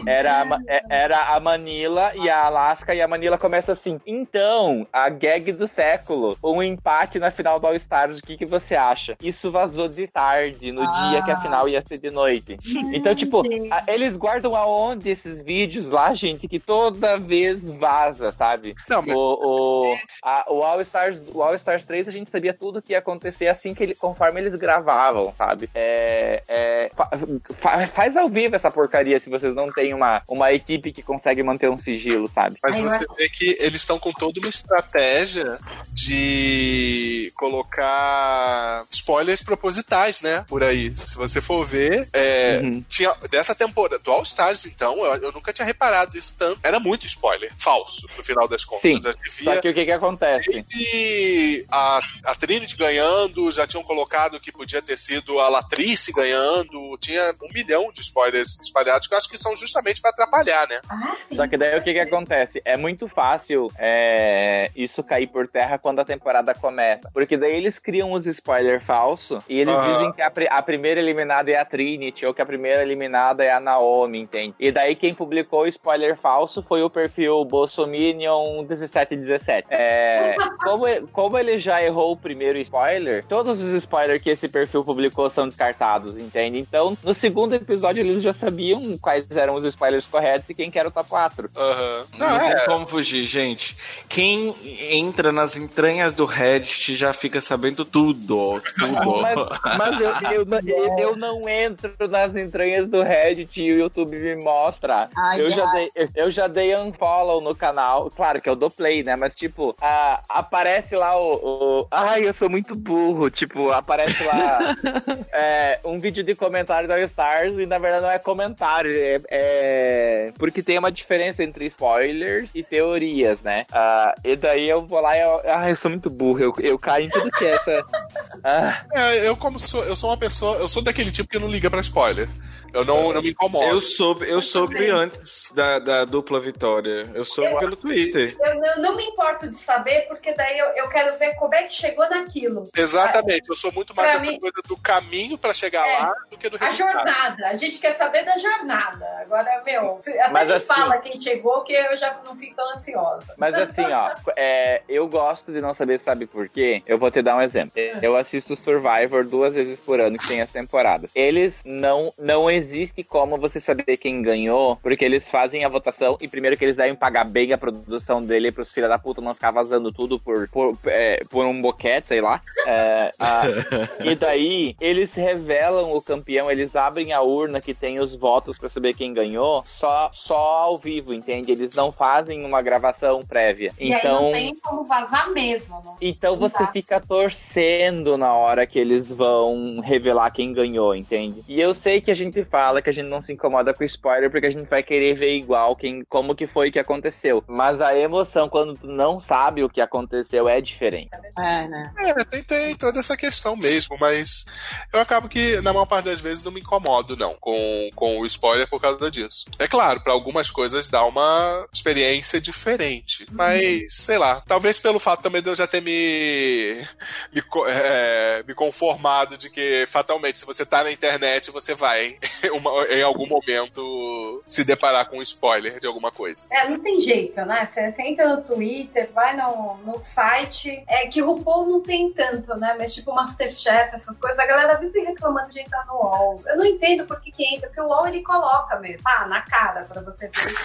[0.07, 3.99] Era a, é- era a Manila e a Alaska, e a Manila começa assim.
[4.05, 8.45] Então, a gag do século, um empate na final do All Stars, o que, que
[8.45, 9.15] você acha?
[9.21, 11.09] Isso vazou de tarde, no Ah.
[11.11, 12.57] dia que a final ia ser de noite.
[12.99, 18.75] Então, tipo, a- eles guardam aonde esses vídeos lá, gente, que toda vez vaza, sabe?
[18.89, 22.53] Não, mas O, o, a- o All Stars, o All Stars 3 a gente sabia
[22.53, 25.69] tudo que ia acontecer assim que ele, conforme eles gravavam, sabe?
[25.73, 27.09] É, é, fa-
[27.55, 31.43] fa- faz ao vivo essa porcaria se vocês não têm uma, uma equipe que consegue
[31.43, 32.57] manter um sigilo, sabe?
[32.61, 35.57] Mas Aí eu você vê que eles estão com toda uma estratégia
[35.93, 40.45] de colocar spoilers propositais, né?
[40.47, 40.95] Por aí.
[40.95, 42.83] Se você for ver, é, Uhum.
[42.89, 46.59] tinha dessa temporada, do All Stars, então, eu, eu nunca tinha reparado isso tanto.
[46.63, 48.81] Era muito spoiler, falso, no final das contas.
[48.81, 50.65] Sim, via Só que o que que acontece?
[50.75, 56.97] e a, a Trinity ganhando, já tinham colocado que podia ter sido a Latrice ganhando,
[56.99, 60.81] tinha um milhão de spoilers espalhados, que eu acho que são justamente pra atrapalhar, né?
[60.89, 61.17] ah.
[61.31, 62.61] Só que daí o que que acontece?
[62.65, 67.09] É muito fácil é, isso cair por terra quando a temporada começa.
[67.13, 71.49] Porque daí eles criam os spoilers falsos e eles dizem que a, a primeira eliminada
[71.51, 74.55] é a Trinity ou que a primeira eliminada é a Naomi, entende?
[74.59, 79.67] E daí quem publicou o spoiler falso foi o perfil Bolsominion 1717.
[79.69, 84.83] É, como, como ele já errou o primeiro spoiler, todos os spoilers que esse perfil
[84.83, 86.59] publicou são descartados, entende?
[86.59, 90.79] Então, no segundo episódio, eles já sabiam quais eram os spoilers corretos e quem que
[90.79, 91.49] era o top 4.
[91.57, 91.98] Aham.
[92.17, 92.59] Não, Não, tem é.
[92.65, 93.75] como fugir, gente.
[94.07, 94.55] Quem
[94.97, 98.61] entra nas entranhas do Reddit já fica sabendo tudo.
[98.77, 99.21] Tudo.
[99.21, 104.17] Mas, mas eu, eu, eu- eu não entro nas entranhas do Reddit e o YouTube
[104.17, 105.09] me mostra.
[105.15, 105.89] Ai, eu, já ai.
[105.95, 108.09] dei, eu, já dei unfollow no canal.
[108.11, 109.15] Claro que eu dou play, né?
[109.15, 111.33] Mas, tipo, ah, aparece lá o,
[111.81, 113.29] o- Ai, eu sou muito burro.
[113.29, 114.59] Tipo, aparece lá
[115.33, 118.91] é, um vídeo de comentário da Stars e, na verdade, não é comentário.
[118.93, 123.65] É, é- Porque tem uma diferença entre spoilers e teorias, né?
[123.71, 125.41] Ah, e daí eu vou lá e eu...
[125.45, 126.39] Ai, eu sou muito burro.
[126.39, 127.85] Eu, eu caio em tudo que é essa...
[128.43, 131.47] Ah, É, eu como sou, eu sou uma pessoa, eu sou daquele tipo que não
[131.47, 132.29] liga pra spoiler.
[132.73, 133.65] Eu não, não me incomodo.
[133.65, 137.09] Eu soube, eu soube antes da, da dupla vitória.
[137.13, 138.35] Eu soube pelo Twitter.
[138.39, 141.63] Eu, eu não me importo de saber, porque daí eu, eu quero ver como é
[141.63, 142.63] que chegou naquilo.
[142.75, 145.99] Exatamente, eu sou muito mais Pra essa mim- coisa do caminho pra chegar É.
[145.99, 146.95] lá do que do A resultado.
[147.07, 147.47] jornada.
[147.47, 149.05] A gente quer saber da jornada.
[149.21, 152.69] Agora, meu, até Mas me assim- fala quem chegou, que eu já não fico tão
[152.75, 153.33] ansiosa.
[153.37, 156.81] Mas assim, ó, é, eu gosto de não saber, sabe por quê?
[156.85, 157.71] Eu vou te dar um exemplo.
[158.01, 161.09] Eu assisto Survivor duas vezes por ano, que tem as temporadas.
[161.15, 162.13] Eles não.
[162.17, 166.63] Não existe como você saber quem ganhou, porque eles fazem a votação e primeiro que
[166.65, 170.19] eles devem pagar bem a produção dele pros filha da puta não ficar vazando tudo
[170.19, 172.41] por, por, é, por um boquete, sei lá.
[172.67, 173.43] É, a-
[174.03, 178.69] e daí, eles revelam o campeão, eles abrem a urna que tem os votos pra
[178.69, 181.51] saber quem ganhou, só, só ao vivo, entende?
[181.51, 183.71] Eles não fazem uma gravação prévia.
[183.79, 184.23] E aí Então.
[184.23, 185.81] não tem como vazar mesmo.
[185.83, 185.95] Não.
[186.01, 186.73] Então você Exato.
[186.73, 191.43] fica torcendo na hora que eles vão revelar quem ganhou, entende?
[191.47, 194.29] E eu sei que a gente fala que a gente não se incomoda com spoiler
[194.29, 197.43] porque a gente vai querer ver igual quem, como que foi que aconteceu.
[197.47, 201.09] Mas a emoção quando tu não sabe o que aconteceu é diferente.
[201.37, 201.83] É, né?
[201.97, 204.45] É, tem, tem toda essa questão mesmo, mas
[204.91, 208.25] eu acabo que, na maior parte das vezes, não me incomodo, não, com, com o
[208.25, 209.45] spoiler por causa disso.
[209.57, 215.21] É claro, pra algumas coisas dá uma experiência diferente, mas, sei lá, talvez pelo fato
[215.21, 216.85] também de eu já ter me,
[217.33, 222.17] me, é, me conformado de que, fatalmente, se você tá na internet, você vai,
[222.53, 226.45] uma- em algum momento, se deparar com um spoiler de alguma coisa.
[226.51, 227.69] É, não tem jeito, né?
[227.73, 230.83] Você, você entra no Twitter, vai no, no site.
[230.87, 232.75] É que o RuPaul não tem tanto, né?
[232.79, 236.41] Mas tipo Masterchef, essas coisas, a galera vive reclamando de entrar no UOL.
[236.45, 239.27] Eu não entendo por que, que entra, porque o UOL ele coloca mesmo, tá?
[239.27, 240.59] Na cara pra você ver.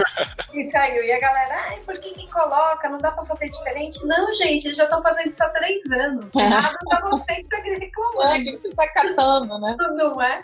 [0.54, 1.04] e saiu.
[1.04, 2.88] E a galera, ai, por que, que coloca?
[2.88, 4.04] Não dá pra fazer diferente?
[4.06, 6.26] Não, gente, eles já estão fazendo isso há três anos.
[6.34, 8.44] Nada pra você que tá É, reclamando.
[8.44, 9.76] que você tá catando, né?
[9.96, 10.40] Não é?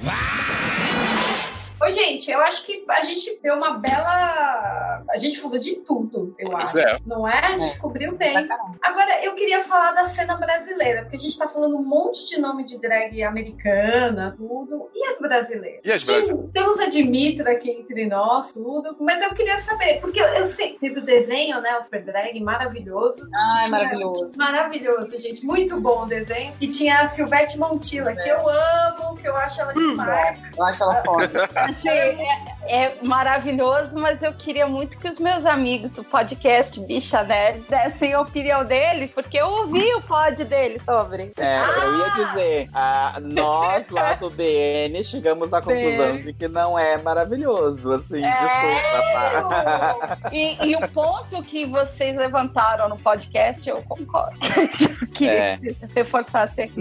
[1.83, 5.03] Ô, gente, eu acho que a gente deu uma bela.
[5.11, 6.79] A gente falou de tudo, eu Pois acho.
[6.79, 6.99] é.
[7.07, 7.39] Não é?
[7.39, 7.79] A gente É.
[7.79, 8.37] cobriu bem.
[8.83, 12.39] Agora, eu queria falar da cena brasileira, porque a gente tá falando um monte de
[12.41, 14.91] nome de drag americana, tudo.
[14.95, 15.81] E as brasileiras?
[15.85, 16.53] E as brasileiras?
[16.53, 18.97] Tem- Temos a Dimitra aqui entre nós, tudo.
[19.01, 21.77] Mas eu queria saber, porque eu, eu sei, teve o desenho, né?
[21.79, 23.27] O Super Drag, maravilhoso.
[23.35, 24.33] Ai, Tinha- maravilhoso.
[24.37, 25.45] Maravilhoso, gente.
[25.45, 26.53] Muito bom o desenho.
[26.61, 30.39] E tinha a Silvete Montilla, que eu amo, que eu acho ela demais.
[30.57, 31.49] Eu acho ela foda.
[31.71, 37.23] Assim, é, é maravilhoso, mas eu queria muito que os meus amigos do podcast Bicha
[37.23, 41.33] Nerd dessem a opinião deles, porque eu ouvi o pod deles sobre.
[41.37, 46.79] É, eu ia dizer, ah, nós lá do BN chegamos à conclusão de que não
[46.79, 50.19] é maravilhoso, assim, desculpa, tá?
[50.33, 54.39] E, e o ponto que vocês levantaram no podcast, eu concordo.
[55.15, 55.57] queria É.
[55.57, 56.75] que vocês reforçassem aqui.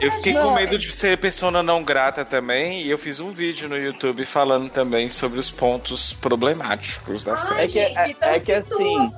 [0.00, 3.68] Eu fiquei com medo de ser persona não grata também, e eu fiz um vídeo
[3.68, 7.58] no YouTube falando também sobre os pontos problemáticos da série.
[7.60, 9.12] Ai, É que- gente, é- é que assim-.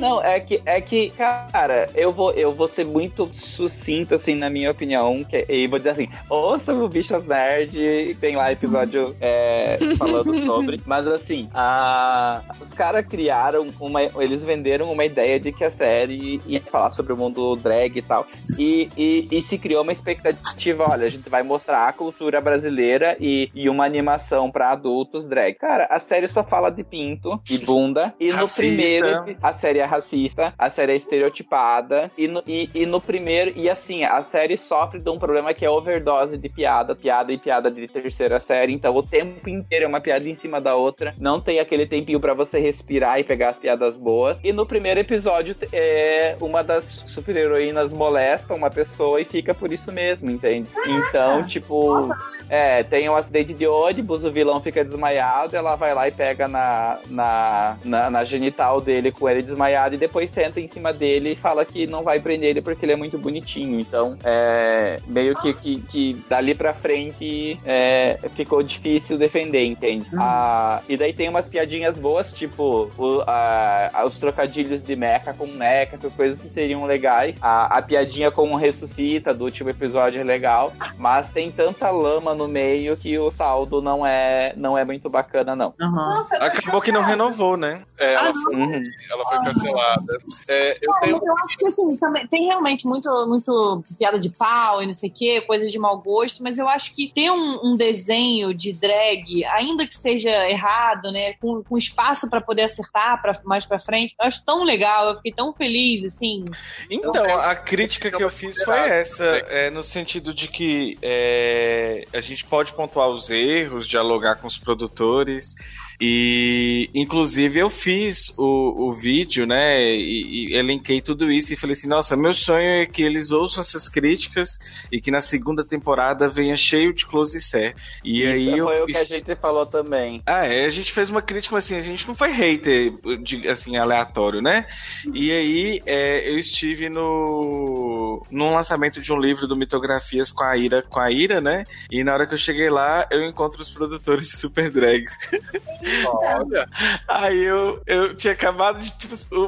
[0.00, 4.48] Não, é que, é que, cara, eu vou, eu vou ser muito sucinto, assim, na
[4.50, 9.78] minha opinião, que- e vou dizer assim, ouça o Bichas Nerd, tem lá episódio é,
[9.98, 15.64] falando sobre, mas assim, a, os caras criaram uma, eles venderam uma ideia de que
[15.64, 18.26] a série ia falar sobre o mundo drag e tal,
[18.58, 23.16] e, e, e se criou uma expectativa, olha, a gente vai mostrar a cultura brasileira
[23.20, 24.03] e, e uma animação
[24.52, 25.54] pra adultos drag.
[25.54, 28.62] Cara, a série só fala de pinto e bunda, e no Racista.
[28.62, 33.52] primeiro a série é racista, a série é estereotipada, e no, e, e no primeiro,
[33.56, 37.38] e assim, a série sofre de um problema que é overdose de piada, piada e
[37.38, 41.14] piada de terceira série, então o tempo inteiro é uma piada em cima da outra,
[41.18, 45.00] não tem aquele tempinho pra você respirar e pegar as piadas boas, e no primeiro
[45.00, 50.68] episódio, é, uma das super-heroínas molesta uma pessoa e fica por isso mesmo, entende?
[50.86, 52.08] Então, tipo,
[52.48, 56.10] é, tem um acidente de ônibus ônibus, o vilão fica desmaiado, ela vai lá e
[56.10, 60.92] pega na, na, na, na genital dele com ele desmaiado e depois senta em cima
[60.92, 63.78] dele e fala que não vai prender ele porque ele é muito bonitinho.
[63.80, 70.06] Então, é, meio que, que, que dali pra frente é, ficou difícil defender, entende?
[70.18, 75.46] Ah, e daí tem umas piadinhas boas, tipo o, a- os trocadilhos de mecha com
[75.46, 77.36] mecha, essas coisas que seriam legais.
[77.40, 82.34] A, a piadinha com o ressuscita do último episódio é legal, mas tem tanta lama
[82.34, 85.74] no meio que o saldo não é, não é muito bacana, não.
[85.78, 87.82] Nossa, eu tô Acabou que não renovou, né?
[87.98, 88.90] É, ela, Ah, foi, Uhum.
[89.10, 90.18] ela foi cancelada.
[90.48, 91.16] É, eu Ah, tenho.
[91.18, 94.94] mas eu acho que assim, também, tem realmente muito, muito piada de pau e não
[94.94, 98.54] sei o que, coisas de mau gosto, mas eu acho que ter um, um desenho
[98.54, 103.66] de drag, ainda que seja errado, né, com, com espaço pra poder acertar pra, mais
[103.66, 106.44] pra frente, eu acho tão legal, eu fiquei tão feliz, assim.
[106.90, 112.20] Então, a crítica que eu fiz foi essa, é, no sentido de que é, a
[112.20, 115.54] gente pode pontuar os erros, dialogar com os produtores.
[116.00, 119.80] E, inclusive, eu fiz o, o vídeo, né?
[119.84, 123.60] E, e elenquei tudo isso e falei assim: nossa, meu sonho é que eles ouçam
[123.60, 124.58] essas críticas
[124.90, 127.74] e que na segunda temporada venha cheio de close ser.
[128.04, 128.66] E Isso aí eu.
[128.66, 130.22] foi o que a gente falou também.
[130.26, 132.92] Ah, é, a gente fez uma crítica, mas assim, a gente não foi hater,
[133.22, 134.66] de, assim, aleatório, né?
[135.12, 140.56] E aí, é, eu estive no num lançamento de um livro do Mitografias com a
[140.56, 141.64] Ira, com a Ira, né?
[141.90, 145.14] E na hora que eu cheguei lá, eu encontro os produtores de Super Drags.
[146.06, 146.68] Olha,
[147.08, 149.40] Aí eu, eu tinha acabado de, tipo, o,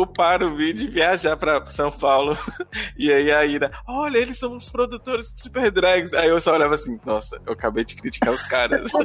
[0.00, 2.36] o, upar o vídeo viajar pra São Paulo.
[2.96, 6.12] E aí a Ira, olha, eles são os produtores de Super Drags.
[6.14, 8.90] Aí eu só olhava assim, nossa, eu acabei de criticar os caras.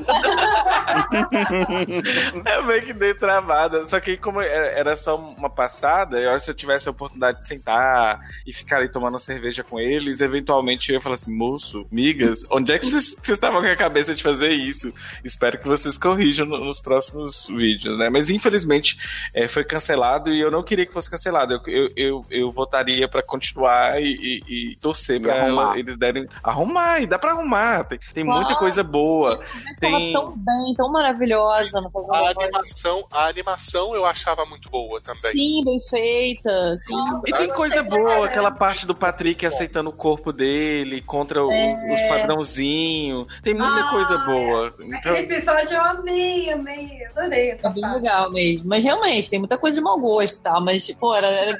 [2.45, 3.87] Eu meio que dei travada.
[3.87, 6.91] Só que como era era só uma passada, eu acho que se eu tivesse a
[6.91, 11.35] oportunidade de sentar e ficar ali tomando cerveja com eles, eventualmente eu ia falar assim,
[11.35, 14.93] moço, migas, onde é que vocês estavam com a cabeça de fazer isso?
[15.23, 18.09] Espero que vocês corrijam no- nos próximos vídeos, né?
[18.09, 18.98] Mas infelizmente
[19.33, 21.53] é, foi cancelado e eu não queria que fosse cancelado.
[21.53, 24.06] Eu, eu, eu, eu votaria pra continuar e,
[24.48, 26.27] e- e torcer ela- eles derem.
[26.43, 27.83] Arrumar, e dá pra arrumar.
[27.85, 28.59] Tem, tem muita Claro.
[28.59, 29.40] coisa boa.
[29.80, 35.01] Tem- Tava tão bem, tão maravilhosa no a animação, a animação eu achava muito boa
[35.01, 35.32] também.
[35.32, 36.95] Sim, bem feita, sim.
[37.27, 41.93] E tem coisa boa, aquela parte do Patrick aceitando o corpo dele contra o- É.
[41.93, 43.27] os padrãozinhos.
[43.43, 44.74] Tem muita Ah, coisa boa.
[44.80, 47.51] Então, Aquele episódio eu amei, amei, adorei.
[47.51, 47.95] essa É bem parte.
[47.95, 48.67] legal mesmo.
[48.67, 50.61] Mas realmente, tem muita coisa de mau gosto e tal.
[50.64, 51.57] Mas, pô, era, era-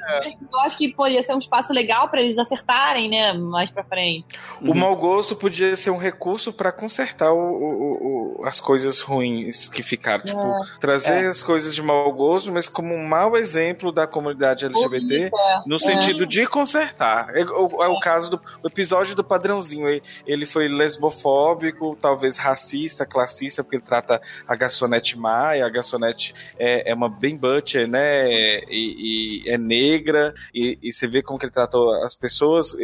[0.52, 3.32] eu acho que poderia ser um espaço legal pra eles acertarem, né?
[3.32, 4.24] Mais pra frente.
[4.62, 9.68] o mau gosto podia ser um recurso pra consertar o- o- o- as coisas ruins
[9.68, 10.24] que ficaram.
[10.24, 10.40] Tipo,
[10.80, 15.30] trazer as coisas de mau gosto, mas como um mau exemplo da comunidade LGBT.
[15.34, 15.60] É.
[15.66, 17.30] No sentido de consertar.
[17.36, 19.88] É, o, é o caso do o episódio do padrãozinho.
[19.88, 25.68] Ele, ele foi lesbofóbico, talvez racista, classista, porque ele trata a garçonete má, e a
[25.68, 28.28] garçonete é, é uma bem butcher, né?
[28.68, 32.76] E, e é negra, e, e você vê como que ele tratou as pessoas,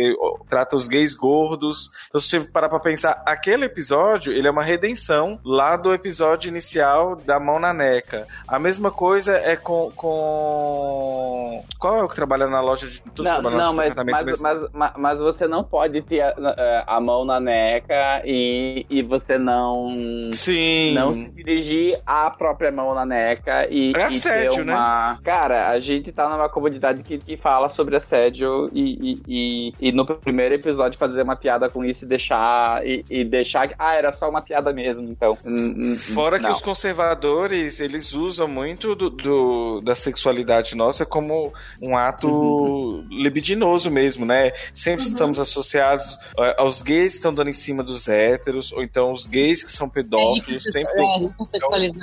[0.49, 1.91] trata os gays gordos.
[2.09, 6.49] Então, se você parar pra pensar, aquele episódio, ele é uma redenção lá do episódio
[6.49, 8.27] inicial da Mão na Neca.
[8.49, 9.91] A mesma coisa é com.
[9.97, 11.65] com...
[11.79, 13.01] Qual é o que trabalha na loja de.
[13.03, 17.25] Todos Não, não mas, mas, mas- mas, mas você não pode ter a, a mão
[17.25, 20.31] na neca e, e você não.
[20.33, 20.95] Sim.
[20.95, 25.19] Não se dirigir a própria mão na neca e, É e assédio, ter uma.
[25.25, 29.23] Cara, a gente tá numa comunidade que, que fala sobre assédio e, e,
[29.81, 32.87] e, e no primeiro episódio fazer uma piada com isso e deixar.
[32.87, 33.69] E, e deixar.
[33.69, 35.37] que, Ah, era só uma piada mesmo, então.
[35.45, 36.53] hum, hum, Fora que não.
[36.53, 41.53] os conservadores, eles usam muito do, do- da sexualidade nossa como
[41.83, 43.07] um ato Uhum.
[43.11, 44.53] libidinoso mesmo, né?
[44.75, 49.13] Sempre estamos associados eh, aos gays que estão dando em cima dos héteros, ou então
[49.13, 51.96] os gays que são pedófilos, sempre tem- É, sexualizado.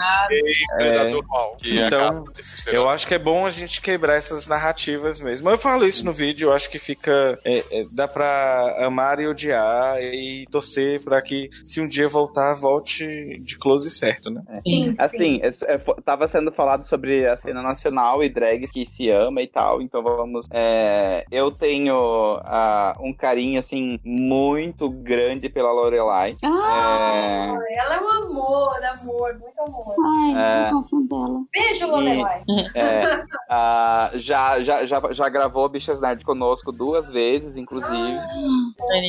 [0.75, 2.23] Predador mal, que Então,
[2.67, 5.49] Eu acho que é bom a gente quebrar essas narrativas mesmo.
[5.49, 7.39] Eu falo isso no vídeo, eu acho que fica.
[7.45, 12.53] é, é, dá pra amar e odiar e torcer pra que, se um dia voltar,
[12.55, 13.05] volte
[13.39, 14.41] de close certo, né?
[14.65, 14.95] Sim.
[14.97, 19.09] Assim, é, é, fo- tava sendo falado sobre a cena nacional e drags que se
[19.09, 20.47] ama e tal, então vamos.
[20.51, 22.39] é, eu tenho
[22.99, 26.35] um carinho, assim, muito grande pela Lorelai.
[26.43, 29.83] Ah, É, Ela é um amor, amor, muito amor.
[30.06, 30.68] Ai, É.
[30.70, 31.42] eu gosto dela.
[31.52, 32.44] Beijo, Lorelai.
[32.76, 33.24] É,
[33.56, 38.17] ah, já, já, já, já gravou Bichas Nerd conosco duas vezes, inclusive.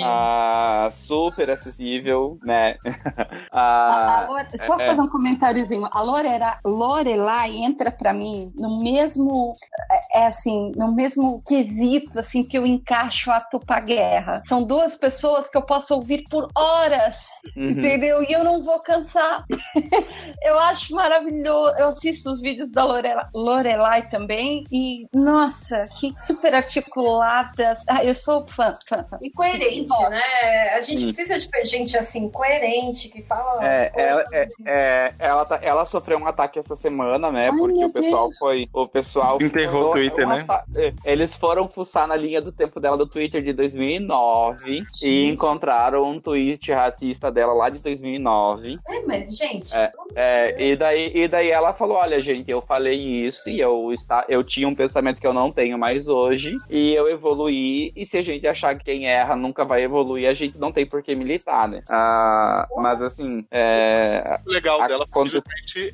[0.03, 2.77] Ah, super acessível, né?
[3.51, 4.89] A, Ah, a Lore- só é.
[4.89, 5.89] fazer um comentáriozinho.
[5.93, 9.53] A Lorela, Lorelai entra pra mim no mesmo,
[9.91, 14.43] é é assim, no mesmo quesito assim que eu encaixo a Tupá Guerra.
[14.47, 17.69] São duas pessoas que eu posso ouvir por horas, uhum.
[17.71, 18.23] entendeu?
[18.23, 19.45] E eu não vou cansar.
[20.45, 21.75] eu acho maravilhoso.
[21.79, 24.34] Eu assisto os vídeos da Lorela, Lorelai também
[24.71, 27.83] e nossa, que super articuladas.
[27.89, 29.19] Ah, eu sou fã, fã, fã.
[29.23, 30.71] E coerente, né?
[30.75, 31.13] A gente Hum.
[31.13, 33.67] precisa de gente assim, coerente, que fala.
[33.67, 37.51] É, ela, é, é, ela, tá- ela sofreu um ataque essa semana, né?
[37.51, 38.39] Ai, porque o pessoal Deus.
[38.39, 38.69] foi.
[38.73, 40.47] O pessoal Enterrou o Twitter, um né?
[40.77, 46.03] é, Eles foram fuçar na linha do tempo dela do Twitter de 2009 e encontraram
[46.03, 48.79] um tweet racista dela lá de 2009.
[48.89, 49.67] É, mas, gente,
[50.15, 54.24] É, e, daí, e daí ela falou: Olha, gente, eu falei isso e eu, está,
[54.29, 57.93] eu tinha um pensamento que eu não tenho mais hoje, e eu evoluí.
[57.97, 60.87] E se a gente achar que quem erra nunca vai evoluir, a gente não tem
[60.87, 61.83] por que militar, né?
[61.91, 65.43] Ah, mas assim, é, O legal A- dela foi quando-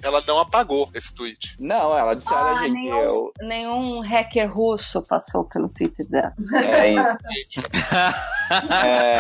[0.02, 1.54] ela não apagou esse tweet.
[1.58, 3.32] não, ela disse: Olha, Ah, gente, nenhum, eu.
[3.42, 6.32] nenhum hacker russo passou pelo Twitter dela.
[6.54, 7.18] É isso.
[8.84, 9.14] É,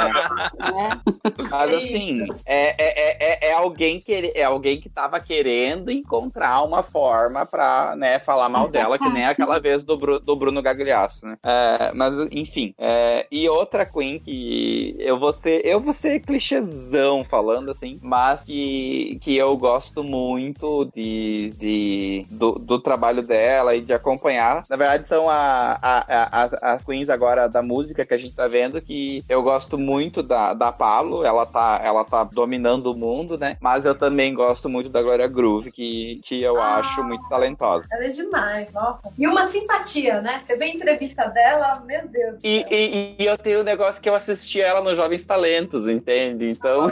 [0.58, 1.00] Né?
[1.48, 6.82] mas assim, é, é, é, é alguém que é alguém que tava querendo encontrar uma
[6.82, 11.26] forma pra né, falar mal dela, que nem aquela vez do, Bru- do Bruno Gagliasso,
[11.26, 11.36] né?
[11.44, 12.74] É, mas enfim.
[12.78, 18.44] é, e outra Queen que eu vou ser, eu vou ser clichêzão falando assim, mas
[18.44, 24.62] que, que eu gosto muito de, de do, do trabalho dela e de acompanhar.
[24.68, 28.46] Na verdade, são a, a, a- as, queens agora da música que a gente tá
[28.46, 33.38] vendo, que eu gosto muito da, da Pablo, ela tá, ela tá dominando o mundo,
[33.38, 33.56] né?
[33.60, 36.76] Mas eu também gosto muito da Gloria Groove, que, que eu Ah.
[36.76, 37.86] acho muito talentosa.
[37.92, 39.12] ela é demais, nossa.
[39.18, 40.42] E uma simpatia, né?
[40.46, 42.36] Você vê a entrevista dela, meu Deus.
[42.44, 46.48] E, e, e eu tenho um negócio que eu assisti ela no Jovens Talentos, entende?
[46.50, 46.88] Então.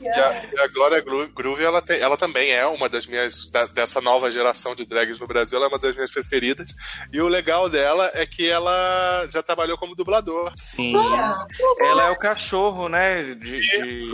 [0.00, 1.02] E a, e a Glória
[1.34, 3.48] Groove, ela, tem- ela também é uma das minhas.
[3.50, 6.74] da- dessa nova geração de drags no Brasil, ela é uma das minhas preferidas.
[7.12, 10.52] E o legal dela é que ela já trabalhou como dublador.
[10.58, 10.92] Sim.
[11.80, 13.22] Ela é o cachorro, né?
[13.34, 14.12] De, de-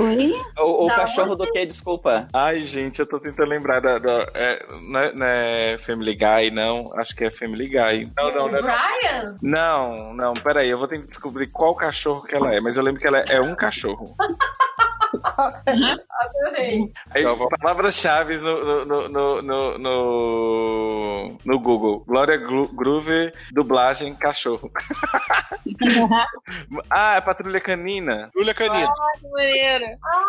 [0.00, 0.32] Oi?
[0.58, 1.64] O, o cachorro do quê?
[1.66, 2.26] Desculpa.
[2.32, 3.98] Ai, gente, eu tô tentando lembrar da.
[3.98, 6.90] da- é, não, é, não é Family Guy, não.
[6.98, 8.10] Acho que é Family Guy.
[8.16, 8.60] Não, não, O não.
[8.62, 9.38] Brian?
[9.40, 12.82] Não, não, peraí, eu vou ter que descobrir qual cachorro que ela é, mas eu
[12.82, 14.14] lembro que ela é, é um cachorro.
[16.20, 16.90] Adorei.
[17.10, 17.48] Aí, bom.
[17.60, 22.04] palavras-chave no, no, no, no, no, no Google.
[22.06, 24.70] Glória Groove, dublagem, cachorro.
[26.90, 28.30] ah, é Patrulha Canina.
[28.34, 28.88] Julia Canina.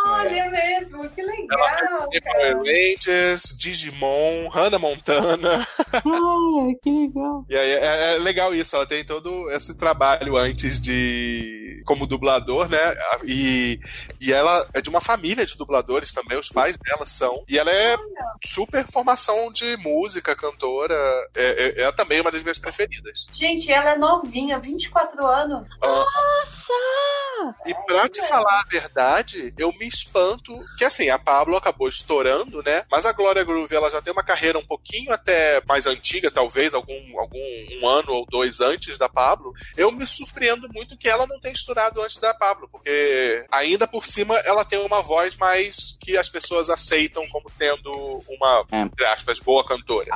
[0.08, 2.10] Olha mesmo, que legal.
[2.58, 5.68] Rangers, Digimon, Hannah Montana.
[5.94, 7.46] Ai, que legal.
[7.50, 11.82] E aí é, é legal isso, ela tem todo esse trabalho antes de.
[11.86, 12.96] como dublador, né?
[13.24, 13.80] E,
[14.20, 17.44] e ela é de uma família de dubladores também, os pais dela são.
[17.48, 17.98] E ela é
[18.46, 20.96] super formação de música, cantora.
[21.36, 23.28] É, é, é também uma das minhas preferidas.
[23.34, 25.68] Gente, ela é novinha, 24 anos.
[25.82, 26.74] Nossa!
[27.66, 32.64] E pra te falar a verdade, eu me espanto que assim, a Pablo acabou estourando,
[32.64, 32.86] né?
[32.90, 36.74] Mas a Glória Groove, ela já tem uma carreira um pouquinho até mais antiga, talvez
[36.74, 37.40] algum, algum
[37.82, 39.54] um ano ou dois antes da Pablo.
[39.76, 44.06] Eu me surpreendo muito que ela não tenha estourado antes da Pablo, porque ainda por
[44.06, 48.82] cima ela tem uma voz mais que as pessoas aceitam como sendo uma, É.
[48.82, 50.16] entre aspas, boa cantora.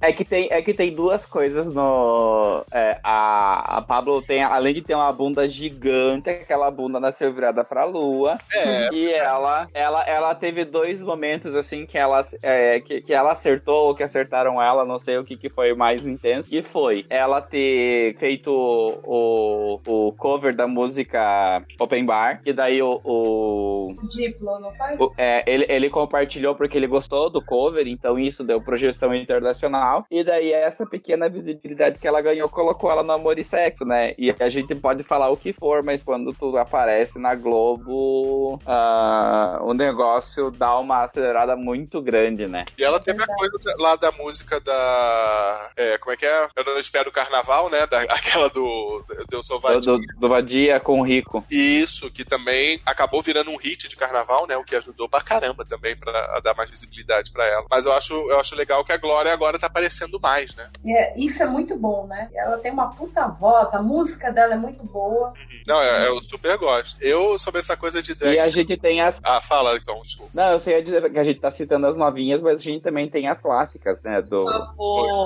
[0.00, 2.64] É que tem, é que tem duas coisas no.
[2.72, 7.64] é, a, a Pablo tem, além de ter uma bunda gigante, aquela bunda nasceu virada
[7.64, 8.38] pra lua.
[8.54, 13.32] É, E ela, ela, ela teve dois momentos assim que ela, é, que, que ela
[13.32, 17.04] acertou ou que acertaram ela, não sei o que, que foi mais intenso, que foi
[17.10, 23.67] ela ter feito o, o cover da música Open Bar, que daí o, o,
[24.08, 24.96] Diplo, não foi?
[24.98, 30.06] o- é, ele, ele compartilhou porque ele gostou do cover, então isso deu projeção internacional.
[30.10, 34.14] E daí essa pequena visibilidade que ela ganhou colocou ela no amor e sexo, né?
[34.18, 39.58] E a gente pode falar o que for, mas quando tu aparece na Globo, ah,
[39.62, 42.64] o negócio dá uma acelerada muito grande, né?
[42.78, 45.70] E ela teve a coisa lá da música da.
[45.76, 46.48] é, como é que é?
[46.56, 47.86] Eu não espero o carnaval, né?
[47.86, 49.04] Da, aquela do.
[49.32, 49.80] Eu sou Do, vadio.
[49.98, 51.44] do, do Vadia com o Rico.
[51.50, 54.56] Isso, que também acabou virando um hit de carnaval, né?
[54.56, 57.66] O que ajudou pra caramba também pra dar mais visibilidade pra ela.
[57.70, 60.70] Mas eu acho, eu acho legal que a Glória agora tá aparecendo mais, né?
[60.86, 62.28] É, isso é muito bom, né?
[62.34, 65.32] Ela tem uma puta voz, a música dela é muito boa.
[65.66, 66.96] Não, eu, eu super gosto.
[67.02, 68.34] Eu, sobre essa coisa de drag.
[68.34, 69.14] E a gente tem as.
[69.22, 70.30] Ah, fala então, desculpa.
[70.34, 73.28] Não, eu sei que a gente tá citando as novinhas, mas a gente também tem
[73.28, 74.22] as clássicas, né?
[74.22, 74.46] Do.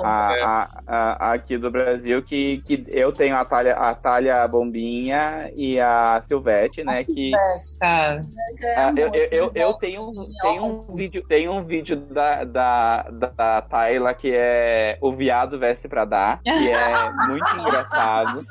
[0.03, 0.43] A- É.
[0.43, 5.79] a- a- aqui do Brasil, que, que eu tenho a Talha, a Talha Bombinha e
[5.79, 7.03] a Silvete, né?
[7.03, 8.21] que Silvete, cara.
[8.77, 10.11] Ah, eu, eu, eu, eu tenho,
[10.41, 15.87] tenho um vídeo, tenho um vídeo da, da, da Tayla que é O Viado Veste
[15.87, 18.45] Pra Dar, que é muito engraçado.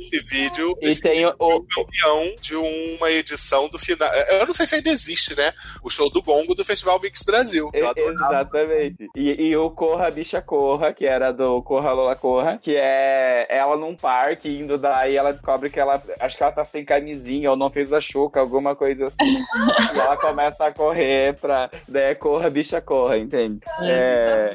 [0.00, 4.08] Esse vídeo, E esse tem o, o- campeão de uma edição do final.
[4.40, 5.52] Eu não sei se ainda existe, né?
[5.82, 7.70] O show do Gongo do Festival Mix Brasil.
[7.74, 9.06] Exatamente.
[9.16, 13.76] E, e o Corra Bicha Corra, que era do Corra Lola Corra, que é ela
[13.76, 16.02] num parque indo daí, ela descobre que ela.
[16.20, 19.16] Acho que ela tá sem camisinha ou não fez a chuca, alguma coisa assim.
[19.94, 21.70] e ela começa a correr pra.
[21.86, 23.60] Daí é Corra Bicha Corra, entende?
[23.82, 24.52] É,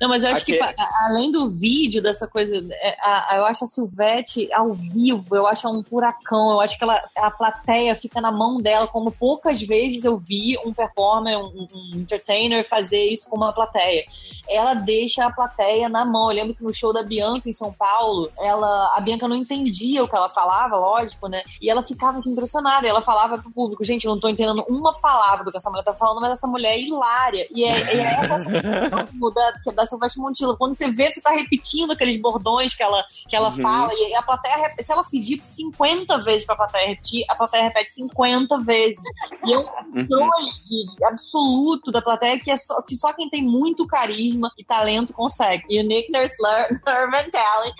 [0.00, 0.76] Não, mas eu acho que Aquele-
[1.06, 5.46] além do vídeo, dessa coisa, é, a- a- eu acho a Silvete ao vivo, eu
[5.46, 9.60] acho um furacão, eu acho que ela, a plateia fica na mão dela, como poucas
[9.62, 14.04] vezes eu vi um performer, um, um entertainer fazer isso com uma plateia.
[14.48, 16.30] Ela deixa a plateia na mão.
[16.30, 20.02] Eu lembro que no show da Bianca em São Paulo, ela, a Bianca não entendia
[20.02, 21.42] o que ela falava, lógico, né?
[21.60, 22.86] E ela ficava assim, impressionada.
[22.86, 25.82] Ela falava pro público, gente, eu não tô entendendo uma palavra do que essa mulher
[25.82, 27.46] tá falando, mas essa mulher é hilária.
[27.50, 28.38] E é, é essa
[29.34, 30.56] da, é da Silvestre Montilla.
[30.56, 33.62] Quando você vê, você tá repetindo aqueles bordões que ela, que ela Uhum.
[33.62, 37.94] fala, e a plateia, se ela pedir 50 vezes pra plateia repetir, a plateia repete
[37.94, 39.02] 50 vezes.
[39.44, 43.28] E é um controle de- de absoluto da plateia que, é só, que só quem
[43.28, 45.64] tem muito carisma e talento consegue.
[45.80, 47.74] Uniqueness, Nerve and Talent.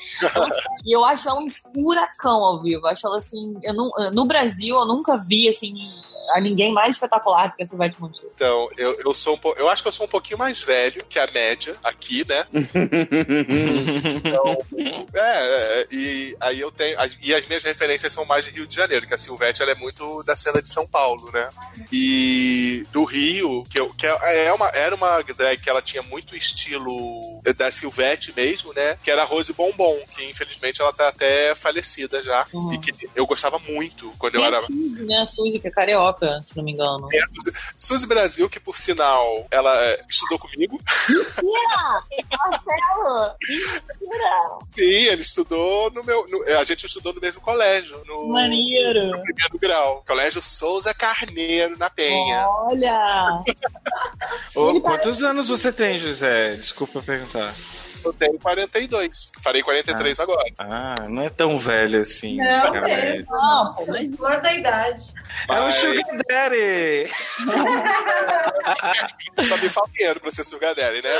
[0.85, 2.87] E eu acho ela um furacão ao vivo.
[2.87, 3.59] Eu acho ela assim.
[3.63, 5.75] Eu não, no Brasil, eu nunca vi assim.
[6.35, 8.31] A ninguém mais espetacular do que a Silvete Montilla.
[8.35, 9.55] Então, eu, eu sou um po...
[9.57, 12.47] eu acho que eu sou um pouquinho mais velho que a média aqui, né?
[14.17, 14.57] Então,
[15.15, 15.21] é,
[15.83, 16.99] é, e aí eu tenho.
[17.01, 19.73] as- E as minhas referências são mais de Rio de Janeiro, que a Silvete ela
[19.73, 21.49] é muito da cena de São Paulo, né?
[21.93, 26.03] E do Rio, que, eu, que é é uma, era uma drag que ela tinha
[26.03, 28.97] muito estilo da Silvete mesmo, né?
[29.03, 32.47] Que era a Rose Bombom, que infelizmente ela tá até falecida já.
[32.53, 32.73] Uhum.
[32.73, 34.59] E que eu gostava muito quando eu era.
[34.59, 35.17] a Suzy, né?
[35.23, 37.09] A Suzy, que é carioca, se não me engano.
[37.13, 37.21] É,
[37.79, 40.81] Suzy- Brasil, que por sinal ela é, estudou comigo.
[42.39, 43.35] Marcelo!
[43.49, 44.59] Mentira!
[44.75, 46.27] Sim, ele estudou no meu.
[46.29, 49.07] no- a gente estudou no mesmo colégio, no, Maneiro!
[49.07, 50.05] no primeiro grau.
[50.07, 52.47] Colégio Souza Carneiro, na Penha.
[52.49, 53.41] Olha!
[54.55, 56.55] Ô, quantos anos você tem, José?
[56.57, 57.55] Desculpa perguntar.
[58.05, 59.31] Eu tenho 42.
[59.43, 60.51] Farei 43 agora.
[60.59, 62.37] Ah, não é tão velho assim.
[62.37, 62.91] Não, cara.
[62.91, 63.23] é.
[63.23, 65.13] Não, pô, mas Flor da idade.
[65.49, 67.11] É um Mas- Sugar Daddy!
[69.49, 71.11] Só me falta dinheiro pra ser sugar daddy, né?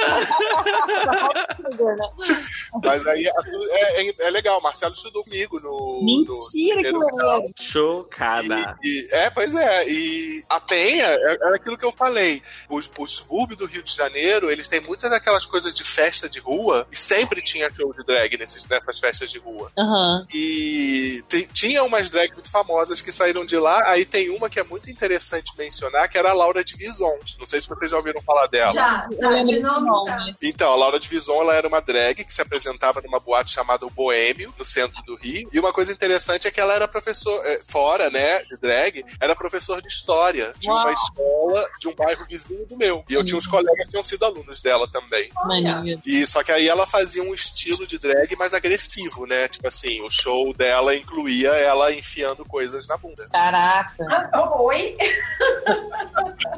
[2.83, 4.61] Mas aí é, é- é legal.
[4.61, 6.01] Marcelo estudou comigo no.
[6.03, 7.53] Mentira, no que maneiro!
[7.59, 8.77] Chocada.
[8.83, 9.89] E- e- é, pois é.
[9.89, 12.43] E a Penha é, é aquilo que eu falei.
[12.69, 16.39] Os, os subúrbios do Rio de Janeiro, eles têm muitas daquelas coisas de festa de
[16.41, 16.70] rua.
[16.91, 19.71] E sempre tinha show de drag nesses, nessas festas de rua.
[19.79, 20.27] Aham.
[20.33, 23.83] E te- tinha umas drags muito famosas que saíram de lá.
[23.89, 27.19] Aí tem uma que é muito interessante mencionar, que era a Laura de Vison.
[27.39, 28.73] Não sei se vocês já ouviram falar dela.
[28.73, 29.89] Já, já, lembro de nome.
[30.07, 30.19] já.
[30.43, 33.87] Então, a Laura de Vison, ela era uma drag que se apresentava numa boate chamada
[33.87, 35.49] o Boêmio, no centro do Rio.
[35.53, 39.35] E uma coisa interessante é que ela era professor, é, fora, né, de drag, era
[39.35, 40.93] professor de história de uma Uau.
[40.93, 43.05] escola de um bairro vizinho do meu.
[43.09, 45.31] E eu tinha uns colegas que tinham sido alunos dela também.
[45.45, 46.01] Maneiro.
[46.07, 49.49] E só que aí ela fazia um estilo de drag mais agressivo, né?
[49.49, 53.29] Tipo assim, o show dela incluía ela enfiando coisas na bunda.
[53.31, 53.95] Caraca.
[54.33, 54.97] Ah, Oi?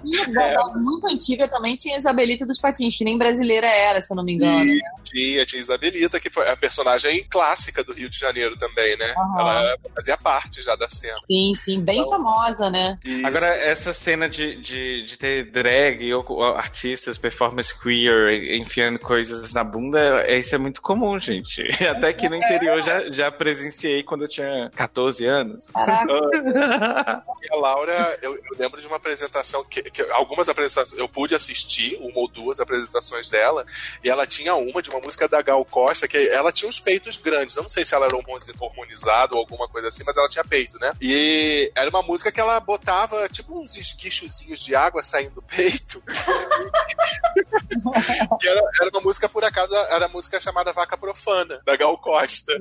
[0.05, 4.01] E da, da muito antiga também tinha a Isabelita dos Patins, que nem brasileira era,
[4.01, 4.65] se eu não me engano.
[4.65, 9.15] E tinha, tinha Isabelita, que foi a personagem clássica do Rio de Janeiro também, né?
[9.17, 9.41] Aham.
[9.41, 11.19] Ela fazia parte já da cena.
[11.27, 12.99] Sim, sim, bem famosa, né?
[13.05, 19.53] E Agora, essa cena de, de, de ter drag ou artistas, performance queer, enfiando coisas
[19.53, 21.63] na bunda, é- isso é muito comum, gente.
[21.89, 25.69] Até aqui no interior já, já presenciei quando eu tinha 14 anos.
[25.69, 27.23] Caraca.
[27.43, 31.35] E a Laura, eu, eu lembro de uma apresentação que, que algumas apresentações eu pude
[31.35, 33.65] assistir, uma ou duas apresentações dela,
[34.03, 37.17] e ela tinha uma de uma música da Gal Costa, que ela tinha uns peitos
[37.17, 37.57] grandes.
[37.57, 40.45] Eu não sei se ela era hormoni- hormonizada ou alguma coisa assim, mas ela tinha
[40.45, 40.91] peito, né?
[41.01, 46.03] E era uma música que ela botava tipo uns esguichozinhos de água saindo do peito.
[48.45, 52.53] era, era uma música, por acaso, era a música chamada Vaca Profana, da Gal Costa.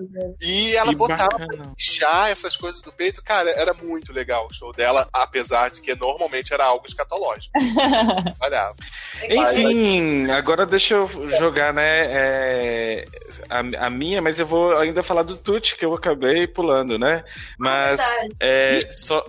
[0.42, 1.74] E ela Que botava bacana.
[1.78, 5.96] inchar essas coisas do peito, cara, era muito legal o show dela, apesar de que
[5.96, 7.52] normalmente era algo escatológico.
[8.42, 8.74] Olha.
[9.24, 13.06] Enfim, agora deixa eu jogar, né, é,
[13.50, 17.24] a, a, minha, mas eu vou ainda falar do Tuti, que eu acabei pulando, né?
[17.58, 18.00] Mas
[18.40, 19.24] é, só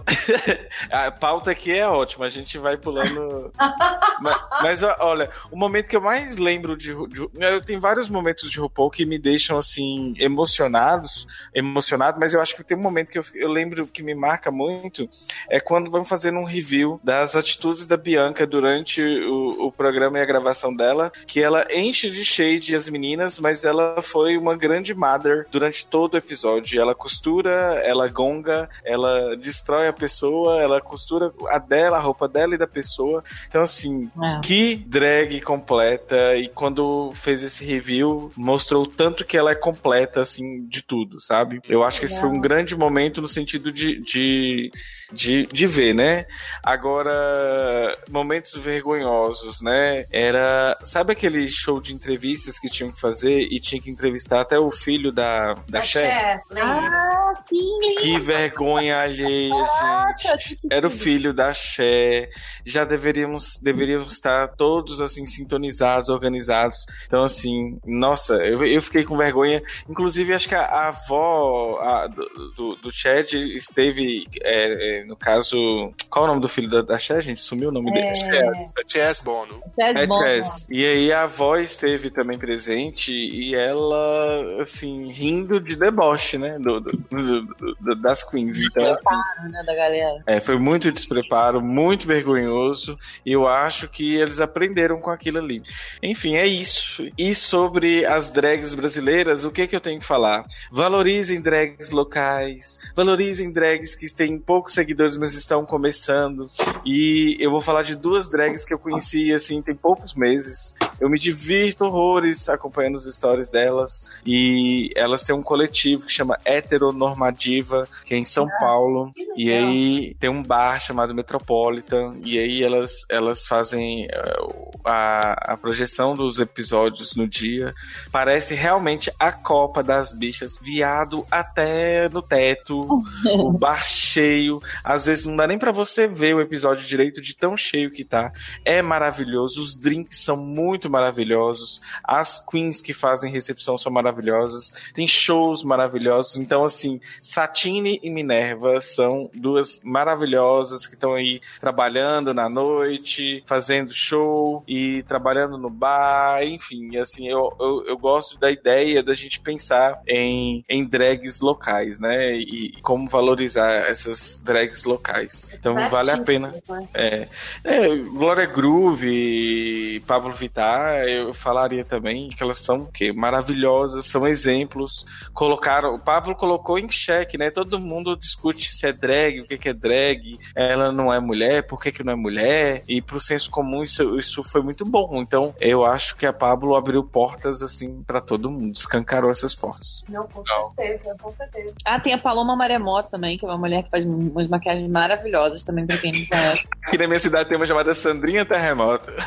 [0.90, 3.52] a pauta aqui é ótima, a gente vai pulando.
[4.20, 8.50] mas, mas, olha, o momento que eu mais lembro de, de eu tenho vários momentos
[8.50, 13.10] de RuPaul que me deixam assim emocionados, emocionado, mas eu acho que tem um momento
[13.10, 15.08] que eu, eu lembro que me marca muito
[15.50, 20.22] é quando vamos fazer um review das atitudes da Bianca durante o, o programa e
[20.22, 24.94] a gravação dela, que ela enche de shade as meninas, mas ela foi uma grande
[24.94, 26.80] mother durante todo o episódio.
[26.80, 27.50] Ela costura,
[27.84, 32.66] ela gonga, ela destrói a pessoa, ela costura a dela, a roupa dela e da
[32.66, 33.22] pessoa.
[33.48, 34.40] Então, assim, é.
[34.42, 36.36] que drag completa.
[36.36, 41.60] E quando fez esse review, mostrou tanto que ela é completa, assim, de tudo, sabe?
[41.68, 44.70] Eu acho que esse foi um grande momento no sentido de, de
[45.12, 46.26] de, de ver, né?
[46.64, 50.04] Agora, momentos vergonhosos, né?
[50.10, 50.76] Era.
[50.84, 54.70] Sabe aquele show de entrevistas que tinham que fazer e tinha que entrevistar até o
[54.70, 56.40] filho da, da, da Cher?
[56.56, 57.94] Ah, sim!
[57.98, 60.58] Que vergonha alheia, gente.
[60.70, 62.28] Era o filho da Cher.
[62.64, 66.78] Já deveríamos, deveríamos estar todos assim, sintonizados, organizados.
[67.06, 69.62] Então, assim, nossa, eu, eu fiquei com vergonha.
[69.88, 74.24] Inclusive, acho que a, a avó a, do, do, Chad esteve.
[74.42, 75.92] É, é, no caso.
[76.08, 77.40] Qual é o nome do filho da, da Cher, gente?
[77.40, 77.94] Sumiu o nome é...
[77.94, 78.14] dele?
[78.14, 79.62] Chess, é Chess Bono.
[79.78, 80.66] É Chess.
[80.70, 86.58] E aí a avó esteve também presente e ela, assim, rindo de deboche, né?
[86.58, 88.58] Do, do, do, do das queens.
[88.58, 90.22] Então, assim, né, da galera.
[90.26, 92.98] É, foi muito despreparo, muito vergonhoso.
[93.24, 95.62] E eu acho que eles aprenderam com aquilo ali.
[96.02, 97.06] Enfim, é isso.
[97.16, 100.46] E sobre as drags brasileiras, o que, que eu tenho que falar?
[100.70, 106.46] Valorizem drags locais, valorizem drags que têm poucos seguidores mas estão começando.
[106.82, 110.74] E eu vou falar de duas drags que eu conheci, assim, tem poucos meses.
[110.98, 114.06] Eu me divirto horrores acompanhando as histórias delas.
[114.24, 119.12] E elas têm um coletivo que chama Heteronormativa, que é em São ah, Paulo.
[119.36, 122.16] E aí tem um bar chamado Metropolitan.
[122.24, 127.74] E aí elas, elas fazem uh, a, a projeção dos episódios no dia.
[128.12, 132.86] Parece realmente a Copa das Bichas, viado até no teto,
[133.26, 134.60] o bar cheio.
[134.84, 138.04] Às vezes não dá nem para você ver o episódio direito de tão cheio que
[138.04, 138.32] tá.
[138.64, 145.08] É maravilhoso, os drinks são muito maravilhosos, as queens que fazem recepção são maravilhosas, tem
[145.08, 146.36] shows maravilhosos.
[146.36, 153.92] Então, assim, Satine e Minerva são duas maravilhosas que estão aí trabalhando na noite, fazendo
[153.92, 159.40] show e trabalhando no bar, enfim, assim, eu, eu, eu gosto da ideia da gente
[159.40, 162.34] pensar em, em drags locais, né?
[162.34, 165.50] E como valorizar essas drags drags locais.
[165.52, 166.54] Então vale a pena.
[166.68, 166.88] Né?
[166.94, 167.28] É,
[167.64, 175.04] é, Glória Groove, Pablo Vittar, eu falaria também que elas são que maravilhosas, são exemplos.
[175.32, 177.50] Colocaram, o Pablo colocou em xeque, né?
[177.50, 181.66] Todo mundo discute se é drag, o que, que é drag, ela não é mulher,
[181.66, 185.20] por que, que não é mulher, e pro senso comum isso, isso foi muito bom.
[185.20, 190.04] Então eu acho que a Pablo abriu portas assim para todo mundo, escancarou essas portas.
[190.08, 191.74] Não, com certeza, com certeza.
[191.84, 195.62] Ah, tem a Paloma Maremoto também, que é uma mulher que faz umas maquiagens maravilhosas
[195.62, 196.66] também, pra quem não conhece.
[196.86, 199.12] Aqui na minha cidade tem uma chamada Sandrinha Terremoto.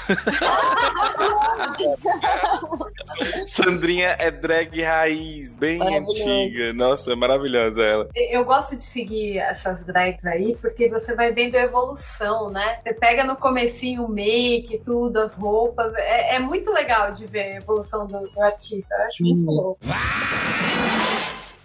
[3.47, 6.73] Sandrinha é drag raiz, bem antiga.
[6.73, 8.09] Nossa, maravilhosa ela.
[8.15, 12.79] Eu gosto de seguir essas drags aí, porque você vai vendo a evolução, né?
[12.81, 15.93] Você pega no comecinho o make, tudo, as roupas.
[15.95, 18.95] É, é muito legal de ver a evolução do, do artista.
[18.95, 19.53] Eu acho muito hum.
[19.53, 19.79] louco.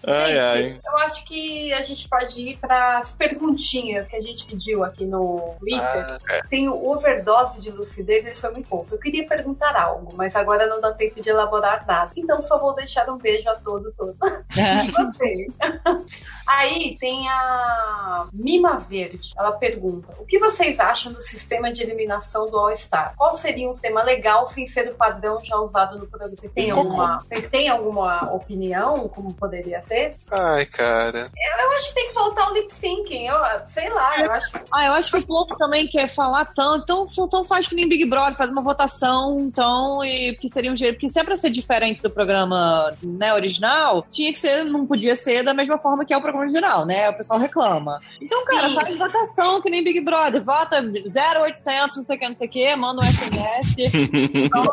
[0.06, 0.80] Ai, gente, ai.
[0.86, 5.04] eu acho que a gente pode ir para as perguntinhas que a gente pediu aqui
[5.04, 5.82] no Twitter.
[5.82, 6.40] Ah, é.
[6.48, 8.94] Tem o overdose de lucidez, ele foi muito pouco.
[8.94, 12.12] Eu queria perguntar algo, mas agora não dá tempo de elaborar nada.
[12.16, 13.94] Então só vou deixar um beijo a todos.
[13.94, 14.16] todos.
[16.50, 19.30] Aí tem a Mima Verde.
[19.38, 23.14] Ela pergunta: O que vocês acham do sistema de eliminação do All-Star?
[23.16, 26.34] Qual seria um tema legal sem ser o padrão já usado no programa?
[26.36, 30.16] Você tem alguma, vocês têm alguma opinião como poderia ser?
[30.30, 31.30] Ai, cara.
[31.36, 33.26] Eu, eu acho que tem que voltar o lip syncing.
[33.26, 33.36] Eu,
[33.68, 34.60] sei lá, eu acho que.
[34.72, 36.82] Ah, eu acho que o povo também quer falar tanto.
[36.82, 40.76] Então, então faz que nem Big Brother, faz uma votação, então, e que seria um
[40.76, 40.94] jeito.
[40.94, 45.14] Porque se é pra ser diferente do programa né, original, tinha que ser, não podia
[45.14, 47.10] ser da mesma forma que é o programa original, né?
[47.10, 48.00] O pessoal reclama.
[48.20, 48.74] Então, cara, Sim.
[48.74, 50.42] faz votação que nem Big Brother.
[50.42, 53.74] Vota 0800, não sei o que, não sei o que, manda um SMS.
[54.34, 54.64] então,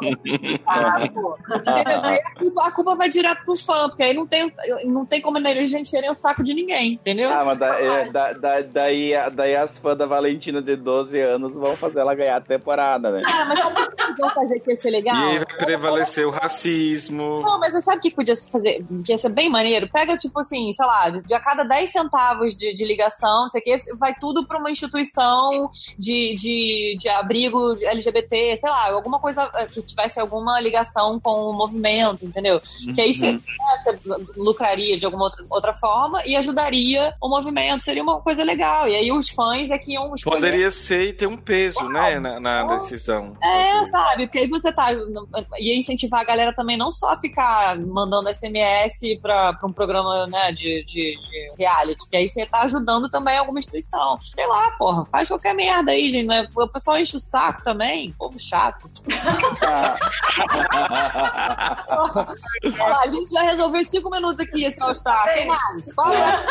[0.66, 4.52] ah, a, culpa, a culpa vai direto pro fã, porque aí não tem,
[4.86, 7.30] não tem como eles encherem o saco de ninguém, entendeu?
[7.30, 11.56] Ah, mas da, é, da, da, daí, daí as fãs da Valentina de 12 anos
[11.56, 13.22] vão fazer ela ganhar a temporada, né?
[13.22, 15.16] Cara, mas sabe o que vão fazer que ia ser legal?
[15.16, 17.42] E aí vai prevalecer o racismo.
[17.42, 18.80] Não, mas você sabe o que podia se fazer?
[19.04, 19.90] Que ia ser bem maneiro?
[19.92, 23.50] Pega, tipo assim, sei lá, de, de a cada 10 centavos de, de ligação, não
[23.50, 28.92] sei o que, vai tudo pra uma instituição de, de, de abrigo LGBT, sei lá,
[28.92, 32.62] alguma coisa eh, que tivesse alguma ligação com o movimento, entendeu?
[32.94, 33.40] Que aí você, né,
[33.84, 34.00] você
[34.36, 38.88] lucraria de alguma outra, outra forma e ajudaria o movimento, seria uma coisa legal.
[38.88, 40.36] E aí os fãs é que iam escolher.
[40.38, 43.36] Poderia ser e ter um peso, né, na, na decisão.
[43.42, 44.28] É, sabe?
[44.28, 44.88] Porque aí você tá.
[45.60, 50.26] Ia incentivar a galera também não só a ficar mandando SMS pra, pra um programa,
[50.28, 54.18] né, de, de, de reality, que aí você tá ajudando também alguma instituição.
[54.34, 56.28] Sei lá, porra, faz qualquer merda aí, gente.
[56.28, 56.48] Né?
[56.56, 58.14] O pessoal enche o saco também.
[58.18, 58.90] Povo chato.
[61.90, 65.26] Olha lá, a gente já resolveu cinco minutos aqui esse All-Star.
[65.48, 65.94] Mais?
[65.94, 66.46] Qual é?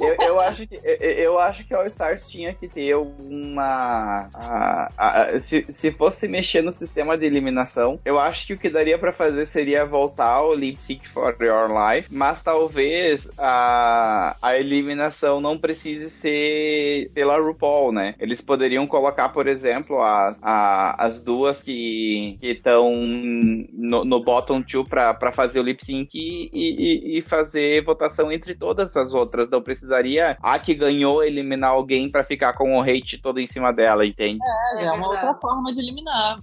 [0.00, 4.88] eu, eu acho que eu, eu acho que All Stars tinha que ter uma a-
[4.96, 8.98] a- se, se fosse mexer no sistema de eliminação, eu acho que o que daria
[8.98, 15.40] pra fazer seria voltar ao Lip Sync for Your Life, mas talvez a, a eliminação
[15.40, 18.14] não precise ser pela RuPaul, né?
[18.18, 24.84] Eles poderiam colocar, por exemplo, a, a- as duas que estão no, no bottom two
[24.84, 29.48] pra, pra fazer o lip sync e, e- e fazer votação entre todas as outras.
[29.48, 33.72] Não precisaria a que ganhou eliminar alguém pra ficar com o hate todo em cima
[33.72, 34.38] dela, entende?
[34.78, 36.36] É, é uma outra forma de eliminar.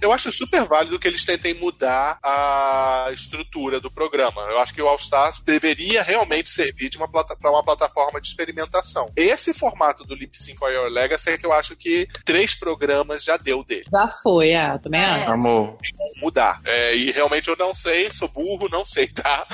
[0.00, 4.40] Eu acho super válido que eles tentem mudar a estrutura do programa.
[4.50, 8.28] Eu acho que o All Stars deveria realmente servir de uma para uma plataforma de
[8.28, 9.10] experimentação.
[9.16, 13.24] Esse formato do Lip Sync for Your Legacy é que eu acho que três programas
[13.24, 13.86] já deu dele.
[13.90, 15.30] Já foi, é, eu também acho.
[15.30, 15.78] Amor.
[16.20, 16.60] Mudar.
[16.64, 19.46] É, e realmente eu não sei, sou burro, não sei, tá?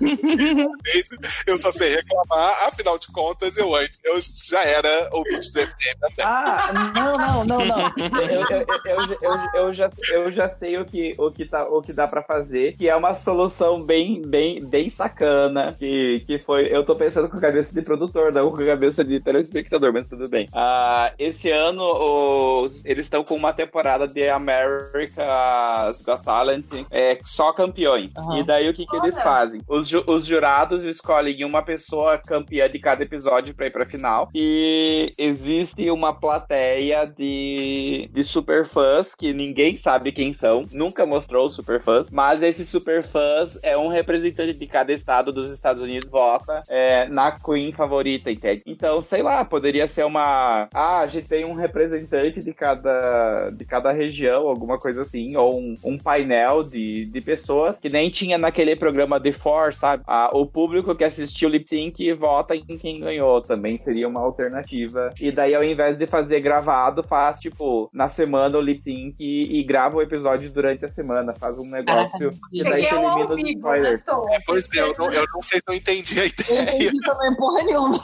[1.46, 4.18] eu só sei reclamar, afinal de contas, eu antes eu
[4.50, 6.24] já era ouvinte do MDM também.
[6.24, 7.92] Ah, não, não, não, não.
[8.20, 11.82] Eu, eu, eu, eu, eu já, eu já sei o que, o que, tá, o
[11.82, 16.66] que dá pra fazer, que é uma solução bem, bem, bem sacana, que, que foi...
[16.74, 20.06] Eu tô pensando com a cabeça de produtor, não com a cabeça de telespectador, mas
[20.08, 20.48] tudo bem.
[20.54, 21.82] Ah, esse ano,
[22.62, 28.12] os, eles estão com uma temporada de America's Got Talent, é, só campeões.
[28.16, 28.38] Aham.
[28.38, 29.60] E daí o que, que eles fazem?
[29.68, 34.28] Os, ju- os jurados escolhem uma pessoa campeã de cada episódio pra ir pra final.
[34.34, 40.62] E existe uma plateia de, de superfãs que ninguém sabe quem são.
[40.72, 42.10] Nunca mostrou os superfãs.
[42.10, 47.32] Mas esses superfãs é um representante de cada estado dos Estados Unidos vota é, na
[47.32, 48.62] Queen favorita, entende?
[48.66, 50.68] Então, sei lá, poderia ser uma.
[50.72, 55.36] Ah, a gente tem um representante de cada, de cada região, alguma coisa assim.
[55.36, 60.02] Ou um, um painel de, de pessoas que nem tinha naquele programa The Four, sabe?
[60.06, 63.40] Ah, o público que assistiu o lip sync vota em quem ganhou.
[63.40, 65.10] Também seria uma alternativa.
[65.20, 69.58] E daí, ao invés de fazer gravado, faz tipo na semana o lip sync e,
[69.58, 71.32] e grava o episódio durante a semana.
[71.34, 74.04] Faz um negócio que daí Porque tu é os né, spoilers.
[74.04, 74.26] Tom?
[74.46, 76.62] Pois é, eu não, eu não sei se eu entendi a Eu ideia.
[76.64, 78.00] não entendi também porra nenhuma.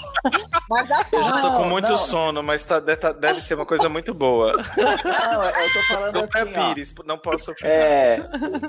[0.69, 1.99] Mas dá Eu já tô Não, com muito não.
[1.99, 4.53] sono, mas tá- deve, tá- deve ser uma coisa muito boa.
[4.53, 6.69] Não, eu tô falando Não é assim, ó.
[6.75, 7.73] Pires, não posso opinar.
[7.73, 8.17] É,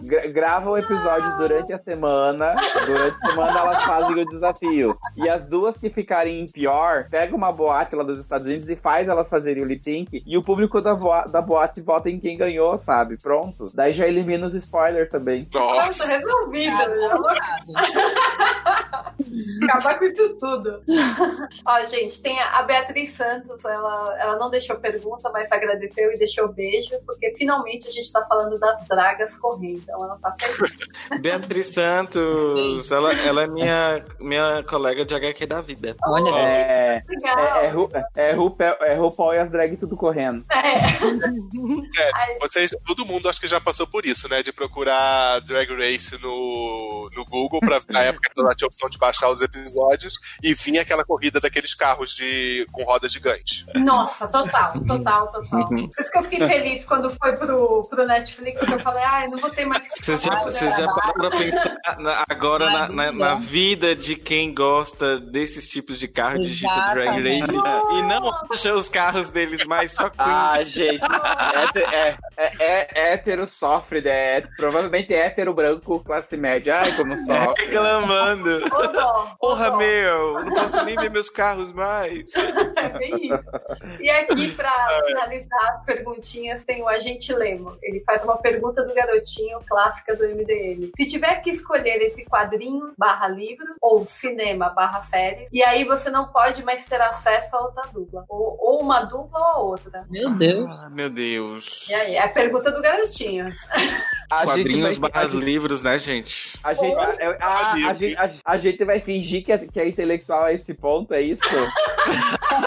[0.04, 2.56] gra- grava o episódio durante a semana.
[2.86, 4.98] Durante a semana elas fazem o desafio.
[5.16, 8.76] E as duas que ficarem em pior, pega uma boate lá dos Estados Unidos e
[8.76, 10.24] faz elas fazerem o lip sync.
[10.26, 10.94] E o público da,
[11.26, 13.18] da boate vota em quem ganhou, sabe?
[13.18, 13.72] Pronto.
[13.74, 15.48] Daí já elimina os spoilers também.
[15.54, 16.78] Nossa, Nossa, resolvido.
[19.64, 20.82] Acabar com isso tudo.
[21.66, 26.48] Ó, gente, tem a Beatriz Santos, ela, ela não deixou pergunta, mas agradeceu e deixou
[26.52, 29.80] beijo, porque finalmente a gente tá falando das dragas correndo.
[29.80, 30.77] Então ela tá feliz.
[31.22, 35.95] Beatriz Santos, ela, ela é minha, minha colega de HQ da vida.
[36.03, 37.03] Olha, É.
[37.08, 37.40] Legal.
[37.40, 40.44] É, é, Ru- é, RuPaul, é RuPaul e as drag tudo correndo.
[41.90, 44.42] sério, vocês, todo mundo acho que já passou por isso, né?
[44.42, 48.90] De procurar Drag Race no, no Google, pra, na época que ela tinha a opção
[48.90, 53.66] de baixar os episódios, e vinha aquela corrida daqueles carros de, com roda gigante.
[53.76, 55.59] Nossa, total, total, total.
[55.72, 55.88] Uhum.
[55.90, 59.27] Por isso que eu fiquei feliz quando foi pro, pro Netflix, que eu falei, ai,
[59.27, 60.93] não vou ter mais Vocês já, vocês já né?
[60.95, 66.08] pararam pra pensar na- agora na, na- na vida de quem gosta desses tipos de
[66.08, 67.93] carro de Jeep Drag Race Exatamente.
[67.93, 70.69] e não acha os carros deles mais só Ah, Queens.
[70.72, 71.03] gente.
[71.03, 74.42] Essa, é, é, é hétero sofre, né?
[74.58, 76.80] Provavelmente é hétero branco, classe média.
[76.82, 77.66] Ai, como sofre.
[77.66, 78.36] Reclamando.
[78.45, 82.32] Ô, Porra, meu, não posso nem ver meus carros mais.
[82.77, 83.43] É bem isso.
[83.99, 84.72] E aqui, pra
[85.07, 87.75] finalizar as perguntinhas, tem o Agente Lemo.
[87.82, 90.91] Ele faz uma pergunta do garotinho clássica do MDM.
[90.95, 96.09] Se tiver que escolher entre quadrinhos barra livro ou cinema barra série, e aí você
[96.11, 98.25] não pode mais ter acesso a outra dupla.
[98.30, 100.06] Ou, ou uma dupla ou a outra.
[100.09, 100.67] Meu Deus.
[100.69, 101.88] Ah, meu Deus.
[101.90, 103.53] E aí, é a pergunta do garotinho.
[104.30, 106.59] A gente Quadrinhos vai- barras livros, né, gente?
[106.64, 109.88] A gente, a, a- a gente- a- a gente vai fingir que é, que é
[109.88, 111.42] intelectual a esse ponto, é isso?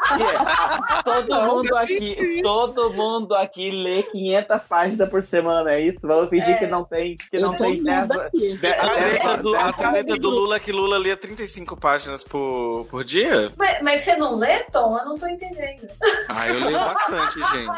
[1.05, 6.07] Todo mundo aqui, todo mundo aqui lê 500 páginas por semana, é isso?
[6.07, 6.59] Vamos fingir É.
[6.59, 8.23] que não tem, que não tem dessa.
[8.27, 8.59] aqui.
[8.63, 12.23] A É, treta do, a é, treta do Lula é que Lula lia 35 páginas
[12.25, 13.51] por, por dia?
[13.57, 14.97] Mas, mas você não lê, Tom?
[14.99, 15.89] Eu não tô entendendo.
[16.29, 17.71] Ah, eu leio bastante, gente.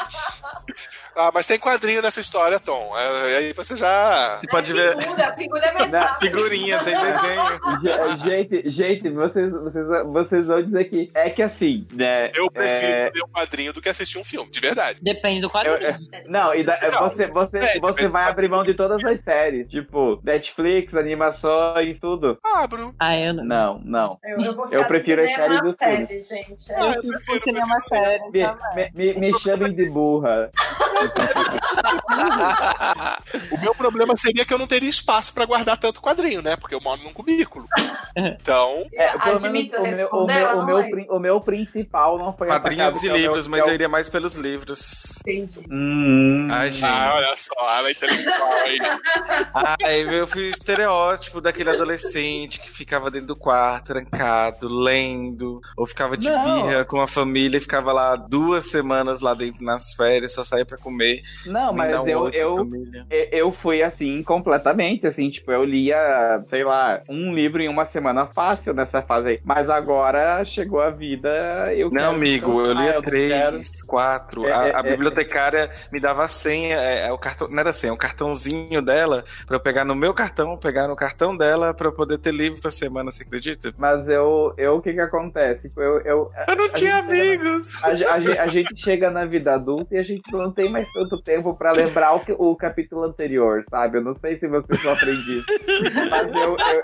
[1.17, 2.97] Ah, mas tem quadrinho nessa história, Tom.
[2.99, 4.39] É, aí você já.
[4.41, 7.61] Você pode ver Figura, figura é figurinha, tem desenho.
[7.83, 12.31] Ge- Gente, gente, vocês, vocês, vocês vão dizer que é que assim, né?
[12.35, 14.99] Eu prefiro é, ler um quadrinho do que assistir um filme, de verdade.
[15.03, 15.77] Depende do eu- quadrinho.
[16.13, 19.21] é- não, e da- Não, você, você, é, você vai abrir mão de todas as
[19.21, 22.39] séries, tipo Netflix, animações, tudo.
[22.45, 22.95] Abro.
[22.99, 23.45] Ah, eu não.
[23.45, 24.19] Não, não.
[24.25, 26.07] Eu, eu, vou Eu prefiro as séries do filme.
[26.07, 26.73] série, gente.
[26.73, 26.99] Ah, É.
[26.99, 28.43] eu Eu prefiro, cinema série, Me,
[28.75, 30.51] me, me, me chamem de burra.
[33.51, 36.57] O meu problema seria que eu não teria espaço pra guardar tanto quadrinho, né?
[36.57, 37.52] Porque eu moro num cubículo.
[38.17, 41.19] Então, É, pelo menos Admito, o meu, o, meu, eu o, não meu, prin- o
[41.19, 45.03] meu principal não foi Quadrinhos e é livros, mas é eu iria mais pelos livros.
[45.27, 45.61] Entendi.
[45.71, 46.85] Hum, Ai, gente.
[46.85, 48.79] ah, olha só, ela é intelectual aí.
[49.55, 55.87] Ai, eu fui o estereótipo daquele adolescente que ficava dentro do quarto, trancado, lendo, ou
[55.87, 56.67] ficava de Não.
[56.67, 60.67] birra com a família e ficava lá duas semanas lá dentro nas férias, só saía
[60.67, 61.23] pra comer.
[61.47, 62.69] Não, mas eu, eu,
[63.31, 68.27] Eu fui assim, completamente, assim, tipo, eu lia, sei lá, um livro em uma semana
[68.27, 69.41] fácil nessa fase aí.
[69.45, 71.29] Mas agora chegou a vida,
[71.75, 74.47] eu Não, amigo, eu lia três, quatro.
[74.47, 77.59] É, a, é, a é, bibliotecária me dava a senha, é, é, o cartão, não
[77.59, 80.97] era a senha, é o cartãozinho dela, pra eu pegar no meu cartão, pegar no
[80.97, 83.73] cartão dela, pra eu poder ter livro pra semana, você acredita?
[83.79, 85.69] Mas eu, eu, o que que acontece?
[85.69, 87.83] Tipo, eu, eu, Eu não A tinha amigos.
[87.85, 90.71] a, ge- a ge- a gente chega na vida adulta e a gente não tem
[90.71, 93.99] mais tanto tempo pra lembrar o, que- o capítulo anterior, sabe?
[93.99, 95.47] Eu não sei se vocês sofrem disso.
[96.11, 96.83] Mas eu, eu,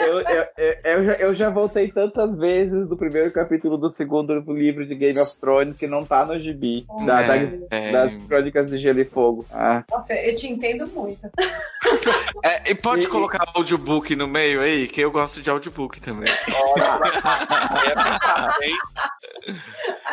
[0.00, 4.38] eu, eu, eu, eu já, eu já voltei tantas vezes do primeiro capítulo do segundo
[4.52, 6.86] livro de Game of Thrones que não tá no gibi.
[7.06, 7.36] Da, da-
[7.70, 9.44] É, das crônicas de Gelo e Fogo.
[9.52, 11.20] Ah, Nossa, eu te entendo muito.
[12.44, 16.28] é, e pode E- colocar audiobook no meio aí, que eu gosto de audiobook também.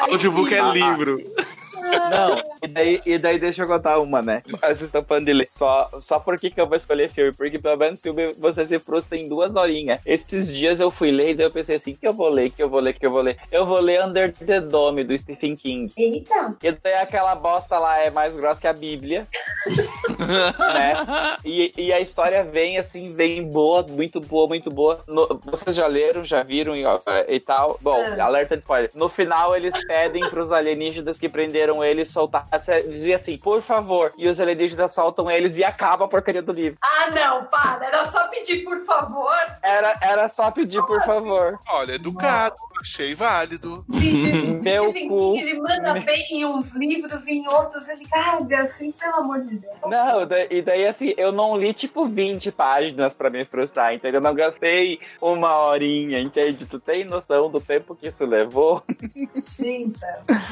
[0.10, 1.18] audiobook é livro.
[2.10, 4.42] Não, e daí, e daí deixa eu contar uma, né?
[4.48, 5.48] Vocês estão falando de ler.
[5.50, 7.32] Só, só por que que eu vou escolher filme?
[7.36, 10.00] Porque pelo menos filme você se frustra em duas horinhas.
[10.06, 12.62] Esses dias eu fui ler e daí eu pensei assim, que eu vou ler, que
[12.64, 13.38] eu vou ler, que eu vou ler.
[13.52, 15.92] Eu vou ler Under the Dome, do Stephen King.
[15.98, 16.56] Eita!
[16.64, 19.26] E daí aquela bosta lá é mais grossa que a Bíblia.
[20.18, 21.38] né?
[21.44, 25.00] E, e a história vem assim, vem boa, muito boa, muito boa.
[25.08, 26.84] No- vocês já leram, já viram e,
[27.28, 27.78] e tal?
[27.82, 28.20] Bom, É.
[28.20, 28.90] alerta de spoiler.
[28.96, 32.46] No final, eles pedem pros alienígenas que prenderam eles soltar.
[32.88, 34.14] Dizia assim, por favor.
[34.18, 36.78] E os alienígenas soltam eles e acaba a porcaria do livro.
[36.84, 37.86] Ah, não, para.
[37.86, 39.36] Era só pedir por favor.
[39.62, 41.60] Era, era só pedir, por favor.
[41.70, 43.86] Olha, educado, achei válido.
[43.90, 45.36] Gente, Meu Stephen cu.
[45.38, 49.58] Ele manda bem em uns livros e em outros ele caga, assim, pelo amor de
[49.58, 49.76] Deus.
[49.86, 54.18] Não, e daí assim, eu não li tipo 20 páginas pra me frustrar, entendeu?
[54.20, 56.66] Eu não gastei uma horinha, entende?
[56.66, 58.84] Tu tem noção do tempo que isso levou?
[59.36, 60.00] Gente,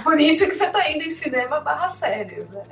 [0.04, 2.64] por isso que você tá indo em cinema barra séries, né?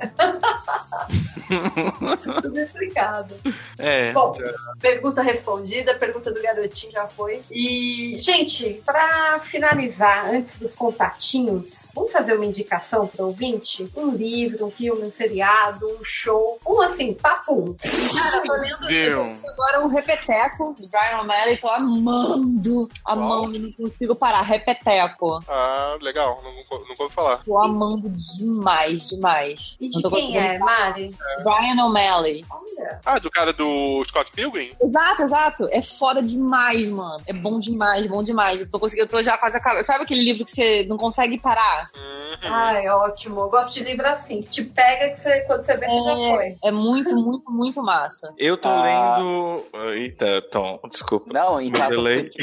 [2.42, 3.34] Tudo explicado.
[3.78, 4.12] É.
[4.12, 4.32] Bom,
[4.80, 7.42] pergunta respondida, pergunta do garotinho já foi.
[7.50, 13.90] E, gente, pra finalizar, antes dos contatinhos, vamos fazer uma indicação pro ouvinte?
[13.96, 17.76] Um livro, um filme, um seriado, um show, um assim, papo.
[17.82, 24.42] Cara, tô lendo agora o Repeteco, do Brian O'Malley, tô amando, amando, não consigo parar.
[24.42, 25.40] Repeteco.
[25.48, 27.36] Ah, legal, não, nunca nunca ouvi falar.
[27.38, 29.76] Tô amando demais, demais.
[29.80, 31.14] E Não de tô quem conseguindo é, Mari?
[31.42, 32.44] Brian O'Malley.
[32.50, 33.00] Olha.
[33.04, 34.72] Ah, do cara do Scott Pilgrim?
[34.82, 35.68] Exato, exato.
[35.70, 37.22] É foda demais, mano.
[37.26, 38.60] É bom demais, bom demais.
[38.60, 39.84] Eu tô conseguindo, eu tô já quase acabando.
[39.84, 41.86] Sabe aquele livro que você não consegue parar?
[41.94, 42.52] Uhum.
[42.52, 43.40] Ai, ótimo.
[43.42, 46.14] Eu gosto de livro assim, que te pega que você, quando você vê, você já
[46.36, 46.56] foi.
[46.64, 48.32] É muito, muito, muito massa.
[48.38, 48.82] Eu tô Ah.
[49.18, 49.64] lendo.
[49.94, 51.32] Eita, Tom, desculpa.
[51.32, 52.30] Não, em delay.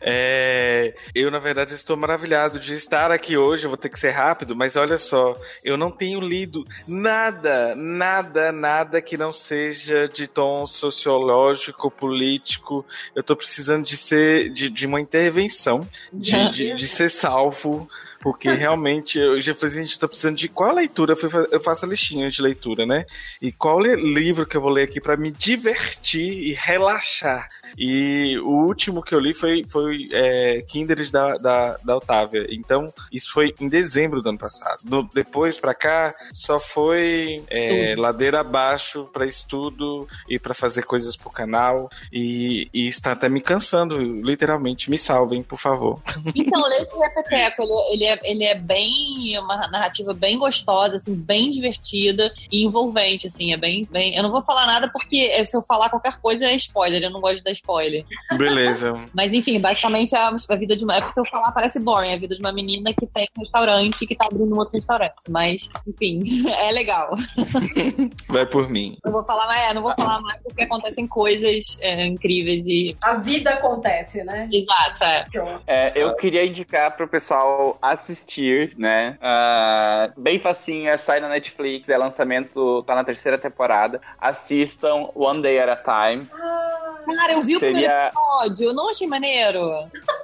[0.00, 3.64] É, eu, na verdade, estou maravilhado de estar aqui hoje.
[3.64, 5.34] Eu vou ter que ser rápido, mas olha só,
[5.64, 12.84] eu não tenho lido nada, nada, nada que não seja de tom sociológico, político.
[13.14, 17.88] Eu estou precisando de ser de, de uma intervenção, de, de, de ser salvo
[18.24, 21.14] porque realmente eu já falei, a gente tá precisando de qual leitura?
[21.52, 23.04] Eu faço a listinha de leitura, né?
[23.40, 27.46] E qual livro que eu vou ler aqui para me divertir e relaxar?
[27.76, 32.46] E o último que eu li foi, foi é, Kindred da, da, da Otávia.
[32.48, 34.78] Então, isso foi em dezembro do ano passado.
[34.84, 41.16] No, depois para cá, só foi é, ladeira abaixo para estudo e para fazer coisas
[41.16, 41.90] pro canal.
[42.12, 44.90] E, e, está até me cansando, literalmente.
[44.90, 46.00] Me salvem, por favor.
[46.34, 47.62] Então, lê esse Repeteco.
[47.62, 49.38] Ele, ele, é, ele é bem.
[49.38, 53.52] uma narrativa bem gostosa, assim, bem divertida e envolvente, assim.
[53.52, 54.14] É bem, bem.
[54.14, 57.02] Eu não vou falar nada porque se eu falar qualquer coisa é spoiler.
[57.02, 58.04] Eu não gosto de dar spoiler.
[58.36, 58.94] Beleza.
[59.14, 60.96] Mas enfim, basicamente a, a vida de uma.
[60.96, 63.40] É porque se eu falar parece boring, a vida de uma menina que tem um
[63.40, 65.14] restaurante que tá abrindo um outro restaurante.
[65.28, 67.14] Mas, enfim, é legal.
[68.28, 68.96] Vai por mim.
[69.04, 72.96] Não vou falar mais, é, não vou falar mais porque acontecem coisas é, incríveis e.
[73.02, 74.48] A vida acontece, né?
[74.52, 75.04] Exato.
[75.04, 75.24] É.
[75.66, 79.18] É, eu queria indicar pro pessoal assistir, né?
[79.20, 84.00] Uh, bem facinho, é só ir na Netflix, é lançamento, tá na terceira temporada.
[84.20, 86.24] Assistam One Day at a Time.
[87.16, 89.60] Cara, eu vi o Seria- primeiro episódio, eu não achei maneiro.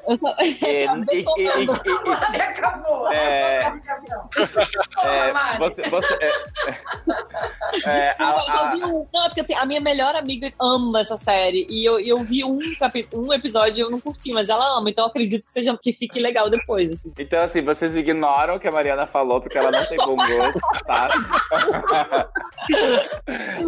[0.06, 0.34] Eu só...
[0.40, 1.72] E- detonando.
[2.40, 3.12] Acabou.
[3.12, 3.72] É.
[5.04, 5.58] é, Mari.
[5.58, 6.14] você, você,
[7.86, 11.66] é, é, a- um- não, é porque tenho- a minha melhor amiga ama essa série.
[11.70, 14.90] E eu, eu vi um, capi- um episódio e eu não curti, mas ela ama,
[14.90, 16.90] então eu acredito que, seja, que fique legal depois.
[16.90, 17.12] assim.
[17.18, 20.60] Então, assim, vocês ignoram o que a Mariana falou, porque ela não tem bom gosto,
[20.86, 21.08] tá?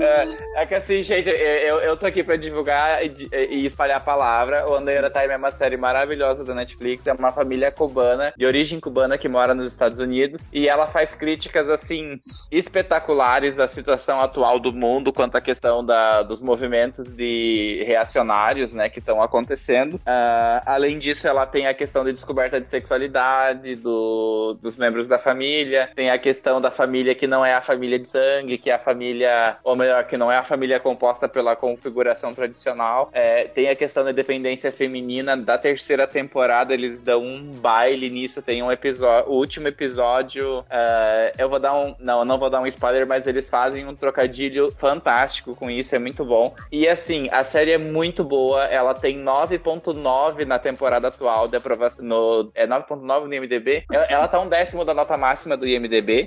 [0.01, 4.01] é, é que assim, gente, eu, eu tô aqui pra divulgar e, e espalhar a
[4.01, 4.69] palavra.
[4.69, 7.07] O Andeira Time é uma série maravilhosa da Netflix.
[7.07, 10.49] É uma família cubana, de origem cubana, que mora nos Estados Unidos.
[10.53, 12.19] E ela faz críticas, assim,
[12.51, 18.89] espetaculares à situação atual do mundo quanto à questão da, dos movimentos de reacionários, né,
[18.89, 20.01] que estão acontecendo.
[20.05, 25.19] Ah, além disso, ela tem a questão de descoberta de sexualidade do, dos membros da
[25.19, 28.75] família, tem a questão da família que não é a família de sangue, que é
[28.75, 33.11] a família, ou melhor, que não é a família composta pela configuração tradicional.
[33.13, 35.37] É, tem a questão da dependência feminina.
[35.37, 38.43] Da terceira temporada, eles dão um baile nisso.
[38.43, 40.65] Tem um episódio, o último episódio.
[40.71, 41.95] ah, eu vou dar um.
[41.99, 45.99] Não, não vou dar um spoiler, mas eles fazem um trocadilho fantástico com isso, é
[45.99, 46.55] muito bom.
[46.71, 48.65] E assim, a série é muito boa.
[48.65, 52.05] Ela tem 9.9 na temporada atual de aprovação.
[52.05, 53.72] No, é 9.9 no IMDB.
[53.91, 56.27] Ela, ela tá um décimo da nota máxima do IMDB.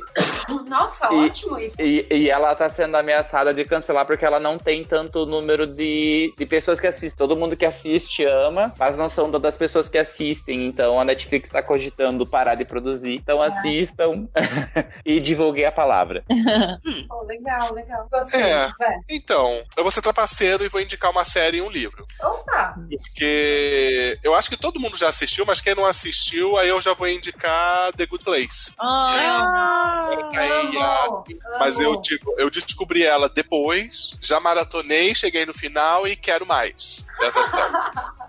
[0.69, 1.75] Nossa, E- ótimo isso.
[1.79, 6.33] E, e ela tá sendo ameaçada de cancelar porque ela não tem tanto número de,
[6.37, 7.17] de pessoas que assistem.
[7.17, 10.65] Todo mundo que assiste ama, mas não são todas as pessoas que assistem.
[10.67, 13.15] Então a Netflix tá cogitando parar de produzir.
[13.15, 14.27] Então assistam
[15.05, 16.23] e divulguem a palavra.
[17.07, 18.07] Pô, legal, legal.
[18.11, 18.67] Você, É.
[18.67, 18.99] Zé.
[19.09, 22.05] Então, eu vou ser trapaceiro e vou indicar uma série e um livro.
[22.21, 22.54] Opa!
[22.89, 26.93] Porque eu acho que todo mundo já assistiu, mas quem não assistiu, aí eu já
[26.93, 28.73] vou indicar The Good Place.
[28.79, 31.23] Ah, Aí, Amo, a-
[31.59, 37.05] mas eu digo, eu descobri ela depois, já maratonei, cheguei no final e quero mais.
[37.19, 37.39] Dessa.
[37.39, 37.43] E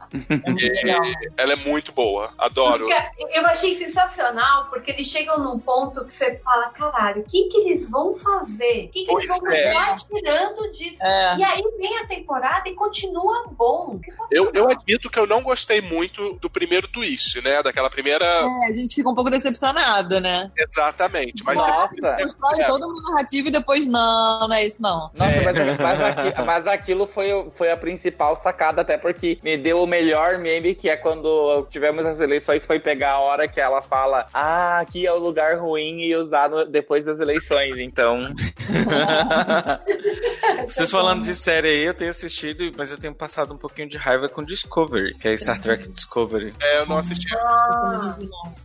[1.37, 2.91] ela é muito boa, adoro.
[2.91, 7.49] É- Eu achei sensacional, porque eles chegam num ponto que você fala, caralho, o que,
[7.49, 8.87] que eles vão fazer?
[8.87, 9.41] O que, que eles vão é.
[9.41, 11.03] continuar tirando disso?
[11.03, 11.37] É.
[11.39, 14.01] E aí vem a temporada e continua bom.
[14.31, 17.63] Eu, eu admito que eu não gostei muito do primeiro twist, né?
[17.63, 18.25] Daquela primeira.
[18.25, 20.51] É, a gente fica um pouco decepcionado, né?
[20.59, 21.43] Exatamente.
[21.45, 21.89] Mas Nossa.
[22.21, 22.67] Constrói É.
[22.67, 25.11] toda uma narrativa e depois, não, não é isso não.
[25.15, 29.83] Nossa, mas, mas, aqui- mas aquilo foi, foi a principal sacada, até porque me deu
[29.83, 30.06] o melhor
[30.39, 34.81] meme, que é quando tivemos as eleições, foi pegar a hora que ela fala, ah,
[34.81, 38.19] aqui é o lugar ruim e usar no- depois das eleições, então...
[40.69, 43.97] Vocês falando de série aí, eu tenho assistido, mas eu tenho passado um pouquinho de
[43.97, 46.53] raiva com Discovery, que é Star Trek Discovery.
[46.61, 47.27] é, eu não assisti.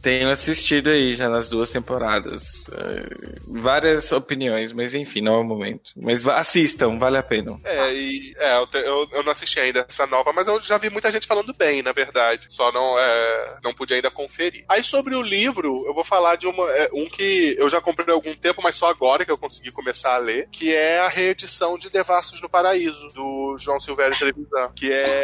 [0.02, 2.66] Tenho assistido aí já nas duas temporadas.
[2.72, 3.10] É,
[3.48, 5.92] várias opiniões, mas enfim, não é o momento.
[5.98, 7.60] Mas assistam, vale a pena.
[7.64, 10.90] É, e, é eu, eu, eu não assisti ainda essa nova, mas eu já vi
[10.90, 12.46] muita gente falando bem, na verdade.
[12.50, 14.66] Só não, é, não pude ainda conferir.
[14.68, 18.10] Aí sobre o livro, eu vou falar de uma, é, um que eu já comprei
[18.10, 21.08] há algum tempo, mas só agora que eu consegui começar a ler, que é a
[21.08, 25.24] reedição de Devassos no Paraíso, do João Silvério Trevisan, que é,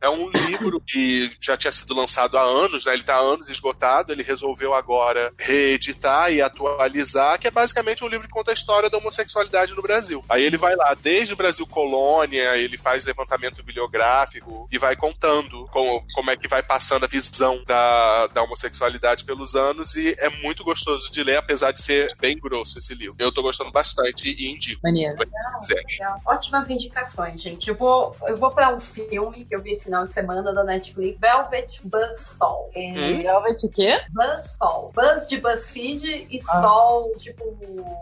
[0.00, 2.94] é um livro que já tinha sido lançado há anos, né?
[2.94, 8.08] Ele tá há anos esgotado, ele resolveu agora reeditar e atualizar, que é basicamente um
[8.08, 10.24] livro que conta a história da homossexualidade no Brasil.
[10.28, 15.15] Aí ele vai lá, desde o Brasil colônia, ele faz levantamento bibliográfico e vai contando
[15.20, 20.14] contando como, como é que vai passando a visão da, da homossexualidade pelos anos e
[20.18, 23.16] é muito gostoso de ler, apesar de ser bem grosso esse livro.
[23.18, 24.80] Eu tô gostando bastante e indico.
[24.84, 25.16] Maneiro.
[25.18, 26.20] Legal.
[26.26, 27.68] Ótimas indicações, gente.
[27.68, 31.18] Eu vou, eu vou pra um filme que eu vi final de semana da Netflix,
[31.18, 32.70] Velvet Buzzsaw.
[32.74, 33.22] É, Hum?
[33.22, 34.00] Velvet o quê?
[34.10, 34.92] Buzzsaw.
[34.94, 36.60] Buzz de BuzzFeed e Ah.
[36.62, 37.44] Sol, tipo,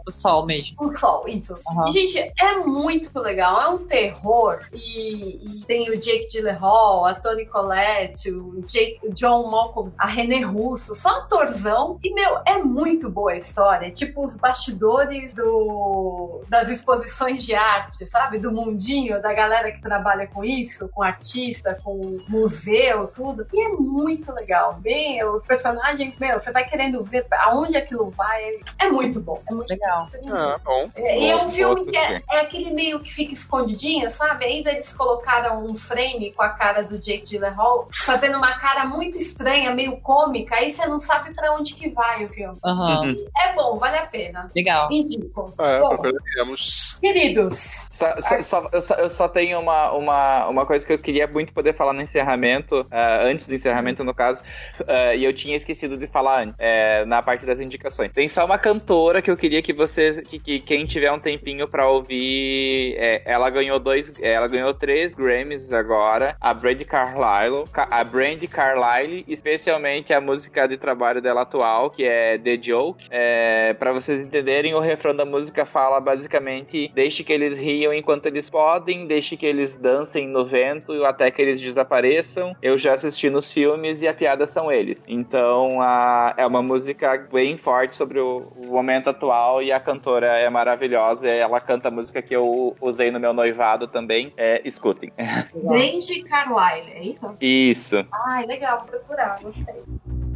[0.06, 0.74] O sol mesmo.
[0.80, 1.54] um sol, isso.
[1.70, 1.88] Aham.
[1.88, 3.60] E, gente, é muito legal.
[3.62, 4.60] É um terror.
[4.72, 10.06] E, e tem o Jake Gyllenhaal, a Toni Collette, o, Jake, o John Malcolm, a
[10.06, 10.94] René Russo.
[10.94, 11.98] Só atorzão.
[12.02, 13.90] E, meu, é muito boa a história.
[13.90, 18.38] Tipo os bastidores do, das exposições de arte, sabe?
[18.38, 23.46] Do mundinho, da galera que trabalha com isso, com artista, com museu, tudo.
[23.52, 24.74] E é muito legal.
[24.80, 28.60] Bem, os personagens, meu, você vai querendo ver aonde aquilo vai.
[28.78, 29.42] É muito bom.
[29.48, 30.08] É muito Legal.
[30.30, 30.90] Ah, bom.
[30.94, 34.44] é, e é um filme que é, é aquele meio que fica escondidinho, sabe?
[34.44, 39.18] Ainda eles colocaram um frame com a cara do Jake Gyllenhaal, fazendo uma cara muito
[39.18, 42.56] estranha, meio cômica, aí você não sabe pra onde que vai o filme.
[42.64, 43.14] Aham.
[43.44, 44.48] É bom, vale a pena.
[44.54, 44.88] Legal.
[44.90, 45.52] Indico.
[45.58, 46.96] É, Bom, procuraremos.
[47.00, 50.98] queridos, Só, só- só- eu, só, eu só tenho uma, uma, uma coisa que eu
[50.98, 54.42] queria muito poder falar no encerramento, ah, antes do encerramento, no caso,
[54.88, 58.12] ah, e eu tinha esquecido de falar antes, é, na parte das indicações.
[58.12, 61.68] Tem só uma cantora que eu queria que vocês, que, que quem tiver um tempinho
[61.68, 66.52] pra ouvir, é, ela ganhou dois, ela ganhou três Grammys agora, a
[66.84, 72.38] Brandy Carlile, Ca- a Brandy Carlile, especialmente a música de trabalho dela atual, que é
[72.38, 77.56] The Joke, é, para vocês entenderem, o refrão da música fala basicamente: deixe que eles
[77.56, 82.54] riam enquanto eles podem, deixe que eles dancem no vento até que eles desapareçam.
[82.62, 85.04] Eu já assisti nos filmes e a piada são eles.
[85.08, 90.26] Então a- é uma música bem forte sobre o, o momento atual e a cantora
[90.38, 91.28] é maravilhosa.
[91.28, 94.32] Ela canta a música que eu usei no meu noivado também.
[94.36, 95.12] É, escutem.
[95.54, 97.36] Brandy Carlyle, é isso?
[97.40, 98.06] Isso.
[98.26, 99.82] Ai, legal, vou procurar, gostei.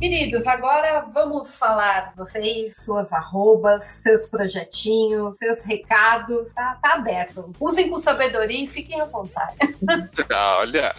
[0.01, 7.51] Queridos, agora vamos falar vocês, suas arrobas, seus projetinhos, seus recados, tá, tá aberto.
[7.59, 9.57] Usem com sabedoria e fiquem à vontade.
[10.33, 10.95] Ah, olha.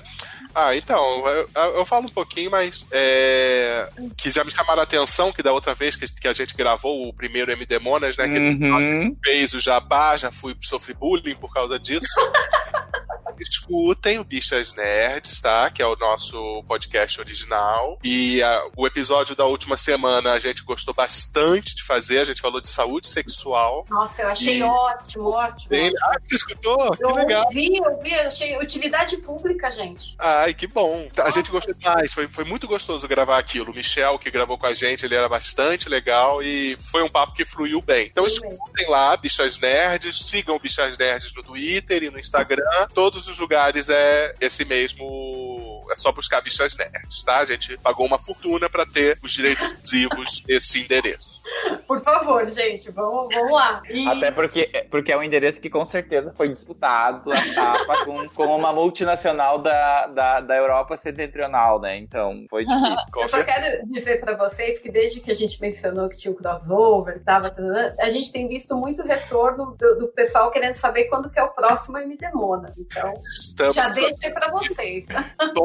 [0.53, 3.87] Ah, então, eu, eu falo um pouquinho, mas é,
[4.17, 7.07] que já me chamaram a atenção que da outra vez que, que a gente gravou
[7.07, 8.27] o primeiro MD Monas, né?
[8.27, 9.15] Que Uhum.
[9.23, 12.07] fez o jabá, já fui sofri bullying por causa disso.
[13.39, 15.69] Escutem o Bichas Nerds, tá?
[15.69, 17.97] Que é o nosso podcast original.
[18.03, 22.19] E ah, o episódio da última semana a gente gostou bastante de fazer.
[22.19, 23.85] A gente falou de saúde sexual.
[23.89, 25.75] Nossa, eu achei E- ótimo, ótimo.
[26.03, 26.91] Ah, você escutou?
[26.95, 27.45] Que Eu legal.
[27.45, 30.15] ouvi, eu vi, eu achei utilidade pública, gente.
[30.19, 31.09] Ai, que bom.
[31.23, 32.13] A gente gostou demais.
[32.13, 33.71] Foi, foi muito gostoso gravar aquilo.
[33.71, 37.33] O Michel, que gravou com a gente, ele era bastante legal e foi um papo
[37.33, 38.07] que fluiu bem.
[38.07, 38.55] Então Sim, mesmo.
[38.55, 42.63] escutem lá, Bichas Nerds, sigam o Bichas Nerds no Twitter e no Instagram.
[42.93, 45.81] Todos os lugares é esse mesmo.
[45.91, 47.39] É só buscar Bichas Nerds, tá?
[47.39, 51.38] A gente pagou uma fortuna pra ter os direitos exclusivos desse endereço.
[51.87, 53.81] Por favor, gente, vamos, vamos lá.
[53.89, 58.29] E- Até porque, porque é um endereço que com certeza foi disputado a tapa com,
[58.29, 61.97] com uma multinacional da, da, da Europa Setentrional, né?
[61.97, 62.95] Então foi difícil.
[63.17, 66.35] Eu só quero dizer pra vocês que desde que a gente mencionou que tinha o
[66.35, 71.29] crossover, tava, tadã, a gente tem visto muito retorno do, do pessoal querendo saber quando
[71.29, 72.71] que é o próximo MD Mona.
[72.77, 75.05] Então, Estamos já deixo aí pra vocês.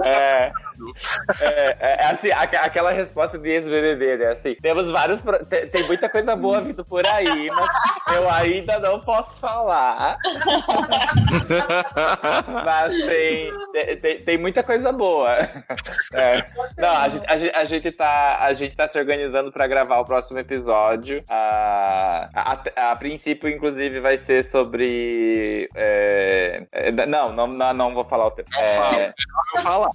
[0.05, 0.53] É,
[1.41, 4.27] é, é assim, aque- aquela resposta de ex-BBB, né?
[4.33, 5.21] Assim, temos vários.
[5.49, 7.69] te- Tem muita coisa boa vindo por aí, mas
[8.17, 10.17] eu ainda não posso falar.
[12.65, 13.53] Mas tem,
[14.01, 15.31] tem, tem- muita coisa boa.
[16.13, 16.45] É.
[16.77, 19.99] Não, a gente, a, gente, a gente tá, a gente tá se organizando pra gravar
[20.01, 21.25] o próximo episódio.
[21.31, 25.69] A, a, a princípio, inclusive, vai ser sobre.
[25.75, 28.51] é, é, não, não, não, não vou falar o tempo.
[29.55, 29.91] Não fala.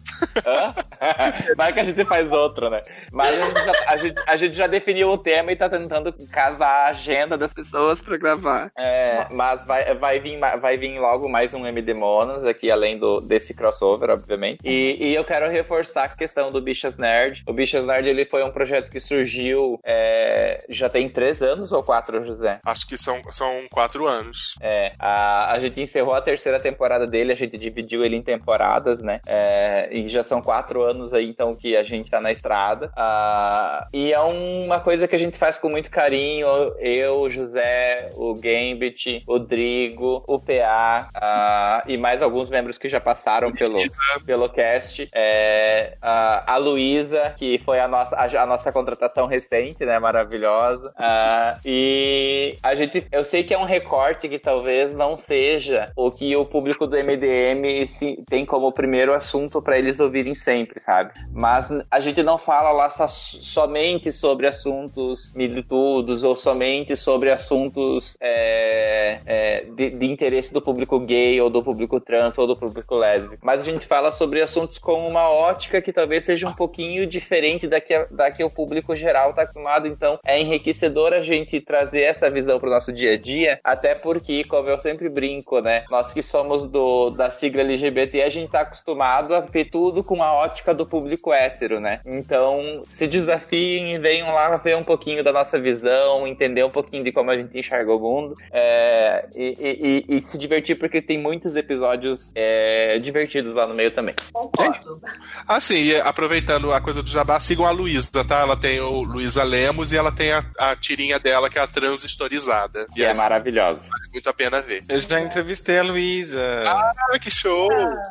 [0.45, 0.73] Hã?
[1.56, 2.81] Vai que a gente faz outro, né?
[3.11, 6.13] Mas a gente, já, a, gente, a gente já definiu o tema e tá tentando
[6.27, 8.71] casar a agenda das pessoas pra gravar.
[8.77, 13.21] É, mas vai, vai, vir, vai vir logo mais um MD Monas aqui, além do,
[13.21, 14.59] desse crossover, obviamente.
[14.63, 17.43] E, e eu quero reforçar a questão do Bichas Nerd.
[17.47, 21.83] O Bichas Nerd ele foi um projeto que surgiu é, já tem três anos ou
[21.83, 22.59] quatro, José?
[22.65, 24.55] Acho que são, são quatro anos.
[24.61, 29.01] É, a, a gente encerrou a terceira temporada dele, a gente dividiu ele em temporadas,
[29.03, 29.21] né?
[29.27, 32.91] É, e já são quatro anos aí, então, que a gente tá na estrada.
[32.95, 36.47] Ah, e e é uma coisa que a gente faz com muito carinho.
[36.79, 42.89] Eu, o José, o Gambit, o Drigo, o PA uh, e mais alguns membros que
[42.89, 43.79] já passaram pelo,
[44.25, 45.07] pelo cast.
[45.13, 49.97] É, uh, a Luísa, que foi a nossa, a, a, nossa contratação recente, né?
[49.99, 50.89] Maravilhosa.
[50.89, 56.11] Uh, e a gente, eu sei que é um recorte que talvez não seja o
[56.11, 61.11] que o público do MDM se, tem como primeiro assunto para eles ouvirem sempre, sabe?
[61.31, 68.18] Mas a gente não fala lá só, somente sobre assuntos militudos ou somente sobre assuntos
[68.19, 72.95] é, é, de, de, interesse do público gay ou do público trans ou do público
[72.95, 73.38] lésbico.
[73.42, 77.68] Mas a gente fala sobre assuntos com uma ótica que talvez seja um pouquinho diferente
[77.68, 79.88] da que, da que o público geral está acostumado.
[79.88, 83.95] Então é enriquecedor a gente trazer essa visão para o nosso dia a dia, até
[83.95, 85.85] porque, como eu sempre brinco, né?
[85.90, 90.22] Nós que somos do, da sigla LGBT, a gente está acostumado a ver tudo com
[90.22, 92.01] a ótica do público hétero, né?
[92.06, 97.03] Então se desafiem e venham lá ver um pouquinho da nossa visão, entender um pouquinho
[97.03, 101.17] de como a gente enxerga o mundo é, e, e, e, se divertir, porque tem
[101.17, 104.16] muitos episódios é, divertidos lá no meio também.
[104.32, 105.01] Concordo.
[105.48, 108.41] Ah, sim, aproveitando a coisa do Jabá, sigam a Luísa, tá?
[108.41, 111.67] Ela tem o Luísa Lemos e ela tem a, a tirinha dela, que é a
[111.67, 112.88] transistorizada.
[112.95, 113.88] E, é maravilhosa.
[113.90, 114.83] Vale muito a pena ver.
[114.88, 116.40] Eu já entrevistei a Luísa.
[116.66, 117.69] Ah, que show!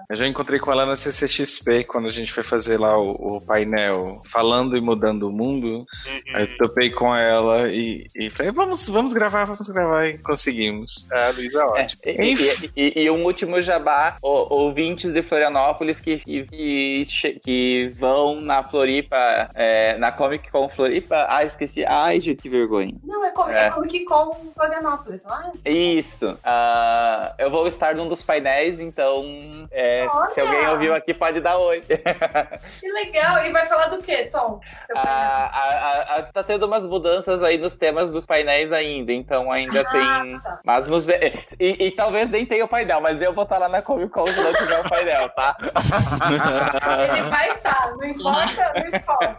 [0.09, 3.41] Eu já encontrei com ela na CCXP, quando a gente foi fazer lá o, o
[3.41, 5.79] painel Falando e Mudando o Mundo.
[5.79, 6.21] Uhum.
[6.35, 10.07] Aí eu topei com ela e, e falei, vamos, vamos gravar, vamos gravar.
[10.07, 11.09] E conseguimos.
[11.11, 12.03] É, Luísa é ótimo.
[12.05, 17.07] É, e, e, e, e, um último jabá, o, ouvintes de Florianópolis que, que,
[17.43, 19.17] que vão na Floripa,
[19.55, 21.27] é, na Comic Con Floripa.
[21.29, 21.85] Ah, esqueci.
[21.85, 22.95] Ai, gente, que vergonha.
[23.05, 23.71] Não, é, Comic, é.
[23.71, 25.71] Comic Con Florianópolis, não é?
[25.71, 26.29] Isso.
[26.29, 31.59] Uh, eu vou estar num dos painéis, então é, se alguém ouviu aqui, pode dar
[31.59, 31.83] oi.
[31.83, 33.45] que legal.
[33.45, 34.61] E vai falar do quê, Tom?
[34.95, 39.81] A, a, a, tá tendo umas mudanças aí nos temas dos painéis ainda, então ainda
[39.81, 40.41] ah, tem.
[40.41, 40.61] Tá.
[40.65, 41.09] Mas nos.
[41.09, 41.17] E,
[41.61, 44.37] e, talvez nem tenha o painel, mas eu vou estar lá na Comic Con se
[44.37, 45.57] não tiver o painel, tá?
[47.17, 49.39] Ele vai estar, não importa, não importa.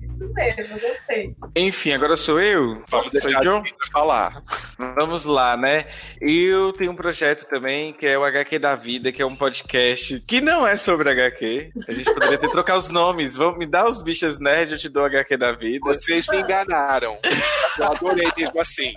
[0.20, 1.34] Isso mesmo, gostei.
[1.56, 2.82] Enfim, agora sou eu.
[2.88, 3.62] Vamos deixar John?
[3.90, 4.42] falar.
[4.78, 5.86] Vamos lá, né?
[6.20, 10.20] Eu tenho um projeto também que é o HQ da Vida, que é um podcast
[10.26, 11.72] que não é sobre HQ.
[11.88, 13.34] A gente poderia ter trocado os nomes.
[13.34, 15.80] Vamos me dar os bichos nerds, eu te dou HQ da Vida.
[15.84, 17.18] Vocês me enganaram.
[17.78, 18.94] Eu adorei mesmo assim.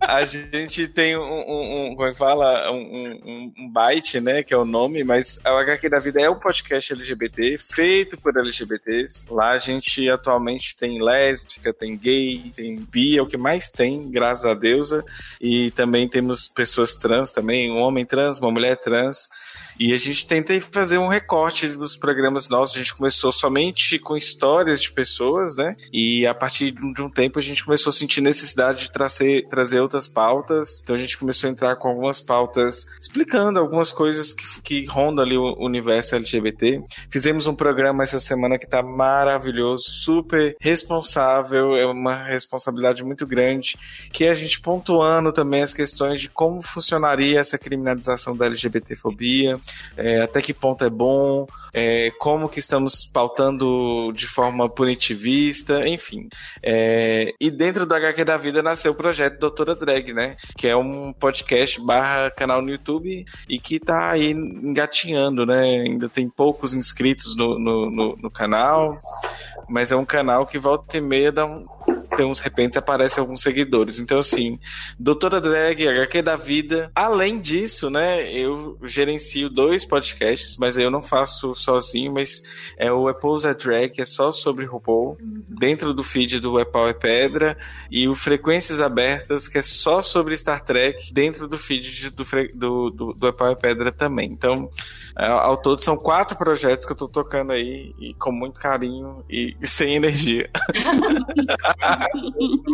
[0.00, 2.70] A gente tem um, um, um como é que fala?
[2.72, 4.42] Um, um, byte, né?
[4.42, 8.36] Que é o nome, mas o HQ da Vida é um podcast LGBT, feito por
[8.36, 9.26] LGBTs.
[9.30, 14.10] Lá a gente atualmente tem lésbica, tem gay, tem bi, é o que mais tem,
[14.10, 15.04] graças a deusa.
[15.40, 19.28] E também temos pessoas trans também, um homem trans, uma mulher trans.
[19.80, 22.76] E a gente tenta fazer um recorte dos programas nossos.
[22.76, 25.74] A gente começou somente com histórias de pessoas, né?
[25.90, 29.80] E a partir de um tempo a gente começou a sentir necessidade de trazer, trazer
[29.80, 30.82] outras pautas.
[30.82, 35.24] Então a gente começou a entrar com algumas pautas explicando algumas coisas que, que rondam
[35.24, 36.82] ali o universo LGBT.
[37.08, 43.78] Fizemos um programa essa semana que tá maravilhoso, super responsável, é uma responsabilidade muito grande,
[44.12, 49.58] que é a gente pontuando também as questões de como funcionaria essa criminalização da LGBTfobia,
[49.96, 56.28] é, até que ponto é bom, é, como que estamos pautando de forma punitivista, enfim.
[56.62, 60.36] É, e dentro do HQ da Vida nasceu o projeto Doutora Drag, né?
[60.56, 65.62] Que é um podcast barra canal no YouTube e que tá aí engatinhando, né?
[65.62, 68.98] Ainda tem poucos inscritos no, no, no, no canal,
[69.70, 71.64] mas é um canal que volta e meia dá um,
[72.16, 73.98] tem uns repentes aparecem alguns seguidores.
[73.98, 74.58] Então, assim,
[74.98, 76.90] Doutora Drag, HQ da Vida.
[76.94, 82.42] Além disso, né, eu gerencio dois podcasts, mas eu não faço sozinho, mas
[82.76, 85.44] é o Apple's a Drag, que é só sobre RuPaul, uhum.
[85.48, 87.56] dentro do feed do Apple é Pedra,
[87.90, 92.24] e o Frequências Abertas, que é só sobre Star Trek, dentro do feed do,
[92.54, 94.30] do, do, do Apple é Pedra também.
[94.30, 94.68] Então,
[95.18, 99.24] é, ao todo são quatro projetos que eu tô tocando aí, e com muito carinho
[99.28, 100.48] e, e sem energia.
[100.74, 100.80] eu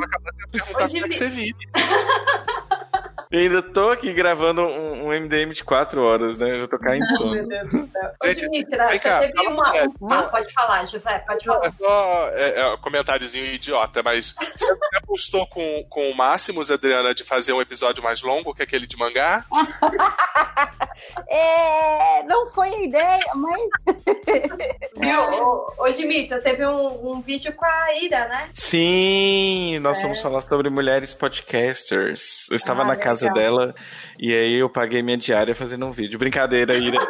[0.03, 1.57] acabei de perguntar como é que você vive.
[3.31, 6.53] Eu ainda tô aqui gravando um, um, MDM de 4 horas, né?
[6.53, 7.33] Eu já tô caindo de sono.
[7.33, 8.13] Meu Deus do céu.
[8.23, 8.99] Ô, Dimitra, você
[9.33, 9.73] teve uma.
[10.01, 10.23] uma...
[10.25, 11.67] pode falar, José, pode falar.
[11.67, 17.13] É só é, é, um comentáriozinho idiota, mas você apostou com, com o Máximos, Adriana,
[17.15, 19.45] de fazer um episódio mais longo que aquele de mangá?
[21.29, 23.97] É, não foi a ideia, mas.
[24.97, 25.21] Viu?
[25.43, 28.51] Ô, ô Dimitra, teve um, um vídeo com a Ira, né?
[28.53, 30.03] Sim, nós É.
[30.03, 32.47] vamos falar sobre mulheres podcasters.
[32.51, 33.39] Eu estava Ah, na casa legal.
[33.59, 33.75] dela
[34.19, 36.19] e aí eu paguei minha diária fazendo um vídeo.
[36.19, 36.99] Brincadeira, Ira.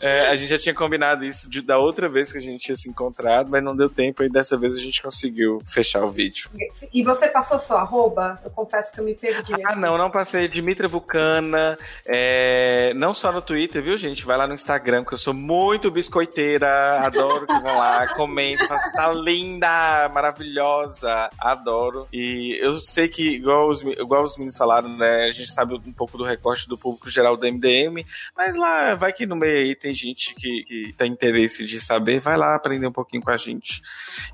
[0.00, 2.74] É, a gente já tinha combinado isso de- da outra vez que a gente tinha
[2.76, 6.48] se encontrado, mas não deu tempo e dessa vez a gente conseguiu fechar o vídeo.
[6.92, 8.38] E você passou sua arroba?
[8.42, 9.52] Eu confesso que eu me perdi.
[9.64, 10.48] Ah, não, não passei.
[10.48, 11.78] Dimitra Vulcana.
[12.06, 14.24] é, Não só no Twitter, viu, gente?
[14.24, 17.00] Vai lá no Instagram, que eu sou muito biscoiteira.
[17.00, 18.66] Adoro que vão lá, comentem.
[18.66, 21.28] falam, Tá linda, maravilhosa.
[21.38, 22.06] Adoro.
[22.12, 25.24] E eu sei que, igual os, me- igual os meninos falaram, né?
[25.24, 28.04] A gente sabe um pouco do recorte do público geral do MDM.
[28.36, 32.20] Mas lá, vai que no meio aí tem gente que, que tem interesse de saber.
[32.20, 33.82] Vai lá aprender um pouquinho com a gente.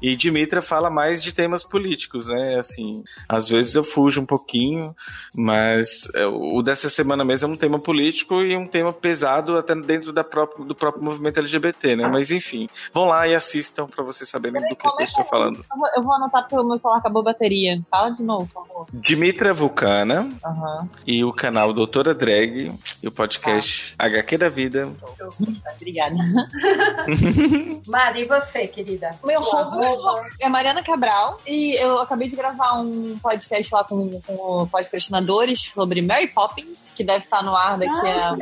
[0.02, 2.57] E Dimitra fala mais de temas políticos, né?
[2.58, 4.94] Assim, às vezes eu fujo um pouquinho,
[5.34, 9.75] mas é, o dessa semana mesmo é um tema político e um tema pesado até
[9.75, 12.08] dentro da própria, do próprio movimento LGBT, né?
[12.08, 15.58] Mas enfim, vão lá e assistam pra vocês saberem do que, que eu estou falando.
[15.70, 17.81] Eu vou, eu vou anotar porque o meu celular acabou a bateria.
[17.91, 18.86] Fala de novo, por favor.
[18.92, 20.89] Dimitra Vulcana Aham.
[21.07, 24.93] e o canal Doutora Drag e o podcast HQ da Vida.
[25.77, 26.17] Obrigada.
[27.87, 29.11] Mari, e você, querida?
[29.25, 34.67] Meu arroba é Mariana Cabral e eu acabei de gravar um podcast lá com, com
[34.69, 38.37] podcastinadores sobre Mary Poppins, que deve estar no ar daqui a.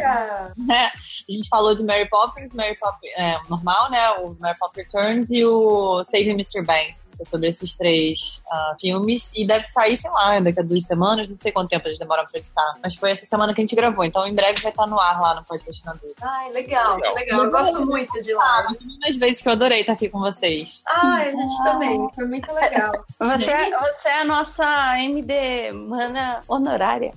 [0.56, 0.90] Né?
[1.26, 4.10] A gente falou de Mary Poppins, Mary Poppins é, normal, né?
[4.18, 6.62] O Mary Poppins Returns e o Save Mr.
[6.62, 7.10] Banks.
[7.16, 9.32] que é Sobre esses três ah, filmes.
[9.34, 11.28] E deve sair, sei lá, daqui a duas semanas.
[11.28, 12.74] Não sei quanto tempo eles demoram pra editar.
[12.82, 14.04] Mas foi essa semana que a gente gravou.
[14.04, 16.14] Então em breve vai estar no ar lá no podcastinadores.
[16.22, 17.44] Ai, legal, legal.
[17.44, 18.66] Eu gosto muito de lá.
[18.84, 20.82] Muitas vezes que eu adorei estar aqui com vocês.
[20.86, 22.08] Ai, a gente também.
[22.14, 22.92] Foi muito legal.
[23.18, 27.12] Você, é- você é a nossa MD mana honorária.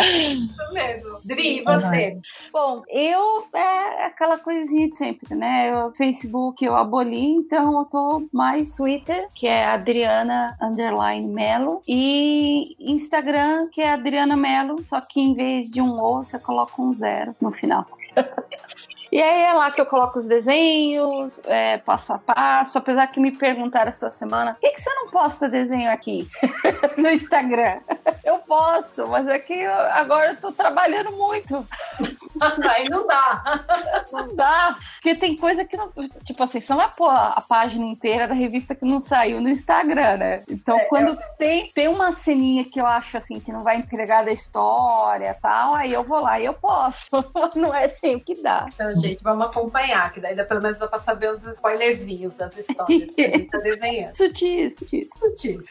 [0.00, 1.18] Isso mesmo.
[1.24, 2.18] Dri, e você?
[2.52, 5.70] Bom, eu é aquela coisinha de sempre, né?
[5.72, 12.76] Eu, Facebook eu aboli, então eu tô mais Twitter, que é Adriana Underline Melo, e
[12.78, 16.92] Instagram, que é Adriana Melo, só que em vez de um O, você coloca um
[16.92, 17.86] zero no final.
[19.12, 22.78] E aí é lá que eu coloco os desenhos, é, passo a passo.
[22.78, 26.26] Apesar que me perguntaram essa semana, por que, que você não posta desenho aqui
[26.96, 27.80] no Instagram?
[28.24, 31.66] Eu posto, mas é que eu- agora eu tô trabalhando muito.
[32.70, 33.42] Aí não dá.
[34.12, 34.76] Não dá.
[34.94, 35.90] Porque tem coisa que não.
[36.24, 39.48] Tipo assim, você não vai pôr a página inteira da revista que não saiu no
[39.48, 40.38] Instagram, né?
[40.48, 44.30] Então, quando tem, tem uma ceninha que eu acho assim, que não vai entregar da
[44.32, 47.24] história e tal, aí eu vou lá e eu posto.
[47.56, 48.66] Não é sempre que dá.
[48.72, 52.56] Então, gente, vamos acompanhar, que daí dá- pelo menos dá pra saber os spoilerzinhos das
[52.56, 54.16] histórias que a gente tá desenhando.
[54.16, 55.08] Sutil, sutil.
[55.18, 55.62] Sutil.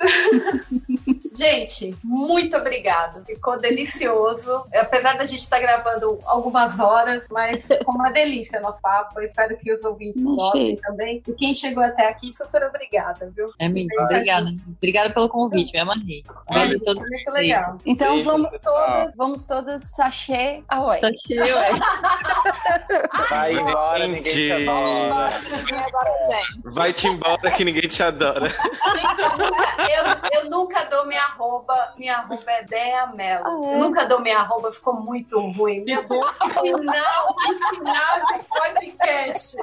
[1.35, 3.23] gente, muito obrigada.
[3.25, 4.65] Ficou delicioso.
[4.73, 9.19] Apesar da gente estar gravando algumas horas, mas ficou uma delícia nosso papo.
[9.19, 11.21] Eu espero que os ouvintes gostem também.
[11.27, 13.51] E quem chegou até aqui, super obrigada, viu?
[13.59, 13.89] É mesmo.
[14.01, 14.51] Obrigada.
[14.77, 16.23] Obrigada pelo convite, me amarrei.
[16.49, 17.77] É, Beijo a todos muito legal.
[17.85, 18.85] Então Beijo, vamos pessoal.
[18.87, 20.99] todas, vamos todas sachê away.
[21.01, 21.71] Tá cheio, é.
[23.29, 25.41] Vai embora, ninguém te adora.
[26.63, 28.47] Vai-te embora que ninguém te adora.
[30.31, 33.45] Eu, eu nunca dou minha arroba, minha arroba é Dea Mello.
[33.45, 33.75] Ah, é?
[33.75, 35.81] Eu nunca dou minha arroba, ficou muito ruim.
[35.83, 36.25] Meu Deus,
[36.61, 39.57] final, que final de podcast.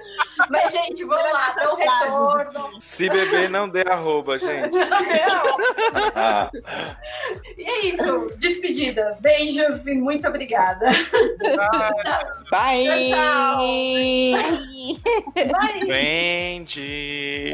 [0.48, 2.70] Mas, gente, vamos lá, dá um retorno.
[2.82, 4.76] Se beber, não dê arroba, gente.
[6.14, 6.50] Ah,
[7.56, 9.16] E é isso, despedida.
[9.20, 10.86] Beijos e muito obrigada.
[12.50, 13.10] Bye!
[13.10, 13.47] Tchau.
[13.56, 14.98] Bye.
[15.86, 17.52] Vende.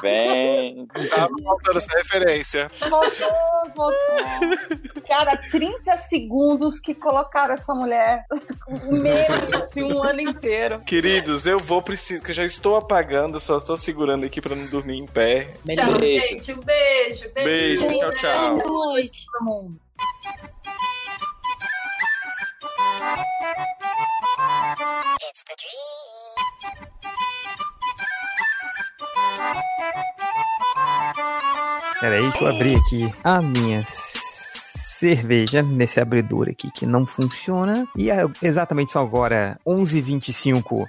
[0.00, 0.86] Vem.
[1.08, 2.68] Tava faltando essa referência.
[2.80, 3.28] Voltou,
[3.76, 5.02] voltou.
[5.06, 8.24] Cara, 30 segundos que colocaram essa mulher
[8.90, 10.80] meme assim, um ano inteiro.
[10.80, 14.66] Queridos, eu vou precisar, que eu já estou apagando, só tô segurando aqui pra não
[14.66, 15.48] dormir em pé.
[15.74, 16.26] Tchau, Beijo.
[16.28, 16.52] gente.
[16.52, 17.30] Um beijo.
[17.34, 18.56] Beijo, tchau, tchau.
[18.56, 19.76] Noite, todo mundo.
[32.00, 37.86] Peraí, deixa eu abrir aqui a minha cerveja nesse abridor aqui que não funciona.
[37.96, 40.84] E é exatamente só agora, 11h25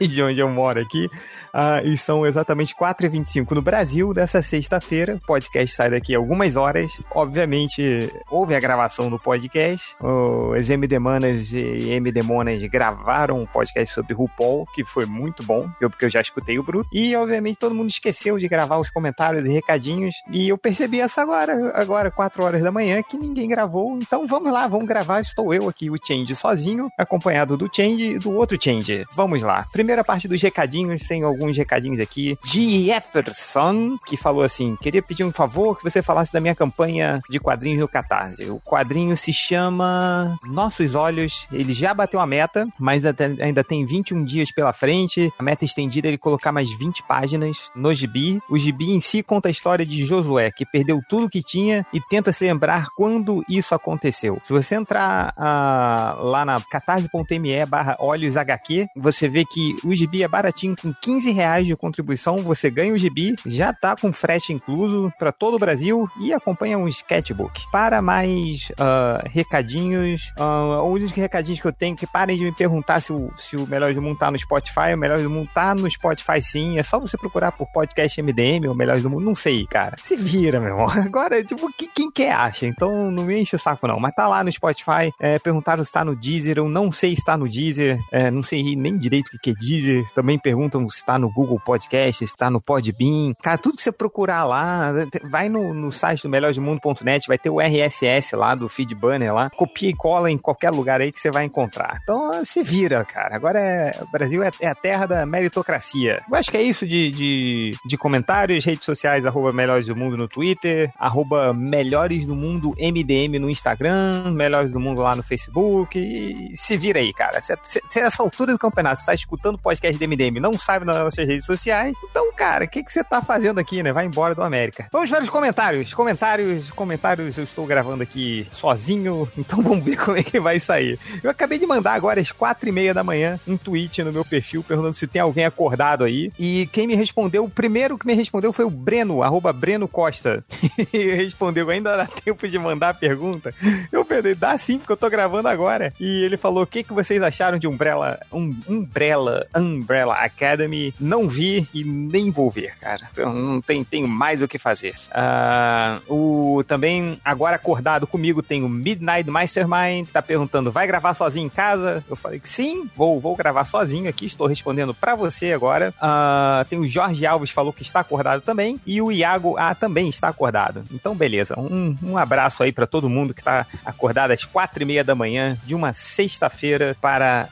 [0.08, 1.08] de onde eu moro aqui,
[1.52, 5.16] Ah, e são exatamente 4h25 no Brasil dessa sexta-feira.
[5.16, 7.00] O podcast sai daqui algumas horas.
[7.14, 9.96] Obviamente, houve a gravação do podcast.
[10.00, 15.68] Os MD Manas e MD Monas gravaram um podcast sobre RuPaul, que foi muito bom,
[15.78, 16.88] porque eu já escutei o Bruto.
[16.92, 20.14] E, obviamente, todo mundo esqueceu de gravar os comentários e recadinhos.
[20.30, 23.96] E eu percebi essa agora, agora, 4 horas da manhã, que ninguém gravou.
[23.96, 25.20] Então vamos lá, vamos gravar.
[25.20, 29.04] Estou eu aqui, o Change, sozinho, acompanhado do Change e do outro Change.
[29.14, 29.66] Vamos lá.
[29.72, 32.36] Primeira parte dos recadinhos, tem alguns recadinhos aqui.
[32.44, 37.38] Jefferson, que falou assim: queria pedir um favor que você falasse da minha campanha de
[37.38, 38.44] quadrinhos no Catarse.
[38.50, 41.46] O quadrinho se chama Nossos Olhos.
[41.52, 45.32] Ele já bateu a meta, mas ainda tem 21 dias pela frente.
[45.38, 48.40] A meta estendida é ele colocar mais 20 páginas no gibi.
[48.50, 52.00] O gibi em si conta a história de Josué, que perdeu tudo que tinha e
[52.00, 54.40] tenta se lembrar quando isso aconteceu.
[54.44, 60.22] Se você entrar ah, lá na catarse.me barra olhos HQ, você vê que o gibi
[60.22, 64.52] é baratinho, com 15 reais de contribuição, você ganha o gibi, já tá com frete
[64.52, 67.62] incluso para todo o Brasil e acompanha um sketchbook.
[67.70, 73.00] Para mais ah, recadinhos, ah, os recadinhos que eu tenho, que parem de me perguntar
[73.00, 75.74] se o, se o Melhor do Mundo tá no Spotify, o Melhor do Mundo tá
[75.74, 79.34] no Spotify sim, é só você procurar por podcast MDM ou Melhores do Mundo, não
[79.34, 79.96] sei, cara.
[80.02, 80.88] Se vira, meu irmão.
[80.90, 84.28] Agora, tipo, que- quem quer acha, então não me enche o saco não, mas tá
[84.28, 87.48] lá no Spotify, é, perguntaram se tá no Deezer, eu não sei se tá no
[87.48, 91.30] Deezer, é, não sei nem direito o que é Deezer, também perguntam se tá no
[91.30, 94.92] Google Podcast, se tá no Podbean, cara, tudo que você procurar lá,
[95.30, 99.50] vai no, no site do melhoresdomundo.net, vai ter o RSS lá, do feed banner lá,
[99.50, 101.98] copia e cola em qualquer lugar aí que você vai encontrar.
[102.02, 106.22] Então, se vira, cara, agora é, o Brasil é, é a terra da meritocracia.
[106.28, 110.16] Eu acho que é isso de, de, de comentários, redes sociais, arroba Melhores do Mundo
[110.16, 115.98] no Twitter, arroba Melhores do Mundo MDM no Instagram, Melhores do Mundo lá no Facebook,
[115.98, 117.40] e se vira aí, cara.
[117.40, 120.84] Se, se, se essa altura do campeonato você tá escutando podcast do MDM não sabe
[121.08, 123.92] nas nossas redes sociais, então, cara, o que, que você tá fazendo aqui, né?
[123.92, 124.86] Vai embora do América.
[124.92, 125.94] Vamos para os comentários.
[125.94, 130.98] Comentários, comentários, eu estou gravando aqui sozinho, então vamos ver como é que vai sair.
[131.22, 134.24] Eu acabei de mandar agora às quatro e meia da manhã um tweet no meu
[134.24, 136.32] perfil perguntando se tem alguém acordado aí.
[136.38, 140.44] E quem me respondeu, o primeiro que me respondeu foi o Breno, arroba Breno Costa.
[140.92, 143.54] e respondeu, ainda dá tempo de mandar a pergunta.
[143.90, 145.92] Eu falei, dá sim, porque eu tô gravando agora.
[145.98, 150.94] E ele falou, o que, que vocês acharam de Umbrella, um, Umbrella, Umbrella Academy?
[151.00, 153.08] Não vi e nem vou ver, cara.
[153.16, 154.94] Eu não tenho mais o que fazer.
[155.10, 161.46] Ah, o, também, agora acordado comigo, tem o Midnight Mastermind, tá perguntando, vai gravar sozinho
[161.46, 162.04] em casa?
[162.08, 165.92] Eu falei que sim, vou, vou gravar sozinho aqui, estou respondendo pra você agora.
[166.00, 170.08] Ah, tem o Jorge Alves, falou que está acordado também, e o Iago, ah, também
[170.08, 170.84] está acordado.
[170.92, 174.86] Então, beleza, um, um abraço aí pra todo mundo que tá acordado às quatro e
[174.86, 177.48] meia da manhã de uma sexta-feira para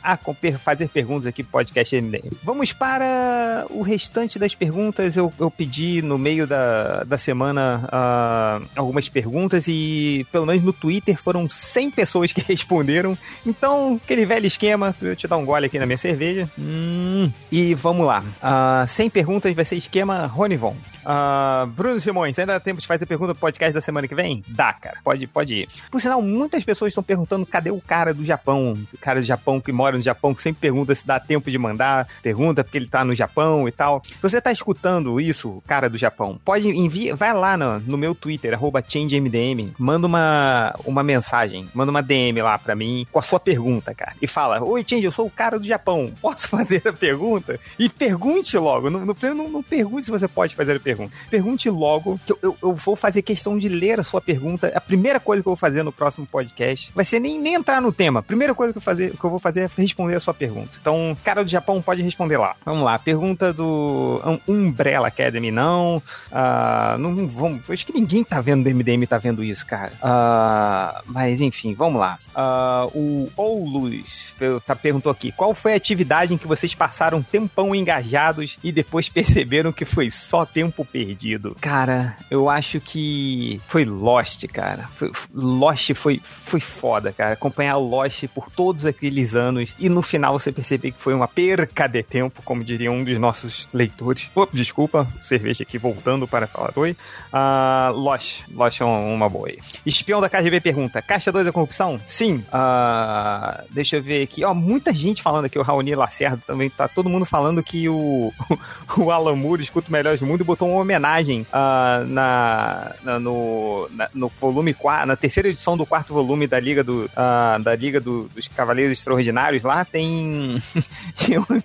[0.62, 2.30] fazer perguntas aqui pro podcast MDM.
[2.42, 3.35] Vamos para
[3.70, 5.16] o restante das perguntas.
[5.16, 10.72] Eu, eu pedi no meio da, da semana ah, algumas perguntas e pelo menos no
[10.72, 13.16] Twitter foram 100 pessoas que responderam.
[13.44, 16.48] Então, aquele velho esquema, eu te dar um gole aqui na minha cerveja.
[16.58, 18.24] Hum, e vamos lá.
[18.42, 20.76] Ah, 100 perguntas vai ser esquema Ronivon.
[21.04, 24.42] Ah, Bruno Simões, ainda dá tempo de fazer pergunta pro podcast da semana que vem?
[24.48, 24.98] Dá, cara.
[25.04, 25.68] Pode, pode ir.
[25.90, 28.76] Por sinal, muitas pessoas estão perguntando cadê o cara do Japão?
[28.92, 31.58] O cara do Japão que mora no Japão, que sempre pergunta se dá tempo de
[31.58, 33.25] mandar, pergunta porque ele tá no Japão
[33.68, 34.02] e tal.
[34.04, 38.14] Se você tá escutando isso, cara do Japão, pode enviar, vai lá no, no meu
[38.14, 43.22] Twitter, arroba ChangeMDM, manda uma, uma mensagem, manda uma DM lá pra mim com a
[43.22, 44.14] sua pergunta, cara.
[44.20, 47.58] E fala, oi Change, eu sou o cara do Japão, posso fazer a pergunta?
[47.78, 51.12] E pergunte logo, no, no, não, não pergunte se você pode fazer a pergunta.
[51.30, 54.72] Pergunte logo, que eu, eu, eu vou fazer questão de ler a sua pergunta.
[54.74, 57.80] A primeira coisa que eu vou fazer no próximo podcast vai ser nem, nem entrar
[57.80, 58.20] no tema.
[58.20, 60.70] A primeira coisa que eu, fazer, que eu vou fazer é responder a sua pergunta.
[60.80, 62.54] Então, cara do Japão pode responder lá.
[62.64, 63.15] Vamos lá, pergunta
[63.54, 66.02] do Um- Umbrella Academy, não.
[66.30, 67.68] Ah, não vamos.
[67.70, 69.92] Acho que ninguém tá vendo do MDM tá vendo isso, cara.
[70.02, 72.18] Ah, mas enfim, vamos lá.
[72.34, 74.32] Ah, o Oulus
[74.66, 79.08] tá, perguntou aqui: qual foi a atividade em que vocês passaram tempão engajados e depois
[79.10, 81.56] perceberam que foi só tempo perdido?
[81.60, 84.88] Cara, eu acho que foi Lost, cara.
[84.96, 87.32] Foi- Lost foi, foi foda, cara.
[87.34, 91.86] Acompanhar Lost por todos aqueles anos e no final você perceber que foi uma perca
[91.86, 94.28] de tempo, como diria um dos nossos leitores.
[94.34, 96.96] Opa, desculpa, cerveja aqui voltando para falar oi.
[97.32, 99.58] Ah, Lost, Lost é um- uma boa aí.
[99.84, 101.98] Espião da KGB pergunta: Caixa 2 é corrupção?
[102.06, 102.44] Sim.
[102.52, 104.44] Ah, deixa eu ver aqui.
[104.44, 108.32] Ó, muita gente falando aqui, o Raoni Lacerda também, tá todo mundo falando que o,
[108.98, 113.18] o Alan Moore escuta o Melhores do Mundo e botou uma homenagem ah, na, na-
[113.20, 117.58] no, na- no volume 4, na terceira edição do quarto volume da Liga, do, ah,
[117.62, 119.62] da Liga do- dos Cavaleiros Extraordinários.
[119.62, 120.60] Lá tem,
[121.48, 121.62] uma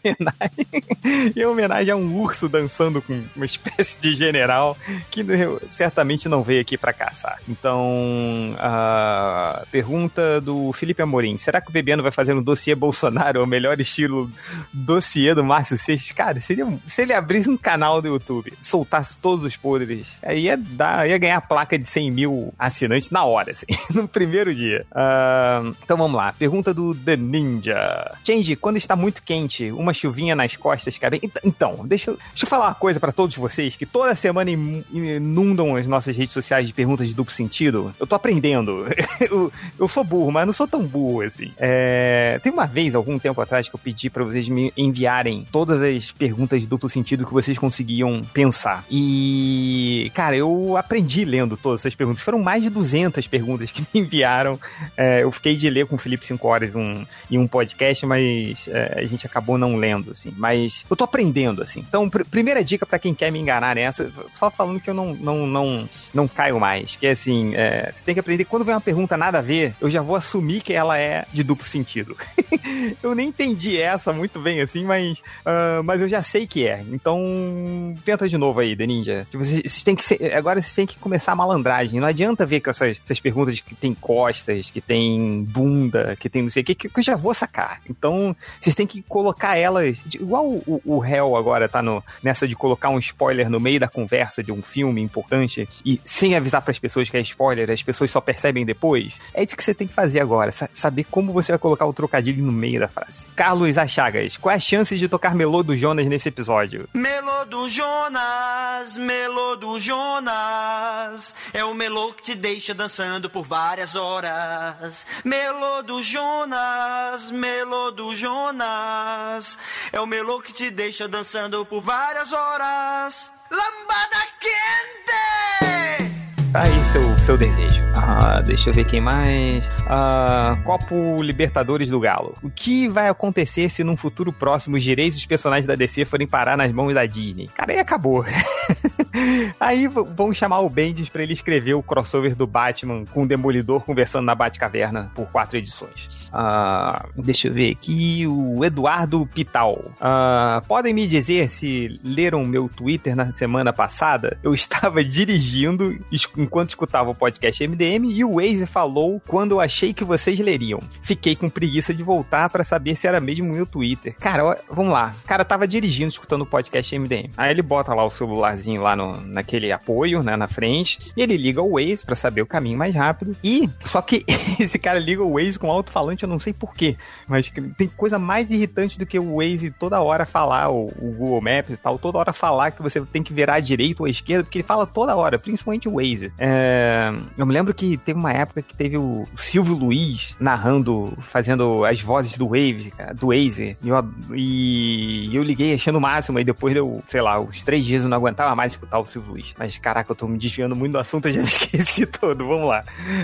[1.21, 1.33] homenagem.
[1.35, 4.77] em homenagem a um urso dançando com uma espécie de general
[5.09, 5.23] que
[5.69, 7.39] certamente não veio aqui para caçar.
[7.47, 13.43] Então, a pergunta do Felipe Amorim: será que o Bebiano vai fazer um dossiê Bolsonaro,
[13.43, 14.29] o melhor estilo
[14.73, 16.11] dossiê do Márcio Seixas?
[16.11, 20.57] Cara, seria, se ele abrisse um canal do YouTube, soltasse todos os podres, aí ia,
[20.57, 24.85] dar, ia ganhar a placa de 100 mil assinantes na hora, assim, no primeiro dia.
[24.91, 26.33] Uh, então vamos lá.
[26.33, 28.11] Pergunta do The Ninja.
[28.25, 31.10] Change, quando está muito quente, uma chuvinha nas costas, cara.
[31.43, 35.75] Então, deixa eu, deixa eu falar uma coisa para todos vocês que toda semana inundam
[35.75, 37.93] as nossas redes sociais de perguntas de duplo sentido.
[37.99, 38.85] Eu tô aprendendo.
[39.19, 41.51] eu, eu sou burro, mas não sou tão burro assim.
[41.57, 45.81] É, tem uma vez, algum tempo atrás, que eu pedi para vocês me enviarem todas
[45.81, 48.83] as perguntas de duplo sentido que vocês conseguiam pensar.
[48.89, 52.21] E, cara, eu aprendi lendo todas essas perguntas.
[52.21, 54.59] Foram mais de 200 perguntas que me enviaram.
[54.95, 58.67] É, eu fiquei de ler com o Felipe 5 horas um, em um podcast, mas
[58.67, 60.33] é, a gente acabou não lendo, assim.
[60.37, 61.83] Mas eu tô aprendendo, assim.
[61.87, 65.15] Então, pr primeira dica para quem quer me enganar nessa, só falando que eu não,
[65.15, 68.75] não, não, não caio mais, que é assim, é, você tem que aprender, quando vem
[68.75, 72.15] uma pergunta nada a ver, eu já vou assumir que ela é de duplo sentido.
[73.01, 76.83] eu nem entendi essa muito bem, assim, mas, uh, mas eu já sei que é.
[76.91, 79.27] Então, tenta de novo aí, The Ninja.
[79.29, 81.99] Tipo, vocês, têm que ser, agora vocês têm que começar a malandragem.
[81.99, 86.43] Não adianta ver com essas, essas perguntas que tem costas, que tem bunda, que tem
[86.43, 87.81] não sei o que, que eu já vou sacar.
[87.89, 92.55] Então, vocês têm que colocar elas, igual o, o réu agora tá no, nessa de
[92.55, 96.71] colocar um spoiler no meio da conversa de um filme importante e sem avisar para
[96.71, 99.19] as pessoas que é spoiler, as pessoas só percebem depois.
[99.33, 102.43] É isso que você tem que fazer agora, saber como você vai colocar o trocadilho
[102.43, 103.27] no meio da frase.
[103.35, 106.87] Carlos Achagas, quais as chances de tocar Melô do Jonas nesse episódio?
[106.93, 113.95] Melô do Jonas, Melô do Jonas, é o melô que te deixa dançando por várias
[113.95, 115.07] horas.
[115.23, 119.57] Melô do Jonas, Melô do Jonas,
[119.91, 123.31] é o melô que te deixa dançando por várias horas.
[123.51, 126.30] Lambada quente!
[126.51, 127.81] Tá aí seu, seu desejo.
[127.95, 129.65] Ah, deixa eu ver quem mais.
[129.87, 132.35] Ah, Copo Libertadores do Galo.
[132.43, 136.27] O que vai acontecer se num futuro próximo os direitos dos personagens da DC forem
[136.27, 137.47] parar nas mãos da Disney?
[137.55, 138.25] Cara, aí acabou.
[139.57, 143.85] aí vão chamar o Bendis para ele escrever o crossover do Batman com o Demolidor
[143.85, 146.29] conversando na Batcaverna por quatro edições.
[146.33, 148.27] Ah, deixa eu ver aqui.
[148.27, 149.81] O Eduardo Pital.
[150.01, 154.37] Ah, podem me dizer se leram meu Twitter na semana passada?
[154.43, 155.97] Eu estava dirigindo
[156.41, 160.79] enquanto escutava o podcast MDM e o Waze falou quando eu achei que vocês leriam.
[161.01, 164.15] Fiquei com preguiça de voltar para saber se era mesmo meu Twitter.
[164.19, 165.15] Cara, ó, vamos lá.
[165.23, 167.29] O cara tava dirigindo, escutando o podcast MDM.
[167.37, 171.37] Aí ele bota lá o celularzinho lá no, naquele apoio, né, na frente, e ele
[171.37, 173.35] liga o Waze para saber o caminho mais rápido.
[173.43, 174.25] E, só que
[174.59, 176.97] esse cara liga o Waze com alto-falante, eu não sei porquê,
[177.27, 181.41] mas tem coisa mais irritante do que o Waze toda hora falar, o, o Google
[181.41, 184.09] Maps e tal, toda hora falar que você tem que virar à direita ou à
[184.09, 186.30] esquerda, porque ele fala toda hora, principalmente o Waze.
[186.37, 191.85] É, eu me lembro que teve uma época que teve o Silvio Luiz narrando, fazendo
[191.85, 196.43] as vozes do Wave, do Waze, e eu, e eu liguei achando o máximo, e
[196.43, 199.53] depois deu, sei lá, uns três dias eu não aguentava mais escutar o Silvio Luiz.
[199.57, 202.83] Mas caraca, eu tô me desviando muito do assunto, eu já esqueci todo, vamos lá.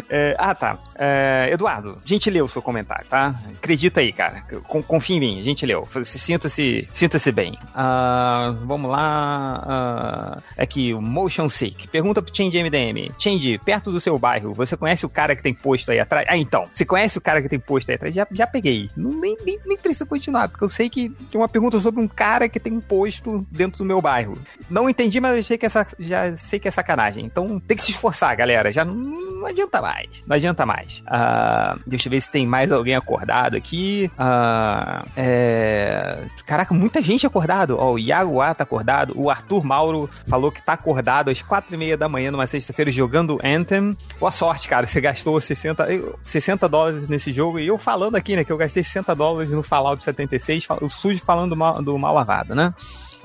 [0.10, 0.78] É, ah, tá.
[0.96, 3.36] É, Eduardo, a gente leu o seu comentário, tá?
[3.56, 4.44] Acredita aí, cara.
[4.88, 5.88] Confia em mim, a gente leu.
[6.04, 7.54] Sinta-se sinta -se bem.
[7.54, 10.38] Uh, vamos lá.
[10.38, 12.97] Uh, é que o Motion Sick pergunta pro Change MDM.
[13.18, 16.26] Change, perto do seu bairro, você conhece o cara que tem posto aí atrás?
[16.30, 18.14] Ah, então, você conhece o cara que tem posto aí atrás?
[18.14, 18.90] Já, já peguei.
[18.96, 22.08] Não, nem, nem, nem precisa continuar, porque eu sei que tem uma pergunta sobre um
[22.08, 24.38] cara que tem um posto dentro do meu bairro.
[24.70, 27.26] Não entendi, mas eu sei que essa, já sei que é sacanagem.
[27.26, 28.72] Então tem que se esforçar, galera.
[28.72, 30.24] Já não, não adianta mais.
[30.26, 31.04] Não adianta mais.
[31.08, 34.10] Uh, deixa eu ver se tem mais alguém acordado aqui.
[34.14, 36.24] Uh, é...
[36.46, 37.78] Caraca, muita gente acordado.
[37.78, 39.14] Ó, o Iago A tá acordado.
[39.16, 42.87] O Arthur Mauro falou que tá acordado às quatro e meia da manhã numa sexta-feira
[42.92, 43.98] jogando Anthem.
[44.20, 44.88] Boa sorte, cara.
[44.88, 45.88] Você gastou 60,
[46.22, 47.60] 60 dólares nesse jogo.
[47.60, 51.22] E eu falando aqui, né, que eu gastei 60 dólares no Fallout 76, o sujo
[51.24, 52.74] falando do mal, do mal lavado, né?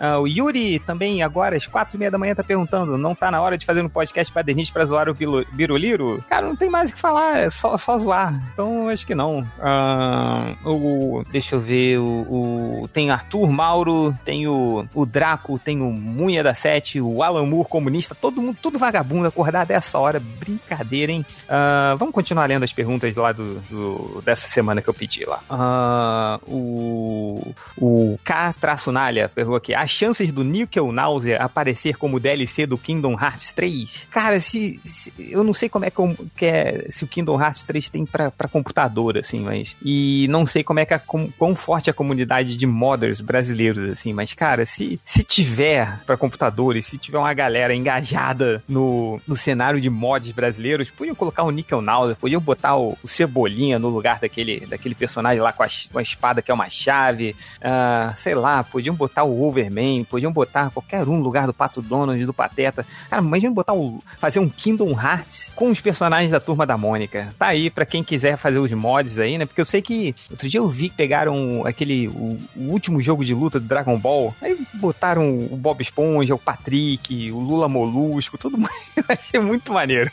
[0.03, 3.31] Uh, o Yuri também, agora, às quatro e meia da manhã, tá perguntando: não tá
[3.31, 5.15] na hora de fazer um podcast paternista pra zoar o
[5.53, 6.25] Biruliro?
[6.29, 8.35] Cara, não tem mais o que falar, é só, só zoar.
[8.53, 9.41] Então, acho que não.
[9.41, 15.81] Uh, o, deixa eu ver, o, o, tem Arthur Mauro, tem o, o Draco, tem
[15.81, 20.21] o Munha da Sete, o Alan Moore comunista, todo mundo, tudo vagabundo, acordar dessa hora,
[20.21, 21.25] brincadeira, hein?
[21.45, 26.39] Uh, vamos continuar lendo as perguntas lá do, do, dessa semana que eu pedi lá.
[26.49, 33.53] o, o K-Nalha perguntou aqui: chances do Nickel Náusea aparecer como DLC do Kingdom Hearts
[33.53, 34.09] 3?
[34.11, 37.41] Cara, se, se- eu não sei como é que, eu- que é, se o Kingdom
[37.41, 39.77] Hearts 3 tem pra, pra computador, assim, mas.
[39.85, 43.91] E não sei como é que a, com- quão forte a comunidade de modders brasileiros,
[43.91, 49.37] assim, mas, cara, se, se tiver pra computadores, se tiver uma galera engajada no, no
[49.37, 53.89] cenário de mods brasileiros, podiam colocar o Nickel Náusea, podiam botar o, o Cebolinha no
[53.89, 57.35] lugar daquele, daquele personagem lá com a, com a espada que é uma chave.
[57.61, 59.41] Ah, sei lá, podiam botar o
[59.73, 62.85] Overman, podiam botar qualquer um lugar do Pato Donald, do Pateta.
[63.09, 63.99] Cara, imagina botar o.
[64.19, 67.35] fazer um Kingdom Hearts com os personagens da turma da Mônica.
[67.39, 69.47] Tá aí pra quem quiser fazer os mods aí, né?
[69.47, 70.15] Porque eu sei que.
[70.31, 72.09] Outro dia eu vi que pegaram aquele.
[72.09, 74.35] o, o último jogo de luta do Dragon Ball.
[74.41, 78.73] Aí botaram o Bob Esponja, o Patrick, o Lula Molusco, tudo mais.
[78.97, 80.11] Eu achei muito maneiro.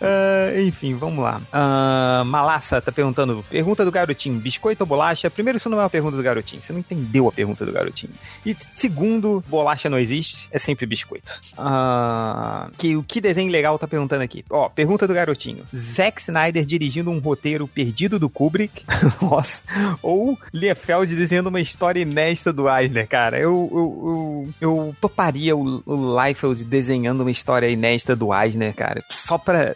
[0.00, 1.40] Ah, enfim, vamos lá.
[1.52, 5.30] Ah, Malassa tá perguntando: pergunta do garotinho: biscoito ou bolacha?
[5.30, 6.62] Primeiro, isso não é uma pergunta do garotinho.
[6.62, 8.12] Você não entendeu a pergunta do garotinho.
[8.44, 11.32] E t- segundo, bolacha não existe, é sempre biscoito.
[11.58, 14.44] Ah, que, o que desenho legal tá perguntando aqui?
[14.48, 18.84] Ó, pergunta do garotinho: Zack Snyder dirigindo um roteiro perdido do Kubrick?
[19.20, 19.62] Nossa.
[20.00, 23.38] Ou Liefeld desenhando uma história inédita do Eisner, cara.
[23.38, 29.02] Eu, eu, eu, eu toparia o, o Liefeld desenhando uma história inédita do Eisner, cara.
[29.08, 29.74] Só pra.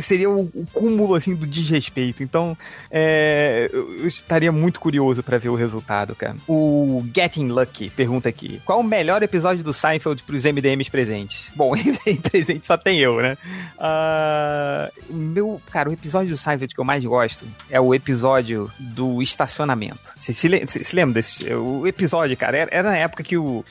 [0.00, 2.22] Seria o, o cúmulo, assim, do desrespeito.
[2.22, 2.56] Então,
[2.90, 6.36] é, eu estaria muito curioso pra ver o resultado, cara.
[6.48, 11.50] O Getting Lucky pergunta aqui: qual o melhor episódio do Seinfeld pros MDMs presentes?
[11.56, 11.74] Bom,
[12.06, 13.36] em presente só tem eu, né?
[13.78, 19.22] Ah, meu, cara, o episódio do Seinfeld que eu mais gosto é o episódio do
[19.22, 20.12] estacionamento.
[20.16, 21.52] Você se, se- se lembra desse?
[21.54, 23.64] O episódio, cara, era, era na época que o.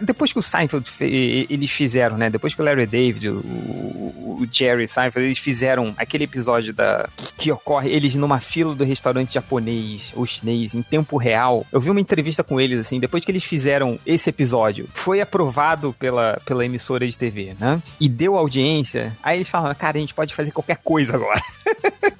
[0.00, 2.30] Depois que o Seinfeld fe- eles fizeram, né?
[2.30, 7.08] Depois que o Larry David, o, o- o Jerry Seinfeld, eles fizeram aquele episódio da
[7.38, 11.66] que ocorre eles numa fila do restaurante japonês ou chinês em tempo real.
[11.72, 15.94] Eu vi uma entrevista com eles assim, depois que eles fizeram esse episódio, foi aprovado
[15.98, 17.80] pela, pela emissora de TV, né?
[18.00, 19.16] E deu audiência.
[19.22, 21.40] Aí eles falaram, cara, a gente pode fazer qualquer coisa agora.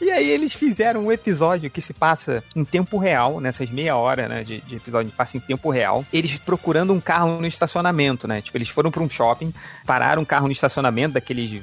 [0.00, 4.28] E aí eles fizeram um episódio que se passa em tempo real, nessas meia hora,
[4.28, 6.04] né, de, de episódio que passa em tempo real.
[6.12, 8.40] Eles procurando um carro no estacionamento, né?
[8.40, 9.52] Tipo, eles foram para um shopping,
[9.86, 11.62] pararam um carro no estacionamento, daqueles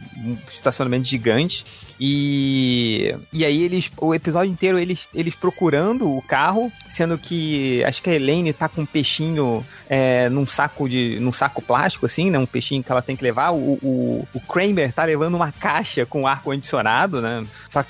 [0.51, 1.65] estacionamento gigantes,
[1.99, 8.01] e e aí eles o episódio inteiro eles eles procurando o carro, sendo que acho
[8.01, 12.29] que a Elaine tá com um peixinho é, num saco de num saco plástico assim,
[12.29, 13.51] né, um peixinho que ela tem que levar.
[13.51, 17.45] O, o, o Kramer tá levando uma caixa com ar condicionado, né?
[17.69, 17.88] Só que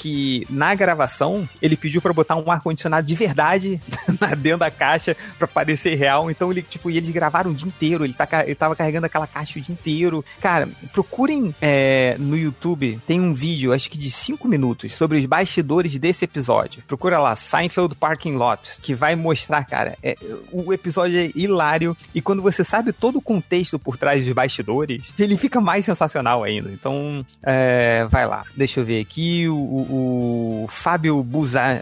[0.49, 3.81] na gravação ele pediu pra botar um ar condicionado de verdade
[4.37, 6.29] dentro da caixa pra parecer real.
[6.29, 8.03] Então ele tipo, e eles gravaram o dia inteiro.
[8.03, 10.23] Ele tá ele tava carregando aquela caixa o dia inteiro.
[10.39, 15.25] Cara, procurem é, no YouTube, tem um vídeo, acho que de 5 minutos, sobre os
[15.25, 16.83] bastidores desse episódio.
[16.87, 20.15] Procura lá, Seinfeld Parking Lot, que vai mostrar, cara, é,
[20.51, 25.13] o episódio é hilário e quando você sabe todo o contexto por trás dos bastidores,
[25.17, 26.71] ele fica mais sensacional ainda.
[26.71, 28.43] Então, é, vai lá.
[28.55, 31.81] Deixa eu ver aqui o, o- Fábio Buza-.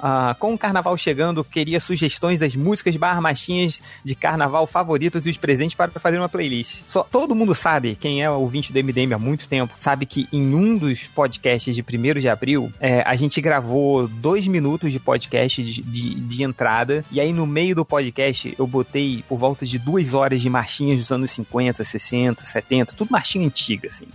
[0.00, 5.36] Ah, com o carnaval chegando, queria sugestões das músicas barra marchinhas de carnaval favoritas dos
[5.36, 6.82] presentes para fazer uma playlist.
[6.86, 10.54] Só todo mundo sabe, quem é ouvinte do MDM há muito tempo, sabe que em
[10.54, 15.62] um dos podcasts de 1 de abril, é, a gente gravou dois minutos de podcast
[15.62, 19.78] de, de, de entrada, e aí no meio do podcast eu botei por volta de
[19.78, 24.06] duas horas de marchinhas dos anos 50, 60, 70, tudo marchinha antiga, assim.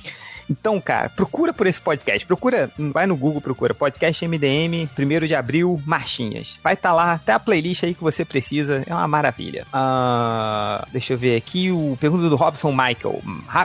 [0.50, 2.26] Então, cara, procura por esse podcast.
[2.26, 6.60] Procura, vai no Google, procura podcast MDM, 1 de abril, marchinhas.
[6.64, 8.84] Vai estar lá, até a playlist aí que você precisa.
[8.88, 9.66] É uma maravilha.
[9.72, 13.22] Ah, deixa eu ver aqui o pergunta do Robson Michael.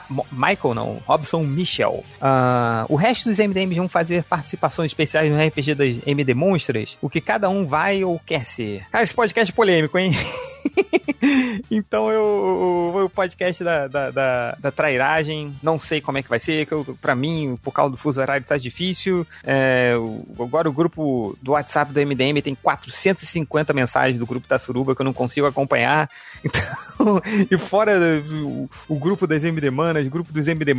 [0.08, 2.04] Mo- Michael não, Robson Michel.
[2.20, 6.96] Ah, o resto dos MDMs vão fazer participações especiais no RPG das MD Monstras.
[7.00, 8.86] O que cada um vai ou quer ser.
[8.90, 10.12] Cara, esse podcast é polêmico, hein?
[11.70, 16.28] então eu o, o podcast da, da, da, da trairagem, não sei como é que
[16.28, 19.26] vai ser, que eu, pra mim, por causa do fuso horário tá difícil.
[19.44, 19.94] É,
[20.38, 25.00] agora o grupo do WhatsApp do MDM tem 450 mensagens do grupo da Suruba que
[25.00, 26.08] eu não consigo acompanhar.
[26.44, 26.62] Então,
[27.50, 27.92] e fora
[28.44, 30.74] o, o grupo das MD Manas, grupo dos MD,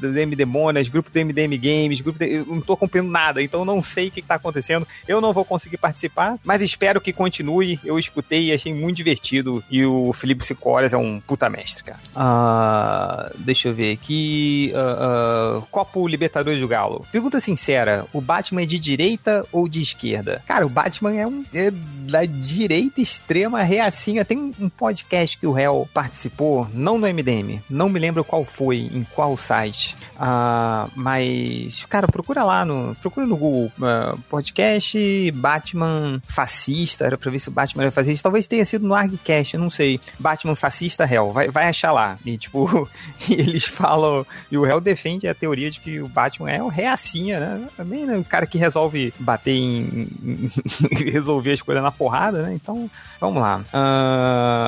[0.00, 3.64] das MD Monas, grupo do MDM Games, grupo de- eu não tô acompanhando nada, então
[3.64, 4.86] não sei o que, tá acontecendo.
[5.06, 7.78] Eu não vou conseguir participar, mas espero que continue.
[7.84, 9.62] Eu escutei e achei muito divertido.
[9.70, 11.98] E o Felipe Sicórias é um puta mestre, cara.
[12.14, 14.72] Ah, deixa eu ver aqui.
[14.74, 17.06] ah, ah, Copo Libertadores do Galo.
[17.12, 20.42] Pergunta sincera: o Batman é de direita ou de esquerda?
[20.46, 21.44] Cara, o Batman é um.
[21.54, 24.24] É da direita extrema reacinha.
[24.24, 28.78] Tem um podcast que o réu participou, não no MDM, não me lembro qual foi,
[28.92, 29.96] em qual site.
[30.16, 32.94] Uh, mas, cara, procura lá no.
[32.96, 37.04] Procura no Google uh, podcast Batman fascista.
[37.04, 38.22] Era pra ver se o Batman era fascista.
[38.22, 40.00] Talvez tenha sido no ArgCast, eu não sei.
[40.18, 41.32] Batman fascista réu.
[41.32, 42.18] Vai, vai achar lá.
[42.24, 42.88] E, tipo,
[43.28, 44.26] eles falam.
[44.50, 47.68] E o réu defende a teoria de que o Batman é o reacinha, né?
[47.76, 48.16] Também, né?
[48.16, 50.08] O cara que resolve bater em.
[51.12, 52.54] resolver as coisas na porrada, né?
[52.54, 52.90] Então,
[53.20, 53.60] vamos lá.
[53.72, 54.65] Uh,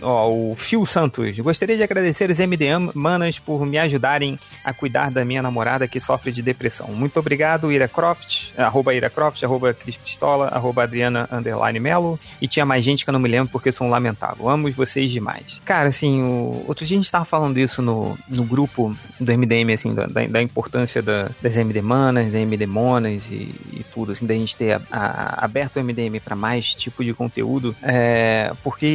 [0.00, 1.38] ó, o Phil Santos.
[1.38, 6.00] Gostaria de agradecer os MDM Manas por me ajudarem a cuidar da minha namorada que
[6.00, 6.88] sofre de depressão.
[6.88, 12.18] Muito obrigado, Ira Croft, arroba Ira Croft, arroba Cris Pistola, arroba Adriana Underline Melo.
[12.40, 14.48] E tinha mais gente que eu não me lembro porque são lamentável.
[14.48, 15.60] Amo vocês demais.
[15.64, 16.64] Cara, assim, o...
[16.66, 20.42] outro dia a gente tava falando isso no, no grupo do MDM, assim, da, da
[20.42, 24.72] importância da, das MD Manas, das MD Monas e, e tudo, assim, da gente ter
[24.72, 28.86] a, a, aberto o MDM para mais tipo de conteúdo, é, porque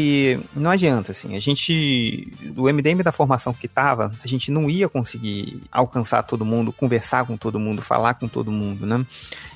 [0.55, 4.87] não adianta, assim, a gente, do MDM da formação que tava, a gente não ia
[4.87, 9.05] conseguir alcançar todo mundo, conversar com todo mundo, falar com todo mundo, né?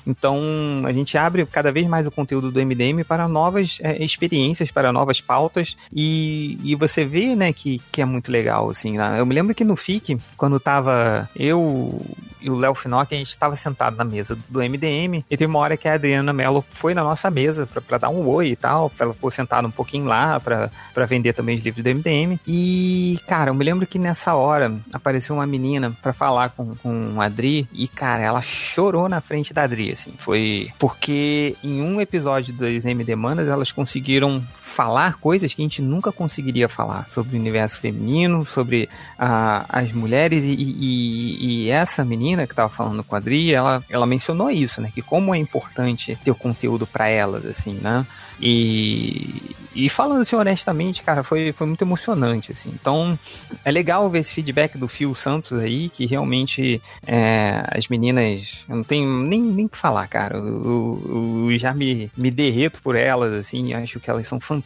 [0.06, 0.40] Então,
[0.84, 4.92] a gente abre cada vez mais o conteúdo do MDM para novas é, experiências, para
[4.92, 8.98] novas pautas, e, e você vê, né, que, que é muito legal, assim.
[8.98, 9.20] Né?
[9.20, 12.00] Eu me lembro que no FIC, quando tava eu
[12.40, 15.60] e o Léo Finock, a gente estava sentado na mesa do MDM, e tem uma
[15.60, 18.90] hora que a Adriana Mello foi na nossa mesa para dar um oi e tal,
[18.98, 23.50] ela ficou sentada um pouquinho lá para vender também os livros do MDM, e, cara,
[23.50, 27.68] eu me lembro que nessa hora apareceu uma menina para falar com, com a Adri,
[27.72, 30.12] e, cara, ela chorou na frente da Adri, assim.
[30.18, 35.82] Foi porque em um episódio das MD Manas elas conseguiram falar coisas que a gente
[35.82, 42.04] nunca conseguiria falar sobre o universo feminino, sobre uh, as mulheres e, e, e, essa
[42.04, 44.90] menina que estava falando com a Adri, ela, ela mencionou isso, né?
[44.92, 48.06] Que como é importante ter o conteúdo para elas, assim, né?
[48.40, 52.70] E, e falando assim honestamente, cara, foi, foi muito emocionante, assim.
[52.74, 53.18] Então,
[53.64, 58.76] é legal ver esse feedback do Fio Santos aí, que realmente é, as meninas, eu
[58.76, 60.36] não tenho nem nem que falar, cara.
[60.36, 64.61] Eu, eu, já me, me derreto por elas, assim, acho que elas são fantásticas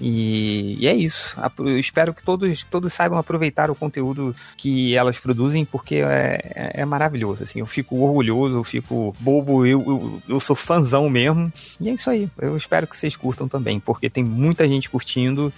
[0.00, 1.36] e, e é isso.
[1.58, 6.80] Eu espero que todos, todos saibam aproveitar o conteúdo que elas produzem, porque é, é,
[6.82, 7.60] é maravilhoso, assim.
[7.60, 11.52] Eu fico orgulhoso, eu fico bobo, eu, eu, eu sou fãzão mesmo.
[11.80, 12.28] E é isso aí.
[12.38, 15.52] Eu espero que vocês curtam também, porque tem muita gente curtindo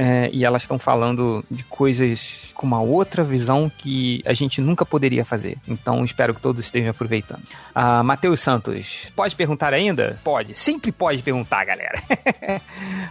[0.00, 4.86] é, e elas estão falando de coisas com uma outra visão que a gente nunca
[4.86, 5.58] poderia fazer.
[5.68, 7.42] Então espero que todos estejam aproveitando.
[7.76, 10.18] Uh, Matheus Santos, pode perguntar ainda?
[10.24, 12.02] Pode, sempre pode perguntar, galera.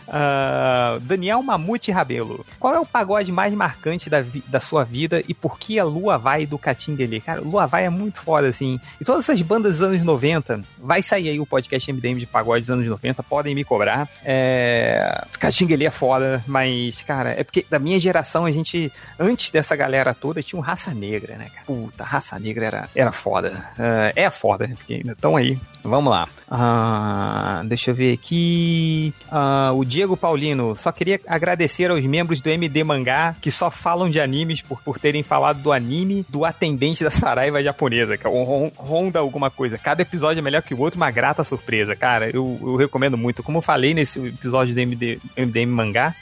[0.08, 5.34] uh, Daniel Mamute Rabelo, qual é o pagode mais marcante da, da sua vida e
[5.35, 7.22] por que a Lua Vai do Catinguele?
[7.22, 8.80] Cara, Lua Vai é muito foda, assim.
[9.00, 12.61] E todas essas bandas dos anos 90, vai sair aí o podcast MDM de pagode
[12.61, 14.09] dos anos 90, podem me cobrar.
[14.26, 15.24] É...
[15.40, 19.75] Catinguele é foda, mas mas, cara, é porque da minha geração a gente, antes dessa
[19.75, 21.66] galera toda, tinha um Raça Negra, né, cara?
[21.66, 23.69] Puta, Raça Negra era, era foda.
[23.77, 25.58] Uh, é foda, porque ainda estão aí.
[25.83, 26.27] Vamos lá.
[26.49, 29.14] Uh, deixa eu ver aqui.
[29.27, 30.75] Uh, o Diego Paulino.
[30.75, 34.99] Só queria agradecer aos membros do MD Mangá que só falam de animes por, por
[34.99, 39.77] terem falado do anime do atendente da Saraiva japonesa, que é Honda alguma coisa.
[39.77, 41.95] Cada episódio é melhor que o outro, uma grata surpresa.
[41.95, 43.43] Cara, eu, eu recomendo muito.
[43.43, 46.16] Como eu falei nesse episódio do MD, MDM Mangá,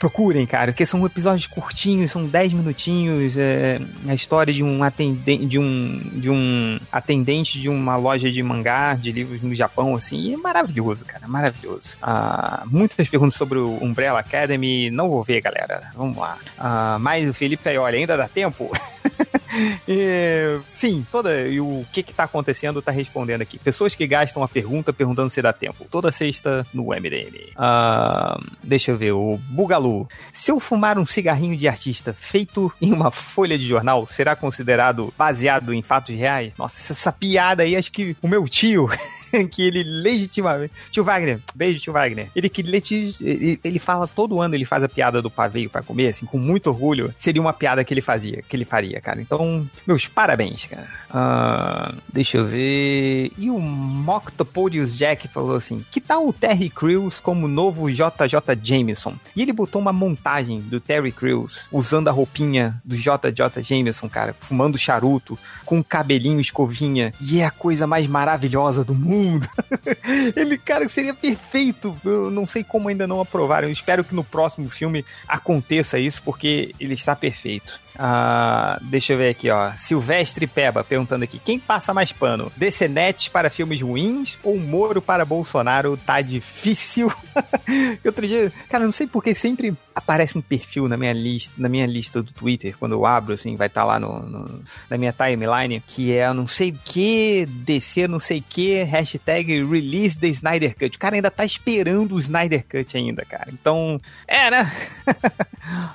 [0.46, 3.36] cara, porque são episódios curtinhos, são 10 minutinhos.
[3.36, 8.42] É, a história de um atendente de um, de um atendente de uma loja de
[8.42, 11.96] mangá, de livros no Japão, assim, é maravilhoso, cara, maravilhoso.
[12.02, 15.90] Ah, muitas perguntas sobre o Umbrella Academy, não vou ver, galera.
[15.94, 16.36] Vamos lá.
[16.58, 18.70] Ah, mas o Felipe aí, olha, ainda dá tempo?
[19.88, 21.46] e, sim, toda.
[21.46, 23.58] E o que que tá acontecendo tá respondendo aqui.
[23.58, 25.86] Pessoas que gastam a pergunta perguntando se dá tempo.
[25.90, 27.52] Toda sexta no MDM.
[27.56, 30.08] Uh, deixa eu ver, o Bugalu.
[30.32, 35.12] Se eu fumar um cigarrinho de artista feito em uma folha de jornal, será considerado
[35.16, 36.54] baseado em fatos reais?
[36.58, 38.88] Nossa, essa piada aí, acho que o meu tio.
[39.50, 40.72] que ele legitimamente.
[40.90, 42.28] Tio Wagner, beijo, tio Wagner.
[42.34, 46.08] Ele que ele, ele fala todo ano, ele faz a piada do paveio para comer,
[46.08, 47.14] assim, com muito orgulho.
[47.18, 49.20] Seria uma piada que ele fazia, que ele faria, cara.
[49.20, 50.88] Então, meus parabéns, cara.
[51.10, 53.32] Uh, deixa eu ver.
[53.38, 59.14] E o Moctopodius Jack falou assim: que tal o Terry Crews como novo JJ Jameson?
[59.34, 64.34] E ele botou uma montagem do Terry Crews usando a roupinha do JJ Jameson, cara,
[64.38, 67.12] fumando charuto, com cabelinho escovinha.
[67.20, 69.48] E é a coisa mais maravilhosa do mundo mundo.
[70.36, 71.98] Ele, cara, seria perfeito.
[72.04, 73.68] Eu não sei como ainda não aprovaram.
[73.68, 77.80] Eu espero que no próximo filme aconteça isso, porque ele está perfeito.
[77.98, 79.72] Ah, deixa eu ver aqui, ó.
[79.74, 82.52] Silvestre Peba perguntando aqui: quem passa mais pano?
[82.56, 85.96] DCNet para filmes ruins ou Moro para Bolsonaro?
[85.96, 87.12] Tá difícil.
[88.04, 91.86] Outro dia, cara, não sei porque sempre aparece um perfil na minha lista, na minha
[91.86, 95.12] lista do Twitter, quando eu abro, assim, vai estar tá lá no, no, na minha
[95.12, 100.28] timeline, que é não sei o que, DC não sei o que, hashtag release the
[100.28, 100.96] Snyder Cut.
[100.96, 103.48] O cara ainda tá esperando o Snyder Cut ainda, cara.
[103.52, 104.72] Então, é, né?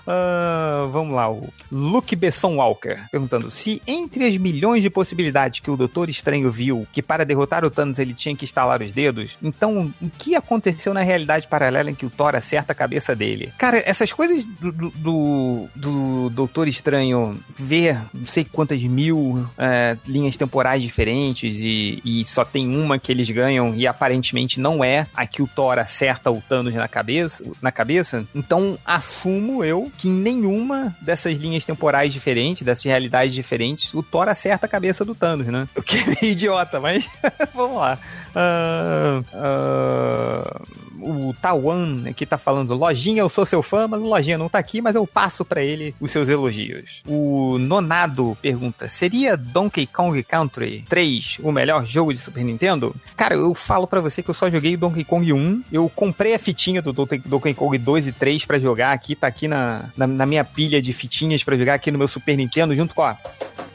[0.06, 1.50] uh, vamos lá, o
[1.94, 6.88] Luke Besson Walker perguntando se entre as milhões de possibilidades que o Doutor Estranho viu
[6.92, 10.92] que para derrotar o Thanos ele tinha que estalar os dedos, então o que aconteceu
[10.92, 13.54] na realidade paralela em que o Thor acerta a cabeça dele?
[13.60, 19.96] Cara, essas coisas do, do, do, do Doutor Estranho ver não sei quantas mil é,
[20.08, 25.06] linhas temporais diferentes e, e só tem uma que eles ganham e aparentemente não é
[25.14, 30.10] a que o Thor acerta o Thanos na cabeça, na cabeça, então assumo eu que
[30.10, 35.14] nenhuma dessas linhas temporais temporais diferentes, dessas realidades diferentes, o Thor acerta a cabeça do
[35.14, 35.68] Thanos, né?
[35.76, 37.10] O que é idiota, mas
[37.54, 38.00] vamos lá.
[38.34, 44.38] Uh, uh, o Tawan aqui tá falando, Lojinha, eu sou seu fã, mas o Lojinha
[44.38, 47.04] não tá aqui, mas eu passo para ele os seus elogios.
[47.06, 52.96] O Nonado pergunta, seria Donkey Kong Country 3 o melhor jogo de Super Nintendo?
[53.16, 56.40] Cara, eu falo para você que eu só joguei Donkey Kong 1, eu comprei a
[56.40, 60.26] fitinha do Donkey Kong 2 e 3 para jogar aqui, tá aqui na, na, na
[60.26, 63.18] minha pilha de fitinhas para jogar aqui no meu Super Nintendo, junto com a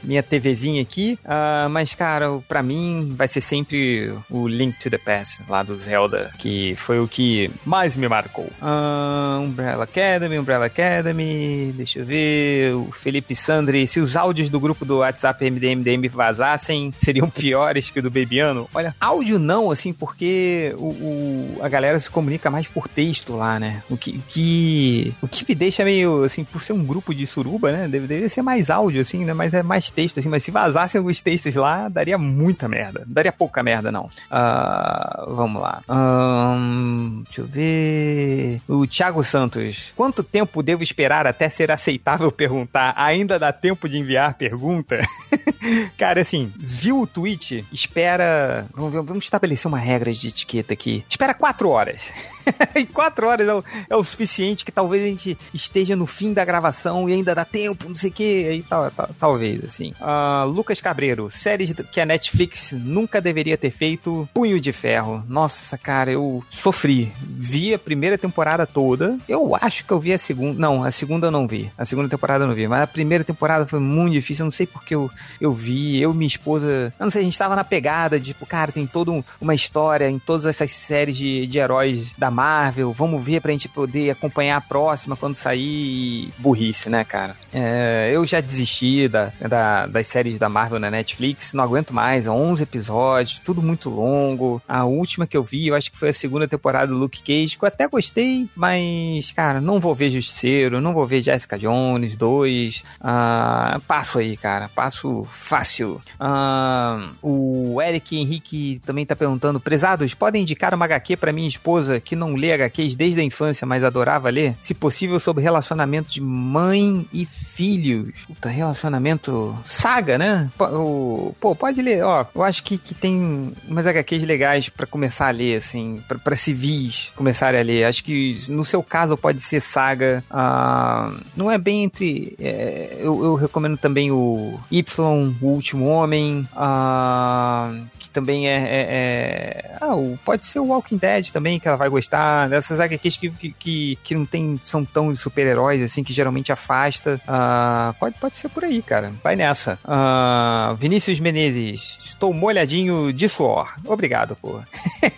[0.02, 1.18] minha TVzinha aqui.
[1.25, 5.77] Uh, mas, cara, para mim vai ser sempre o Link to the Past lá do
[5.78, 8.49] Zelda, que foi o que mais me marcou.
[8.60, 12.75] Uh, Umbrella Academy, Umbrella Academy, deixa eu ver.
[12.75, 17.99] O Felipe Sandri, se os áudios do grupo do WhatsApp MDMDM vazassem, seriam piores que
[17.99, 18.68] o do Bebiano?
[18.75, 23.59] Olha, áudio não, assim, porque o, o, a galera se comunica mais por texto lá,
[23.59, 23.83] né?
[23.89, 27.73] O que, que, o que me deixa meio, assim, por ser um grupo de suruba,
[27.73, 27.89] né?
[27.89, 29.33] Deveria ser mais áudio, assim, né?
[29.33, 33.05] Mas é mais texto, assim, mas se vazassem alguns textos lá, daria muita merda.
[33.07, 34.05] Daria pouca merda, não.
[34.31, 35.83] Uh, vamos lá.
[35.89, 38.60] Um, deixa eu ver.
[38.68, 39.92] O Thiago Santos.
[39.97, 42.94] Quanto tempo devo esperar até ser aceitável perguntar?
[42.97, 45.00] Ainda dá tempo de enviar pergunta?
[45.97, 47.65] Cara, assim, viu o tweet?
[47.73, 48.67] Espera.
[48.75, 51.05] Vamos, vamos estabelecer uma regra de etiqueta aqui.
[51.08, 52.12] Espera quatro horas.
[52.75, 56.33] em quatro horas é o, é o, suficiente que talvez a gente esteja no fim
[56.33, 59.93] da gravação e ainda dá tempo, não sei o que, aí tal, tal, talvez, assim.
[60.01, 65.23] Uh, Lucas Cabreiro, séries que a Netflix nunca deveria ter feito, Punho de Ferro.
[65.28, 67.12] Nossa, cara, eu sofri.
[67.20, 71.27] Vi a primeira temporada toda, eu acho que eu vi a segunda, não, a segunda
[71.27, 74.12] eu não vi, a segunda temporada eu não vi, mas a primeira temporada foi muito
[74.12, 75.10] difícil, eu não sei porque eu,
[75.41, 78.27] eu vi, eu e minha esposa, eu não sei, a gente tava na pegada, de,
[78.27, 82.31] tipo, cara, tem toda um, uma história em todas essas séries de, de heróis da
[82.39, 86.33] Marvel, vamos ver pra gente poder acompanhar a próxima quando sair.
[86.39, 87.34] Burrice, né, cara?
[87.52, 92.28] É, eu já desisti da, da, das séries da Marvel na Netflix, não aguento mais,
[92.28, 94.62] 11 episódios, tudo muito longo.
[94.68, 97.58] A última que eu vi, eu acho que foi a segunda temporada do Luke Cage,
[97.58, 102.17] que eu até gostei, mas, cara, não vou ver Justiceiro, não vou ver Jessica Jones
[102.17, 102.84] 2.
[103.00, 106.00] Ah, passo aí, cara, passo fácil.
[106.20, 111.99] Ah, o Eric Henrique também tá perguntando: prezados, podem indicar uma HQ para minha esposa
[111.99, 116.11] que não não lê HQs desde a infância, mas adorava ler, se possível sobre relacionamento
[116.11, 118.11] de mãe e filhos.
[118.27, 120.51] Puta, relacionamento saga, né?
[120.57, 125.33] Pô, pode ler, ó, eu acho que, que tem umas HQs legais para começar a
[125.33, 127.85] ler, assim, para civis começarem a ler.
[127.85, 133.25] Acho que no seu caso pode ser saga, ah, não é bem entre, é, eu,
[133.25, 137.73] eu, recomendo também o Y, o Último Homem, ah,
[138.19, 142.49] também é, é, é ah, pode ser o Walking Dead também, que ela vai gostar
[142.49, 147.21] dessas HQs que, que, que, não tem, são tão super-heróis, assim, que geralmente afasta.
[147.25, 149.13] Uh, pode, pode ser por aí, cara.
[149.23, 149.79] Vai nessa.
[149.85, 153.73] Uh, Vinícius Menezes, estou molhadinho de suor.
[153.85, 154.65] Obrigado por,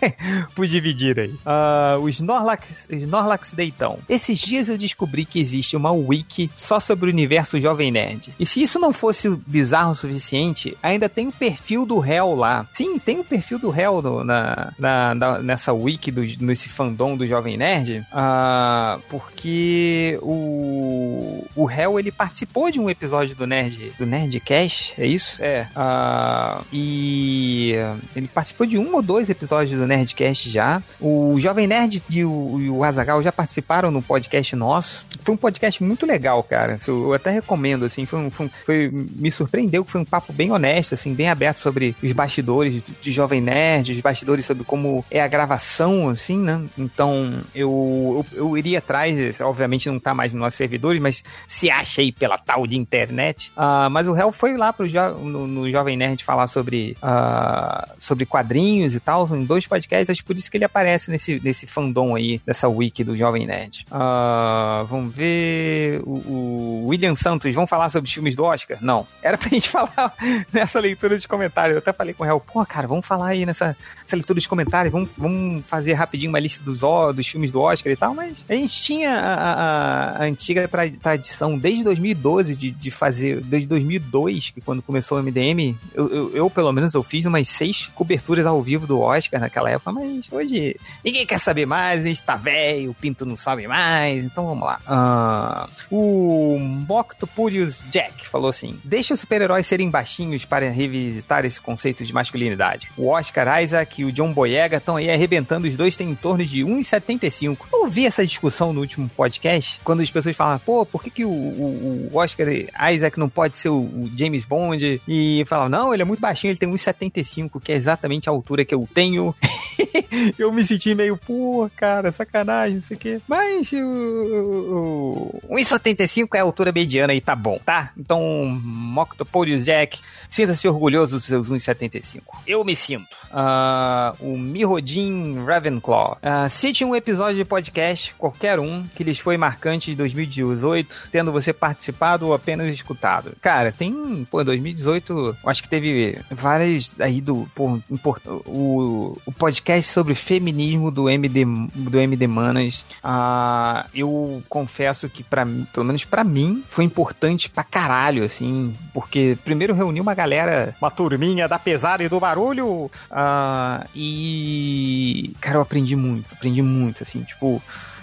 [0.55, 1.31] por dividir aí.
[1.31, 3.97] Uh, os Snorlax, Snorlax Deitão.
[4.07, 8.33] Esses dias eu descobri que existe uma wiki só sobre o universo Jovem Nerd.
[8.39, 12.67] E se isso não fosse bizarro o suficiente, ainda tem o perfil do Hell lá.
[12.71, 17.15] Sim, tem o perfil do Hell no, na, na, na, nessa wiki, do, nesse fandom
[17.15, 23.93] do Jovem Nerd, uh, porque o, o Hell, ele participou de um episódio do Nerd,
[23.97, 25.37] do Nerdcast, é isso?
[25.41, 25.67] É.
[25.75, 27.73] Uh, e
[28.15, 30.81] ele participou de um ou dois episódios do Nerdcast já.
[30.99, 35.05] O Jovem Nerd e o, e o Azagal já participaram no podcast nosso.
[35.23, 36.75] Foi um podcast muito legal, cara.
[36.87, 40.51] Eu até recomendo, assim, foi, um, foi, foi me surpreendeu que foi um papo bem
[40.51, 42.70] honesto, assim, bem aberto sobre os bastidores
[43.01, 46.61] de Jovem Nerd, os bastidores sobre como é a gravação, assim, né?
[46.77, 51.69] Então, eu, eu, eu iria atrás, obviamente não tá mais nos nossos servidores, mas se
[51.69, 53.51] acha aí pela tal de internet.
[53.55, 57.91] Uh, mas o Hell foi lá pro jo no, no, Jovem Nerd falar sobre, uh,
[57.99, 61.65] sobre quadrinhos e tal, em dois podcasts, acho por isso que ele aparece nesse, nesse
[61.67, 63.85] fandom aí, dessa wiki do Jovem Nerd.
[63.91, 66.01] Uh, vamos ver.
[66.05, 68.77] O, o, William Santos, vamos falar sobre os filmes do Oscar?
[68.81, 69.07] Não.
[69.21, 70.13] Era pra gente falar
[70.51, 71.75] nessa leitura de comentários.
[71.75, 74.47] Eu até falei com o Hell, pô, cara, vamos falar aí nessa, nessa leitura de
[74.47, 76.79] comentários, vamos, vamos fazer rapidinho uma lista dos,
[77.15, 80.69] dos filmes do Oscar e tal, mas a gente tinha a, a, a antiga
[81.01, 86.35] tradição desde 2012 de, de fazer, desde 2002, que quando começou o MDM, eu, eu,
[86.35, 90.27] eu, pelo menos eu fiz umas seis coberturas ao vivo do Oscar naquela época, mas
[90.31, 94.45] hoje ninguém quer saber mais, a gente tá velho, o pinto não sobe mais, então
[94.47, 94.79] vamos lá.
[94.87, 102.03] Uh, o Moctopurius Jack falou assim: deixa os super-heróis serem baixinhos para revisitar esse conceito
[102.03, 102.50] de masculinidade.
[102.97, 106.45] O Oscar Isaac e o John Boyega estão aí arrebentando, os dois têm em torno
[106.45, 107.57] de 1,75.
[107.71, 111.25] Eu ouvi essa discussão no último podcast, quando as pessoas falam, pô, por que, que
[111.25, 112.47] o, o, o Oscar
[112.91, 115.01] Isaac não pode ser o, o James Bond?
[115.07, 118.65] E falam, não, ele é muito baixinho, ele tem 1,75, que é exatamente a altura
[118.65, 119.35] que eu tenho.
[120.37, 123.21] eu me senti meio, pô, cara, sacanagem, não sei o quê.
[123.27, 127.91] Mas o, o 1,75 é a altura mediana e tá bom, tá?
[127.97, 128.21] Então,
[128.63, 129.99] Moctopodius Jack,
[130.29, 132.21] sinta-se orgulhoso dos seus 1,75.
[132.45, 133.15] Eu me sinto.
[133.31, 136.17] Uh, o Mirodin Ravenclaw.
[136.21, 141.31] Uh, cite um episódio de podcast, qualquer um, que lhes foi marcante de 2018, tendo
[141.31, 143.33] você participado ou apenas escutado.
[143.41, 149.91] Cara, tem, pô, 2018, acho que teve várias aí do, pô, import, o, o podcast
[149.91, 152.83] sobre feminismo do MD, do MD Manas.
[153.03, 159.37] Uh, eu confesso que para pelo menos para mim, foi importante pra caralho, assim, porque
[159.43, 165.61] primeiro reuniu uma galera, uma turminha da pesada e do barulho, uh, e, cara, eu
[165.61, 167.61] aprendi muito, aprendi muito, assim, tipo,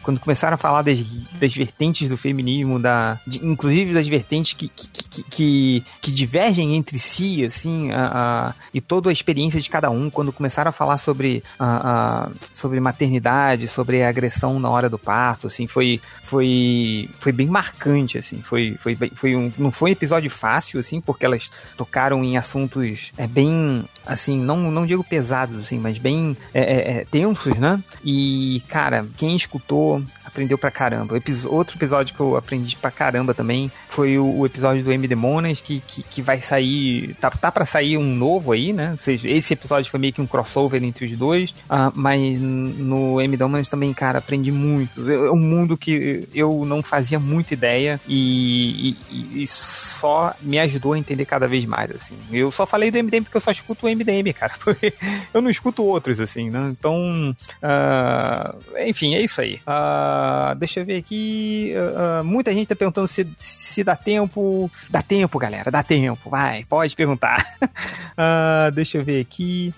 [0.08, 1.04] quando começaram a falar das,
[1.38, 6.98] das vertentes do feminismo, da, de, inclusive das vertentes que, que, que, que, divergem entre
[6.98, 8.06] si, assim, a,
[8.48, 12.30] a, e toda a experiência de cada um, quando começaram a falar sobre, a, a,
[12.54, 18.40] sobre maternidade, sobre agressão na hora do parto, assim, foi, foi, foi bem marcante, assim,
[18.40, 23.12] foi, foi, foi um, não foi um episódio fácil, assim, porque elas tocaram em assuntos
[23.18, 27.82] é, bem, assim, não, não digo pesados, assim, mas bem é, é, é tensos, né?
[28.04, 30.02] E, cara, quem escutou
[30.38, 31.20] aprendeu pra caramba.
[31.46, 35.60] outro episódio que eu aprendi pra caramba também foi o, o episódio do M Demonas,
[35.60, 37.14] que, que, que, vai sair.
[37.20, 38.92] Tá, tá pra sair um novo aí, né?
[38.92, 41.50] Ou seja, esse episódio foi meio que um crossover entre os dois.
[41.50, 45.10] Uh, mas no M Demonas também, cara, aprendi muito.
[45.10, 50.92] É um mundo que eu não fazia muita ideia e, e, e, só me ajudou
[50.92, 52.14] a entender cada vez mais, assim.
[52.30, 54.52] Eu só falei do MDM porque eu só escuto o MDM, cara.
[55.34, 56.68] eu não escuto outros, assim, né?
[56.78, 59.60] Então, uh, enfim, é isso aí.
[59.66, 61.72] Uh, ah, deixa eu ver aqui.
[61.74, 64.70] Uh, muita gente tá perguntando se, se dá tempo.
[64.90, 66.28] Dá tempo, galera, dá tempo.
[66.28, 67.46] Vai, pode perguntar.
[67.62, 69.72] uh, deixa eu ver aqui.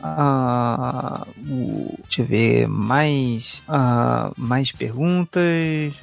[2.02, 3.62] deixa eu ver mais.
[4.36, 5.94] mais perguntas.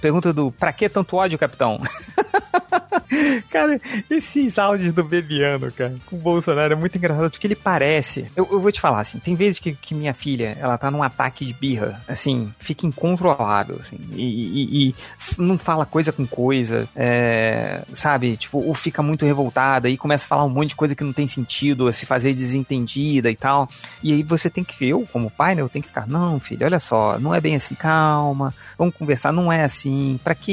[0.00, 1.80] pergunta do Pra que tanto ódio, capitão?
[3.50, 8.30] cara, esses áudios do Bebiano, cara, com o Bolsonaro é muito engraçado porque ele parece.
[8.36, 11.02] Eu, eu vou te falar assim: tem vezes que, que, minha filha, ela tá num
[11.02, 14.94] ataque de birra, assim, fica incontrolável, assim, e, e, e
[15.38, 18.36] não fala coisa com coisa, é, sabe?
[18.36, 21.12] Tipo, ou fica muito revoltada e começa a falar um monte de coisa que não
[21.12, 23.68] tem sentido, se fazer desentendida e tal.
[24.02, 26.64] E aí você tem que, eu, como pai, né, eu tenho que ficar, não, filho,
[26.64, 30.52] olha só, não é bem assim, calma, vamos conversar, não é assim, pra que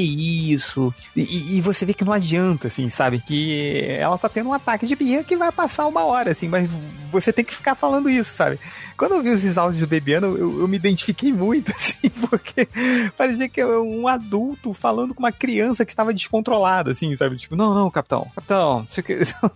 [0.52, 0.94] isso?
[1.16, 3.20] E, e você vê que não adianta assim, sabe?
[3.20, 6.70] Que ela tá tendo um ataque de birra que vai passar uma hora, assim, mas
[7.10, 8.58] você tem que ficar falando isso, sabe?
[8.96, 12.68] Quando eu vi esses áudios do Bebiano, eu, eu me identifiquei muito, assim, porque
[13.16, 17.36] parecia que é um adulto falando com uma criança que estava descontrolada, assim, sabe?
[17.36, 18.86] Tipo, não, não, capitão, capitão,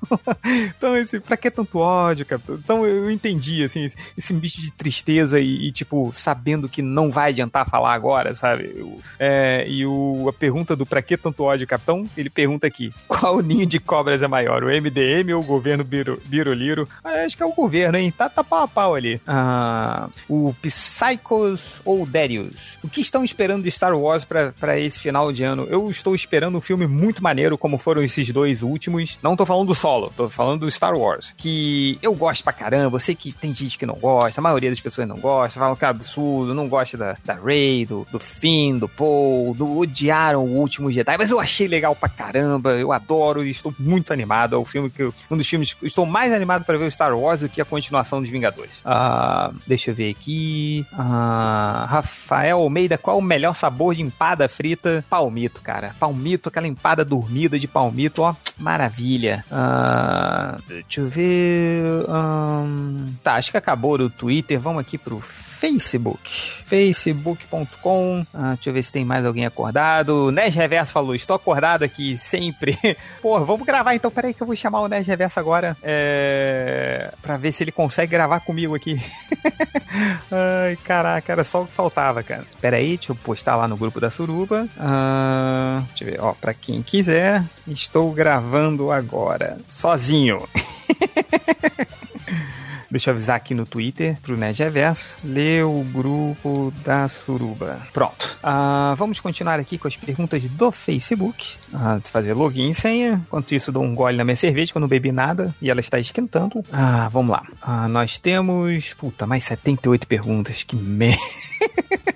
[0.76, 2.56] então, esse, pra que tanto ódio, capitão?
[2.56, 7.30] Então eu entendi, assim, esse bicho de tristeza e, e tipo, sabendo que não vai
[7.30, 8.72] adiantar falar agora, sabe?
[8.76, 12.06] Eu, é, e o, a pergunta do pra que tanto ódio, capitão?
[12.16, 12.92] Ele pergunta aqui.
[13.06, 16.88] Qual ninho de cobras é maior, o MDM ou o governo Biro, Biroliro?
[17.02, 18.10] Ah, acho que é o governo, hein?
[18.10, 19.20] Tá, tá pau a pau ali.
[19.26, 22.78] Ah, o Psychos ou Darius?
[22.82, 25.66] O que estão esperando de Star Wars para esse final de ano?
[25.70, 29.18] Eu estou esperando um filme muito maneiro, como foram esses dois últimos.
[29.22, 31.32] Não tô falando do solo, tô falando do Star Wars.
[31.36, 34.68] Que eu gosto pra caramba, eu sei que tem gente que não gosta, a maioria
[34.68, 38.18] das pessoas não gosta, falam que é absurdo, não gosta da, da Rey, do, do
[38.18, 42.92] Finn, do Paul, do odiaram o último Jedi, mas eu achei legal pra caramba, eu
[42.92, 44.56] adoro e estou muito animado.
[44.56, 46.90] É o filme que eu, um dos filmes que estou mais animado para ver o
[46.90, 48.72] Star Wars do que a continuação dos Vingadores.
[48.84, 50.84] Ah, deixa eu ver aqui.
[50.92, 55.04] Ah, Rafael Almeida, qual o melhor sabor de empada frita?
[55.08, 55.94] Palmito, cara.
[55.96, 59.44] Palmito, aquela empada dormida de palmito, ó, maravilha.
[59.48, 61.84] Ah, deixa eu ver.
[62.08, 64.58] Um, tá, acho que acabou o Twitter.
[64.58, 65.22] Vamos aqui pro
[65.58, 66.30] Facebook.
[66.66, 68.26] Facebook.com.
[68.32, 70.30] Ah, deixa eu ver se tem mais alguém acordado.
[70.30, 72.78] Nes Reverso falou: Estou acordado aqui sempre.
[73.22, 74.10] Pô, vamos gravar então.
[74.10, 75.76] Peraí que eu vou chamar o Nes Reverso agora.
[75.82, 77.12] É...
[77.22, 79.00] Pra ver se ele consegue gravar comigo aqui.
[80.30, 82.44] Ai, caraca, era só o que faltava, cara.
[82.60, 84.68] Peraí, deixa eu postar lá no grupo da Suruba.
[84.78, 89.56] Ah, deixa eu ver, ó, pra quem quiser, estou gravando agora.
[89.68, 90.46] Sozinho.
[92.90, 95.16] Deixa eu avisar aqui no Twitter pro Reverso.
[95.24, 97.80] Lê o grupo da Suruba.
[97.92, 98.36] Pronto.
[98.42, 101.54] Ah, vamos continuar aqui com as perguntas do Facebook.
[101.72, 103.22] Ah, fazer login e senha.
[103.26, 105.80] Enquanto isso, dou um gole na minha cerveja que eu não bebi nada e ela
[105.80, 106.62] está esquentando.
[106.72, 107.42] Ah, vamos lá.
[107.60, 108.94] Ah, nós temos.
[108.94, 110.62] Puta, mais 78 perguntas.
[110.62, 111.16] Que merda.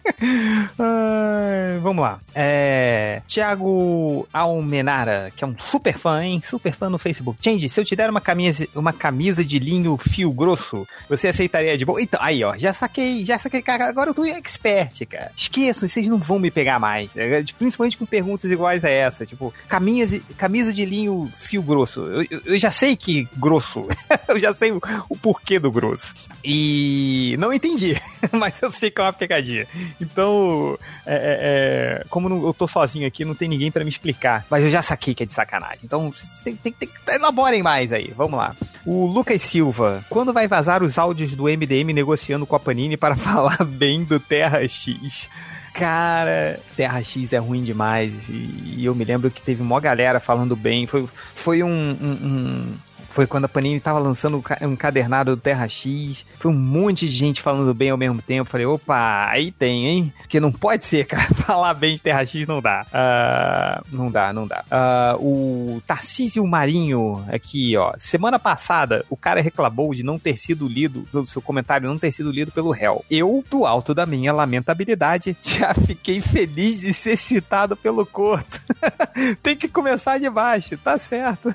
[1.82, 2.20] Vamos lá.
[2.34, 6.40] É, Tiago Almenara, que é um super fã, hein?
[6.44, 7.38] Super fã no Facebook.
[7.42, 11.76] Change, se eu te der uma camisa, uma camisa de linho fio grosso, você aceitaria
[11.76, 12.00] de boa?
[12.02, 13.88] Então, aí, ó, já saquei, já saquei, cara.
[13.88, 15.32] Agora eu tô expert, cara.
[15.36, 17.12] Esqueçam, vocês não vão me pegar mais.
[17.14, 17.44] né?
[17.58, 19.24] Principalmente com perguntas iguais a essa.
[19.26, 22.00] Tipo, camisa, camisa de linho fio grosso.
[22.00, 23.86] Eu, eu- eu já sei que grosso.
[24.28, 26.14] eu já sei o, o porquê do grosso.
[26.44, 28.00] E não entendi,
[28.32, 29.66] mas eu sei que é uma pegadinha.
[31.06, 34.44] É, é, é, como não- eu tô sozinho aqui, não tem ninguém pra me explicar.
[34.50, 35.80] Mas eu já saquei que é de sacanagem.
[35.84, 36.12] Então,
[36.44, 38.12] tem, tem, tem, elaborem mais aí.
[38.16, 38.54] Vamos lá.
[38.84, 40.04] O Lucas Silva.
[40.08, 44.18] Quando vai vazar os áudios do MDM negociando com a Panini para falar bem do
[44.18, 45.28] Terra X?
[45.72, 48.28] Cara, Terra X é ruim demais.
[48.28, 50.86] E, e eu me lembro que teve uma galera falando bem.
[50.86, 52.74] Foi, foi um- um- um
[53.10, 56.24] foi quando a Panini tava lançando um ca- cadernado do Terra X.
[56.38, 58.48] Foi um monte de gente falando bem ao mesmo tempo.
[58.48, 60.12] Falei, opa, aí tem, hein?
[60.18, 61.22] Porque não pode ser, cara.
[61.34, 62.86] Falar bem de Terra X não dá.
[62.92, 64.64] Ah, não dá, não dá.
[64.70, 67.92] Ah, o Tarcísio Marinho, aqui, ó.
[67.98, 72.12] Semana passada, o cara reclamou de não ter sido lido, do seu comentário não ter
[72.12, 73.04] sido lido pelo réu.
[73.10, 78.60] Eu, do alto da minha lamentabilidade, já fiquei feliz de ser citado pelo Corto.
[79.42, 81.52] tem que começar de baixo, tá certo.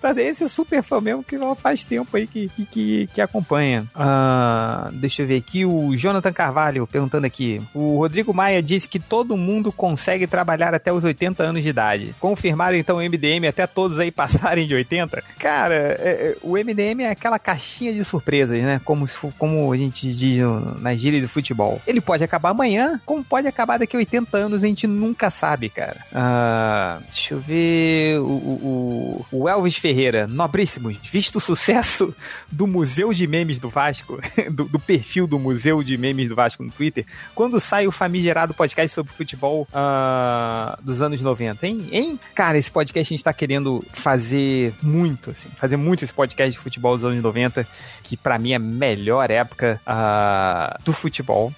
[0.00, 3.84] Tá, Esse é super fã mesmo que faz tempo aí que, que, que, acompanha.
[3.94, 7.60] Ah, deixa eu ver aqui, o Jonathan Carvalho perguntando aqui.
[7.74, 12.14] O Rodrigo Maia disse que todo mundo consegue trabalhar até os 80 anos de idade.
[12.20, 15.22] Confirmaram então o MDM até todos aí passarem de 80?
[15.38, 18.80] Cara, é- é, o MDM é aquela caixinha de surpresas, né?
[18.84, 19.06] Como,
[19.38, 21.80] como a gente diz no- na gíria do futebol.
[21.86, 25.68] Ele pode acabar amanhã, como pode acabar daqui a 80 anos, a gente nunca sabe,
[25.68, 25.96] cara.
[26.14, 28.18] Ah, deixa eu ver.
[28.20, 32.14] O, o- o Elvis Ferreira, nobríssimos, visto o sucesso
[32.50, 34.20] do Museu de Memes do Vasco,
[34.52, 38.52] do, do perfil do Museu de Memes do Vasco no Twitter, quando sai o famigerado
[38.52, 41.88] podcast sobre futebol ah, dos anos 90, hein?
[41.90, 42.20] hein?
[42.34, 46.58] Cara, esse podcast a gente tá querendo fazer muito, assim, fazer muito esse podcast de
[46.58, 47.66] futebol dos anos 90,
[48.02, 51.50] que pra mim é a melhor época ah, do futebol.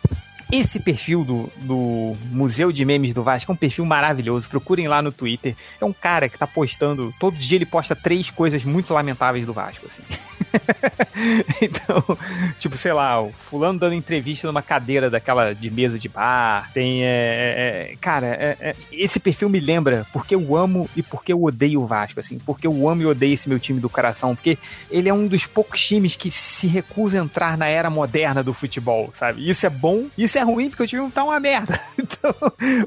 [0.55, 4.49] Esse perfil do, do Museu de Memes do Vasco é um perfil maravilhoso.
[4.49, 5.57] Procurem lá no Twitter.
[5.81, 7.12] É um cara que tá postando.
[7.18, 10.05] Todo dia ele posta três coisas muito lamentáveis do Vasco, assim.
[11.60, 12.02] então,
[12.58, 16.70] tipo, sei lá, o fulano dando entrevista numa cadeira daquela de mesa de bar.
[16.73, 17.02] Tem.
[17.05, 21.33] é, é, é, cara, é- é- esse perfil me lembra porque eu amo e porque
[21.33, 22.39] eu odeio o Vasco, assim.
[22.39, 24.34] Porque eu amo e odeio esse meu time do coração.
[24.34, 24.58] Porque
[24.91, 28.55] ele é um dos poucos times que se recusa a entrar na era moderna do
[28.55, 29.49] futebol, sabe?
[29.49, 31.78] Isso é bom, isso é ruim, porque o time tá uma merda.
[32.05, 32.34] Então,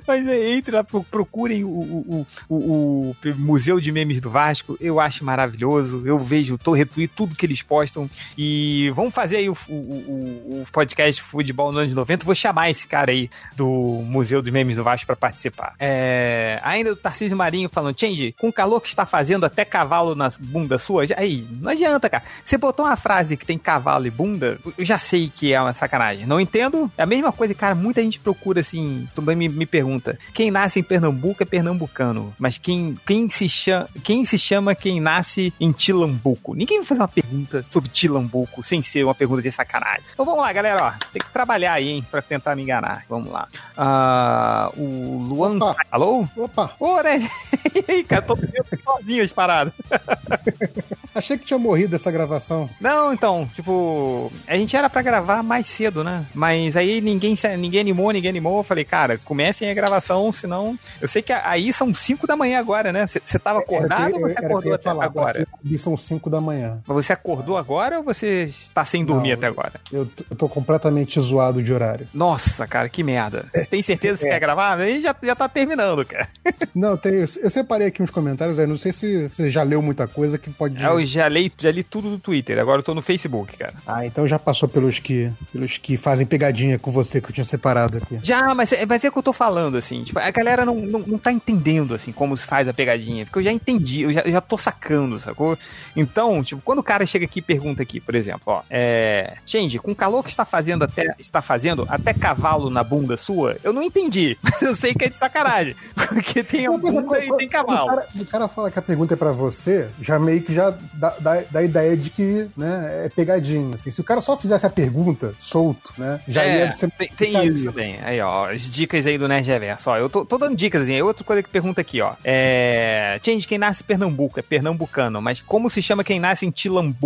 [0.08, 4.30] mas é, entre lá, pro- procurem o, o, o, o- o Museu de Memes do
[4.30, 6.04] Vasco, eu acho maravilhoso.
[6.06, 8.10] Eu vejo, tô retweet tudo que eles postam.
[8.38, 12.26] E vamos fazer aí o, o, o, o podcast Futebol no ano de 90.
[12.26, 15.76] Vou chamar esse cara aí do Museu dos Memes do Vasco pra participar.
[15.80, 20.16] É, ainda do Tarcísio Marinho falando, Change, com o calor que está fazendo até cavalo
[20.16, 22.24] na bunda sua, aí, não adianta, cara.
[22.44, 25.74] Você botou uma frase que tem cavalo e bunda, eu já sei que é uma
[25.74, 26.26] sacanagem.
[26.26, 26.92] Não entendo.
[26.98, 27.76] É a mesma coisa, cara.
[27.76, 30.18] Muita gente procura assim, também me, me pergunta.
[30.34, 32.34] Quem nasce em Pernambuco é pernambucano.
[32.38, 36.54] Mas quem, quem, se chama, quem se chama quem nasce em Tilambuco?
[36.54, 40.04] Ninguém vai fazer uma pergunta sobre Tilambuco sem ser uma pergunta de sacanagem.
[40.14, 40.92] Então vamos lá, galera, ó.
[41.12, 43.06] Tem que trabalhar aí, hein, pra tentar me enganar.
[43.10, 43.48] Vamos lá.
[43.76, 45.58] Ah, o Luan.
[45.58, 45.76] Opa.
[45.92, 46.28] Alô?
[46.36, 47.30] Opa, Ô, né?
[47.78, 48.36] E aí, cara, tô
[48.84, 49.72] sozinho as paradas.
[51.18, 52.70] achei que tinha morrido essa gravação.
[52.80, 56.26] Não, então, tipo, a gente era pra gravar mais cedo, né?
[56.34, 58.58] Mas aí ninguém, ninguém animou, ninguém animou.
[58.58, 60.78] Eu falei, cara, comecem a gravação, senão.
[61.02, 63.06] Eu sei que aí são 5 da manhã agora, né?
[63.08, 65.48] Você tava acordado Era ou você acordou até falar, agora?
[65.64, 66.80] aqui São 5 da manhã.
[66.88, 69.36] Mas você acordou agora ou você está sem dormir Não.
[69.38, 69.74] até agora?
[69.92, 72.08] Eu, eu tô completamente zoado de horário.
[72.14, 73.46] Nossa, cara, que merda.
[73.70, 74.32] Tem certeza que É.
[74.32, 74.80] quer gravar?
[74.80, 76.28] Aí já, já tá terminando, cara.
[76.74, 79.82] Não, tem, eu, eu separei aqui uns comentários aí, não sei se você já leu
[79.82, 80.82] muita coisa que pode.
[80.84, 83.74] Eu já li, já li tudo do Twitter, agora eu tô no Facebook, cara.
[83.86, 87.44] Ah, então já passou pelos que, pelos que fazem pegadinha com você que eu tinha
[87.46, 88.20] separado aqui.
[88.22, 91.00] Já, mas, é- mas é que eu tô falando, assim, tipo, a galera não, não,
[91.00, 94.22] não tá entendendo, assim, como se faz a pegadinha, porque eu já entendi, eu já,
[94.22, 95.58] eu já tô sacando, sacou?
[95.96, 99.80] Então, tipo, quando o cara chega aqui e pergunta aqui, por exemplo, ó, é, Change,
[99.80, 103.72] com o calor que está fazendo até, está fazendo até cavalo na bunda sua, eu
[103.74, 107.04] não entendi, mas eu sei que é de sacanagem, porque tem a é bunda e
[107.04, 107.88] quando- tem quando O cavalo.
[107.90, 111.16] cara, o cara fala que a pergunta é pra você, já meio que já dá,
[111.20, 113.76] dá, dá a ideia de que né, é pegadinha.
[113.76, 113.92] Assim.
[113.92, 116.20] Se o cara só fizesse a pergunta solto, né?
[116.28, 116.90] Já É, ia ser.
[116.92, 117.98] tem, tem isso também.
[118.04, 119.90] Aí, ó, as dicas aí do Nerd Reverso.
[119.90, 120.94] Ó, eu tô, tô dando dicas, assim.
[120.96, 122.14] Aí outra coisa que pergunta aqui, ó.
[122.24, 123.20] É.
[123.24, 126.52] Change, quem nasce em Pernambuco, é pernambucano, mas como se chama quem nasce em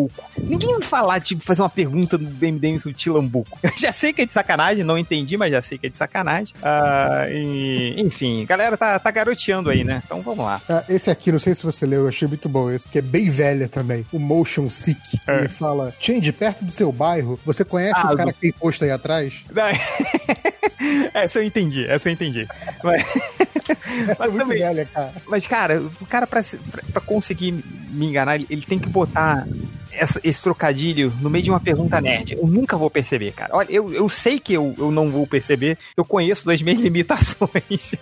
[0.07, 0.31] Tilambuco?
[0.37, 3.57] Ninguém vai falar, tipo, fazer uma pergunta do BMDM sobre Tilambuco.
[3.63, 5.97] Eu já sei que é de sacanagem, não entendi, mas já sei que é de
[5.97, 6.53] sacanagem.
[6.63, 10.01] Ah, e, enfim, galera tá, tá garoteando aí, né?
[10.05, 10.61] Então vamos lá.
[10.69, 13.01] Ah, esse aqui, não sei se você leu, eu achei muito bom esse, que é
[13.01, 14.05] bem velha também.
[14.11, 14.99] O Motion Sick.
[15.27, 15.39] É.
[15.39, 18.51] Ele fala: Change, perto do seu bairro, você conhece Ah, o cara do- que tem
[18.51, 19.33] posto aí atrás?
[19.53, 19.63] Não,
[21.13, 22.47] essa eu entendi, essa eu entendi.
[22.83, 23.01] Mas,
[24.07, 25.13] Essa é mas muito também- velha, cara.
[25.27, 27.51] Mas, cara, o cara, pra, pra, pra conseguir
[27.89, 29.45] me enganar, ele, ele tem que botar
[29.93, 32.33] essa- esse trocadilho no meio de uma pergunta nerd.
[32.33, 33.55] Eu nunca vou perceber, cara.
[33.55, 37.93] Olha, eu, eu sei que eu, eu não vou perceber, eu conheço das minhas limitações.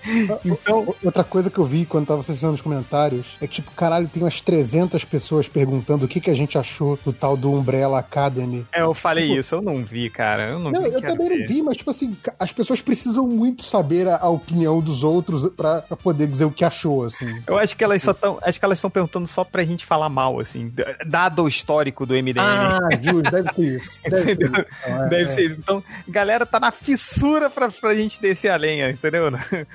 [0.45, 4.07] Então, Outra coisa que eu vi quando tava acessando os comentários é que, tipo, caralho,
[4.07, 7.99] tem umas 300 pessoas perguntando o que, que a gente achou do tal do Umbrella
[7.99, 8.65] Academy.
[8.71, 10.43] é, eu falei isso, eu não vi, cara.
[10.49, 10.93] Eu não, Não, vi.
[10.93, 11.39] eu também ver.
[11.39, 15.47] não vi, mas, tipo assim, as pessoas precisam muito saber a, a opinião dos outros
[15.55, 17.41] pra, pra poder dizer o que achou, assim.
[17.47, 18.37] Eu acho que elas só estão.
[18.41, 20.71] Acho que elas estão perguntando só pra gente falar mal, assim.
[21.05, 22.39] Dado o histórico do MDM.
[22.39, 23.99] Ah, justo, deve ser isso.
[24.03, 24.61] Deve ser Entendeu?
[24.61, 24.65] isso.
[24.83, 25.51] Então, é, Deve é, ser.
[25.51, 29.27] Então, galera tá na fissura pra, pra gente descer a lenha, entendeu?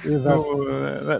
[0.04, 0.64] Exato.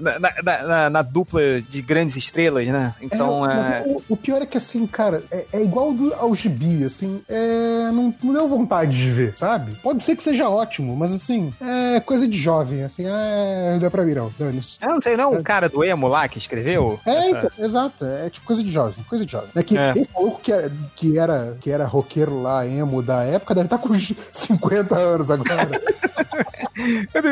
[0.01, 2.95] Na, na- na- na- dupla de grandes estrelas, né?
[3.01, 3.57] Então, É, é.
[3.57, 7.23] mas o, o pior é que, assim, cara, é, é igual do, ao gibi, assim,
[7.29, 9.73] é, não, não deu vontade de ver, sabe?
[9.83, 13.91] Pode ser que seja ótimo, mas, assim, é coisa de jovem, assim, é, não dá
[13.91, 14.77] pra não, dane-se.
[14.83, 17.01] Eu não sei, não, é o cara do emo lá que escreveu?
[17.07, 19.49] É, essa- então, exato, é tipo coisa de jovem, coisa de jovem.
[19.55, 19.93] É que É.
[19.97, 23.79] esse maluco que era, que, era, que era roqueiro lá, emo da época, deve estar
[23.79, 25.69] com uns 50 anos agora.
[27.15, 27.23] Eu,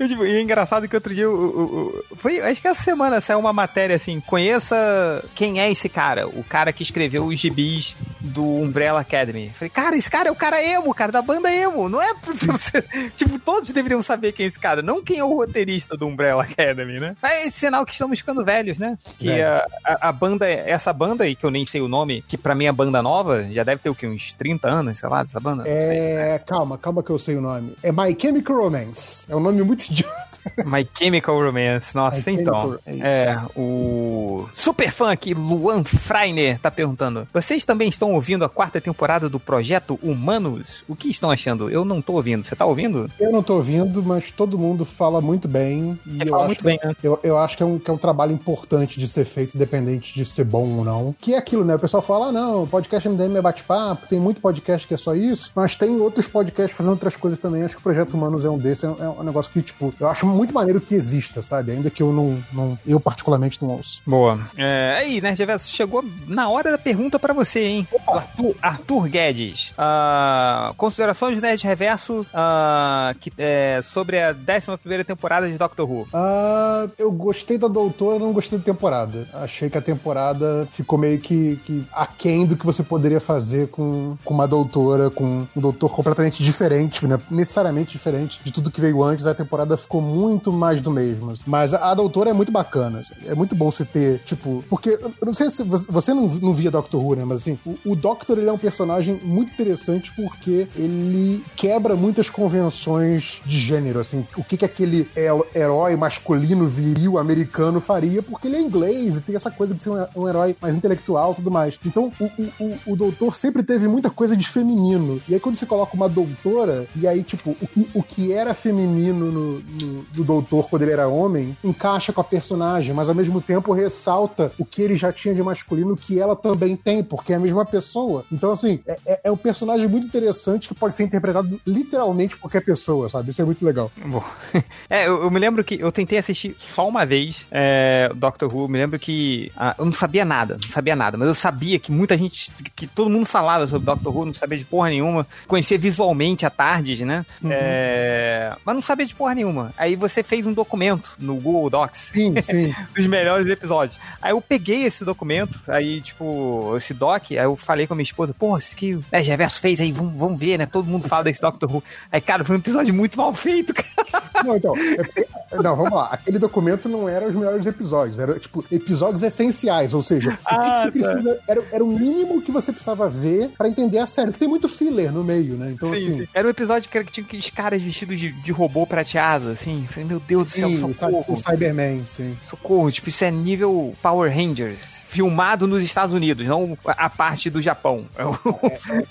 [0.00, 2.82] eu, tipo, e é engraçado que outro dia, o- o- o- foi, acho que essa
[2.82, 7.38] semana saiu uma matéria assim, conheça quem é esse cara, o cara que escreveu os
[7.38, 9.50] gibis do Umbrella Academy.
[9.54, 12.12] Falei, cara, esse cara é o cara emo, cara, da banda emo, não é
[13.16, 16.42] tipo, todos deveriam saber quem é esse cara, não quem é o roteirista do Umbrella
[16.42, 17.16] Academy, né?
[17.22, 18.98] Mas é sinal que estamos ficando velhos, né?
[19.18, 19.44] Que Velho.
[19.46, 22.54] a, a, a banda, essa banda aí, que eu nem sei o nome, que pra
[22.56, 25.38] mim é banda nova, já deve ter o quê, uns 30 anos, sei lá, dessa
[25.40, 25.58] banda?
[25.58, 25.74] Não sei.
[25.74, 27.74] É, calma, calma que eu sei o nome.
[27.82, 29.24] É My Chemical Romance.
[29.28, 30.20] É um nome muito idiota.
[30.64, 32.78] My Chemical Romance, nossa, My então.
[32.86, 32.98] É.
[33.00, 38.80] É, o super fã aqui, Luan Freiner, tá perguntando: Vocês também estão ouvindo a quarta
[38.80, 40.82] temporada do projeto Humanos?
[40.88, 41.68] O que estão achando?
[41.70, 43.10] Eu não tô ouvindo, você tá ouvindo?
[43.20, 45.98] Eu não tô ouvindo, mas todo mundo fala muito bem.
[46.06, 46.94] E eu acho que- bem, né?
[47.02, 50.14] Eu, eu acho que é, um, que é um trabalho importante de ser feito, independente
[50.14, 51.14] de ser bom ou não.
[51.20, 51.74] Que é aquilo, né?
[51.74, 55.14] O pessoal fala, ah, não, podcast MDM é bate-papo, tem muito podcast que é só
[55.14, 57.62] isso, mas tem outros podcasts fazendo outras coisas também.
[57.62, 58.84] Acho que o Projeto Humanos é um desses.
[58.84, 61.72] É, um- é um negócio que, tipo, eu acho muito maneiro que exista, sabe?
[61.72, 62.42] Ainda que eu não.
[62.52, 64.00] não eu, particularmente, não ouço.
[64.06, 64.38] Boa.
[64.56, 67.88] É, aí, né, Reverso, chegou na hora da pergunta pra você, hein?
[68.08, 69.72] Arthur, Arthur Guedes.
[69.76, 76.08] Ah, considerações do Nerd Reverso ah, que, é, sobre a 11 temporada de Doctor Who.
[76.12, 79.26] Ah, eu gostei da Doutora, não gostei da temporada.
[79.34, 84.16] Achei que a temporada ficou meio que, que aquém do que você poderia fazer com,
[84.24, 87.18] com uma Doutora, com um Doutor completamente diferente, né?
[87.30, 89.26] necessariamente diferente de tudo que veio antes.
[89.26, 91.34] A temporada ficou muito mais do mesmo.
[91.46, 93.02] Mas a, a Doutora é muito bacana.
[93.26, 94.62] É muito bom você ter, tipo...
[94.68, 97.24] Porque, eu não sei se você, não, não via Doctor Who, né?
[97.24, 102.28] Mas assim, o, o Doctor, ele é um personagem muito interessante porque ele quebra muitas
[102.30, 104.26] convenções de gênero, assim.
[104.36, 109.20] O que que aquele he- herói masculino, viril, americano faria, porque ele é inglês e
[109.20, 111.78] tem essa coisa de ser um, um herói mais intelectual e tudo mais.
[111.84, 115.20] Então, o, o, o, o doutor sempre teve muita coisa de feminino.
[115.28, 118.54] E aí, quando você coloca uma doutora, e aí, tipo, o, que- o que era
[118.54, 123.14] feminino no, no, no doutor quando ele era homem, encaixa com a personagem, mas ao
[123.14, 127.32] mesmo tempo ressalta o que ele já tinha de masculino, que ela também tem, porque
[127.32, 128.24] é a mesma pessoa.
[128.32, 132.42] Então, assim, é, é- é um personagem muito interessante que pode ser interpretado literalmente por
[132.42, 133.30] qualquer pessoa, sabe?
[133.30, 133.90] Isso é muito legal.
[134.04, 134.24] Bom,
[134.88, 138.68] é, eu, eu me lembro que eu tentei assistir só uma vez é, Doctor Who.
[138.68, 141.90] Me lembro que ah, eu não sabia nada, não sabia nada, mas eu sabia que
[141.92, 142.39] muita gente,
[142.74, 145.26] que todo mundo falava sobre Doctor Who, não sabia de porra nenhuma.
[145.46, 147.24] Conhecia visualmente a Tardes, né?
[147.44, 149.72] É, mas não sabia de porra nenhuma.
[149.76, 152.10] Aí você fez um documento no Google Docs.
[152.12, 152.74] Sim, sim.
[152.94, 153.98] dos melhores episódios.
[154.20, 158.04] Aí eu peguei esse documento, aí, tipo, esse doc, aí eu falei com a minha
[158.04, 160.66] esposa, porra, isso que o Nerd Reverso fez aí, vamos, vamos ver, né?
[160.66, 161.82] Todo mundo fala desse Doctor Who.
[162.10, 164.22] Aí, cara, foi um episódio muito mal feito, cara.
[164.44, 164.74] Não, então.
[164.76, 166.08] é não, vamos lá.
[166.12, 168.18] Aquele documento não era os melhores episódios.
[168.18, 169.92] Era, tipo, episódios essenciais.
[169.92, 171.40] Ou seja, o que que, Ah, você precisa.
[171.46, 174.28] Era, era o mínimo que você precisava ver pra entender a série.
[174.28, 175.70] Porque tem muito filler no meio, né?
[175.72, 176.26] Então, assim.
[176.34, 179.86] Era um episódio que, era que tinha aqueles caras vestidos de, de robô prateado, assim.
[179.88, 181.24] Falei, meu Deus do céu, Sim, socorro.
[181.28, 182.36] o Cyberman, sim.
[182.42, 184.99] Socorro, tipo, isso é nível Power Rangers.
[185.10, 188.04] Filmado nos Estados Unidos, não a parte do Japão.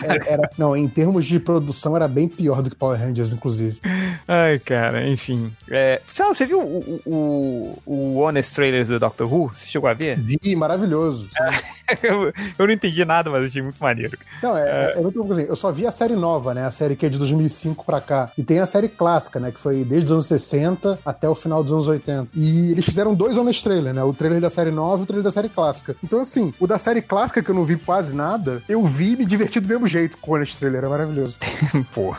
[0.02, 3.78] Era, era- não, em termos de produção, era bem pior do que Power Rangers, inclusive.
[4.26, 5.52] Ai, cara, enfim.
[5.70, 9.52] É, sei lá, você viu o, o, o, Honest Trailer do Doctor Who?
[9.54, 10.18] Você chegou a ver?
[10.18, 11.28] Vi, maravilhoso.
[12.02, 14.18] eu, eu não entendi nada, mas achei muito maneiro.
[14.42, 16.66] Não, é, é muito bom, assim, eu só vi a série nova, né?
[16.66, 18.32] A série que é de 2005 pra cá.
[18.38, 19.52] E tem a série clássica, né?
[19.52, 22.30] Que foi desde os anos 60 até o final dos anos 80.
[22.34, 24.02] E eles fizeram dois honest trailer, né?
[24.04, 25.89] O trailer da série nova e o trailer da série clássica.
[26.04, 29.18] Então, assim, o da série clássica, que eu não vi quase nada, eu vi e
[29.18, 30.84] me diverti do mesmo jeito com o honest trailer.
[30.84, 31.36] É maravilhoso.
[31.94, 32.16] Pô.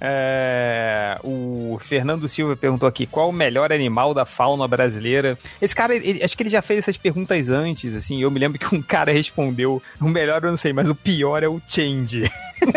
[0.00, 5.38] É, o Fernando Silva perguntou aqui: qual o melhor animal da fauna brasileira?
[5.60, 8.20] Esse cara, ele- acho que ele já fez essas perguntas antes, assim.
[8.20, 11.42] Eu me lembro que um cara respondeu: o melhor eu não sei, mas o pior
[11.42, 12.30] é o Change.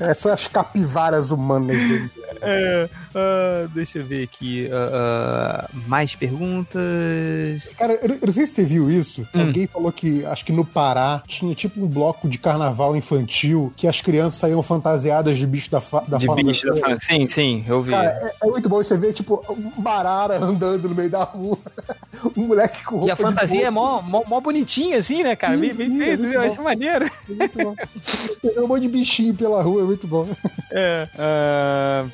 [0.00, 2.10] É só as capivaras humanas dele.
[2.46, 4.68] É, ah, deixa eu ver aqui.
[4.72, 6.82] ah, ah, mais perguntas.
[7.78, 9.26] Cara, eu, eu não sei se você viu isso.
[9.34, 9.46] Hum.
[9.46, 13.86] Alguém falou que, acho que no Pará, tinha tipo um bloco de carnaval infantil que
[13.86, 16.98] as crianças saíam fantasiadas de bicho da, fa da De bicho da fauna.
[16.98, 17.90] Sim, sim, eu vi.
[17.90, 21.58] Cara, é, é muito bom você ver, tipo, um barara andando no meio da rua.
[22.36, 25.56] um moleque com roupa E a fantasia é mó, mó, mó bonitinha, assim, né, cara?
[25.56, 26.46] Bem, bem Sim, feito, eu bom.
[26.46, 27.10] acho maneiro.
[27.28, 27.74] Muito bom.
[28.62, 30.28] Um monte de bichinho pela rua, é muito bom.
[30.70, 31.08] É.
[31.18, 32.04] ah,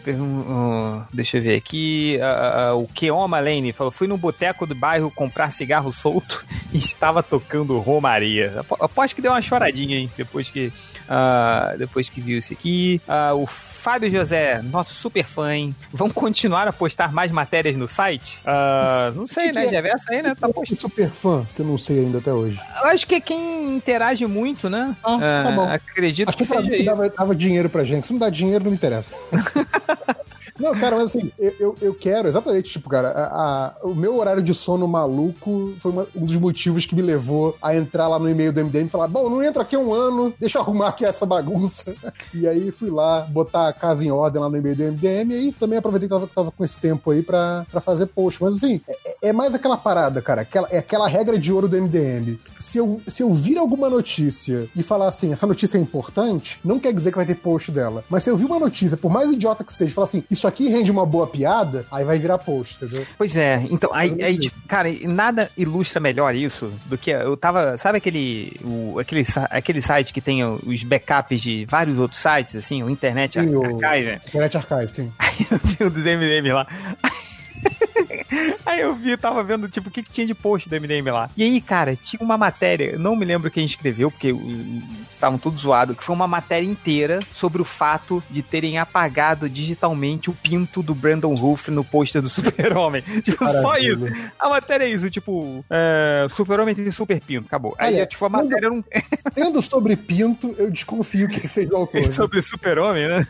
[1.13, 2.19] deixa eu ver aqui.
[2.21, 6.79] ah, ah, o Keoma Lane falou: fui no boteco do bairro comprar cigarro solto e
[6.79, 8.55] estava tocando Romaria.
[8.61, 10.11] Apo- Aposto que deu uma choradinha, hein?
[10.17, 10.73] Depois que,
[11.15, 12.99] ah, depois que viu isso aqui.
[13.07, 15.77] Ah, o Fábio José, nosso super fã, hein?
[15.93, 18.41] Vão continuar a postar mais matérias no site?
[18.47, 19.69] Ah, não sei, né?
[19.69, 20.35] Já essa aí, né?
[20.35, 22.59] Tá Eu sou super fã, que eu não sei ainda até hoje.
[22.81, 24.97] Eu acho que é quem interage muito, né?
[25.05, 25.69] Ah, tá bom.
[25.71, 28.07] Acredito Acho que que mim seja que dava, dava dinheiro pra gente.
[28.07, 29.11] Se não dá dinheiro, não me interessa.
[30.59, 34.17] Não, cara, mas assim, eu, eu, eu quero, exatamente, tipo, cara, a- a- o meu
[34.19, 38.19] horário de sono maluco foi uma- um dos motivos que me levou a entrar lá
[38.19, 40.89] no e-mail do MDM e falar: bom, não entra aqui um ano, deixa eu arrumar
[40.89, 41.95] aqui essa bagunça.
[42.35, 45.35] E aí fui lá botar a casa em ordem lá no e-mail do MDM e
[45.35, 48.43] aí também aproveitei que tava, tava com esse tempo aí pra, pra fazer post.
[48.43, 51.77] Mas assim, é, é mais aquela parada, cara, aquela, é aquela regra de ouro do
[51.77, 52.39] MDM.
[52.61, 56.79] Se eu, se eu vir alguma notícia e falar assim, essa notícia é importante, não
[56.79, 58.03] quer dizer que vai ter post dela.
[58.09, 60.69] Mas se eu vir uma notícia, por mais idiota que seja, falar assim, isso aqui
[60.69, 63.07] rende uma boa piada, aí vai virar post, entendeu?
[63.19, 67.77] Pois é, então, aí, aí, tipo, cara, nada ilustra melhor isso do que eu tava.
[67.79, 68.57] Sabe aquele.
[68.65, 73.39] O, aquele, aquele site que tem os backups de vários outros sites, assim, o Internet
[73.41, 74.21] Sim, o- Archive?
[74.27, 75.13] Internet Archive, sim.
[75.51, 76.67] Eu vi o dos MDM lá.
[78.65, 81.31] Aí eu vi, tava vendo, tipo, o que, que tinha de post do MDM lá.
[81.37, 85.63] E aí, cara, tinha uma matéria, não me lembro quem escreveu, porque uh, estavam todos
[85.63, 90.83] zoados, que foi uma matéria inteira sobre o fato de terem apagado digitalmente o pinto
[90.83, 93.03] do Brandon Roof no pôster do Super-Homem.
[93.23, 94.07] Tipo, só isso.
[94.39, 97.75] A matéria é isso, tipo, é, Super-Homem tem super pinto, acabou.
[97.79, 98.85] Aí, Olha, tipo, a matéria não.
[99.33, 102.05] Sendo sobre pinto, eu desconfio que seja o autor.
[102.05, 102.13] né?
[102.13, 103.27] sobre Super-Homem, né?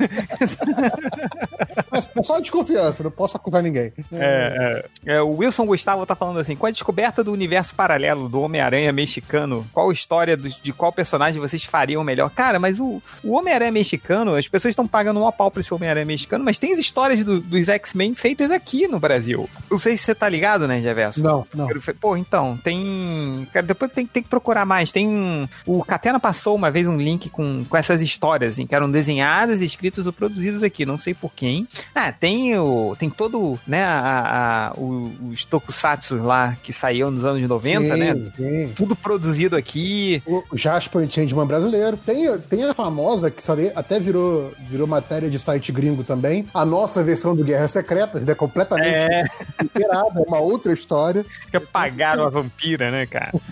[1.91, 3.93] Mas é só desconfiança, não posso acusar ninguém.
[4.13, 8.41] É, é, o Wilson Gustavo tá falando assim: com a descoberta do universo paralelo do
[8.41, 12.31] Homem-Aranha mexicano, qual história do- de qual personagem vocês fariam melhor?
[12.31, 16.07] Cara, mas o, o Homem-Aranha mexicano, as pessoas estão pagando um pau pra esse Homem-Aranha
[16.07, 19.49] mexicano, mas tem as histórias do- dos X-Men feitas aqui no Brasil.
[19.71, 21.23] Não sei se você tá ligado, né, Javerso?
[21.23, 21.69] Não, não.
[22.01, 23.47] Pô, então, tem.
[23.53, 24.93] Cara, depois tem, tem que procurar mais.
[24.93, 25.49] Tem.
[25.67, 29.61] O Catena passou uma vez um link com, com essas histórias, assim, que eram desenhadas,
[29.61, 31.67] escritas ou produzidas aqui, não sei por quem.
[31.95, 32.95] Ah, tem o.
[32.99, 38.33] Tem todo, né, a, a- os tokusatsu lá que saíam nos anos 90, Sim, né?
[38.37, 38.73] sim.
[38.75, 40.23] Tudo produzido aqui.
[40.27, 41.97] O Jasper Changeman brasileiro.
[41.97, 46.47] Tem, tem a famosa, que só- até virou, virou matéria de site gringo também.
[46.55, 48.35] A nossa versão do Guerras Secretas, né?
[48.35, 49.25] Completamente É.
[49.63, 51.25] inteirada, é uma outra história.
[51.51, 53.33] Que apagaram a vampira, né, cara?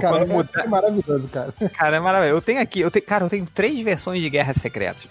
[0.00, 1.52] Cara, é, é maravilhoso, cara.
[1.76, 2.38] Cara, é maravilhoso.
[2.38, 5.02] Eu tenho aqui, eu tenho, cara, eu tenho três versões de Guerras Secretas.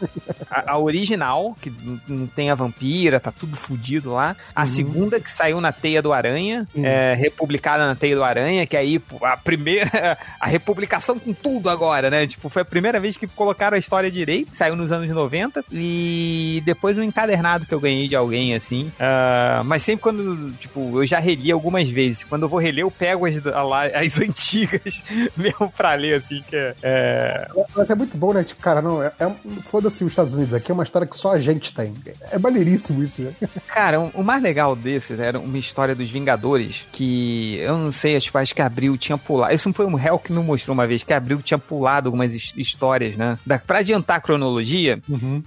[0.50, 1.72] A, a original, que
[2.08, 4.36] não tem a vampira, tá tudo fudido lá.
[4.56, 8.76] A segunda, que saiu na Teia do Aranha, é, republicada na Teia do Aranha, que
[8.78, 9.90] aí a primeira,
[10.40, 12.28] a republicação com tudo agora, né?
[12.28, 15.64] Tipo, foi a primeira vez que colocaram a história direito, saiu nos anos 90.
[15.72, 18.92] E depois um encadernado que eu ganhei de alguém, assim.
[19.00, 22.24] Ah, mas sempre quando, tipo, eu já reli algumas vezes.
[22.24, 25.04] Quando eu vou reler, eu pego as, as antigas
[25.38, 28.44] mesmo pra ler, assim, que é- é, Mas é muito bom, né?
[28.44, 29.32] Tipo, cara, não, é, é-
[29.70, 31.94] foda-se os Estados Unidos aqui, é uma história que só a gente tem.
[32.32, 33.34] É maneiríssimo isso, né?
[33.68, 38.36] Cara, o mais legal desses era uma história dos Vingadores que eu não sei, acho,
[38.38, 39.54] acho que Abril tinha pulado.
[39.54, 42.34] Isso não foi um réu que me mostrou uma vez, que Abril tinha pulado algumas
[42.34, 43.38] his- histórias, né?
[43.46, 45.02] Da, pra adiantar a cronologia,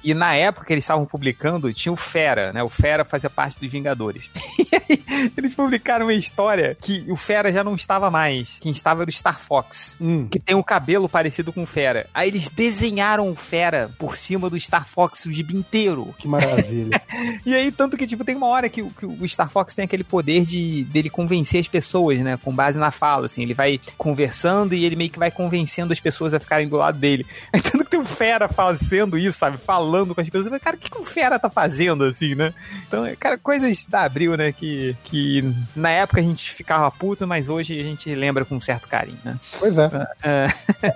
[0.04, 2.62] e na época que eles estavam publicando, tinha o Fera, né?
[2.62, 4.28] O Fera fazia parte dos Vingadores.
[4.66, 8.56] E aí, eles publicaram uma história que o Fera já não estava mais.
[8.60, 9.96] Quem estava era o Star Fox,
[10.30, 12.06] que tem um cabelo parecido com o Fera.
[12.12, 16.14] Aí eles desenharam o Fera por cima do Star Fox o gibi inteiro.
[16.18, 17.00] Que maravilha.
[17.46, 19.84] E aí, tanto que, tipo, tem uma hora que, o- que o Star Fox tem
[19.84, 22.38] aquele poder de dele convencer as pessoas, né?
[22.42, 23.42] Com base na fala, assim.
[23.42, 26.98] Ele vai conversando e ele meio que vai convencendo as pessoas a ficarem do lado
[26.98, 27.26] dele.
[27.52, 29.56] Aí, tanto que tem um fera fazendo isso, sabe?
[29.58, 30.50] Falando com as pessoas.
[30.50, 32.52] Mas, cara, o que, que um fera tá fazendo, assim, né?
[32.86, 34.52] Então, é, cara, coisas da Abril, né?
[34.52, 38.60] Que, que na época a gente ficava puto, mas hoje a gente lembra com um
[38.60, 39.36] certo carinho, né?
[39.58, 39.88] Pois é.
[40.22, 40.46] É.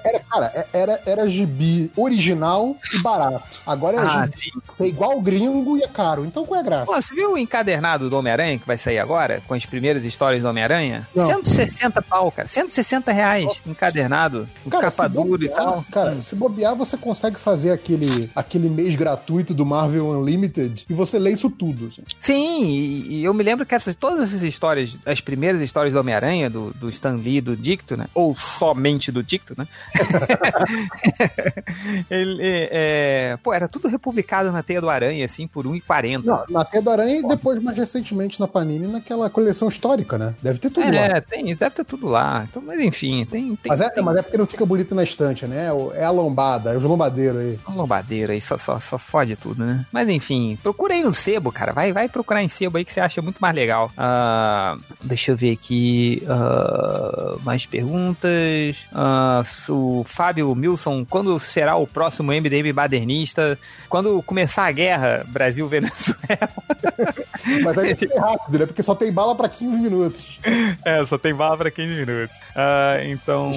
[0.05, 3.61] Era, cara, é- era, era gibi original e barato.
[3.67, 4.53] Agora é Ah, gibi.
[4.81, 6.25] É igual gringo e é caro.
[6.25, 6.87] Então qual é a graça?
[6.87, 9.43] Pô, você viu o encadernado do Homem-Aranha que vai sair agora?
[9.47, 11.07] Com as primeiras histórias do Homem-Aranha?
[11.15, 11.27] Não.
[11.27, 12.49] 160 pau, cara.
[12.49, 14.49] 160 reais encadernado.
[14.65, 15.85] Com Cara, capa dura e tal.
[15.91, 21.19] Cara, se bobear, você consegue fazer aquele, aquele mês gratuito do Marvel Unlimited e você
[21.19, 21.89] lê isso tudo.
[21.89, 22.03] assim.
[22.19, 26.01] Sim, e, e eu me lembro que essas, todas essas histórias, as primeiras histórias do
[26.01, 28.07] Homem-Aranha, do, do Stan Lee, do Dicto, né?
[28.15, 29.67] Ou somente do Dicto, né?
[32.11, 32.39] Ele,
[32.71, 36.25] é, pô, era tudo republicado na Teia do Aranha, assim, por R$1,40.
[36.25, 40.35] Não, na Teia do Aranha e depois, mais recentemente, na Panini, naquela coleção histórica, né?
[40.43, 40.97] Deve ter tudo lá.
[40.97, 42.47] É, tem, deve ter tudo lá.
[42.49, 43.57] Então, mas enfim, tem.
[43.57, 45.69] tem Mas é, tem mas é porque não fica bonito na estante, né?
[45.95, 47.59] É É a lombada, é os lombadeiros aí.
[47.67, 49.85] uma lombadeira aí, só, só, só fode tudo, né?
[49.93, 51.73] Mas enfim, procura aí no sebo, cara.
[51.73, 53.91] Vai, vai procurar em sebo aí que você acha muito mais legal.
[53.97, 56.23] Ah, deixa eu ver aqui.
[56.29, 58.89] ah, mais perguntas.
[58.93, 63.59] Ah, o Fábio Milson, quando será o próximo MDM badernista?
[63.89, 66.51] Quando começar a guerra Brasil-Venezuela?
[67.65, 68.67] Mas aí é rápido, né?
[68.67, 70.39] Porque só tem bala pra 15 minutos.
[70.85, 72.37] É, só tem bala pra 15 minutos.
[72.55, 73.53] Ah, então,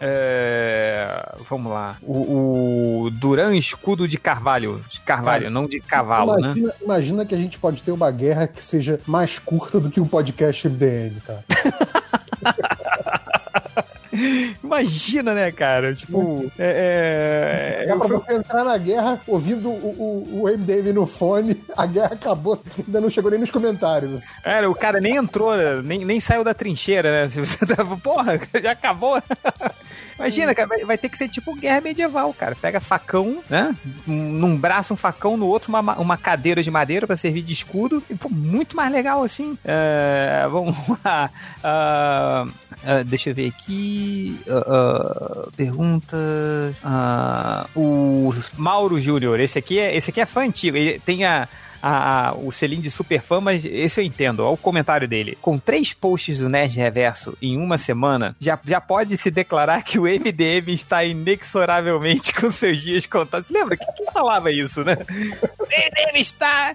[0.00, 1.96] é, vamos lá.
[2.02, 4.82] O, o Duran Escudo de Carvalho.
[4.88, 6.48] De Carvalho, não de cavalo, né?
[6.48, 10.00] imagina, imagina que a gente pode ter uma guerra que seja mais curta do que
[10.00, 11.44] um podcast MDM, cara.
[14.62, 15.94] Imagina, né, cara?
[15.94, 17.82] Tipo, é.
[17.82, 19.72] é, Dá eu pra você entrar na guerra ouvindo o,
[20.32, 24.22] o, o MDM no fone, a guerra acabou, ainda não chegou nem nos comentários.
[24.44, 25.80] Era, o cara nem entrou, né?
[25.82, 27.28] nem, nem saiu da trincheira, né?
[27.34, 29.20] Se você tava, porra, já acabou.
[30.16, 32.54] Imagina, cara, vai, vai ter que ser tipo guerra medieval, cara.
[32.54, 33.74] Pega facão, né?
[34.06, 37.52] Num braço um facão, no outro uma, ma- uma cadeira de madeira pra servir de
[37.52, 38.00] escudo.
[38.08, 39.58] E, pô, muito mais legal assim.
[39.64, 41.28] É, vamos lá.
[41.64, 42.46] Ah,
[42.86, 44.03] ah, deixa eu ver aqui.
[44.48, 46.74] Ah, ah, perguntas.
[46.82, 50.76] Ah, o Mauro Júnior, esse aqui é, esse aqui é fã antigo.
[50.76, 51.48] Ele tem a.
[51.86, 54.40] a, a- o selinho de super fã, mas esse eu entendo.
[54.40, 55.36] Olha o comentário dele.
[55.42, 59.98] Com três posts do Nerd Reverso em uma semana, já, já pode se declarar que
[59.98, 63.50] o MDM está inexoravelmente com seus dias contados.
[63.50, 63.76] Lembra?
[63.76, 64.96] Quem, quem falava isso, né?
[65.58, 66.74] O MDM está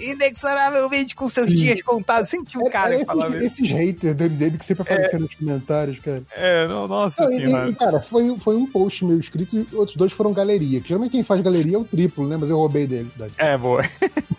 [0.00, 2.30] inexoravelmente com seus dias contados.
[2.30, 3.62] Sempre tinha um cara Era que falava esses, isso.
[3.64, 6.22] esses haters do MDM que sempre apareceram nos comentários, cara.
[6.36, 7.68] É, não, nossa Não, senhora.
[7.70, 10.80] e, cara, foi, foi um post meu escrito e outros dois foram galeria.
[10.80, 12.36] Que geralmente quem faz galeria é o triplo, né?
[12.38, 13.10] Mas eu roubei dele.
[13.36, 13.82] É, boa.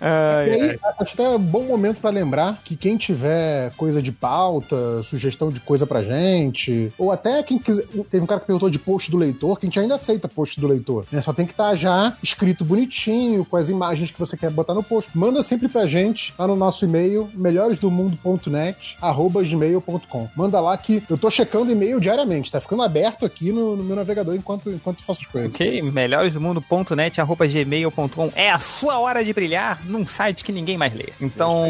[0.00, 0.78] Ai, E aí, ai.
[1.00, 5.60] acho até um bom momento pra lembrar que quem tiver coisa de pauta, sugestão de
[5.60, 7.86] coisa pra gente, ou até quem quiser.
[8.10, 10.60] Teve um cara que perguntou de post do leitor, que a gente ainda aceita post
[10.60, 11.04] do leitor.
[11.10, 11.20] Né?
[11.22, 14.82] Só tem que estar já escrito bonitinho, com as imagens que você quer botar no
[14.82, 15.10] post.
[15.16, 20.28] Manda sempre pra gente lá no nosso e-mail, melhoresdomundo.net, arroba gmail.com.
[20.36, 23.96] Manda lá que eu tô checando e-mail diariamente, tá ficando aberto aqui no, no meu
[23.96, 25.54] navegador enquanto, enquanto faço as coisas.
[25.54, 28.32] Ok, melhoresdomundo.net, arroba gmail.com.
[28.34, 31.08] É a sua hora de brilhar num site que ninguém mais lê.
[31.20, 31.64] Então,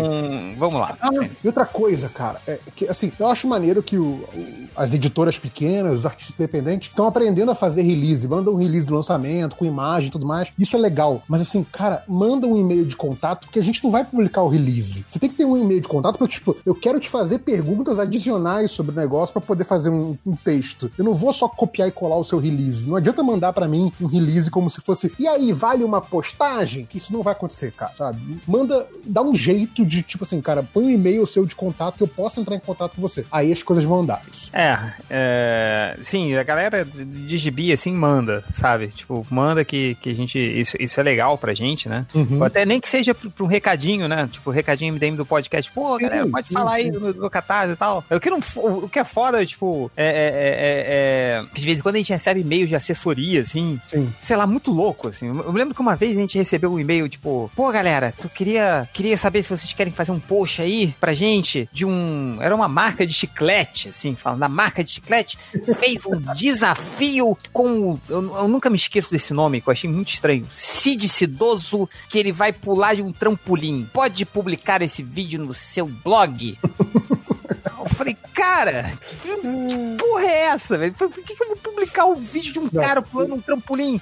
[0.57, 0.97] vamos lá.
[1.01, 1.11] Ah,
[1.43, 5.39] e outra coisa, cara, é que assim, eu acho maneiro que o- o- as editoras
[5.39, 9.65] pequenas, os artistas independentes, estão aprendendo a fazer release, mandam um release do lançamento, com
[9.65, 10.49] imagem e tudo mais.
[10.59, 11.23] Isso é legal.
[11.29, 14.49] Mas assim, cara, manda um e-mail de contato, porque a gente não vai publicar o
[14.49, 15.05] release.
[15.09, 17.99] Você tem que ter um e-mail de contato, porque, tipo, eu quero te fazer perguntas
[17.99, 20.91] adicionais sobre o negócio pra poder fazer um, um texto.
[20.97, 22.87] Eu não vou só copiar e colar o seu release.
[22.87, 26.85] Não adianta mandar pra mim um release como se fosse, e aí, vale uma postagem?
[26.87, 28.19] Que isso não vai acontecer, cara, sabe?
[28.47, 32.03] Manda, dá um jeito de, tipo assim, cara, põe um e-mail seu de contato que
[32.03, 33.25] eu possa entrar em contato com você.
[33.31, 34.23] Aí as coisas vão andar.
[34.53, 34.79] É,
[35.11, 38.89] é, sim, a galera de gibi, assim, manda, sabe?
[38.89, 40.39] Tipo, manda que, que a gente.
[40.39, 42.07] Isso, isso é legal pra gente, né?
[42.15, 42.43] Uhum.
[42.43, 44.29] Até nem que seja pra um recadinho, né?
[44.31, 45.71] Tipo, recadinho MDM do podcast.
[45.73, 46.93] Pô, galera, pode sim, falar aí sim.
[46.93, 48.05] do, do catarse e tal.
[48.11, 51.79] O que, não, o que é foda, tipo, é, é, é, é- é- de vez
[51.79, 54.13] em quando a gente recebe e-mails de assessoria, assim, Sim.
[54.19, 55.27] sei lá, muito louco, assim.
[55.27, 58.29] Eu me lembro que uma vez a gente recebeu um e-mail, tipo, pô, galera, tu
[58.29, 62.39] queria, queria saber se vocês querem fazer um post aí pra gente de um.
[62.41, 65.39] Era uma marca de chiclete, assim, falando da marca de chiclete,
[65.77, 68.01] fez um desafio com o.
[68.09, 70.47] Eu, eu nunca me esqueço desse nome, que eu achei muito estranho.
[70.51, 73.89] Cid Cidoso, que ele vai pular de um trampolim.
[73.93, 76.59] Pode publicar esse vídeo no seu blog?
[77.99, 80.95] Eu falei, cara, que porra é essa, velho?
[80.95, 82.81] Por que, que eu vou publicar um vídeo de um Não.
[82.81, 84.01] cara pulando um trampolim?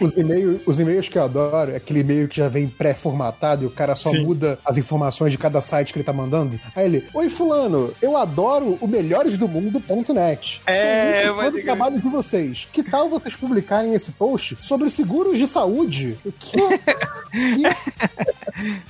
[0.00, 3.66] Os e-mails, os e-mails que eu adoro é aquele e-mail que já vem pré-formatado e
[3.66, 4.24] o cara só Sim.
[4.24, 6.58] muda as informações de cada site que ele tá mandando.
[6.74, 10.60] Aí ele, oi fulano, eu adoro o melhoresdomundo.net.
[10.66, 12.66] É, mas- do trabalho de vocês.
[12.72, 16.18] Que tal vocês publicarem esse post sobre seguros de saúde?
[16.40, 16.56] Que...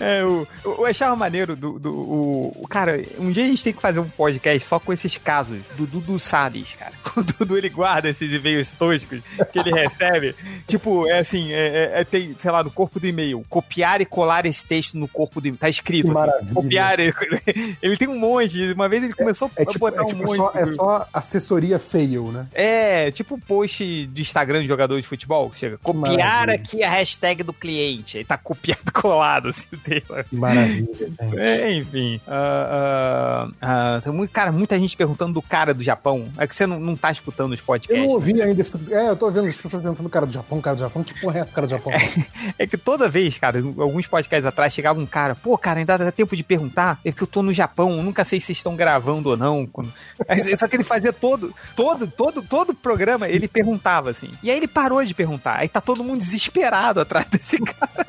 [0.00, 1.78] É, o, eu achava maneiro do.
[1.78, 4.92] do o, o- cara, um dia a gente tem que fazer um podcast só com
[4.92, 6.92] esses casos do Dudu Salles, cara.
[7.18, 9.20] O Dudu ele guarda esses e-mails toscos
[9.52, 10.34] que ele recebe.
[10.66, 14.04] tipo, é assim, é, é- é- tem, sei lá, no corpo do e-mail, copiar e
[14.04, 15.58] colar esse texto no corpo do e-mail.
[15.58, 17.00] Tá escrito, assim, copiar.
[17.00, 17.12] e-
[17.82, 18.72] Ele tem um monte.
[18.72, 20.36] Uma vez ele começou É a tipo, botar é, um tipo monte.
[20.36, 22.46] só, é só assessoria fail, né?
[22.54, 25.50] É, tipo post de Instagram de jogador de futebol.
[25.54, 28.18] Chega, copiar aqui a hashtag do cliente.
[28.18, 30.14] Aí tá copiado e colado assim, texto.
[30.28, 30.88] Que maravilha.
[31.36, 32.20] É, enfim.
[32.28, 36.26] ah, ah, ah, tem muito, cara, muita gente perguntando do cara do Japão.
[36.38, 38.06] É que você não, não tá escutando os Eu podcasts.
[38.06, 38.72] não ouvi ainda esse.
[38.92, 41.02] É, eu tô vendo as pessoas perguntando do cara do Japão, cara do Japão.
[41.04, 41.92] Que porra é essa, cara do Japão?
[42.58, 46.10] É que toda vez, cara, alguns podcasts atrás chegava um cara, pô, cara, ainda dá
[46.10, 48.74] tempo de perguntar, é que eu tô no Japão, eu nunca sei se vocês estão
[48.74, 49.68] gravando ou não.
[50.58, 54.30] Só que ele fazia todo, todo, todo, todo programa, ele perguntava assim.
[54.42, 55.56] E aí ele parou de perguntar.
[55.58, 58.06] Aí tá todo mundo desesperado atrás desse cara.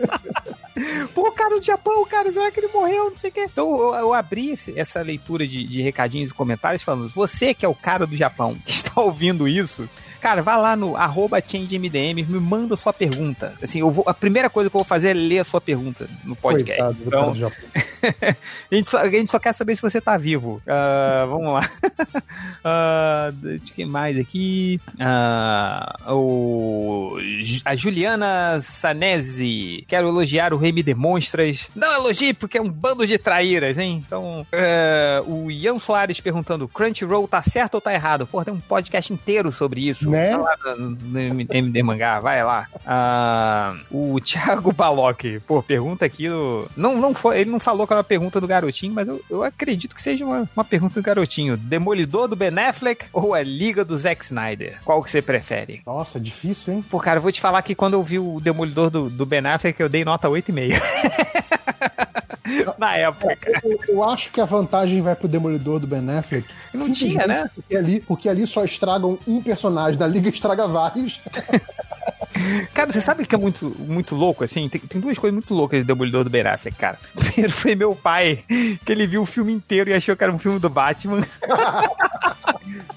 [1.14, 3.09] Pô, cara do Japão, cara, será que ele morreu?
[3.09, 3.48] Não sei o quê.
[3.51, 7.69] Então eu, eu abri essa leitura de, de recadinhos e comentários falando: você que é
[7.69, 9.90] o cara do Japão, que está ouvindo isso.
[10.20, 13.54] Cara, vai lá no arroba ChangeMDM, me manda sua pergunta.
[13.62, 16.08] Assim, eu vou, a primeira coisa que eu vou fazer é ler a sua pergunta
[16.24, 16.82] no podcast.
[16.82, 17.30] Coitado Então,
[18.72, 20.62] a, gente só, a gente só quer saber se você tá vivo.
[20.68, 21.70] Ah, vamos lá.
[23.42, 24.80] De que mais aqui?
[25.00, 27.18] Ah, o,
[27.64, 29.86] a Juliana Sanese.
[29.88, 31.70] Quero elogiar o Rei Me Demonstras.
[31.76, 34.04] Não elogie, porque é um bando de traíras, hein?
[34.06, 38.28] Então, é, o Ian Soares perguntando: Crunchyroll tá certo ou tá errado?
[38.28, 40.09] Pô, tem um podcast inteiro sobre isso.
[40.10, 40.38] Né?
[40.38, 42.68] Vai lá no, no MD Mangá, vai lá.
[42.86, 46.68] Ah, o Thiago Baloc, pô, pergunta aqui do.
[46.76, 49.44] Não, não foi, ele não falou que era uma pergunta do garotinho, mas eu, eu
[49.44, 51.58] acredito que seja uma, uma pergunta do garotinho.
[51.58, 54.80] Demolidor do Ben Affleck ou a Liga do Zack Snyder?
[54.84, 55.82] Qual que você prefere?
[55.86, 56.86] Nossa, difícil, hein?
[56.90, 59.46] Pô, cara, eu vou te falar que quando eu vi o Demolidor do, do Ben
[59.46, 61.39] Affleck, eu dei nota 8,5.
[62.78, 63.38] Na época.
[63.64, 66.48] Eu, eu acho que a vantagem vai pro Demolidor do Ben Affleck.
[66.74, 67.50] Não tinha, né?
[67.53, 71.19] Porque ali, porque ali só estragam um personagem, da Liga estraga vários.
[72.74, 74.69] Cara, você sabe que é muito, muito louco, assim?
[74.69, 76.98] Tem, tem duas coisas muito loucas de Demolidor do Ben Affleck, cara.
[77.14, 80.40] Primeiro foi meu pai, que ele viu o filme inteiro e achou que era um
[80.40, 81.22] filme do Batman.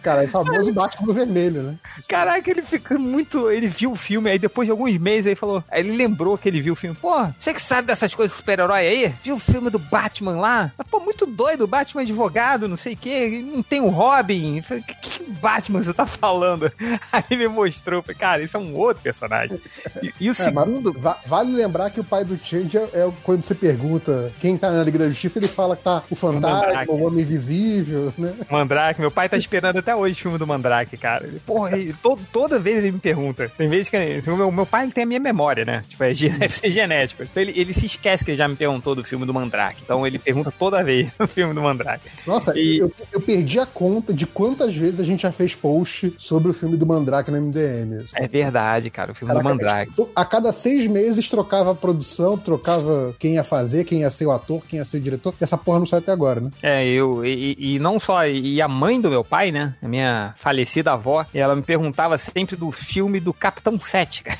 [0.02, 1.76] Cara, é famoso Batman vermelho, né?
[2.08, 3.50] Caraca, ele fica muito.
[3.50, 5.62] Ele viu o filme, aí depois de alguns meses ele falou.
[5.70, 6.96] Aí ele lembrou que ele viu o filme.
[7.00, 9.14] Pô, você que sabe dessas coisas super-herói aí?
[9.22, 10.72] Viu o filme do Batman lá?
[10.76, 13.42] Mas, pô, muito doido, o Batman advogado, não sei o quê.
[13.44, 14.58] Não tem o Robin.
[14.58, 16.70] Eu falei, que, Batman você tá falando?
[17.12, 18.02] Aí ele mostrou.
[18.02, 19.58] falei, Cara, isso é um outro personagem.
[20.02, 20.92] E, e o É, segundo.
[20.92, 24.70] va- vale lembrar que o pai do Change é, é quando você pergunta quem tá
[24.70, 26.90] na Liga da Justiça, ele fala que tá o Fantasma, Mandrake.
[26.90, 28.34] o Homem Invisível, né?
[28.50, 31.26] Mandrake, meu pai tá esperando até hoje o filme do Mandrake, cara.
[31.26, 33.50] Ele, porra, ele- to- toda vez ele me pergunta.
[33.56, 35.84] Tem vezes que assim, o meu, meu pai ele tem a minha memória, né?
[35.88, 37.22] Tipo, é, deve ser genético.
[37.22, 39.80] Então ele, ele se esquece que já me perguntou do filme do Mandrake.
[39.84, 42.08] Então ele pergunta toda vez do filme do Mandrake.
[42.26, 46.14] Nossa, E- eu, eu perdi a conta de quantas vezes a gente já fez post
[46.18, 48.04] sobre o filme do Mandrake no MDM.
[48.14, 49.90] É verdade, cara, o filme do Caraca, Mandrake.
[49.90, 54.26] tipo, A cada seis meses trocava a produção, trocava quem ia fazer, quem ia ser
[54.26, 55.34] o ator, quem ia ser o diretor.
[55.40, 56.50] E essa porra não sai até agora, né?
[56.62, 59.88] É, eu, e, e- e não só, e a mãe do meu pai, né, a
[59.88, 64.38] minha falecida avó, ela me perguntava sempre do filme do Capitão 7, cara.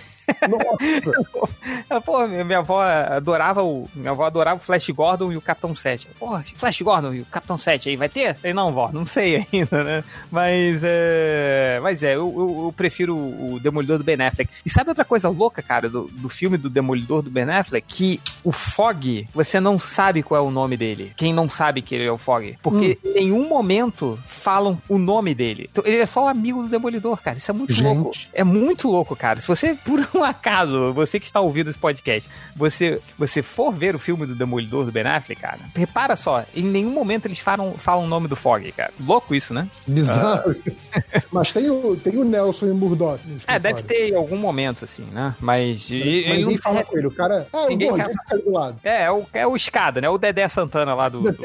[0.48, 3.88] Nossa, Pô, minha avó adorava o.
[3.94, 6.08] Minha avó adorava o Flash Gordon e o Capitão 7.
[6.18, 8.34] Pô, Flash Gordon e o Capitão 7 aí, vai ter?
[8.34, 10.04] Falei, não, vó, não sei ainda, né?
[10.30, 11.80] Mas é.
[11.82, 14.50] Mas é, eu, eu, eu prefiro o Demolidor do Ben Affleck.
[14.64, 17.86] E sabe outra coisa louca, cara, do, do filme do Demolidor do Ben Affleck?
[17.86, 21.12] Que o Fog, você não sabe qual é o nome dele.
[21.16, 22.56] Quem não sabe que ele é o Fog.
[22.62, 25.68] Porque em nenhum momento falam o nome dele.
[25.70, 27.38] Então, ele é só o amigo do Demolidor, cara.
[27.38, 27.84] Isso é muito Gente.
[27.84, 28.10] louco.
[28.32, 29.40] É muito louco, cara.
[29.40, 33.94] Se você, por um acaso, você que está ouvindo esse podcast, você, você for ver
[33.94, 37.72] o filme do Demolidor do Ben Affleck, cara, repara só, em nenhum momento eles falam,
[37.74, 38.92] falam o nome do Fog, cara.
[39.00, 39.68] Louco isso, né?
[39.86, 40.90] bizarro isso.
[41.32, 43.20] Mas tem o, tem o Nelson e o Murdoch.
[43.46, 45.34] É, deve ter em algum momento, assim, né?
[45.40, 45.62] Mas.
[45.72, 47.06] Mas ele não fala com ele.
[47.06, 47.46] O cara.
[47.52, 48.08] Ah, o Ninguém fala.
[48.08, 48.78] que tá do lado.
[48.84, 50.08] É, é o, é o Escada, né?
[50.08, 51.22] O Dedé Santana lá do.
[51.32, 51.32] do-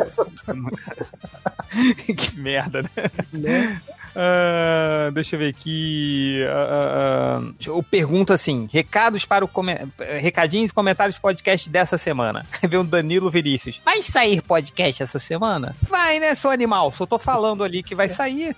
[2.15, 2.89] que merda, né?
[3.33, 3.81] Né?
[4.19, 6.43] Ah, deixa eu ver aqui.
[6.49, 9.77] ah, ah, eu pergunto assim: recados para o come-
[10.19, 12.45] recadinhos e comentários do podcast dessa semana.
[12.67, 13.79] Vem o Danilo Vinícius.
[13.85, 15.75] Vai sair podcast essa semana?
[15.87, 16.91] Vai, né, seu animal?
[16.91, 18.55] Só tô falando ali que vai sair.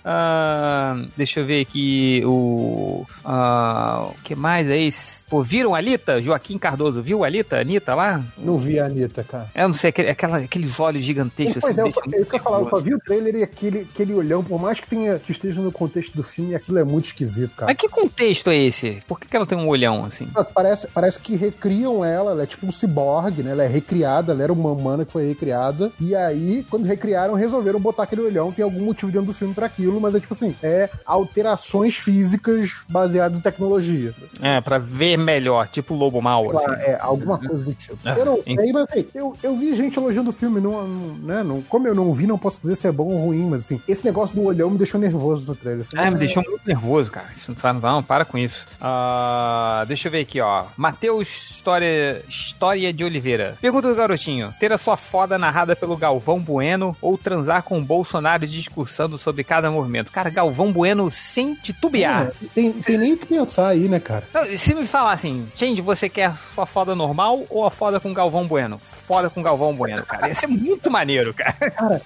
[1.16, 3.04] Deixa eu ver aqui o.
[3.24, 4.88] o que mais aí?
[5.28, 6.20] Pô, viram a Anitta?
[6.20, 7.56] Joaquim Cardoso, viu a Anitta?
[7.56, 8.22] A Anitta lá?
[8.36, 9.48] Não vi a Anitta, cara.
[9.54, 11.60] Eu não sei, aquele- aquela, aqueles olhos gigantescos.
[11.60, 12.84] Pois assim, é, eu, eu, muito quero falar, eu só nervoso.
[12.84, 16.14] vi o trailer e aquele, aquele olhão, por mais que, tenha, que esteja no contexto
[16.16, 17.66] do filme, aquilo é muito esquisito, cara.
[17.72, 19.02] Mas que contexto é esse?
[19.06, 20.26] Por que, que ela tem um olhão assim?
[20.54, 23.52] Parece, parece que recriam ela, ela é tipo um ciborgue, né?
[23.52, 25.90] Ela é recriada, ela era uma humana que foi recriada.
[26.00, 28.52] E aí, quando recriaram, resolveram botar aquele olhão.
[28.52, 32.72] Tem algum motivo dentro do filme pra aquilo, mas é tipo assim, é alterações físicas
[32.88, 34.12] baseadas em tecnologia.
[34.42, 36.82] É, pra ver melhor, tipo lobo mal, Claro, assim.
[36.82, 37.98] é, alguma coisa do tipo.
[38.04, 41.14] Ah, eu não sei, mas assim, eu, eu vi gente elogiando o filme, não, não,
[41.16, 41.42] né?
[41.42, 43.80] Não, como eu não vi, não posso dizer se é bom ou ruim, mas assim,
[43.86, 45.86] esse negócio do olhão me deixou nervoso no trailer.
[45.96, 47.26] Ah, me deixou muito nervoso, cara.
[47.36, 48.66] Isso não, tá- não, para com isso.
[48.80, 50.64] Ah, deixa eu ver aqui, ó.
[50.76, 51.28] Matheus
[51.60, 53.56] História, História de Oliveira.
[53.60, 57.82] Pergunta do garotinho: ter a sua foda narrada pelo Galvão Bueno ou transar com o
[57.84, 60.10] Bolsonaro discursando sobre cada movimento?
[60.10, 62.28] Cara, Galvão Bueno sem titubear.
[62.42, 64.24] É, tem, tem nem o que pensar aí, né, cara?
[64.32, 68.12] Não, se me falar assim, Change, você quer sua foda normal ou a foda com
[68.14, 68.80] Galvão Bueno?
[69.06, 70.28] Foda com Galvão Bueno, cara.
[70.28, 71.70] Ia ser muito maneiro, cara.
[71.70, 72.02] Cara,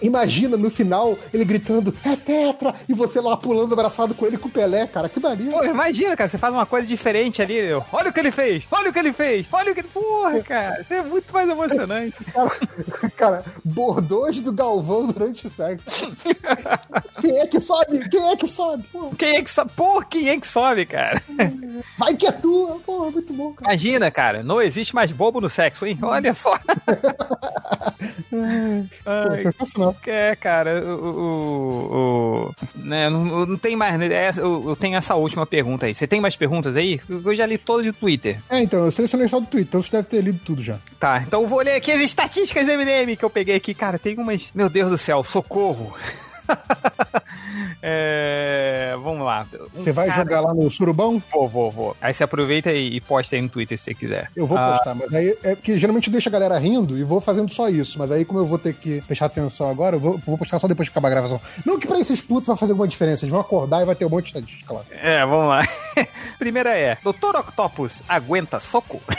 [0.00, 2.16] imagina no final ele gritando, é
[2.88, 5.52] E você lá pulando abraçado com ele com o Pelé, cara, que maneiro.
[5.52, 7.54] Pô, imagina, cara, você faz uma coisa diferente ali.
[7.56, 9.88] eu, Olha o que ele fez, olha o que ele fez, olha o que ele.
[9.88, 12.18] Porra, cara, isso é muito mais emocionante.
[12.32, 12.50] Cara,
[13.16, 15.86] cara, bordões do Galvão durante o sexo.
[17.20, 18.08] Quem é que sobe?
[18.08, 18.82] Quem é que sobe?
[18.92, 19.72] Pô, Quem é que sobe?
[19.72, 21.22] Porra, quem é que sobe, cara?
[21.98, 22.78] vai que é tua!
[22.84, 23.72] Pô, muito bom, cara.
[23.72, 25.98] Imagina, cara, não existe mais bobo no sexo, hein?
[26.02, 26.54] Olha só.
[28.30, 28.36] Pô,
[29.06, 29.94] Ai, sensacional.
[30.06, 31.04] é, cara, o.
[31.04, 32.41] o, o-
[32.74, 34.00] né, não, não tem mais.
[34.10, 35.94] essa- Eu, eu tenho essa última pergunta aí.
[35.94, 37.00] Você tem mais perguntas aí?
[37.08, 38.38] Eu já li todas de Twitter.
[38.48, 40.78] É, então, eu selecionei só do Twitter, então você deve ter lido tudo já.
[40.98, 43.74] Tá, então eu vou ler aqui as estatísticas do MDM que eu peguei aqui.
[43.74, 44.50] Cara, tem umas.
[44.54, 45.94] Meu Deus do céu, socorro.
[47.82, 49.46] É, vamos lá.
[49.74, 51.22] Um Você vai cara- jogar lá no Surubão?
[51.32, 51.96] Vou, vou, vou.
[52.00, 54.30] Aí você aproveita e, e posta aí no Twitter se você quiser.
[54.36, 57.20] Eu vou Ah, postar, mas aí é porque geralmente deixa a galera rindo e vou
[57.20, 57.98] fazendo só isso.
[57.98, 60.68] Mas aí, como eu vou ter que prestar atenção agora, eu vou, vou postar só
[60.68, 61.40] depois que acabar a gravação.
[61.66, 64.04] Não que pra esses putos vai fazer alguma diferença, eles vão acordar e vai ter
[64.04, 64.82] um monte de estatística lá.
[64.90, 65.66] É, vamos lá.
[66.38, 69.00] Primeira é: Doutor Octopus aguenta soco?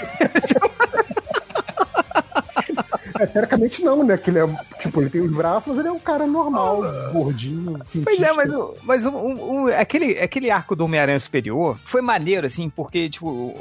[3.19, 4.17] É, teoricamente não, né?
[4.17, 4.43] Que ele é,
[4.84, 6.82] tipo, ele tem os braços, mas ele é um cara normal,
[7.12, 8.03] gordinho, cientista.
[8.06, 8.53] Pois é, mas,
[8.84, 13.56] mas o- o- aquele, aquele arco do Homem-Aranha Superior foi maneiro, assim, porque, tipo,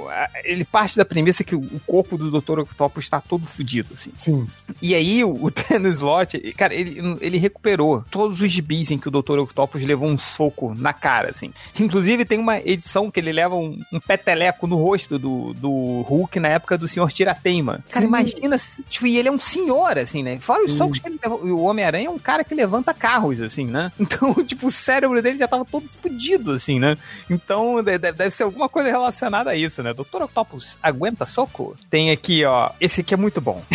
[0.45, 2.61] ele parte da premissa que o corpo do Dr.
[2.61, 4.11] Octopus está todo fudido, assim.
[4.17, 4.47] Sim.
[4.81, 9.09] E aí, o, o Dennis Slott, cara, ele, ele recuperou todos os gibis em que
[9.09, 9.39] o Dr.
[9.39, 11.53] Octopus levou um soco na cara, assim.
[11.79, 16.39] Inclusive, tem uma edição que ele leva um, um peteleco no rosto do, do Hulk
[16.41, 17.85] na época do Senhor Tirateima.
[17.91, 18.09] Cara, Sim.
[18.09, 18.57] imagina,
[18.89, 20.39] tipo, e ele é um senhor, assim, né?
[20.39, 20.79] Fora os Sim.
[20.79, 23.91] socos que o Homem-Aranha é um cara que levanta carros, assim, né?
[24.01, 26.97] Então, tipo, o cérebro dele já tava todo fudido, assim, né?
[27.31, 29.93] Então, de- de- deve ser alguma coisa relacionada a isso, né?
[29.95, 30.23] Dr.
[30.23, 31.77] Octopus aguenta soco?
[31.91, 32.71] Tem aqui, ó.
[32.81, 33.63] Esse aqui é muito bom.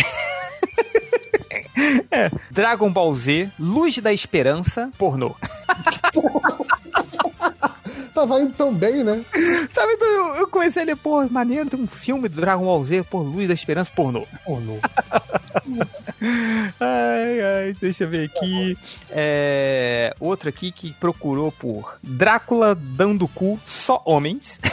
[2.10, 5.34] É, Dragon Ball Z, Luz da Esperança, pornô.
[8.18, 9.24] Tava indo tão bem, né?
[9.70, 13.18] Então eu, comecei a ler, pô, maneiro, tem um filme do Dragon Ball Z, pô,
[13.20, 14.26] Luz da Esperança, pornô.
[14.44, 14.78] Pornô.
[16.80, 18.76] Ai, ai, deixa eu ver aqui.
[19.10, 24.60] É, outro aqui que procurou por Drácula dando cu, só homens.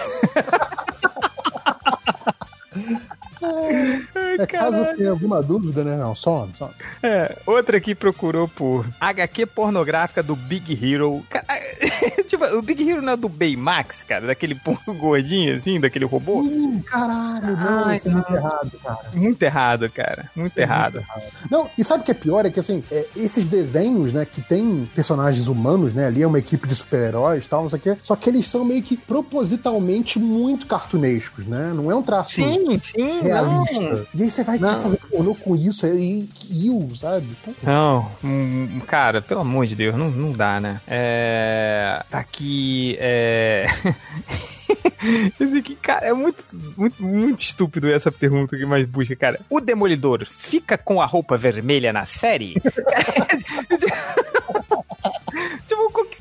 [4.37, 5.95] É caso tenha alguma dúvida, né?
[5.97, 6.71] Não, só, só.
[7.01, 11.25] É, outra aqui procurou por HQ pornográfica do Big Hero.
[11.29, 11.45] Cara,
[12.27, 14.27] tipo, o Big Hero não é do Baymax, cara?
[14.27, 14.59] Daquele
[14.99, 16.43] gordinho, assim, daquele robô?
[16.43, 18.99] Ih, caralho, não, Ai, isso é muito errado, cara.
[19.13, 20.31] Muito errado, cara.
[20.35, 21.03] Muito errado.
[21.49, 22.45] Não, e sabe o que é pior?
[22.45, 26.07] É que assim, é, esses desenhos, né, que tem personagens humanos, né?
[26.07, 27.97] Ali é uma equipe de super-heróis e tal, não sei o quê.
[28.03, 31.71] Só que eles são meio que propositalmente muito cartunescos, né?
[31.73, 33.81] Não é um traço Sim, sim, realista.
[33.83, 34.05] não.
[34.15, 34.81] E aí você vai Não.
[34.81, 37.27] fazer pornô com isso, aí, eu, sabe?
[37.43, 40.81] Pô, Não, hum, cara, pelo amor de Deus, não, não dá, né?
[40.87, 42.03] É.
[42.09, 42.95] Tá aqui.
[42.99, 43.65] É.
[45.39, 46.43] Esse aqui, cara, é muito,
[46.75, 49.39] muito, muito estúpido essa pergunta que mais busca, cara.
[49.49, 52.55] O Demolidor fica com a roupa vermelha na série?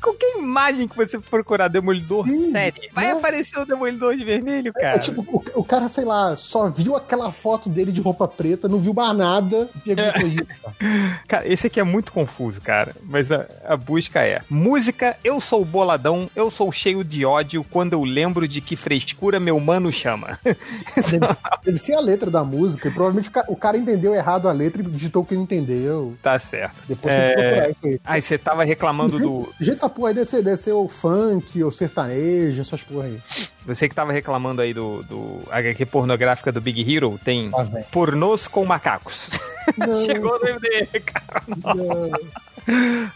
[0.05, 4.99] qualquer, imagem que você procurar Demolidor série, vai aparecer o Demolidor de vermelho, É cara.
[4.99, 8.78] tipo, o, o cara, sei lá, só viu aquela foto dele de roupa preta, não
[8.78, 11.18] viu mais nada, e pegou e isso.
[11.26, 12.94] Cara, esse aqui é muito confuso, cara.
[13.05, 17.92] Mas a, a busca é: música, eu sou boladão, eu sou cheio de ódio quando
[17.94, 20.39] eu lembro de que frescura meu mano chama.
[20.44, 21.26] Deve,
[21.65, 24.52] deve ser a letra da música, e provavelmente o ca- o cara entendeu errado a
[24.52, 26.15] letra e digitou o que não entendeu.
[26.23, 26.76] Tá certo.
[26.89, 28.00] Depois você procurar isso aí.
[28.05, 29.49] Aí você tava reclamando do.
[29.60, 33.18] Gente, essa porra aí deve ser o funk, o sertanejo, essas porra aí.
[33.66, 37.84] Você que tava reclamando aí do, do HQ pornográfica do Big Hero, tem Tá bem.
[37.92, 39.31] pornôs com macacos.
[39.78, 39.97] Não.
[40.05, 41.42] Chegou no MDM, cara.
[41.74, 42.10] Não.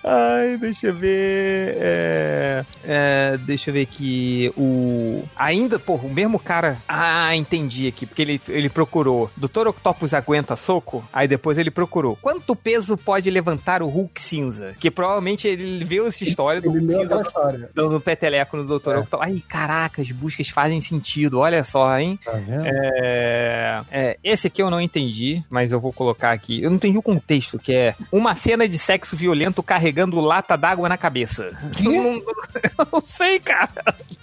[0.04, 1.76] Ai, deixa eu ver.
[1.80, 4.52] É, é, deixa eu ver aqui.
[4.56, 5.24] O.
[5.36, 6.76] Ainda, porra, o mesmo cara.
[6.88, 8.06] Ah, entendi aqui.
[8.06, 9.30] Porque ele, ele procurou.
[9.36, 11.04] Doutor Octopus aguenta soco?
[11.12, 12.16] Aí depois ele procurou.
[12.20, 14.74] Quanto peso pode levantar o Hulk cinza?
[14.78, 17.70] Que provavelmente ele viu essa história do Ele Hulk cinza história.
[17.74, 18.98] dando peteleco no Doutor É.
[19.00, 19.26] Octopus.
[19.26, 21.38] Ai, caraca, as buscas fazem sentido.
[21.38, 22.18] Olha só, hein?
[22.24, 22.64] Tá vendo?
[22.66, 26.62] É, é, esse aqui eu não entendi, mas eu vou colocar aqui.
[26.62, 30.88] Eu não entendi o contexto, que é uma cena de sexo violento carregando lata d'água
[30.88, 31.48] na cabeça.
[31.82, 32.12] Eu não,
[32.78, 33.70] eu não sei, cara.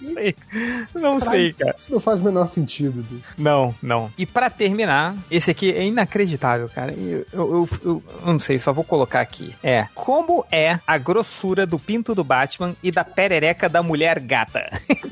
[0.00, 0.34] Não sei.
[0.94, 1.74] Não sei, cara.
[1.78, 3.02] Isso não faz o menor sentido.
[3.02, 3.22] bicho.
[3.38, 4.10] Não, não.
[4.16, 6.92] E pra terminar, esse aqui é inacreditável, cara.
[6.92, 9.54] Eu, eu, eu- não sei, só vou colocar aqui.
[9.62, 14.68] É, como é a grossura do pinto do Batman e da perereca da mulher gata?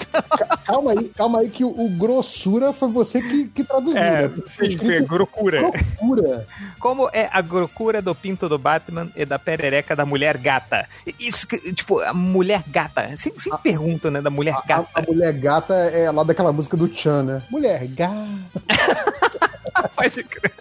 [0.65, 4.29] Calma aí, calma aí, que o, o grossura foi você que, que traduziu, né?
[4.29, 5.71] Porque foi escrito grocura.
[5.71, 6.47] procura.
[6.81, 10.87] Como é a grocura do pinto do Batman e da perereca da mulher gata?
[11.19, 13.17] Isso, tipo, a mulher gata.
[13.17, 14.89] Sempre, sempre perguntam, né, da mulher A, gata.
[14.95, 17.43] a mulher gata é lá daquela música do Chan, né?
[17.51, 18.29] Mulher gata.
[19.97, 20.53] Pode crer.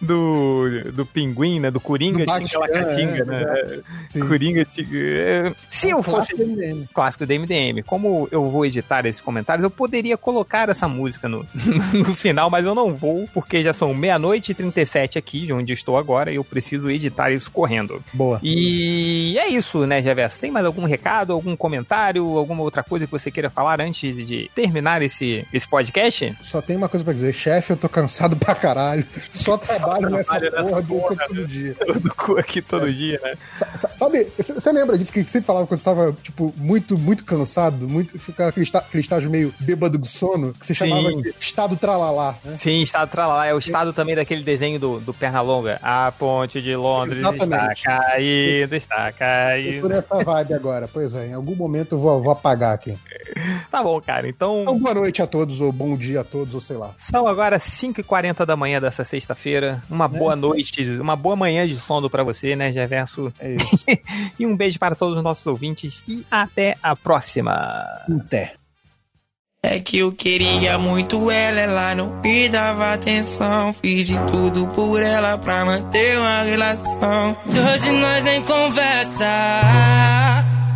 [0.00, 1.70] Do, do pinguim, né?
[1.70, 3.80] Do Coringa, Do tinha é, né?
[4.08, 4.20] Sim.
[4.26, 6.86] Coringa, tinha- é, Se eu fosse Clássico MDM.
[6.92, 11.44] clássico da MDM, como eu vou editar esses comentários, eu poderia colocar essa música no,
[11.92, 15.72] no final, mas eu não vou, porque já são meia-noite e 37 aqui, de onde
[15.72, 18.02] estou agora, e eu preciso editar isso correndo.
[18.12, 18.38] Boa.
[18.42, 20.38] E é isso, né, Javerso?
[20.38, 24.50] Tem mais algum recado, algum comentário, alguma outra coisa que você queira falar antes de
[24.54, 26.34] terminar esse, esse podcast?
[26.42, 29.06] Só tem uma coisa pra dizer, chefe, eu tô cansado pra caralho.
[29.32, 31.76] Só trabalho nessa nessa porra do porra, todo dia.
[31.86, 33.34] Eu do cu aqui todo dia, né?
[33.56, 37.24] Sa- sa- Sabe, você lembra disso que você falava quando você tava, tipo, muito, muito
[37.24, 40.88] cansado, muito, ficava aquele, aquele estágio meio bêbado de sono, que você Sim.
[40.88, 42.56] chamava de estado tralalá, né?
[42.56, 43.46] Sim, estado tralala.
[43.46, 45.78] É o estado também daquele desenho do, do Pernalonga.
[45.82, 47.78] A ponte de Londres Exatamente.
[47.78, 49.88] está caindo, está caindo.
[49.88, 50.88] nessa vibe agora.
[50.92, 52.96] Pois é, em algum momento eu vou, vou apagar aqui.
[53.70, 54.28] Tá bom, cara.
[54.28, 54.62] Então.
[54.62, 56.90] Então, boa noite a todos, ou bom dia a todos, ou sei lá.
[56.96, 57.58] São agora
[58.02, 59.82] 5h40 da manhã dessa sexta-feira.
[59.90, 63.32] Uma boa noite, uma boa manhã de sono pra você, né, Geverso?
[63.38, 63.84] É isso.
[64.38, 66.02] e um beijo para todos os nossos ouvintes.
[66.06, 67.52] E até a próxima.
[68.24, 68.54] Até.
[69.64, 73.72] É que eu queria muito ela, ela não me dava atenção.
[73.72, 77.36] Fiz de tudo por ela pra manter uma relação.
[77.46, 79.24] E hoje nós nem conversa.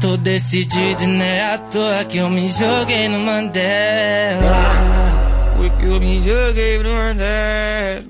[0.00, 5.25] Tô decidido, e não é à toa que eu me joguei no Mandela.
[5.66, 8.04] Foi que eu me joguei pro Mandela.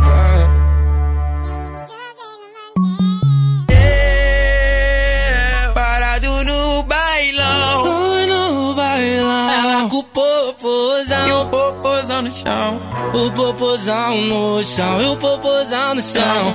[5.64, 9.50] Eu, Parado no bailão, no bailão.
[9.50, 12.78] Ela com o popozão e o popozão no chão.
[13.14, 16.54] O popozão no chão e o popozão no chão.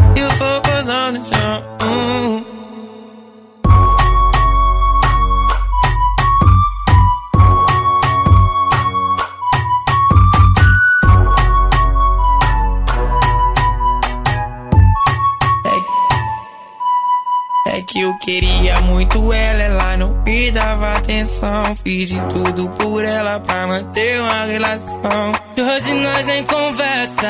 [17.91, 21.75] que eu queria muito ela, ela não me dava atenção.
[21.83, 25.33] Fiz de tudo por ela pra manter uma relação.
[25.57, 27.27] E hoje nós nem conversa.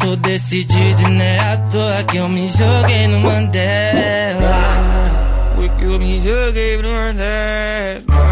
[0.00, 4.56] Tô decidido, e não é à toa que eu me joguei no Mandela.
[5.54, 8.31] Foi que eu me joguei pro Mandela.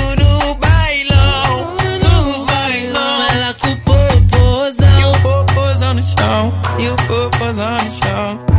[6.81, 8.50] chão, e o popozão no chão,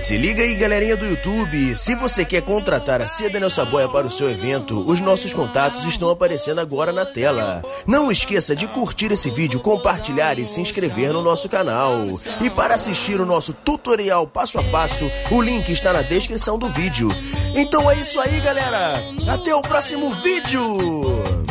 [0.00, 1.76] se liga aí, galerinha do YouTube.
[1.76, 6.08] Se você quer contratar a Daniel Saboia para o seu evento, os nossos contatos estão
[6.08, 7.62] aparecendo agora na tela.
[7.86, 11.92] Não esqueça de curtir esse vídeo, compartilhar e se inscrever no nosso canal.
[12.40, 16.68] E para assistir o nosso tutorial passo a passo, o link está na descrição do
[16.68, 17.08] vídeo.
[17.54, 18.94] Então é isso aí, galera.
[19.28, 21.49] Até o próximo vídeo.